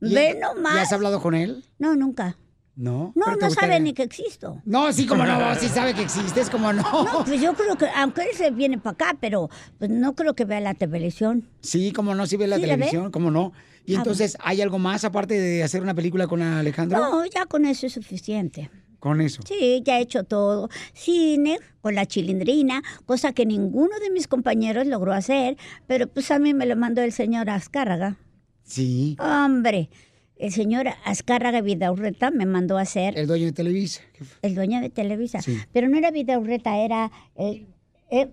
¿Y- 0.00 0.14
Ve 0.14 0.34
¿Y 0.36 0.40
nomás. 0.40 0.76
has 0.78 0.92
hablado 0.92 1.20
con 1.20 1.34
él? 1.34 1.64
No, 1.78 1.94
nunca. 1.94 2.36
No. 2.76 3.12
No, 3.14 3.36
no 3.36 3.50
sabe 3.50 3.78
ni 3.78 3.92
que 3.92 4.02
existo. 4.02 4.62
No, 4.64 4.90
sí, 4.92 5.06
como 5.06 5.26
no, 5.26 5.54
sí 5.56 5.68
sabe 5.74 5.92
que 5.92 6.00
existes, 6.02 6.48
como 6.48 6.72
no. 6.72 6.82
No, 6.82 7.24
pues 7.26 7.38
yo 7.40 7.52
creo 7.52 7.76
que, 7.76 7.86
aunque 7.94 8.22
él 8.22 8.28
se 8.34 8.50
viene 8.50 8.78
para 8.78 8.94
acá, 8.94 9.16
pero 9.20 9.50
pues 9.78 9.90
no 9.90 10.14
creo 10.14 10.34
que 10.34 10.46
vea 10.46 10.60
la 10.60 10.72
televisión. 10.72 11.46
Sí, 11.60 11.92
como 11.92 12.14
no, 12.14 12.26
sí 12.26 12.36
ve 12.38 12.46
la 12.46 12.58
televisión, 12.58 13.10
como 13.10 13.30
no. 13.30 13.52
Y 13.90 13.94
Ah, 13.94 13.98
entonces, 13.98 14.36
¿hay 14.40 14.60
algo 14.60 14.78
más 14.78 15.04
aparte 15.04 15.34
de 15.40 15.62
hacer 15.62 15.82
una 15.82 15.94
película 15.94 16.26
con 16.26 16.42
Alejandro? 16.42 16.98
No, 16.98 17.24
ya 17.26 17.46
con 17.46 17.64
eso 17.64 17.86
es 17.86 17.92
suficiente. 17.92 18.70
Con 19.00 19.20
eso. 19.20 19.40
Sí, 19.46 19.82
ya 19.84 19.98
he 19.98 20.02
hecho 20.02 20.24
todo. 20.24 20.68
Cine 20.92 21.58
con 21.80 21.94
la 21.94 22.04
chilindrina, 22.06 22.82
cosa 23.06 23.32
que 23.32 23.46
ninguno 23.46 23.98
de 23.98 24.10
mis 24.10 24.28
compañeros 24.28 24.86
logró 24.86 25.12
hacer, 25.12 25.56
pero 25.86 26.06
pues 26.06 26.30
a 26.30 26.38
mí 26.38 26.52
me 26.54 26.66
lo 26.66 26.76
mandó 26.76 27.00
el 27.02 27.12
señor 27.12 27.48
Azcárraga. 27.50 28.18
Sí. 28.62 29.16
Hombre, 29.18 29.88
el 30.36 30.52
señor 30.52 30.86
Azcárraga 31.04 31.60
Vidaurreta 31.62 32.30
me 32.30 32.46
mandó 32.46 32.78
a 32.78 32.82
hacer. 32.82 33.18
El 33.18 33.26
dueño 33.26 33.46
de 33.46 33.52
Televisa. 33.52 34.02
El 34.42 34.54
dueño 34.54 34.80
de 34.80 34.90
Televisa. 34.90 35.40
Sí. 35.42 35.58
Pero 35.72 35.88
no 35.88 35.96
era 35.98 36.10
Vidaurreta, 36.10 36.76
era. 36.78 37.10
el- 37.36 37.66
el- 38.10 38.30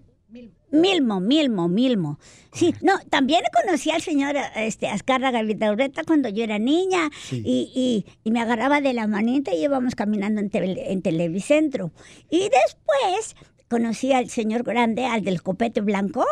Milmo, 0.72 1.20
Milmo, 1.22 1.68
Milmo. 1.70 2.20
Sí, 2.52 2.74
no, 2.82 3.00
también 3.10 3.42
conocí 3.64 3.90
al 3.92 4.02
señor 4.02 4.36
este, 4.56 4.88
Azcárraga 4.90 5.42
Vidaurreta 5.44 6.04
cuando 6.04 6.28
yo 6.30 6.44
era 6.44 6.60
niña 6.60 7.10
Sí. 7.30 7.42
y, 7.46 7.72
y- 7.74 8.06
y 8.24 8.32
me 8.32 8.42
agarraba 8.42 8.82
de 8.82 8.94
la 8.94 9.08
manita 9.08 9.54
y 9.54 9.64
íbamos 9.64 9.96
caminando 9.96 10.42
en, 10.42 10.50
tele- 10.50 10.92
en 10.92 11.02
Televicentro. 11.02 11.92
Y 12.30 12.40
después 12.50 13.36
conocí 13.70 14.12
al 14.12 14.30
señor 14.30 14.64
grande, 14.64 15.06
al 15.06 15.24
del 15.24 15.42
copete 15.42 15.82
blanco, 15.82 16.26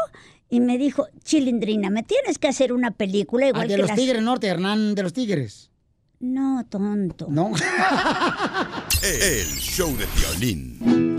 y 0.50 0.60
me 0.60 0.78
dijo, 0.78 1.08
Chilindrina, 1.24 1.90
me 1.90 2.04
tienes 2.04 2.38
que 2.38 2.48
hacer 2.48 2.72
una 2.74 2.92
película 2.92 3.48
igual 3.48 3.64
Ah, 3.64 3.68
de 3.68 3.74
que 3.76 3.82
los 3.82 3.88
las- 3.90 3.98
Tigres 3.98 4.22
Norte, 4.22 4.48
Hernán 4.48 4.96
de 4.96 5.04
los 5.04 5.14
Tigres. 5.14 5.70
No, 6.20 6.66
tonto. 6.70 7.28
No. 7.30 7.52
El 9.04 9.48
show 9.60 9.96
de 9.98 10.06
violín. 10.18 11.15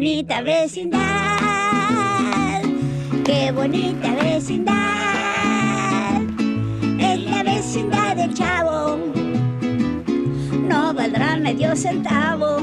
Bonita 0.00 0.40
vecindad, 0.40 1.02
qué 3.22 3.52
bonita 3.52 4.14
vecindad. 4.14 6.22
Es 6.98 7.20
la 7.24 7.42
vecindad 7.42 8.16
del 8.16 8.32
chavo, 8.32 8.96
no 10.66 10.94
valdrá 10.94 11.36
medio 11.36 11.76
centavo, 11.76 12.56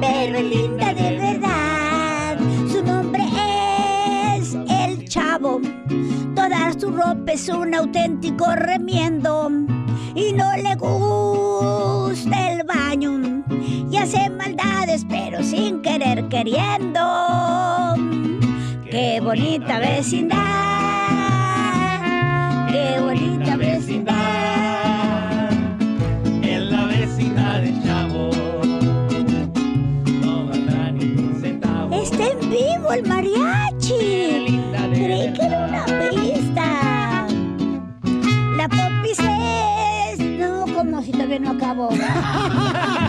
pero 0.00 0.38
es 0.38 0.44
linda 0.44 0.94
de 0.94 1.18
verdad. 1.18 2.38
Su 2.72 2.82
nombre 2.82 3.24
es 4.38 4.56
el 4.70 5.06
chavo, 5.06 5.60
toda 6.34 6.72
su 6.80 6.92
ropa 6.92 7.32
es 7.32 7.46
un 7.50 7.74
auténtico 7.74 8.46
remiendo. 8.56 9.50
Y 10.14 10.32
no 10.32 10.50
le 10.56 10.74
gusta 10.76 12.52
el 12.52 12.64
baño 12.64 13.37
y 13.98 14.02
hace 14.02 14.30
maldades 14.30 15.04
pero 15.08 15.42
sin 15.42 15.82
querer 15.82 16.28
queriendo. 16.28 17.00
Qué 18.90 19.20
bonita 19.20 19.78
vecindad, 19.78 20.38
qué 22.70 23.00
bonita 23.00 23.56
vecindad. 23.56 24.14
En 26.42 26.70
la 26.70 26.84
vecindad 26.86 27.60
del 27.60 27.82
chavo 27.82 28.30
no 30.22 30.46
valdrá 30.46 30.90
ni 30.92 31.04
un 31.04 31.40
centavo. 31.40 31.94
Está 31.94 32.24
en 32.28 32.40
vivo 32.50 32.92
el 32.92 33.06
mariachi. 33.06 34.60
Creí 34.94 35.32
que 35.32 35.42
era 35.42 35.66
una 35.66 35.84
pista. 36.10 37.26
La 38.56 38.68
popis 38.68 39.18
es... 39.18 40.18
No, 40.38 40.66
como 40.74 41.02
si 41.02 41.10
todavía 41.12 41.38
no 41.40 41.50
acabo. 41.50 41.90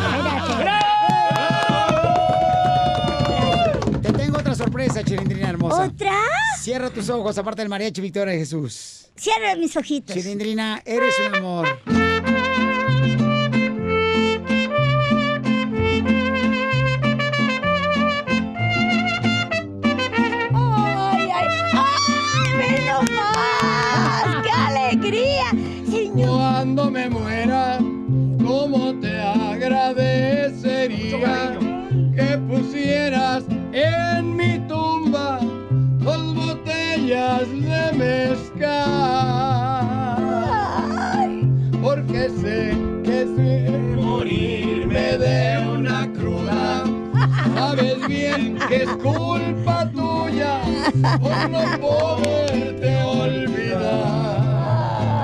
sorpresa, 4.80 5.04
Chilindrina 5.04 5.50
hermosa. 5.50 5.86
¿Otra? 5.86 6.14
Cierra 6.58 6.90
tus 6.90 7.10
ojos, 7.10 7.38
aparte 7.38 7.62
del 7.62 7.70
mariachi 7.70 8.02
Victoria 8.02 8.34
de 8.34 8.40
Jesús. 8.40 9.10
Cierra 9.16 9.56
mis 9.56 9.76
ojitos. 9.76 10.16
Chilindrina, 10.16 10.82
eres 10.86 11.16
un 11.28 11.36
amor. 11.36 11.68
Bien 48.10 48.58
que 48.68 48.84
es 48.84 48.90
culpa 48.98 49.90
tuya 49.92 50.62
por 51.22 51.50
no 51.50 51.62
poderte 51.80 52.96
olvidar. 53.04 54.42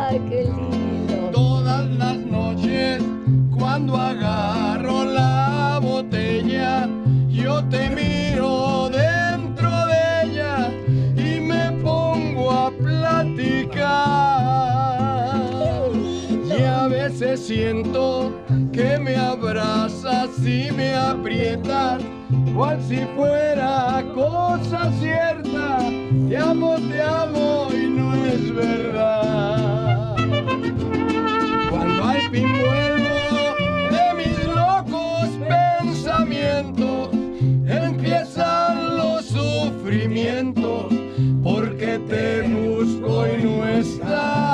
¡Ay, 0.10 0.22
qué 0.30 0.44
lindo! 0.44 1.32
Todas 1.32 1.90
las 1.90 2.18
noches 2.18 3.02
cuando 3.58 3.98
agarro 3.98 5.04
la 5.06 5.80
botella, 5.82 6.88
yo 7.28 7.64
te 7.66 7.90
miro 7.90 8.90
dentro 8.90 9.72
de 9.88 10.24
ella 10.24 10.70
y 11.18 11.40
me 11.42 11.72
pongo 11.82 12.52
a 12.52 12.72
platicar. 12.72 13.86
Y 16.58 16.64
a 16.64 16.88
veces 16.88 17.48
siento 17.48 18.32
que 18.72 19.00
me 19.00 19.16
abrazas 19.16 20.30
y 20.40 20.70
me 20.72 20.94
aprietas, 20.94 22.02
cual 22.56 22.82
si 22.82 22.98
fuera 23.16 24.04
cosa 24.14 24.92
cierta, 25.00 25.80
te 26.30 26.38
amo, 26.38 26.76
te 26.90 27.02
amo 27.02 27.68
y 27.72 27.88
no 27.88 28.26
es 28.26 28.56
verdad. 28.56 30.16
Cuando 31.70 32.04
al 32.04 32.22
fin 32.32 32.48
de 33.92 34.14
mis 34.16 34.46
locos 34.48 35.30
pensamientos, 35.48 37.10
empiezan 37.68 38.98
los 38.98 39.26
sufrimientos, 39.26 40.86
porque 41.44 42.00
te 42.10 42.42
busco 42.44 43.28
y 43.28 43.44
no 43.44 43.68
estás. 43.68 44.46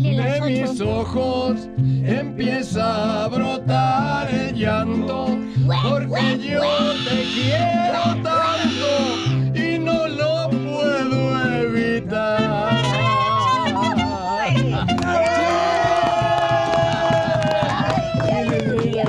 De 0.00 0.40
mis 0.46 0.80
ojos 0.80 1.68
empieza 2.04 3.24
a 3.24 3.28
brotar 3.28 4.28
llanto, 4.60 5.38
porque 5.66 6.38
yo 6.38 6.92
te 7.08 7.24
quiero 7.32 8.02
tanto 8.22 8.90
y 9.54 9.78
no 9.78 10.06
lo 10.06 10.50
puedo 10.50 11.20
evitar. 11.62 12.80
¡Qué 18.20 18.32
alegría, 18.32 19.04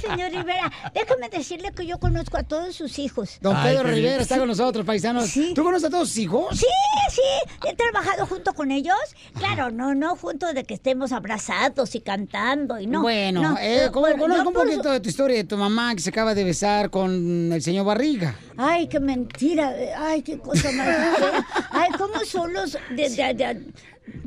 señor 0.00 0.30
Rivera! 0.30 0.69
Déjame 1.10 1.28
decirle 1.28 1.72
que 1.72 1.84
yo 1.86 1.98
conozco 1.98 2.36
a 2.36 2.44
todos 2.44 2.74
sus 2.76 2.98
hijos. 3.00 3.38
Don 3.40 3.60
Pedro 3.62 3.82
Rivera 3.84 4.22
está 4.22 4.38
con 4.38 4.46
nosotros, 4.46 4.86
paisanos. 4.86 5.32
¿Tú 5.54 5.64
conoces 5.64 5.88
a 5.88 5.90
todos 5.90 6.08
sus 6.08 6.18
hijos? 6.18 6.56
Sí, 6.56 6.66
sí, 7.10 7.68
he 7.68 7.74
trabajado 7.74 8.26
junto 8.26 8.52
con 8.54 8.70
ellos. 8.70 8.94
Claro, 9.36 9.70
no, 9.70 9.94
no 9.94 10.14
junto 10.14 10.52
de 10.52 10.62
que 10.64 10.74
estemos 10.74 11.10
abrazados 11.12 11.94
y 11.96 12.00
cantando 12.00 12.78
y 12.78 12.86
no. 12.86 13.02
bueno, 13.02 13.42
no, 13.42 13.58
eh, 13.58 13.82
no, 13.86 13.92
¿cómo- 13.92 14.06
bueno, 14.06 14.18
conozco 14.22 14.42
no 14.44 14.48
un 14.50 14.54
por 14.54 14.66
poquito 14.66 14.90
de 14.92 15.00
tu 15.00 15.08
historia 15.08 15.36
de 15.36 15.44
tu 15.44 15.56
mamá 15.56 15.94
que 15.94 16.00
se 16.00 16.10
acaba 16.10 16.34
de 16.34 16.44
besar 16.44 16.90
con 16.90 17.52
el 17.52 17.60
señor 17.62 17.86
Barriga. 17.86 18.36
Ay, 18.56 18.86
qué 18.86 19.00
mentira. 19.00 19.74
Ay, 19.98 20.22
qué 20.22 20.38
cosa 20.38 20.70
más. 20.72 20.86
Ay, 21.72 21.90
¿cómo 21.98 22.20
son 22.24 22.52
los... 22.52 22.72
de- 22.90 23.08
de- 23.10 23.34
de- 23.34 23.72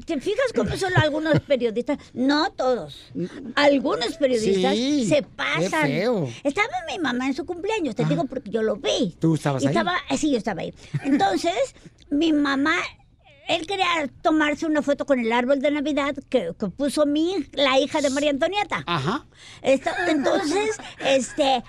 ¿Te 0.05 0.19
fijas 0.19 0.51
cómo 0.55 0.75
son 0.77 0.91
algunos 0.97 1.39
periodistas? 1.41 1.97
No 2.13 2.51
todos. 2.51 3.11
Algunos 3.55 4.17
periodistas 4.17 4.73
Sí, 4.75 5.05
se 5.07 5.15
qué 5.17 5.23
pasan. 5.23 5.87
feo. 5.87 6.29
Estaba 6.43 6.67
mi 6.91 6.99
mamá 6.99 7.27
en 7.27 7.33
su 7.33 7.45
cumpleaños, 7.45 7.95
te 7.95 8.05
digo 8.05 8.25
porque 8.25 8.49
yo 8.49 8.61
lo 8.63 8.75
vi. 8.77 9.15
¿Tú 9.19 9.35
estabas 9.35 9.63
Y 9.63 9.67
ahí? 9.67 9.71
Estaba, 9.71 9.95
eh, 10.09 10.17
sí, 10.17 10.31
yo 10.31 10.37
estaba 10.37 10.61
ahí. 10.61 10.73
Entonces, 11.03 11.53
mi 12.09 12.33
mamá, 12.33 12.75
él 13.47 13.67
quería 13.67 13.87
tomarse 14.21 14.65
una 14.65 14.81
foto 14.81 15.05
con 15.05 15.19
el 15.19 15.31
árbol 15.31 15.59
de 15.59 15.71
Navidad 15.71 16.15
que, 16.29 16.53
que 16.57 16.67
puso 16.67 17.05
mi, 17.05 17.45
la 17.53 17.79
hija 17.79 18.01
de 18.01 18.09
María 18.09 18.29
Antonieta. 18.29 18.83
Ajá. 18.85 19.25
Entonces, 20.07 20.77
este, 21.05 21.63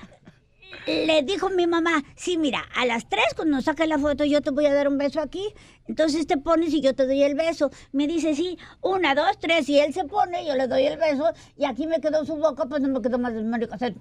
le 0.87 1.23
dijo 1.23 1.51
mi 1.51 1.67
mamá, 1.67 2.03
sí, 2.17 2.37
mira, 2.37 2.65
a 2.75 2.87
las 2.87 3.09
tres 3.09 3.27
cuando 3.37 3.61
saque 3.61 3.87
la 3.87 3.99
foto 3.99 4.25
yo 4.25 4.41
te 4.41 4.51
voy 4.51 4.67
a 4.67 4.75
dar 4.75 4.89
un 4.89 4.99
beso 4.99 5.21
aquí. 5.21 5.55
Entonces 5.87 6.27
te 6.27 6.39
pones 6.39 6.73
y 6.73 6.81
yo 6.81 6.95
te 6.95 7.07
doy 7.07 7.23
el 7.23 7.35
beso. 7.35 7.71
Me 7.93 8.07
dice, 8.07 8.35
sí, 8.35 8.59
una, 8.81 9.15
dos, 9.15 9.39
tres, 9.39 9.69
y 9.69 9.79
él 9.79 9.93
se 9.93 10.05
pone, 10.05 10.47
yo 10.47 10.55
le 10.55 10.67
doy 10.67 10.87
el 10.87 10.99
beso, 10.99 11.33
y 11.57 11.65
aquí 11.65 11.87
me 11.87 12.01
quedó 12.01 12.25
su 12.25 12.37
boca, 12.37 12.65
pues 12.67 12.81
no 12.83 12.89
me 12.89 13.03
quedó 13.03 13.19
más 13.19 13.33
médico. 13.35 13.75
hacer. 13.75 13.95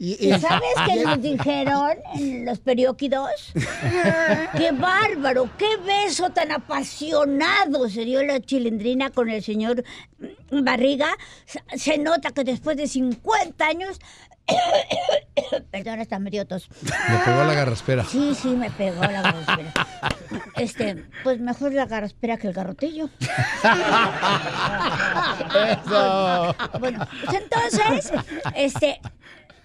¿Y 0.00 0.30
sabes 0.38 0.74
qué 0.86 1.02
nos 1.02 1.20
dijeron 1.20 1.98
en 2.14 2.44
los 2.44 2.60
perióditos? 2.60 3.52
¡Qué 4.56 4.70
bárbaro! 4.70 5.50
¡Qué 5.58 5.76
beso 5.78 6.30
tan 6.30 6.52
apasionado 6.52 7.88
se 7.88 8.04
dio 8.04 8.22
la 8.22 8.40
chilindrina 8.40 9.10
con 9.10 9.28
el 9.28 9.42
señor 9.42 9.82
Barriga! 10.50 11.16
Se 11.74 11.98
nota 11.98 12.30
que 12.30 12.44
después 12.44 12.76
de 12.76 12.86
50 12.86 13.66
años... 13.66 13.98
Perdón, 15.70 16.00
hasta 16.00 16.18
me 16.18 16.30
dio 16.30 16.46
tos. 16.46 16.68
Le 16.82 17.18
pegó 17.24 17.44
la 17.44 17.54
garraspera. 17.54 18.04
Sí, 18.04 18.34
sí, 18.34 18.48
me 18.48 18.70
pegó 18.70 19.02
la 19.02 19.22
garraspera. 19.22 19.72
Este, 20.56 21.04
pues 21.22 21.40
mejor 21.40 21.72
la 21.72 21.86
garraspera 21.86 22.36
que 22.36 22.48
el 22.48 22.52
garrotillo. 22.52 23.08
Eso. 25.68 26.54
Bueno, 26.80 27.06
pues 27.24 27.36
entonces, 27.40 28.12
este, 28.54 29.00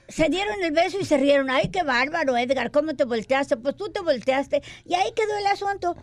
se 0.07 0.29
dieron 0.29 0.55
el 0.63 0.71
beso 0.71 0.99
y 0.99 1.05
se 1.05 1.17
rieron. 1.17 1.49
Ay, 1.49 1.69
qué 1.69 1.83
bárbaro, 1.83 2.37
Edgar, 2.37 2.71
¿cómo 2.71 2.95
te 2.95 3.05
volteaste? 3.05 3.57
Pues 3.57 3.75
tú 3.75 3.91
te 3.91 4.01
volteaste. 4.01 4.61
Y 4.85 4.93
ahí 4.93 5.11
quedó 5.15 5.37
el 5.37 5.47
asunto. 5.47 5.95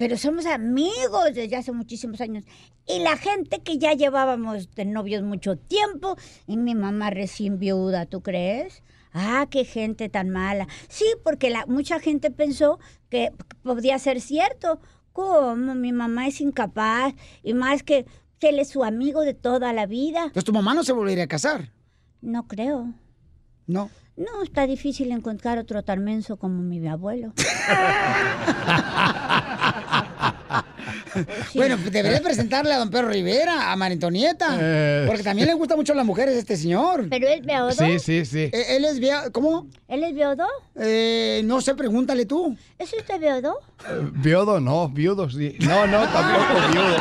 Pero 0.00 0.16
somos 0.16 0.46
amigos 0.46 1.34
desde 1.34 1.56
hace 1.56 1.72
muchísimos 1.72 2.22
años. 2.22 2.44
Y 2.86 3.00
la 3.00 3.18
gente 3.18 3.58
que 3.58 3.76
ya 3.76 3.92
llevábamos 3.92 4.74
de 4.74 4.86
novios 4.86 5.22
mucho 5.22 5.58
tiempo, 5.58 6.16
y 6.46 6.56
mi 6.56 6.74
mamá 6.74 7.10
recién 7.10 7.58
viuda, 7.58 8.06
¿tú 8.06 8.22
crees? 8.22 8.82
Ah, 9.12 9.46
qué 9.50 9.66
gente 9.66 10.08
tan 10.08 10.30
mala. 10.30 10.68
Sí, 10.88 11.04
porque 11.22 11.50
la, 11.50 11.66
mucha 11.66 12.00
gente 12.00 12.30
pensó 12.30 12.78
que 13.10 13.34
podía 13.62 13.98
ser 13.98 14.22
cierto. 14.22 14.80
¿Cómo? 15.12 15.74
Mi 15.74 15.92
mamá 15.92 16.28
es 16.28 16.40
incapaz. 16.40 17.12
Y 17.42 17.52
más 17.52 17.82
que, 17.82 18.06
él 18.40 18.58
es 18.58 18.70
su 18.70 18.84
amigo 18.84 19.20
de 19.20 19.34
toda 19.34 19.74
la 19.74 19.84
vida. 19.84 20.22
Entonces 20.22 20.44
tu 20.44 20.54
mamá 20.54 20.72
no 20.72 20.82
se 20.82 20.94
volvería 20.94 21.24
a 21.24 21.28
casar. 21.28 21.74
No 22.22 22.48
creo. 22.48 22.94
No. 23.66 23.90
No, 24.16 24.42
está 24.42 24.66
difícil 24.66 25.12
encontrar 25.12 25.58
otro 25.58 25.82
tan 25.82 26.02
menso 26.04 26.38
como 26.38 26.62
mi 26.62 26.88
abuelo. 26.88 27.34
Bueno, 31.54 31.76
pues 31.78 31.92
debería 31.92 32.20
presentarle 32.22 32.72
a 32.72 32.78
don 32.78 32.90
Pedro 32.90 33.08
Rivera, 33.08 33.72
a. 33.72 34.56
Eh. 34.60 35.04
Porque 35.06 35.22
también 35.22 35.48
le 35.48 35.54
gustan 35.54 35.76
mucho 35.78 35.94
las 35.94 36.04
mujeres 36.06 36.36
a 36.36 36.38
este 36.38 36.56
señor. 36.56 37.06
¿Pero 37.10 37.26
es 37.28 37.40
viudo? 37.44 37.72
Sí, 37.72 37.98
sí, 37.98 38.24
sí. 38.24 38.50
Eh, 38.52 38.76
él 38.76 38.84
es 38.84 39.00
viudo. 39.00 39.32
¿Cómo? 39.32 39.66
¿Él 39.88 40.04
es 40.04 40.14
viudo? 40.14 40.46
Eh, 40.76 41.42
no 41.44 41.60
sé, 41.60 41.74
pregúntale 41.74 42.24
tú. 42.26 42.56
¿Es 42.78 42.92
usted 42.92 43.18
viudo? 43.20 43.58
Eh, 43.88 44.08
Viudo, 44.12 44.60
no, 44.60 44.88
viudo, 44.88 45.28
sí. 45.30 45.56
No, 45.60 45.86
no, 45.86 46.00
tampoco 46.08 46.72
viudo. 46.72 46.96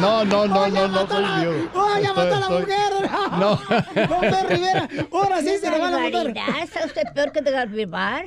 No, 0.00 0.24
no, 0.24 0.46
no, 0.46 0.68
no, 0.68 0.88
no 0.88 1.06
soy 1.06 1.24
viudo. 1.40 1.68
¡Oh, 1.74 1.88
ya 2.00 2.08
Estoy- 2.08 2.24
mató 2.30 2.34
a 2.36 2.40
la 2.40 2.46
estoy- 2.46 2.60
mujer! 2.60 3.10
No. 3.38 3.56
Don 4.08 4.20
Pedro 4.20 4.48
Rivera, 4.48 4.88
ahora 5.12 5.40
sí 5.40 5.50
se 5.60 5.70
le 5.70 5.78
va 5.78 5.88
a 5.88 5.90
matar. 5.90 6.34
¿Está 6.62 6.86
usted 6.86 7.02
peor 7.14 7.32
que 7.32 7.42
de 7.42 7.66
Vivar? 7.66 8.24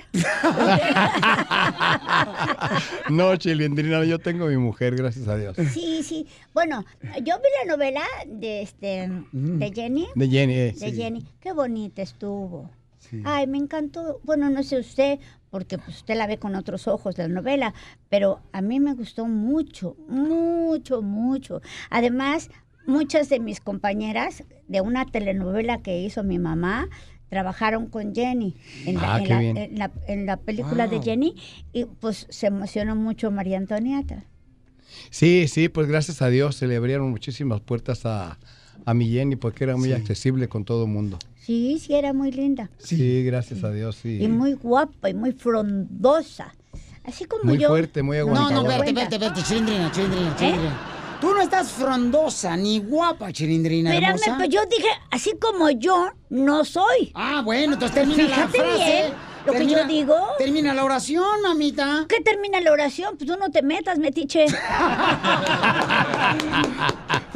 No, 3.09 3.22
Chilindrina, 3.37 4.03
yo 4.05 4.19
tengo 4.19 4.47
mi 4.47 4.57
mujer, 4.57 4.95
gracias 4.95 5.27
a 5.27 5.37
Dios. 5.37 5.55
Sí, 5.73 6.03
sí. 6.03 6.27
Bueno, 6.53 6.85
yo 7.23 7.35
vi 7.37 7.49
la 7.65 7.75
novela 7.75 8.01
de 8.27 8.61
este 8.61 9.09
de 9.31 9.71
Jenny. 9.73 10.07
De 10.15 10.29
Jenny, 10.29 10.53
eh, 10.53 10.75
De 10.77 10.91
sí. 10.91 10.95
Jenny. 10.95 11.25
Qué 11.39 11.53
bonita 11.53 12.01
estuvo. 12.01 12.69
Ay, 13.25 13.47
me 13.47 13.57
encantó. 13.57 14.19
Bueno, 14.23 14.49
no 14.49 14.63
sé 14.63 14.79
usted, 14.79 15.19
porque 15.49 15.77
pues, 15.77 15.97
usted 15.97 16.15
la 16.15 16.27
ve 16.27 16.37
con 16.37 16.55
otros 16.55 16.87
ojos 16.87 17.15
de 17.15 17.27
la 17.27 17.33
novela, 17.33 17.73
pero 18.09 18.41
a 18.51 18.61
mí 18.61 18.79
me 18.79 18.93
gustó 18.93 19.25
mucho, 19.25 19.95
mucho, 20.07 21.01
mucho. 21.01 21.61
Además, 21.89 22.49
muchas 22.85 23.29
de 23.29 23.39
mis 23.39 23.59
compañeras 23.59 24.43
de 24.67 24.81
una 24.81 25.05
telenovela 25.05 25.81
que 25.81 25.99
hizo 25.99 26.23
mi 26.23 26.39
mamá 26.39 26.89
trabajaron 27.29 27.87
con 27.87 28.13
Jenny 28.13 28.55
en 28.85 28.95
la, 28.95 29.15
Ah, 29.15 29.19
en 29.21 29.29
la- 29.29 29.41
en 29.43 29.79
la- 29.79 29.91
en 30.07 30.25
la 30.25 30.37
película 30.37 30.87
de. 30.87 31.01
Jenny 31.01 31.35
y 31.73 31.85
pues 31.85 32.27
se 32.29 32.47
emocionó 32.47 32.95
mucho 32.95 33.31
María 33.31 33.57
Antonieta. 33.57 34.23
Sí, 35.09 35.47
sí, 35.47 35.69
pues 35.69 35.87
gracias 35.87 36.21
a 36.21 36.29
Dios 36.29 36.55
se 36.55 36.67
le 36.67 36.75
abrieron 36.75 37.09
muchísimas 37.09 37.61
puertas 37.61 38.05
a, 38.05 38.37
a 38.85 38.93
mi 38.93 39.09
Jenny 39.09 39.35
porque 39.35 39.63
era 39.63 39.75
muy 39.75 39.91
accesible 39.91 40.47
con 40.47 40.65
todo 40.65 40.85
el 40.85 40.91
mundo. 40.91 41.17
Sí, 41.41 41.77
sí, 41.79 41.93
era 41.95 42.13
muy 42.13 42.31
linda. 42.31 42.69
Sí, 42.77 43.23
gracias 43.23 43.63
a 43.63 43.71
Dios, 43.71 43.97
sí. 44.01 44.19
Y 44.21 44.27
muy 44.27 44.53
guapa 44.53 45.09
y 45.09 45.13
muy 45.13 45.31
frondosa. 45.33 46.55
Así 47.03 47.25
como 47.25 47.43
Muy 47.43 47.57
yo. 47.57 47.67
fuerte, 47.67 48.01
muy 48.01 48.17
No, 48.17 48.23
aguantadora. 48.23 48.77
no, 48.77 48.83
vete, 48.83 48.93
vete, 48.93 49.17
vete, 49.17 49.43
chilindrina, 49.43 49.91
chilindrina, 49.91 50.35
chilindrina. 50.37 50.77
Tú 51.23 51.33
no 51.33 51.39
estás 51.41 51.71
frondosa 51.71 52.57
ni 52.57 52.79
guapa, 52.79 53.31
chilindrina 53.31 53.93
Espérame, 53.93 54.09
hermosa. 54.19 54.35
pues 54.35 54.49
yo 54.49 54.59
dije, 54.65 54.89
así 55.09 55.31
como 55.39 55.69
yo 55.69 56.09
no 56.29 56.65
soy. 56.65 57.13
Ah, 57.15 57.41
bueno, 57.45 57.75
entonces 57.75 57.95
termina 57.95 58.25
Fíjate 58.25 58.57
la 58.57 58.63
frase. 58.65 58.83
bien 58.83 59.13
lo 59.45 59.53
que 59.53 59.65
yo 59.65 59.85
digo. 59.85 60.17
Termina 60.37 60.73
la 60.73 60.83
oración, 60.83 61.41
mamita. 61.41 62.07
¿Qué 62.09 62.19
termina 62.19 62.59
la 62.59 62.73
oración? 62.73 63.15
Pues 63.15 63.25
tú 63.29 63.37
no 63.37 63.49
te 63.51 63.61
metas, 63.61 63.99
metiche. 63.99 64.47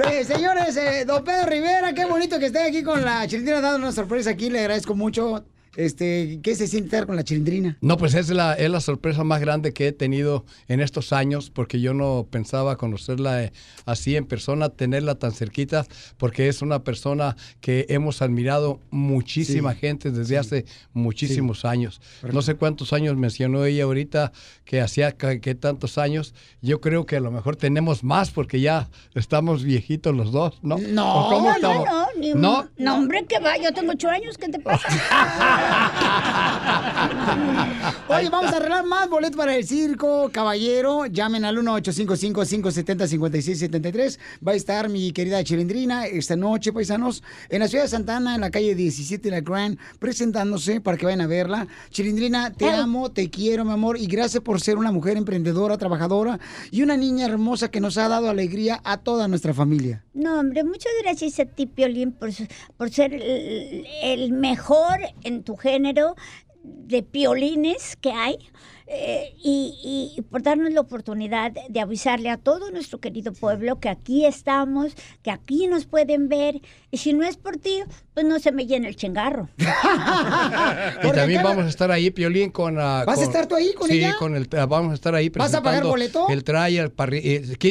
Eh, 0.10 0.24
señores, 0.24 0.78
eh, 0.78 1.06
don 1.06 1.24
Pedro 1.24 1.48
Rivera, 1.50 1.92
qué 1.94 2.06
bonito 2.06 2.38
que 2.40 2.46
esté 2.48 2.62
aquí 2.62 2.84
con 2.84 3.04
la 3.04 3.28
chilindrina 3.28 3.62
dando 3.62 3.80
una 3.80 3.92
sorpresa 3.92 4.30
aquí. 4.30 4.50
Le 4.50 4.60
agradezco 4.60 4.96
mucho. 4.96 5.44
Este, 5.78 6.40
¿qué 6.41 6.56
se 6.56 6.66
siente 6.68 6.88
estar 6.88 7.06
con 7.06 7.16
la 7.16 7.24
chilindrina? 7.24 7.78
No, 7.82 7.98
pues 7.98 8.16
es 8.16 8.30
la, 8.30 8.56
es 8.56 8.70
la 8.70 8.82
sorpresa 8.82 9.24
más 9.24 9.40
grande 9.40 9.74
que 9.74 9.88
he 9.88 9.91
tenido 9.91 10.44
en 10.68 10.80
estos 10.82 11.14
años, 11.14 11.52
porque 11.52 11.80
yo 11.80 11.94
no 11.94 12.28
pensaba 12.30 12.78
conocerla 12.78 13.44
eh, 13.44 13.52
así 13.86 14.16
en 14.16 14.26
persona, 14.26 14.70
tenerla 14.70 15.16
tan 15.16 15.32
cerquita, 15.34 15.86
porque 16.18 16.48
es 16.48 16.64
una 16.64 16.84
persona 16.84 17.36
que 17.62 17.86
hemos 17.90 18.24
admirado 18.24 18.80
muchísima 18.90 19.74
Sí. 19.74 19.80
gente 19.80 20.10
desde 20.12 20.40
hace 20.40 20.66
muchísimos 20.94 21.64
años. 21.64 22.02
No 22.34 22.41
sé 22.41 22.56
cuántos 22.56 22.91
años 22.91 23.16
mencionó 23.16 23.64
ella 23.64 23.84
ahorita, 23.84 24.32
que 24.66 24.82
hacía 24.82 25.12
que, 25.12 25.40
que 25.41 25.54
tantos 25.54 25.99
años. 25.99 26.34
Yo 26.62 26.82
creo 26.82 27.06
que 27.06 27.18
a 27.18 27.20
lo 27.20 27.30
mejor 27.30 27.56
tenemos 27.56 28.04
más, 28.04 28.32
porque 28.32 28.60
ya 28.62 28.90
estamos 29.14 29.64
viejitos 29.64 30.16
los 30.16 30.32
dos, 30.32 30.58
¿no? 30.64 30.76
¿O 30.76 30.80
No, 30.80 31.28
cómo 31.30 31.54
no, 31.62 31.86
no, 31.86 32.08
ni 32.20 32.34
¿No? 32.34 32.68
no, 32.78 32.95
hombre, 32.98 33.26
que 33.28 33.40
va, 33.40 33.58
yo 33.58 33.72
tengo 33.74 33.91
ocho 33.91 34.10
años, 34.10 34.38
¿qué 34.40 34.49
te 34.49 34.60
pasa? 34.60 34.88
Oye, 38.10 38.30
vamos 38.30 38.53
a 38.53 38.57
arreglar 38.57 38.85
más 38.85 39.10
boletos 39.10 39.35
para 39.35 39.56
el 39.56 39.68
circo, 39.68 40.30
caballero. 40.31 41.07
Llamen 41.07 41.45
al 41.45 41.57
1-855-570-5673. 41.57 44.19
Va 44.45 44.52
a 44.53 44.56
estar 44.56 44.89
mi 44.89 45.11
querida 45.11 45.44
Chilindrina 45.44 46.07
esta 46.07 46.38
noche, 46.38 46.72
paisanos, 46.72 47.22
en 47.49 47.60
la 47.60 47.68
ciudad 47.68 47.84
de 47.84 47.89
Santana, 47.89 48.35
en 48.35 48.41
la 48.41 48.49
calle 48.49 48.76
17 48.76 49.30
La 49.30 49.41
Grand, 49.41 49.77
presentándose 49.99 50.80
para 50.80 50.98
que 50.98 51.06
vayan 51.06 51.19
a 51.22 51.27
verla. 51.27 51.68
Chilindrina, 51.89 52.53
te 52.53 52.69
amo, 52.69 53.11
te 53.11 53.30
quiero, 53.30 53.65
mi 53.65 53.73
amor, 53.73 53.98
y 53.98 54.07
gracias 54.07 54.41
por 54.41 54.61
ser 54.61 54.77
una 54.77 54.94
mujer 54.94 55.18
emprendedora, 55.18 55.77
trabajadora 55.77 56.39
y 56.72 56.84
una 56.84 56.95
niña 56.95 57.26
hermosa 57.26 57.69
que 57.69 57.81
nos 57.81 57.98
ha 57.98 58.07
dado 58.07 58.30
alegría 58.30 58.80
a 58.85 58.95
toda 58.98 59.27
nuestra 59.27 59.53
familia. 59.53 60.06
No, 60.14 60.39
hombre, 60.39 60.64
muchas 60.64 60.94
gracias 61.03 61.41
a 61.41 61.45
ti, 61.45 61.65
Piolín, 61.65 62.14
por, 62.14 62.30
por 62.77 62.89
ser 62.89 63.14
el, 63.14 63.85
el 64.02 64.31
mejor 64.31 64.99
en 65.23 65.44
tu 65.44 65.57
género 65.58 66.16
de 66.64 67.04
piolines 67.04 67.96
que 67.98 68.12
hay. 68.14 68.38
eh, 68.90 69.34
y, 69.44 70.14
y 70.18 70.22
por 70.22 70.42
darnos 70.44 70.72
la 70.72 70.80
oportunidad 70.80 71.52
de 71.68 71.80
avisarle 71.82 72.30
a 72.30 72.38
todo 72.38 72.72
nuestro 72.72 73.00
querido 73.02 73.34
pueblo 73.34 73.82
que 73.82 73.90
aquí 73.90 74.26
estamos, 74.26 74.94
que 75.24 75.30
aquí 75.30 75.68
nos 75.68 75.86
pueden 75.86 76.30
ver. 76.30 76.62
Y 76.90 76.98
si 77.00 77.12
no 77.12 77.26
es 77.26 77.36
por 77.36 77.58
ti, 77.58 77.82
pues 78.14 78.26
no 78.26 78.40
se 78.40 78.54
me 78.54 78.66
llena 78.66 78.88
el 78.88 78.96
chengarro. 78.96 79.50
Y 81.04 81.12
también 81.12 81.44
vamos 81.44 81.66
a 81.66 81.70
estar 81.70 81.92
ahí, 81.92 82.12
Piolín, 82.12 82.50
con... 82.50 82.80
ah, 82.80 83.04
¿Vas 83.06 83.20
a 83.20 83.24
estar 83.24 83.46
tú 83.48 83.56
ahí 83.56 83.74
con 83.74 83.90
sí, 83.90 83.98
ella? 83.98 84.16
con 84.18 84.36
el, 84.36 84.48
ah, 84.58 84.66
vamos 84.66 84.92
a 84.92 84.94
estar 84.96 85.14
ahí 85.16 85.30
¿Vas 85.30 85.54
a 85.54 85.62
pagar 85.62 85.82
presentando 85.82 85.90
boleto? 85.90 86.28
El 86.30 86.44
trae, 86.46 86.80
el 86.80 86.92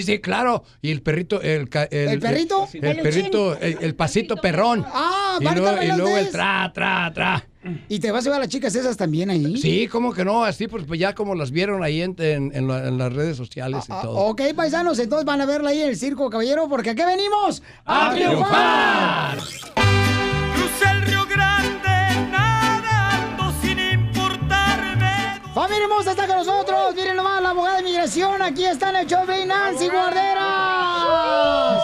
sí, 0.03 0.19
claro. 0.21 0.65
Y 0.83 0.91
el 0.91 1.01
perrito... 1.03 1.41
¿El, 1.41 1.69
ca- 1.69 1.85
¿El 1.85 2.21
perrito? 2.21 2.69
El, 2.75 3.01
perrito, 3.01 3.59
el, 3.59 3.79
el 3.81 3.95
pasito 3.95 4.37
perrón. 4.37 4.85
Ah, 4.87 5.39
y 5.41 5.45
¿van 5.45 5.55
a 5.55 5.57
luego, 5.61 5.81
estar 5.81 5.85
y 5.95 5.99
luego 5.99 6.17
el 6.19 6.31
tra, 6.31 6.71
tra, 6.75 7.11
tra. 7.15 7.49
¿Y 7.89 7.99
te 8.01 8.11
vas 8.11 8.23
a 8.23 8.25
llevar 8.25 8.41
a 8.41 8.45
las 8.45 8.49
chicas 8.53 8.75
esas 8.75 8.97
también 8.97 9.31
ahí? 9.31 9.57
Sí, 9.57 9.89
¿cómo 9.89 10.13
que 10.13 10.25
no? 10.25 10.45
Así, 10.45 10.69
pues, 10.69 10.85
pues 10.87 10.99
ya 11.01 11.15
como 11.15 11.35
las 11.35 11.51
vieron 11.51 11.83
ahí 11.83 12.03
en, 12.03 12.15
en- 12.19 12.53
en 12.55 12.69
la- 12.69 12.87
en 12.89 12.99
las 12.99 13.13
redes 13.13 13.37
sociales 13.37 13.85
y 13.87 13.89
todo. 13.89 14.13
Ok, 14.17 14.43
paisanos, 14.55 14.99
entonces 14.99 15.25
van 15.25 15.41
a 15.41 15.47
verla 15.47 15.71
ahí 15.71 15.83
en 15.83 15.89
el 15.89 15.97
circo, 15.97 16.29
caballero, 16.31 16.69
porque 16.69 16.91
aquí 16.91 17.03
venimos 17.05 17.63
¡A 17.85 18.13
triunfar! 18.15 19.39
Crucé 19.39 20.91
el 20.93 21.03
Río 21.03 21.27
Grande 21.27 22.29
nadando 22.31 23.53
sin 23.63 23.79
importarme. 23.79 25.41
¡Familia 25.55 25.85
hermosa 25.85 26.11
está 26.13 26.27
con 26.27 26.37
nosotros! 26.37 26.95
Miren 26.95 27.17
nomás, 27.17 27.43
la 27.43 27.51
abogada 27.51 27.77
de 27.77 27.83
inmigración. 27.83 28.43
Aquí 28.43 28.65
está 28.65 28.91
en 28.91 28.97
el 28.97 29.07
show 29.07 29.27
de 29.27 29.47
Nancy 29.47 29.89
Guarderas. 29.89 31.83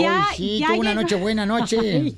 Ya, 0.00 0.26
Hoy 0.30 0.36
sí, 0.36 0.58
ya 0.58 0.68
tuvo 0.68 0.80
una 0.80 0.94
noche 0.94 1.16
buena 1.16 1.44
noche. 1.44 1.78
Ay, 1.80 2.14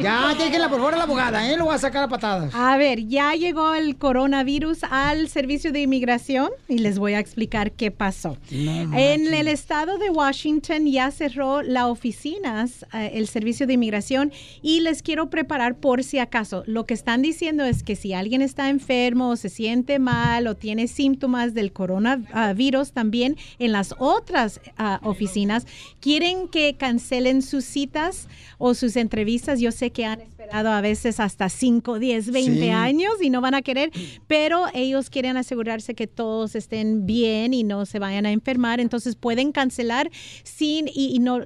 Ya, 0.00 0.34
déjenla 0.38 0.68
por 0.68 0.78
favor 0.78 0.94
a 0.94 0.96
la 0.96 1.02
abogada, 1.04 1.50
¿eh? 1.50 1.56
Lo 1.56 1.66
voy 1.66 1.74
a 1.74 1.78
sacar 1.78 2.02
a 2.02 2.08
patadas. 2.08 2.54
A 2.54 2.76
ver, 2.76 3.06
ya 3.06 3.34
llegó 3.34 3.74
el 3.74 3.96
coronavirus 3.96 4.84
al 4.90 5.28
servicio 5.28 5.72
de 5.72 5.82
inmigración 5.82 6.50
y 6.68 6.78
les 6.78 6.98
voy 6.98 7.12
a 7.14 7.18
explicar 7.18 7.72
qué 7.72 7.90
pasó. 7.90 8.38
en 8.50 9.34
el 9.34 9.48
estado 9.48 9.98
de 9.98 10.10
Washington 10.10 10.86
ya 10.86 11.10
cerró 11.10 11.62
las 11.62 11.84
oficinas, 11.84 12.86
eh, 12.94 13.12
el 13.14 13.28
servicio 13.28 13.66
de 13.66 13.74
inmigración, 13.74 14.32
y 14.62 14.80
les 14.80 15.02
quiero 15.02 15.28
preparar 15.28 15.76
por 15.76 16.04
si 16.04 16.18
acaso. 16.18 16.62
Lo 16.66 16.86
que 16.86 16.94
están 16.94 17.22
diciendo 17.22 17.64
es 17.64 17.82
que 17.82 17.96
si 17.96 18.14
alguien 18.14 18.40
está 18.40 18.68
enfermo 18.70 19.30
o 19.30 19.36
se 19.36 19.48
siente 19.48 19.98
mal 19.98 20.46
o 20.46 20.56
tiene 20.56 20.88
síntomas 20.88 21.54
del 21.54 21.72
coronavirus 21.72 22.92
también 22.92 23.36
en 23.58 23.72
las 23.72 23.94
otras 23.98 24.60
ah, 24.78 25.00
oficinas, 25.02 25.66
quieren 26.00 26.48
que 26.48 26.61
cancelen 26.78 27.42
sus 27.42 27.64
citas 27.64 28.28
o 28.58 28.74
sus 28.74 28.96
entrevistas. 28.96 29.60
Yo 29.60 29.72
sé 29.72 29.90
que 29.90 30.04
han 30.04 30.20
esperado 30.20 30.70
a 30.70 30.80
veces 30.80 31.20
hasta 31.20 31.48
5, 31.48 31.98
10, 31.98 32.30
20 32.30 32.60
Sí. 32.60 32.68
años 32.70 33.12
y 33.20 33.30
no 33.30 33.40
van 33.40 33.54
a 33.54 33.62
querer, 33.62 33.90
pero 34.26 34.66
ellos 34.74 35.10
quieren 35.10 35.36
asegurarse 35.36 35.94
que 35.94 36.06
todos 36.06 36.54
estén 36.54 37.04
bien 37.06 37.52
y 37.54 37.64
no 37.64 37.84
se 37.86 37.98
vayan 37.98 38.26
a 38.26 38.32
enfermar, 38.32 38.80
entonces 38.80 39.16
pueden 39.16 39.52
cancelar 39.52 40.10
sin 40.44 40.88
y, 40.88 41.14
y 41.14 41.18
no 41.18 41.40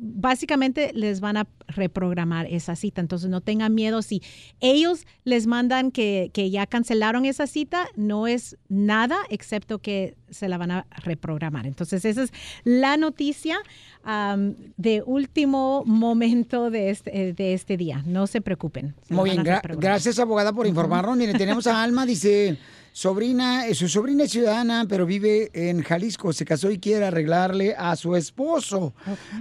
básicamente 0.00 0.92
les 0.94 1.20
van 1.20 1.36
a 1.36 1.48
reprogramar 1.66 2.46
esa 2.46 2.76
cita, 2.76 3.00
entonces 3.00 3.28
no 3.28 3.40
tengan 3.40 3.74
miedo 3.74 4.00
si 4.00 4.22
ellos 4.60 5.06
les 5.24 5.46
mandan 5.48 5.90
que, 5.90 6.30
que 6.32 6.50
ya 6.50 6.66
cancelaron 6.66 7.24
esa 7.24 7.46
cita, 7.48 7.88
no 7.96 8.26
es 8.28 8.56
nada 8.68 9.16
excepto 9.28 9.80
que 9.80 10.14
se 10.30 10.48
la 10.48 10.56
van 10.56 10.70
a 10.70 10.86
reprogramar. 11.02 11.66
Entonces 11.66 12.04
esa 12.04 12.22
es 12.22 12.32
la 12.64 12.96
noticia 12.96 13.58
de 14.76 15.02
último 15.04 15.82
momento 15.84 16.70
de 16.70 16.90
este, 16.90 17.28
eh, 17.28 17.32
de 17.34 17.52
este 17.52 17.76
día, 17.76 18.02
no 18.06 18.26
se 18.26 18.40
preocupen. 18.40 18.94
se 19.06 19.12
Muy 19.14 19.30
bien, 19.30 19.44
gra- 19.44 19.60
gracias 19.78 20.18
abogada 20.18 20.52
por 20.52 20.66
informarnos. 20.66 21.16
Mire, 21.16 21.34
tenemos 21.34 21.66
a 21.66 21.82
Alma, 21.82 22.06
dice, 22.06 22.56
sobrina, 22.98 23.68
eh, 23.68 23.76
su 23.76 23.86
sobrina 23.86 24.24
es 24.24 24.32
ciudadana, 24.32 24.84
pero 24.88 25.06
vive 25.06 25.50
en 25.54 25.82
Jalisco, 25.84 26.32
se 26.32 26.44
casó 26.44 26.68
y 26.68 26.80
quiere 26.80 27.04
arreglarle 27.04 27.76
a 27.78 27.94
su 27.94 28.16
esposo. 28.16 28.92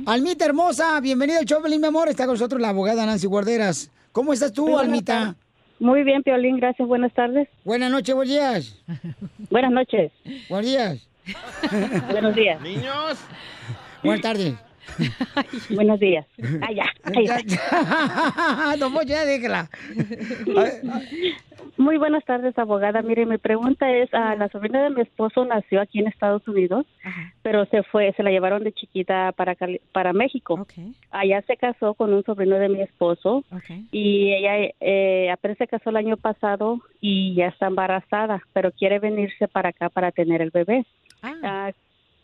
Almita 0.06 0.46
hermosa, 0.46 1.02
bienvenida 1.02 1.40
al 1.40 1.46
show, 1.46 1.60
mi 1.68 1.84
amor, 1.84 2.08
está 2.08 2.26
con 2.26 2.36
nosotros 2.36 2.62
la 2.62 2.70
abogada 2.70 3.04
Nancy 3.08 3.26
Guarderas. 3.26 3.92
¿Cómo 4.12 4.32
estás 4.32 4.54
tú, 4.54 4.68
Muy 4.68 4.80
Almita? 4.80 5.36
Muy 5.80 6.04
bien, 6.04 6.22
Piolín, 6.22 6.58
gracias, 6.58 6.88
buenas 6.88 7.12
tardes. 7.16 7.50
Buenas 7.66 7.90
noches, 7.90 8.14
buenos 8.14 8.32
días. 8.32 8.78
Buenas 9.50 9.72
noches. 9.72 10.12
Buenos 10.50 10.70
días. 10.70 11.08
Buenos 12.12 12.36
días. 12.36 12.62
Niños. 12.62 13.18
Buenas 14.04 14.22
tardes. 14.22 14.67
Buenos 15.70 16.00
días. 16.00 16.26
Ah, 16.62 16.72
Ya, 16.72 16.86
está. 17.22 17.42
ya. 17.42 18.76
No, 18.80 18.92
pues 18.94 19.08
ya 19.08 19.26
déjala. 19.26 19.70
Muy 21.78 21.98
buenas 21.98 22.26
tardes, 22.26 22.58
abogada. 22.58 23.02
Mire, 23.02 23.26
mi 23.26 23.38
pregunta 23.38 23.92
es, 23.92 24.10
ah, 24.14 24.36
la 24.36 24.50
sobrina 24.50 24.84
de 24.84 24.90
mi 24.90 25.02
esposo 25.02 25.46
nació 25.46 25.80
aquí 25.82 26.00
en 26.00 26.08
Estados 26.08 26.48
Unidos, 26.48 26.86
pero 27.44 27.66
se 27.68 27.84
fue, 27.84 28.14
se 28.14 28.24
la 28.24 28.32
llevaron 28.32 28.64
de 28.64 28.74
chiquita 28.74 29.32
para 29.34 29.56
Cali- 29.56 29.82
para 29.92 30.12
México. 30.14 30.66
Allá 31.12 31.42
se 31.44 31.56
casó 31.58 31.94
con 31.94 32.14
un 32.14 32.24
sobrino 32.24 32.56
de 32.58 32.70
mi 32.70 32.82
esposo 32.82 33.44
y 33.92 34.34
ella 34.34 34.72
eh, 34.80 35.30
apenas 35.32 35.58
se 35.58 35.68
casó 35.68 35.90
el 35.92 35.98
año 35.98 36.18
pasado 36.18 36.80
y 37.00 37.36
ya 37.36 37.48
está 37.48 37.68
embarazada, 37.68 38.42
pero 38.54 38.72
quiere 38.72 39.00
venirse 39.00 39.48
para 39.48 39.70
acá 39.70 39.90
para 39.90 40.12
tener 40.12 40.42
el 40.42 40.50
bebé. 40.52 40.86
Ah, 41.22 41.72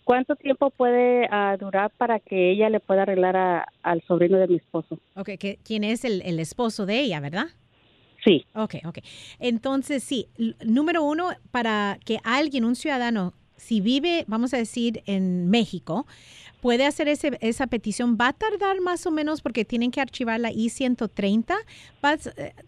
¿Cuánto 0.03 0.35
tiempo 0.35 0.69
puede 0.69 1.27
ah, 1.31 1.55
durar 1.59 1.91
para 1.97 2.19
que 2.19 2.51
ella 2.51 2.69
le 2.69 2.79
pueda 2.79 3.03
arreglar 3.03 3.35
a- 3.37 3.65
al 3.83 4.01
sobrino 4.03 4.37
de 4.37 4.47
mi 4.47 4.55
esposo? 4.57 4.99
Ok, 5.15 5.29
que- 5.39 5.59
¿quién 5.63 5.83
es 5.83 6.03
el, 6.05 6.21
el 6.23 6.39
esposo 6.39 6.85
de 6.85 6.99
ella, 6.99 7.19
verdad? 7.19 7.45
Sí. 8.23 8.45
Ok, 8.53 8.75
ok. 8.85 8.99
Entonces, 9.39 10.03
sí, 10.03 10.27
número 10.65 11.03
uno, 11.03 11.29
para 11.51 11.97
que 12.05 12.19
alguien, 12.23 12.63
un 12.65 12.75
ciudadano, 12.75 13.33
si 13.57 13.81
vive, 13.81 14.23
vamos 14.27 14.53
a 14.53 14.57
decir, 14.57 15.03
en 15.05 15.49
México, 15.49 16.05
puede 16.63 16.85
hacer 16.85 17.09
ese- 17.09 17.37
esa 17.41 17.67
petición. 17.67 18.17
Va 18.19 18.29
a 18.29 18.33
tardar 18.33 18.79
más 18.79 19.05
o 19.05 19.11
menos, 19.11 19.41
porque 19.41 19.65
tienen 19.65 19.91
que 19.91 19.99
archivar 19.99 20.39
la 20.39 20.49
I-130, 20.49 21.55
va 22.03 22.11
a 22.11 22.17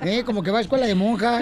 Eh, 0.00 0.22
como 0.22 0.42
que 0.42 0.50
va 0.50 0.58
a 0.58 0.60
escuela 0.60 0.86
de 0.86 0.94
monja. 0.94 1.40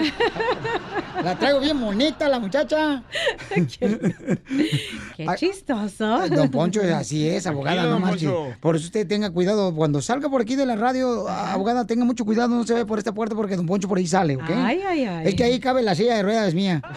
La 1.21 1.37
traigo 1.37 1.59
bien 1.59 1.79
bonita, 1.79 2.27
la 2.29 2.39
muchacha. 2.39 3.03
Qué 3.49 5.27
chistoso. 5.37 6.27
Don 6.29 6.49
Poncho, 6.49 6.81
así 6.95 7.27
es, 7.27 7.45
abogada, 7.45 7.83
no 7.83 7.99
marche. 7.99 8.29
Por 8.59 8.75
eso 8.75 8.85
usted 8.85 9.07
tenga 9.07 9.31
cuidado. 9.31 9.73
Cuando 9.75 10.01
salga 10.01 10.29
por 10.29 10.41
aquí 10.41 10.55
de 10.55 10.65
la 10.65 10.75
radio, 10.75 11.27
abogada, 11.27 11.85
tenga 11.85 12.05
mucho 12.05 12.25
cuidado, 12.25 12.49
no 12.49 12.65
se 12.65 12.73
ve 12.73 12.85
por 12.85 12.97
esta 12.97 13.13
puerta 13.13 13.35
porque 13.35 13.55
Don 13.55 13.65
Poncho 13.65 13.87
por 13.87 13.97
ahí 13.97 14.07
sale, 14.07 14.35
¿ok? 14.35 14.49
Ay, 14.49 14.81
ay, 14.87 15.05
ay. 15.05 15.27
Es 15.27 15.35
que 15.35 15.43
ahí 15.43 15.59
cabe 15.59 15.83
la 15.83 15.95
silla 15.95 16.15
de 16.15 16.23
ruedas 16.23 16.53
mía. 16.53 16.81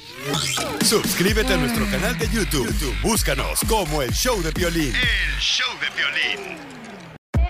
Suscríbete 0.83 1.53
a 1.53 1.57
nuestro 1.57 1.85
canal 1.91 2.17
de 2.17 2.25
YouTube. 2.27 2.67
YouTube, 2.67 2.95
Búscanos 3.03 3.59
como 3.67 4.01
el 4.01 4.11
show 4.11 4.41
de 4.41 4.51
violín. 4.51 4.93
El 4.95 5.39
show 5.39 5.67
de 5.79 5.87
violín. 5.95 6.80